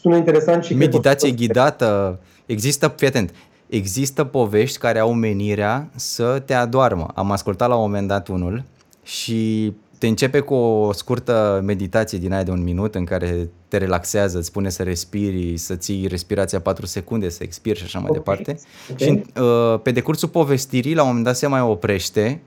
sună 0.00 0.16
interesant 0.16 0.64
și... 0.64 0.74
Meditație 0.74 1.30
ghidată. 1.30 2.20
Există, 2.46 2.94
fii 2.96 3.06
atent, 3.06 3.34
există 3.66 4.24
povești 4.24 4.78
care 4.78 4.98
au 4.98 5.12
menirea 5.12 5.90
să 5.94 6.42
te 6.44 6.54
adoarmă. 6.54 7.06
Am 7.14 7.30
ascultat 7.30 7.68
la 7.68 7.74
un 7.74 7.80
moment 7.80 8.08
dat 8.08 8.28
unul 8.28 8.64
și 9.02 9.72
te 9.98 10.06
începe 10.06 10.40
cu 10.40 10.54
o 10.54 10.92
scurtă 10.92 11.60
meditație 11.64 12.18
din 12.18 12.32
aia 12.32 12.42
de 12.42 12.50
un 12.50 12.62
minut 12.62 12.94
în 12.94 13.04
care 13.04 13.50
te 13.68 13.76
relaxează, 13.76 14.38
îți 14.38 14.46
spune 14.46 14.68
să 14.68 14.82
respiri, 14.82 15.56
să 15.56 15.76
ții 15.76 16.06
respirația 16.06 16.60
4 16.60 16.86
secunde, 16.86 17.28
să 17.28 17.42
expiri 17.42 17.78
și 17.78 17.84
așa 17.84 17.98
mai 17.98 18.08
okay. 18.10 18.22
departe. 18.22 18.60
Okay. 18.90 19.06
Și 19.06 19.40
uh, 19.40 19.80
pe 19.82 19.90
decursul 19.90 20.28
povestirii, 20.28 20.94
la 20.94 21.00
un 21.00 21.06
moment 21.06 21.24
dat 21.24 21.36
se 21.36 21.46
mai 21.46 21.60
oprește 21.60 22.40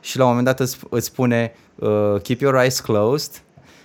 și 0.00 0.16
la 0.16 0.22
un 0.22 0.28
moment 0.28 0.46
dat 0.46 0.60
îți, 0.60 0.78
îți 0.90 1.06
spune 1.06 1.52
uh, 1.74 2.20
keep 2.22 2.40
your 2.40 2.54
eyes 2.54 2.80
closed, 2.80 3.42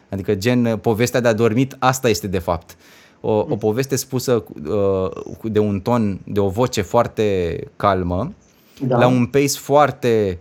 adică 0.09 0.35
gen 0.35 0.65
uh, 0.65 0.79
povestea 0.79 1.19
de 1.19 1.27
adormit, 1.27 1.75
asta 1.79 2.09
este 2.09 2.27
de 2.27 2.39
fapt. 2.39 2.77
O, 3.21 3.31
o 3.31 3.55
poveste 3.55 3.95
spusă 3.95 4.43
uh, 4.65 5.51
de 5.51 5.59
un 5.59 5.79
ton, 5.79 6.19
de 6.23 6.39
o 6.39 6.49
voce 6.49 6.81
foarte 6.81 7.57
calmă, 7.75 8.33
da. 8.81 8.97
la 8.97 9.07
un 9.07 9.25
pace 9.25 9.57
foarte 9.57 10.39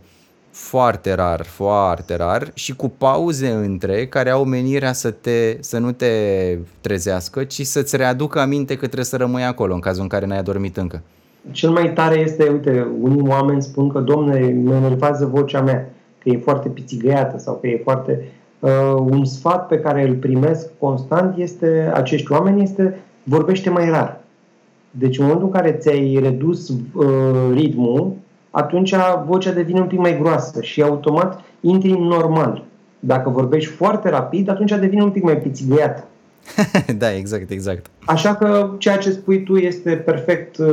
foarte 0.58 1.14
rar, 1.14 1.44
foarte 1.44 2.16
rar 2.16 2.50
și 2.54 2.76
cu 2.76 2.88
pauze 2.98 3.48
între 3.48 4.06
care 4.06 4.30
au 4.30 4.44
menirea 4.44 4.92
să, 4.92 5.10
te, 5.10 5.56
să 5.60 5.78
nu 5.78 5.92
te 5.92 6.06
trezească, 6.80 7.44
ci 7.44 7.62
să-ți 7.62 7.96
readucă 7.96 8.40
aminte 8.40 8.72
că 8.74 8.84
trebuie 8.84 9.04
să 9.04 9.16
rămâi 9.16 9.42
acolo 9.42 9.74
în 9.74 9.80
cazul 9.80 10.02
în 10.02 10.08
care 10.08 10.26
n-ai 10.26 10.38
adormit 10.38 10.76
încă. 10.76 11.02
Cel 11.50 11.70
mai 11.70 11.92
tare 11.92 12.18
este, 12.18 12.48
uite, 12.48 12.86
unii 13.00 13.28
oameni 13.28 13.62
spun 13.62 13.88
că, 13.88 13.98
domne, 13.98 14.60
mă 14.64 14.74
enervează 14.74 15.26
vocea 15.26 15.60
mea, 15.60 15.90
că 16.18 16.28
e 16.28 16.38
foarte 16.38 16.68
pițigăiată 16.68 17.38
sau 17.38 17.54
că 17.54 17.66
e 17.66 17.80
foarte... 17.84 18.28
Uh, 18.58 18.94
un 18.98 19.24
sfat 19.24 19.66
pe 19.66 19.78
care 19.78 20.08
îl 20.08 20.14
primesc 20.14 20.68
constant 20.78 21.36
este, 21.36 21.90
acești 21.94 22.32
oameni 22.32 22.62
este, 22.62 22.98
vorbește 23.22 23.70
mai 23.70 23.90
rar. 23.90 24.20
Deci 24.90 25.18
în 25.18 25.24
momentul 25.24 25.46
în 25.46 25.52
care 25.52 25.72
ți-ai 25.72 26.18
redus 26.22 26.68
uh, 26.68 27.06
ritmul, 27.52 28.12
atunci 28.50 28.94
vocea 29.26 29.52
devine 29.52 29.80
un 29.80 29.86
pic 29.86 29.98
mai 29.98 30.18
groasă 30.18 30.62
și 30.62 30.82
automat 30.82 31.40
intri 31.60 31.90
în 31.90 32.02
normal. 32.02 32.64
Dacă 33.00 33.30
vorbești 33.30 33.70
foarte 33.70 34.08
rapid, 34.08 34.48
atunci 34.48 34.70
devine 34.70 35.02
un 35.02 35.10
pic 35.10 35.22
mai 35.22 35.36
pițigăiat. 35.36 36.06
da, 36.98 37.14
exact, 37.14 37.50
exact. 37.50 37.86
Așa 38.04 38.34
că 38.34 38.70
ceea 38.78 38.96
ce 38.96 39.10
spui 39.10 39.42
tu 39.42 39.56
este 39.56 39.90
perfect 39.90 40.58
uh, 40.58 40.66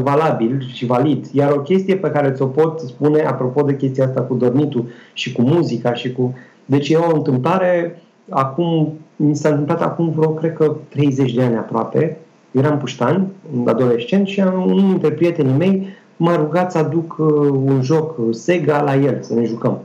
valabil 0.00 0.66
și 0.72 0.86
valid. 0.86 1.26
Iar 1.32 1.52
o 1.52 1.60
chestie 1.60 1.96
pe 1.96 2.10
care 2.10 2.30
ți-o 2.30 2.46
pot 2.46 2.80
spune, 2.80 3.22
apropo 3.22 3.62
de 3.62 3.76
chestia 3.76 4.04
asta 4.04 4.20
cu 4.20 4.34
dormitul 4.34 4.88
și 5.12 5.32
cu 5.32 5.42
muzica 5.42 5.94
și 5.94 6.12
cu... 6.12 6.34
Deci 6.64 6.88
e 6.88 6.96
o 6.96 7.14
întâmplare, 7.14 8.02
acum, 8.28 8.92
mi 9.16 9.36
s-a 9.36 9.48
întâmplat 9.48 9.82
acum 9.82 10.12
vreo, 10.16 10.30
cred 10.30 10.52
că 10.52 10.76
30 10.88 11.34
de 11.34 11.42
ani 11.42 11.56
aproape. 11.56 12.16
Eram 12.50 12.78
puștan, 12.78 13.26
adolescent 13.64 14.26
și 14.26 14.40
am, 14.40 14.62
unul 14.62 14.80
dintre 14.80 15.10
prietenii 15.10 15.56
mei 15.58 15.86
m-a 16.16 16.36
rugat 16.36 16.72
să 16.72 16.78
aduc 16.78 17.16
uh, 17.18 17.26
un 17.50 17.82
joc 17.82 18.18
uh, 18.18 18.34
Sega 18.34 18.82
la 18.82 18.94
el, 18.94 19.18
să 19.20 19.34
ne 19.34 19.44
jucăm. 19.44 19.78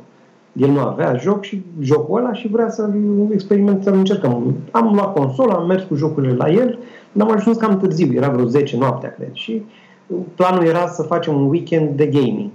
El 0.53 0.69
nu 0.69 0.79
avea 0.79 1.15
joc 1.15 1.43
și 1.43 1.63
jocul 1.79 2.19
ăla 2.19 2.33
și 2.33 2.47
vrea 2.47 2.69
să-l 2.69 2.93
experimentăm, 3.31 3.81
să-l 3.81 3.93
încercăm. 3.93 4.55
Am 4.71 4.93
luat 4.93 5.13
consola, 5.13 5.53
am 5.53 5.67
mers 5.67 5.83
cu 5.83 5.95
jocurile 5.95 6.33
la 6.33 6.49
el, 6.49 6.79
dar 7.11 7.27
am 7.27 7.35
ajuns 7.35 7.57
cam 7.57 7.77
târziu, 7.77 8.13
era 8.13 8.29
vreo 8.29 8.45
10 8.45 8.77
noaptea, 8.77 9.13
cred. 9.13 9.29
Și 9.33 9.63
uh, 10.07 10.17
planul 10.35 10.65
era 10.65 10.87
să 10.87 11.01
facem 11.01 11.35
un 11.35 11.49
weekend 11.49 11.97
de 11.97 12.05
gaming. 12.05 12.49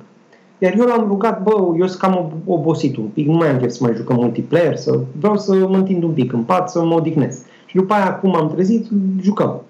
Iar 0.58 0.74
eu 0.78 0.84
l-am 0.84 1.06
rugat, 1.08 1.42
bă, 1.42 1.50
eu 1.78 1.86
sunt 1.86 2.00
cam 2.00 2.32
obosit 2.46 2.96
un 2.96 3.06
pic, 3.06 3.26
nu 3.26 3.36
mai 3.36 3.50
am 3.50 3.58
chef 3.58 3.70
să 3.70 3.84
mai 3.84 3.94
jucăm 3.94 4.16
multiplayer, 4.16 4.76
să 4.76 5.00
vreau 5.18 5.36
să 5.36 5.54
mă 5.54 5.76
întind 5.76 6.02
un 6.02 6.10
pic 6.10 6.32
în 6.32 6.42
pat, 6.42 6.70
să 6.70 6.84
mă 6.84 6.94
odihnesc. 6.94 7.44
Și 7.66 7.76
după 7.76 7.94
aia, 7.94 8.14
cum 8.14 8.36
am 8.36 8.50
trezit, 8.50 8.86
jucăm 9.20 9.60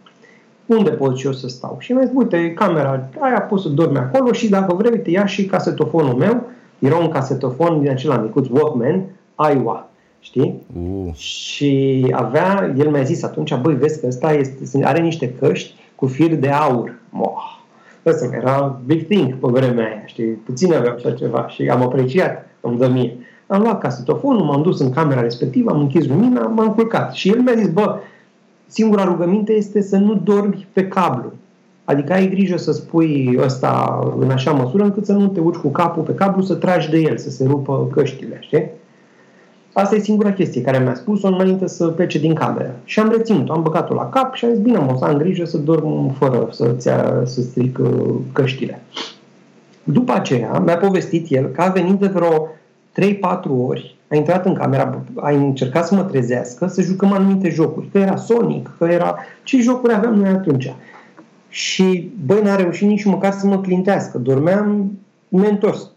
unde 0.66 0.90
pot 0.90 1.16
și 1.16 1.26
eu 1.26 1.32
să 1.32 1.48
stau? 1.48 1.76
Și 1.78 1.92
mi-a 1.92 2.04
zis, 2.04 2.14
uite, 2.14 2.52
camera 2.52 3.08
aia 3.18 3.40
poți 3.40 3.62
să 3.62 3.68
dormi 3.68 3.98
acolo 3.98 4.32
și 4.32 4.48
dacă 4.48 4.74
vrei, 4.74 4.90
uite, 4.90 5.10
ia 5.10 5.26
și 5.26 5.46
casetofonul 5.46 6.14
meu. 6.14 6.42
Era 6.78 6.96
un 6.96 7.08
casetofon 7.08 7.80
din 7.80 7.90
acela 7.90 8.16
micuț, 8.16 8.46
Walkman, 8.48 9.04
Iowa, 9.52 9.88
știi? 10.20 10.62
Uh. 10.76 11.14
Și 11.14 12.06
avea, 12.10 12.74
el 12.78 12.90
mi-a 12.90 13.02
zis 13.02 13.22
atunci, 13.22 13.54
băi, 13.54 13.74
vezi 13.74 14.00
că 14.00 14.06
ăsta 14.06 14.32
este, 14.32 14.84
are 14.84 15.00
niște 15.00 15.32
căști 15.32 15.74
cu 15.94 16.06
fir 16.06 16.34
de 16.34 16.48
aur. 16.48 16.94
Moh. 17.10 17.60
Asta 18.04 18.28
era 18.32 18.80
big 18.86 19.06
thing 19.06 19.34
pe 19.34 19.48
vremea 19.50 19.84
aia, 19.84 20.02
știi? 20.04 20.24
Puțin 20.24 20.74
aveau 20.74 20.94
așa 20.94 21.10
ceva 21.10 21.48
și 21.48 21.68
am 21.68 21.82
apreciat, 21.82 22.46
îmi 22.60 22.78
dă 22.78 22.88
mie. 22.88 23.16
Am 23.46 23.62
luat 23.62 23.80
casetofonul, 23.80 24.44
m-am 24.44 24.62
dus 24.62 24.80
în 24.80 24.90
camera 24.90 25.20
respectivă, 25.20 25.70
am 25.70 25.80
închis 25.80 26.06
lumina, 26.06 26.46
m-am 26.46 26.74
culcat. 26.74 27.12
Și 27.12 27.28
el 27.28 27.40
mi-a 27.40 27.54
zis, 27.56 27.68
bă, 27.68 27.98
singura 28.72 29.04
rugăminte 29.04 29.52
este 29.52 29.82
să 29.82 29.96
nu 29.96 30.14
dormi 30.14 30.66
pe 30.72 30.88
cablu. 30.88 31.32
Adică 31.84 32.12
ai 32.12 32.28
grijă 32.28 32.56
să 32.56 32.72
spui 32.72 33.38
ăsta 33.42 34.00
în 34.18 34.30
așa 34.30 34.50
măsură 34.50 34.82
încât 34.82 35.06
să 35.06 35.12
nu 35.12 35.28
te 35.28 35.40
urci 35.40 35.60
cu 35.60 35.68
capul 35.68 36.02
pe 36.02 36.14
cablu, 36.14 36.42
să 36.42 36.54
tragi 36.54 36.90
de 36.90 36.98
el, 36.98 37.18
să 37.18 37.30
se 37.30 37.46
rupă 37.46 37.88
căștile, 37.92 38.36
știi? 38.40 38.70
Asta 39.72 39.94
e 39.94 39.98
singura 39.98 40.32
chestie 40.32 40.62
care 40.62 40.78
mi-a 40.78 40.94
spus-o 40.94 41.28
înainte 41.28 41.68
să 41.68 41.86
plece 41.86 42.18
din 42.18 42.34
cameră. 42.34 42.74
Și 42.84 43.00
am 43.00 43.08
reținut 43.10 43.50
am 43.50 43.62
băgat-o 43.62 43.94
la 43.94 44.08
cap 44.08 44.34
și 44.34 44.44
am 44.44 44.50
zis, 44.50 44.62
bine, 44.62 44.86
o 44.92 44.96
să 44.96 45.04
am 45.04 45.16
grijă 45.16 45.44
să 45.44 45.58
dorm 45.58 46.12
fără 46.12 46.48
să-ți 46.50 46.88
să 47.24 47.40
stric 47.40 47.78
uh, 47.78 48.14
căștile. 48.32 48.82
După 49.84 50.12
aceea 50.12 50.58
mi-a 50.58 50.76
povestit 50.76 51.26
el 51.30 51.46
că 51.46 51.62
a 51.62 51.68
venit 51.68 51.98
de 51.98 52.06
vreo 52.06 52.48
3-4 53.00 53.66
ori, 53.66 53.96
a 54.12 54.16
intrat 54.16 54.46
în 54.46 54.54
camera, 54.54 55.04
a 55.16 55.30
încercat 55.30 55.86
să 55.86 55.94
mă 55.94 56.02
trezească, 56.02 56.66
să 56.66 56.82
jucăm 56.82 57.12
anumite 57.12 57.48
jocuri. 57.48 57.88
Că 57.92 57.98
era 57.98 58.16
Sonic, 58.16 58.70
că 58.78 58.84
era... 58.84 59.16
Ce 59.42 59.60
jocuri 59.60 59.94
aveam 59.94 60.14
noi 60.14 60.28
atunci? 60.28 60.74
Și, 61.48 62.12
băi, 62.26 62.42
n-a 62.42 62.56
reușit 62.56 62.88
nici 62.88 63.04
măcar 63.04 63.32
să 63.32 63.46
mă 63.46 63.60
clintească. 63.60 64.18
Dormeam 64.18 64.98
neîntors. 65.28 65.90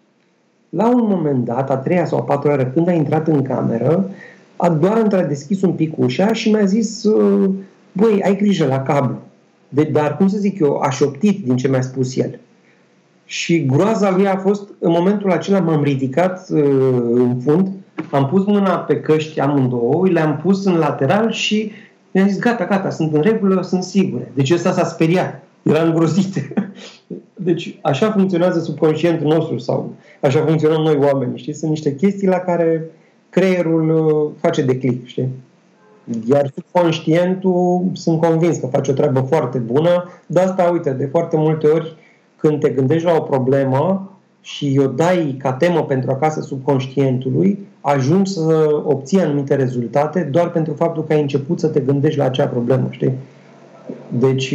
La 0.69 0.89
un 0.89 1.07
moment 1.07 1.45
dat, 1.45 1.69
a 1.69 1.77
treia 1.77 2.05
sau 2.05 2.17
a 2.17 2.21
patra 2.21 2.49
oară, 2.49 2.65
când 2.65 2.87
a 2.87 2.91
intrat 2.91 3.27
în 3.27 3.41
cameră, 3.41 4.09
a 4.55 4.69
doar 4.69 4.97
între 4.97 5.17
a 5.17 5.27
deschis 5.27 5.61
un 5.61 5.71
pic 5.71 5.97
ușa 5.97 6.33
și 6.33 6.51
mi-a 6.51 6.65
zis, 6.65 7.03
uh, 7.03 7.49
băi, 7.91 8.21
ai 8.23 8.35
grijă 8.35 8.65
la 8.65 8.81
cablu. 8.81 9.17
De, 9.69 9.83
dar, 9.83 10.17
cum 10.17 10.27
să 10.27 10.37
zic 10.37 10.59
eu, 10.59 10.79
a 10.79 10.89
șoptit 10.89 11.45
din 11.45 11.55
ce 11.57 11.67
mi-a 11.67 11.81
spus 11.81 12.17
el. 12.17 12.39
Și 13.25 13.65
groaza 13.65 14.11
lui 14.11 14.27
a 14.27 14.37
fost, 14.37 14.69
în 14.79 14.91
momentul 14.91 15.31
acela 15.31 15.59
m-am 15.59 15.83
ridicat 15.83 16.49
uh, 16.49 16.63
în 17.13 17.39
fund, 17.39 17.71
am 18.11 18.27
pus 18.27 18.45
mâna 18.45 18.77
pe 18.77 18.99
căști 18.99 19.39
amândouă, 19.39 20.07
le-am 20.07 20.37
pus 20.37 20.65
în 20.65 20.77
lateral 20.77 21.31
și 21.31 21.71
mi-am 22.11 22.27
zis, 22.27 22.39
gata, 22.39 22.65
gata, 22.65 22.89
sunt 22.89 23.13
în 23.13 23.21
regulă, 23.21 23.61
sunt 23.61 23.83
sigure. 23.83 24.31
Deci 24.33 24.51
ăsta 24.51 24.71
s-a 24.71 24.83
speriat, 24.83 25.43
era 25.63 25.83
îngrozit. 25.83 26.53
Deci 27.33 27.77
așa 27.81 28.11
funcționează 28.11 28.59
subconștientul 28.59 29.27
nostru 29.27 29.57
sau 29.57 29.93
așa 30.21 30.43
funcționăm 30.45 30.81
noi 30.81 30.97
oameni, 31.01 31.37
știi? 31.37 31.53
Sunt 31.53 31.69
niște 31.69 31.95
chestii 31.95 32.27
la 32.27 32.37
care 32.37 32.83
creierul 33.29 33.89
uh, 33.89 34.31
face 34.41 34.61
declic, 34.61 35.05
știi? 35.05 35.29
Iar 36.29 36.51
subconștientul, 36.55 37.89
sunt 37.93 38.21
convins 38.21 38.57
că 38.57 38.67
face 38.67 38.91
o 38.91 38.93
treabă 38.93 39.19
foarte 39.19 39.57
bună, 39.57 40.09
de 40.27 40.39
asta, 40.39 40.63
uite, 40.63 40.91
de 40.91 41.05
foarte 41.05 41.37
multe 41.37 41.67
ori 41.67 41.95
când 42.35 42.59
te 42.59 42.69
gândești 42.69 43.05
la 43.05 43.15
o 43.15 43.21
problemă 43.21 44.11
și 44.41 44.81
o 44.83 44.87
dai 44.87 45.35
ca 45.39 45.53
temă 45.53 45.83
pentru 45.83 46.11
acasă 46.11 46.41
subconștientului, 46.41 47.59
ajungi 47.87 48.31
să 48.31 48.81
obții 48.83 49.21
anumite 49.21 49.55
rezultate 49.55 50.21
doar 50.31 50.51
pentru 50.51 50.73
faptul 50.73 51.03
că 51.03 51.13
ai 51.13 51.21
început 51.21 51.59
să 51.59 51.67
te 51.67 51.79
gândești 51.79 52.17
la 52.17 52.25
acea 52.25 52.45
problemă, 52.45 52.87
știi? 52.89 53.13
Deci 54.07 54.51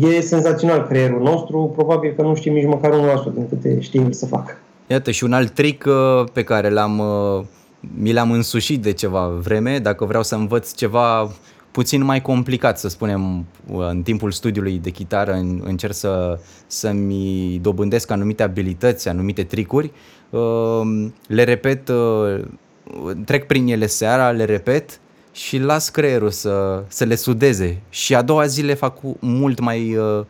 e 0.00 0.20
senzațional 0.20 0.86
creierul 0.86 1.22
nostru, 1.22 1.72
probabil 1.74 2.12
că 2.16 2.22
nu 2.22 2.34
știm 2.34 2.52
nici 2.52 2.66
măcar 2.66 2.90
1% 2.90 3.34
din 3.34 3.48
câte 3.48 3.80
știm 3.80 4.10
să 4.10 4.26
facă. 4.26 4.58
Iată 4.86 5.10
și 5.10 5.24
un 5.24 5.32
alt 5.32 5.50
trick 5.50 5.84
uh, 5.86 6.24
pe 6.32 6.42
care 6.42 6.70
l-am, 6.70 6.98
uh, 6.98 7.44
mi 7.98 8.12
l-am 8.12 8.30
însușit 8.30 8.82
de 8.82 8.92
ceva 8.92 9.26
vreme, 9.26 9.78
dacă 9.78 10.04
vreau 10.04 10.22
să 10.22 10.34
învăț 10.34 10.74
ceva 10.74 11.30
puțin 11.74 12.04
mai 12.04 12.22
complicat, 12.22 12.78
să 12.78 12.88
spunem, 12.88 13.46
uh, 13.66 13.88
în 13.88 14.02
timpul 14.02 14.30
studiului 14.30 14.78
de 14.78 14.90
chitară 14.90 15.32
încerc 15.62 15.94
să, 15.94 16.38
să-mi 16.66 17.58
dobândesc 17.62 18.10
anumite 18.10 18.42
abilități, 18.42 19.08
anumite 19.08 19.44
tricuri, 19.44 19.92
le 21.26 21.44
repet, 21.44 21.90
trec 23.24 23.46
prin 23.46 23.66
ele 23.66 23.86
seara, 23.86 24.30
le 24.30 24.44
repet 24.44 25.00
și 25.32 25.58
las 25.58 25.88
creierul 25.88 26.30
să, 26.30 26.84
să 26.88 27.04
le 27.04 27.14
sudeze. 27.14 27.82
Și 27.88 28.14
a 28.14 28.22
doua 28.22 28.46
zi 28.46 28.62
le 28.62 28.74
fac 28.74 28.98
mult 29.18 29.60
mai, 29.60 29.96
uh, 29.96 30.24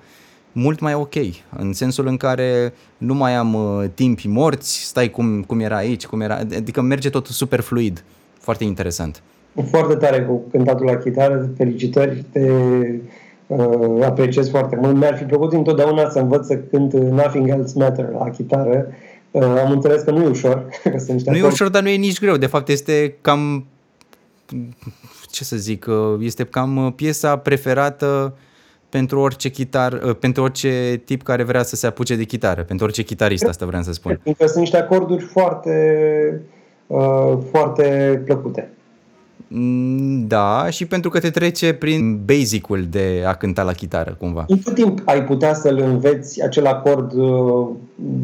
mult 0.53 0.81
mai 0.81 0.95
ok, 0.95 1.15
în 1.57 1.73
sensul 1.73 2.07
în 2.07 2.17
care 2.17 2.75
nu 2.99 3.15
mai 3.15 3.35
am 3.35 3.55
uh, 3.55 3.85
timpi 3.95 4.29
morți, 4.29 4.85
stai 4.85 5.11
cum, 5.11 5.43
cum 5.43 5.61
era 5.61 5.77
aici, 5.77 6.07
cum 6.07 6.21
era, 6.21 6.35
adică 6.35 6.81
merge 6.81 7.11
totul 7.11 7.33
super 7.33 7.61
fluid, 7.61 8.05
foarte 8.41 8.65
interesant. 8.65 9.23
Foarte 9.71 9.95
tare 9.95 10.23
cu 10.23 10.43
cântatul 10.51 10.87
la 10.87 10.97
chitară, 10.97 11.51
felicitări, 11.57 12.25
te 12.33 12.51
uh, 13.47 14.05
apreciez 14.05 14.51
foarte 14.51 14.79
mult. 14.81 14.97
Mi-ar 14.97 15.17
fi 15.17 15.25
plăcut 15.25 15.53
întotdeauna 15.53 16.11
să 16.11 16.19
învăț 16.19 16.47
să 16.47 16.57
cânt 16.57 16.93
Nothing 16.93 17.49
Else 17.49 17.79
Matter 17.79 18.09
la 18.19 18.31
chitară. 18.31 18.87
Uh, 19.31 19.43
am 19.65 19.71
înțeles 19.71 20.03
că 20.03 20.11
nu 20.11 20.23
e 20.23 20.29
ușor. 20.29 20.67
Că 20.93 20.99
sunt 20.99 21.23
nu 21.23 21.37
e 21.37 21.47
ușor, 21.47 21.69
dar 21.69 21.83
nu 21.83 21.89
e 21.89 21.97
nici 21.97 22.21
greu. 22.21 22.37
De 22.37 22.47
fapt, 22.47 22.69
este 22.69 23.15
cam 23.21 23.65
ce 25.35 25.45
să 25.45 25.57
zic, 25.57 25.87
uh, 25.89 26.19
este 26.21 26.45
cam 26.45 26.77
uh, 26.77 26.93
piesa 26.97 27.37
preferată 27.37 28.37
pentru 28.89 29.21
orice 29.21 29.51
chitar, 29.51 29.93
uh, 29.93 30.17
pentru 30.17 30.43
orice 30.43 31.03
tip 31.05 31.23
care 31.23 31.43
vrea 31.43 31.63
să 31.63 31.77
se 31.77 31.87
apuce 31.87 32.17
de 32.17 32.25
chitară, 32.25 32.63
pentru 32.63 32.85
orice 32.85 33.03
chitarist, 33.03 33.45
asta 33.45 33.67
vreau 33.67 33.83
să 33.83 33.93
spun. 33.93 34.21
Pentru 34.23 34.43
că 34.43 34.49
sunt 34.49 34.61
niște 34.61 34.77
acorduri 34.77 35.25
foarte, 35.25 36.41
foarte 37.51 38.21
plăcute. 38.25 38.71
Mm, 39.57 40.27
da, 40.27 40.71
și 40.71 40.87
pentru 40.87 41.11
că 41.11 41.19
te 41.19 41.31
trece 41.31 41.73
prin 41.73 42.25
basic-ul 42.25 42.87
de 42.91 43.25
a 43.27 43.35
cânta 43.35 43.63
la 43.63 43.73
chitară, 43.73 44.17
cumva. 44.19 44.45
În 44.49 44.59
cât 44.59 44.75
timp 44.75 45.01
ai 45.05 45.25
putea 45.25 45.55
să-l 45.55 45.79
înveți 45.79 46.43
acel 46.43 46.67
acord 46.67 47.13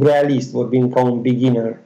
realist, 0.00 0.50
vorbind 0.50 0.92
ca 0.92 1.02
un 1.02 1.20
beginner? 1.20 1.76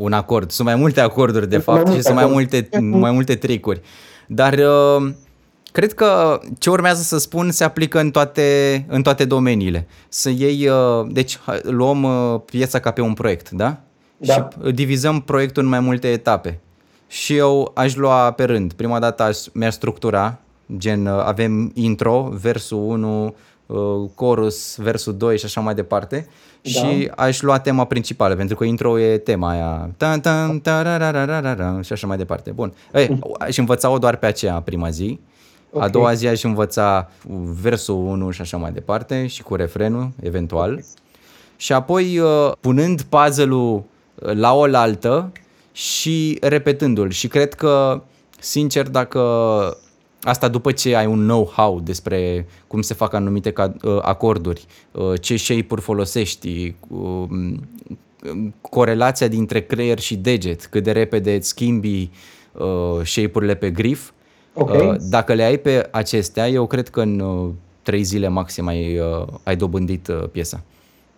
un 0.00 0.12
acord. 0.12 0.50
Sunt 0.50 0.66
mai 0.66 0.76
multe 0.76 1.00
acorduri, 1.00 1.48
de 1.48 1.58
fapt, 1.58 1.86
mai 1.86 1.94
și 1.94 2.02
sunt 2.02 2.14
mai 2.14 2.26
multe, 2.26 2.68
mai 2.80 3.10
multe 3.10 3.34
tricuri. 3.34 3.80
Dar 4.26 4.52
uh, 4.52 5.12
cred 5.72 5.92
că 5.92 6.40
ce 6.58 6.70
urmează 6.70 7.02
să 7.02 7.18
spun 7.18 7.50
se 7.50 7.64
aplică 7.64 8.00
în 8.00 8.10
toate, 8.10 8.84
în 8.88 9.02
toate 9.02 9.24
domeniile. 9.24 9.86
Să 10.08 10.30
iei, 10.30 10.68
uh, 10.68 11.06
deci 11.10 11.38
luăm 11.62 12.02
uh, 12.02 12.40
piesa 12.44 12.78
ca 12.78 12.90
pe 12.90 13.00
un 13.00 13.14
proiect, 13.14 13.50
da? 13.50 13.80
da? 14.16 14.32
Și 14.32 14.72
divizăm 14.72 15.20
proiectul 15.20 15.62
în 15.62 15.68
mai 15.68 15.80
multe 15.80 16.08
etape. 16.08 16.60
Și 17.10 17.36
eu 17.36 17.70
aș 17.74 17.94
lua 17.94 18.30
pe 18.30 18.44
rând. 18.44 18.72
Prima 18.72 18.98
dată 18.98 19.22
aș, 19.22 19.38
mi-aș 19.52 19.74
structura, 19.74 20.38
gen 20.76 21.06
avem 21.06 21.70
intro, 21.74 22.28
versul 22.32 22.78
1, 22.78 23.34
chorus, 24.14 24.76
versul 24.76 25.16
2 25.16 25.38
și 25.38 25.44
așa 25.44 25.60
mai 25.60 25.74
departe 25.74 26.28
da. 26.62 26.70
și 26.70 27.10
aș 27.16 27.40
lua 27.40 27.58
tema 27.58 27.84
principală, 27.84 28.34
pentru 28.34 28.56
că 28.56 28.64
intro 28.64 28.98
e 28.98 29.18
tema 29.18 29.50
aia. 29.50 29.90
Tan, 29.96 30.20
tan, 30.20 30.60
și 31.82 31.92
așa 31.92 32.06
mai 32.06 32.16
departe. 32.16 32.50
Bun. 32.50 32.72
Ei, 32.94 33.08
mm. 33.08 33.34
aș 33.38 33.56
învăța-o 33.56 33.98
doar 33.98 34.16
pe 34.16 34.26
aceea 34.26 34.60
prima 34.60 34.90
zi. 34.90 35.18
Okay. 35.70 35.86
A 35.86 35.90
doua 35.90 36.12
zi 36.12 36.26
aș 36.26 36.42
învăța 36.42 37.10
versul 37.60 37.94
1 37.94 38.30
și 38.30 38.40
așa 38.40 38.56
mai 38.56 38.72
departe 38.72 39.26
și 39.26 39.42
cu 39.42 39.54
refrenul, 39.54 40.10
eventual. 40.22 40.70
Okay. 40.70 40.84
Și 41.56 41.72
apoi, 41.72 42.18
uh, 42.18 42.52
punând 42.60 43.02
puzzle-ul 43.02 43.82
uh, 44.14 44.32
la 44.34 44.54
oaltă 44.54 45.32
și 45.72 46.38
repetându-l. 46.40 47.10
Și 47.10 47.28
cred 47.28 47.54
că, 47.54 48.02
sincer, 48.38 48.88
dacă 48.88 49.20
Asta 50.22 50.48
după 50.48 50.72
ce 50.72 50.96
ai 50.96 51.06
un 51.06 51.26
know-how 51.26 51.80
despre 51.80 52.46
cum 52.66 52.80
se 52.82 52.94
fac 52.94 53.12
anumite 53.12 53.52
uh, 53.56 53.98
acorduri, 54.02 54.66
uh, 54.92 55.20
ce 55.20 55.36
shape-uri 55.36 55.80
folosești, 55.80 56.74
um, 56.88 57.68
corelația 58.60 59.28
dintre 59.28 59.60
creier 59.60 59.98
și 59.98 60.16
deget, 60.16 60.66
cât 60.66 60.82
de 60.82 60.92
repede 60.92 61.34
îți 61.34 61.48
schimbi 61.48 62.10
uh, 62.52 63.04
shape-urile 63.04 63.54
pe 63.54 63.70
grif. 63.70 64.10
Okay. 64.54 64.96
Dacă 65.08 65.34
le 65.34 65.42
ai 65.42 65.58
pe 65.58 65.88
acestea, 65.90 66.48
eu 66.48 66.66
cred 66.66 66.88
că 66.88 67.00
în 67.00 67.52
trei 67.82 68.02
zile 68.02 68.28
maxim 68.28 68.66
ai, 68.66 69.00
ai 69.42 69.56
dobândit 69.56 70.08
piesa. 70.32 70.62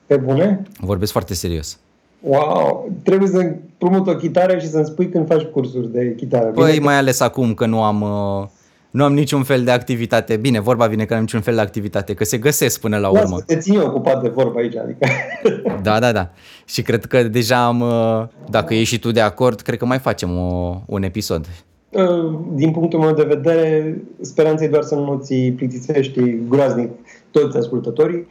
Pe 0.06 0.16
bune? 0.16 0.62
Vorbesc 0.80 1.12
foarte 1.12 1.34
serios. 1.34 1.78
Wow! 2.22 2.90
Trebuie 3.02 3.28
să 3.28 3.54
promut 3.78 4.06
o 4.06 4.16
chitară 4.16 4.58
și 4.58 4.68
să-mi 4.68 4.84
spui 4.84 5.08
când 5.08 5.26
faci 5.26 5.42
cursuri 5.42 5.92
de 5.92 6.14
chitară. 6.16 6.46
Păi, 6.46 6.70
Bine 6.72 6.84
mai 6.84 6.96
ales 6.96 7.20
acum 7.20 7.54
că 7.54 7.66
nu 7.66 7.82
am... 7.82 8.00
Uh, 8.00 8.48
nu 8.90 9.04
am 9.04 9.12
niciun 9.12 9.42
fel 9.42 9.64
de 9.64 9.70
activitate. 9.70 10.36
Bine, 10.36 10.60
vorba 10.60 10.86
vine 10.86 11.04
că 11.04 11.12
nu 11.12 11.16
am 11.18 11.24
niciun 11.24 11.40
fel 11.40 11.54
de 11.54 11.60
activitate, 11.60 12.14
că 12.14 12.24
se 12.24 12.38
găsesc 12.38 12.80
până 12.80 12.98
la 12.98 13.08
urmă. 13.08 13.36
Să 13.36 13.44
te 13.46 13.56
țin 13.56 13.74
eu 13.74 13.86
ocupat 13.86 14.22
de 14.22 14.28
vorba 14.28 14.60
aici, 14.60 14.76
adică. 14.76 15.06
Da, 15.82 15.98
da, 15.98 16.12
da. 16.12 16.30
Și 16.64 16.82
cred 16.82 17.04
că 17.04 17.22
deja 17.22 17.66
am, 17.66 17.80
uh, 17.80 18.26
dacă 18.50 18.74
ești 18.74 18.94
și 18.94 19.00
tu 19.00 19.10
de 19.10 19.20
acord, 19.20 19.60
cred 19.60 19.78
că 19.78 19.86
mai 19.86 19.98
facem 19.98 20.38
o, 20.38 20.80
un 20.86 21.02
episod. 21.02 21.46
Uh, 21.90 22.38
din 22.54 22.70
punctul 22.70 22.98
meu 22.98 23.12
de 23.12 23.22
vedere, 23.22 23.96
speranța 24.20 24.64
e 24.64 24.68
doar 24.68 24.82
să 24.82 24.94
nu 24.94 25.20
ți 25.22 25.34
plictisești 25.34 26.20
groaznic 26.48 26.90
toți 27.30 27.56
ascultătorii. 27.56 28.26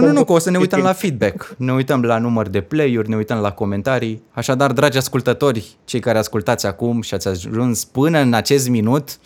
Nu, 0.00 0.06
nu, 0.06 0.12
nu, 0.12 0.24
că 0.24 0.32
o 0.32 0.38
să 0.38 0.50
ne 0.50 0.58
uităm 0.58 0.80
la 0.80 0.92
feedback, 0.92 1.54
ne 1.58 1.72
uităm 1.72 2.02
la 2.02 2.18
număr 2.18 2.48
de 2.48 2.60
play-uri, 2.60 3.08
ne 3.08 3.16
uităm 3.16 3.38
la 3.38 3.52
comentarii. 3.52 4.22
Așadar, 4.30 4.72
dragi 4.72 4.98
ascultători, 4.98 5.76
cei 5.84 6.00
care 6.00 6.18
ascultați 6.18 6.66
acum 6.66 7.02
și 7.02 7.14
ați 7.14 7.28
ajuns 7.28 7.84
până 7.84 8.18
în 8.18 8.34
acest 8.34 8.68
minut, 8.68 9.18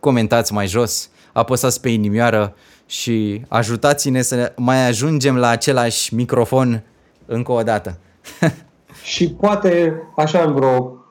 comentați 0.00 0.52
mai 0.52 0.66
jos, 0.66 1.10
apăsați 1.32 1.80
pe 1.80 1.88
inimioară 1.88 2.54
și 2.86 3.44
ajutați-ne 3.48 4.22
să 4.22 4.52
mai 4.56 4.86
ajungem 4.86 5.36
la 5.36 5.48
același 5.48 6.14
microfon 6.14 6.82
încă 7.26 7.52
o 7.52 7.62
dată. 7.62 7.98
și 9.14 9.30
poate, 9.30 10.02
așa 10.16 10.42
în 10.42 10.54
vreo 10.54 11.04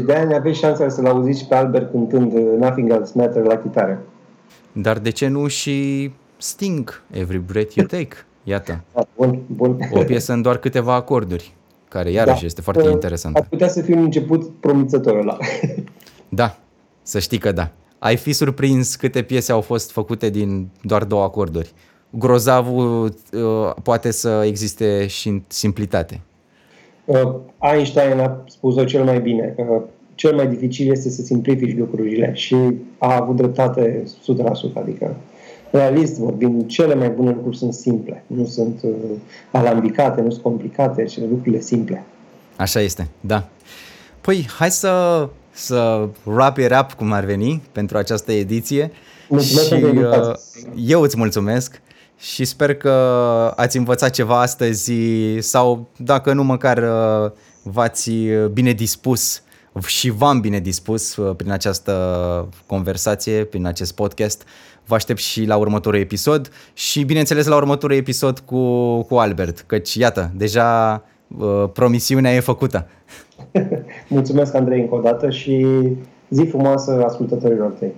50-60 0.00 0.04
de 0.04 0.14
ani, 0.14 0.34
aveți 0.34 0.58
șansa 0.58 0.88
să-l 0.88 1.06
auziți 1.06 1.48
pe 1.48 1.54
Albert 1.54 1.90
cântând 1.90 2.32
Nothing 2.58 2.90
Else 2.90 3.12
Matter 3.14 3.42
la 3.42 3.56
chitară. 3.56 4.02
Dar 4.72 4.98
de 4.98 5.10
ce 5.10 5.28
nu 5.28 5.46
și 5.46 6.10
Sting, 6.38 7.02
Every 7.10 7.38
Breath 7.38 7.74
You 7.74 7.86
Take? 7.86 8.16
Iată. 8.44 8.80
Da, 8.94 9.06
bun, 9.16 9.38
bun. 9.46 9.78
O 9.92 10.02
piesă 10.02 10.32
în 10.32 10.42
doar 10.42 10.56
câteva 10.56 10.94
acorduri, 10.94 11.54
care 11.88 12.10
iarăși 12.10 12.40
da. 12.40 12.46
este 12.46 12.60
foarte 12.60 12.82
uh, 12.82 12.92
interesantă. 12.92 13.38
Ar 13.38 13.46
putea 13.48 13.68
să 13.68 13.82
fie 13.82 13.94
un 13.94 14.02
început 14.02 14.60
promițător 14.60 15.16
ăla. 15.16 15.36
Da, 16.28 16.58
să 17.02 17.18
știi 17.18 17.38
că 17.38 17.52
da. 17.52 17.70
Ai 17.98 18.16
fi 18.16 18.32
surprins 18.32 18.96
câte 18.96 19.22
piese 19.22 19.52
au 19.52 19.60
fost 19.60 19.90
făcute 19.90 20.30
din 20.30 20.68
doar 20.82 21.04
două 21.04 21.22
acorduri. 21.22 21.72
Grozavul 22.10 23.04
uh, 23.04 23.74
poate 23.82 24.10
să 24.10 24.42
existe 24.46 25.06
și 25.06 25.28
în 25.28 25.42
simplitate. 25.46 26.20
Uh, 27.04 27.34
Einstein 27.72 28.18
a 28.18 28.44
spus-o 28.46 28.84
cel 28.84 29.04
mai 29.04 29.20
bine. 29.20 29.54
Uh, 29.56 29.82
cel 30.14 30.34
mai 30.34 30.46
dificil 30.46 30.90
este 30.90 31.10
să 31.10 31.22
simplifici 31.22 31.76
lucrurile 31.76 32.30
și 32.34 32.56
a 32.98 33.16
avut 33.16 33.36
dreptate 33.36 34.02
100%. 34.04 34.72
Adică, 34.74 35.16
realist 35.70 36.18
vorbind, 36.18 36.66
cele 36.66 36.94
mai 36.94 37.10
bune 37.10 37.30
lucruri 37.30 37.56
sunt 37.56 37.74
simple. 37.74 38.24
Nu 38.26 38.46
sunt 38.46 38.80
uh, 38.82 38.90
alambicate, 39.50 40.20
nu 40.20 40.30
sunt 40.30 40.42
complicate, 40.42 41.04
ci 41.04 41.18
lucrurile 41.18 41.60
simple. 41.60 42.04
Așa 42.56 42.80
este, 42.80 43.08
da. 43.20 43.48
Păi, 44.20 44.46
hai 44.58 44.70
să, 44.70 45.28
să 45.50 46.08
wrap 46.24 46.58
it 46.58 46.72
up, 46.80 46.92
cum 46.92 47.12
ar 47.12 47.24
veni, 47.24 47.62
pentru 47.72 47.96
această 47.96 48.32
ediție. 48.32 48.90
Mulțumesc 49.28 49.66
și 49.66 49.84
uh, 49.84 50.34
eu 50.86 51.00
îți 51.00 51.16
mulțumesc 51.16 51.82
și 52.18 52.44
sper 52.44 52.74
că 52.74 52.90
ați 53.56 53.76
învățat 53.76 54.10
ceva 54.10 54.40
astăzi 54.40 54.92
sau, 55.38 55.88
dacă 55.96 56.32
nu, 56.32 56.44
măcar 56.44 56.78
uh, 56.78 57.30
v-ați 57.62 58.10
bine 58.52 58.72
dispus 58.72 59.42
și 59.86 60.10
v-am 60.10 60.40
bine 60.40 60.58
dispus 60.58 61.16
uh, 61.16 61.36
prin 61.36 61.50
această 61.50 62.48
conversație, 62.66 63.44
prin 63.44 63.66
acest 63.66 63.94
podcast. 63.94 64.42
Vă 64.88 64.94
aștept 64.94 65.18
și 65.18 65.44
la 65.44 65.56
următorul 65.56 66.00
episod 66.00 66.50
și, 66.72 67.02
bineînțeles, 67.02 67.46
la 67.46 67.56
următorul 67.56 67.96
episod 67.96 68.38
cu, 68.38 69.02
cu 69.02 69.14
Albert, 69.14 69.60
căci, 69.66 69.94
iată, 69.94 70.30
deja 70.36 71.02
uh, 71.38 71.64
promisiunea 71.72 72.34
e 72.34 72.40
făcută. 72.40 72.86
Mulțumesc, 74.08 74.54
Andrei, 74.54 74.80
încă 74.80 74.94
o 74.94 75.00
dată 75.00 75.30
și 75.30 75.66
zi 76.28 76.44
frumoasă 76.44 77.02
ascultătorilor 77.06 77.70
tăi. 77.70 77.92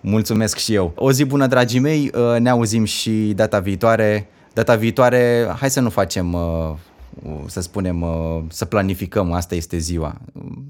Mulțumesc 0.00 0.56
și 0.56 0.74
eu. 0.74 0.92
O 0.94 1.12
zi 1.12 1.24
bună, 1.24 1.46
dragii 1.46 1.80
mei, 1.80 2.10
uh, 2.14 2.40
ne 2.40 2.50
auzim 2.50 2.84
și 2.84 3.32
data 3.36 3.58
viitoare. 3.58 4.28
Data 4.52 4.74
viitoare, 4.74 5.46
hai 5.58 5.70
să 5.70 5.80
nu 5.80 5.88
facem, 5.90 6.32
uh, 6.32 6.72
să 7.46 7.60
spunem, 7.60 8.02
uh, 8.02 8.42
să 8.48 8.64
planificăm, 8.64 9.32
asta 9.32 9.54
este 9.54 9.76
ziua. 9.76 10.14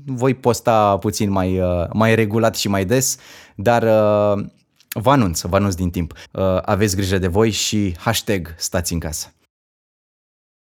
Voi 0.06 0.34
posta 0.34 0.96
puțin 0.96 1.30
mai, 1.30 1.60
mai 1.92 2.14
regulat 2.14 2.56
și 2.56 2.68
mai 2.68 2.84
des, 2.84 3.16
dar 3.54 3.84
vă 4.94 5.10
anunț, 5.10 5.40
vă 5.40 5.56
anunț 5.56 5.74
din 5.74 5.90
timp. 5.90 6.12
Aveți 6.62 6.96
grijă 6.96 7.18
de 7.18 7.26
voi 7.26 7.50
și 7.50 7.94
hashtag 7.98 8.54
stați 8.56 8.92
în 8.92 8.98
casă. 8.98 9.32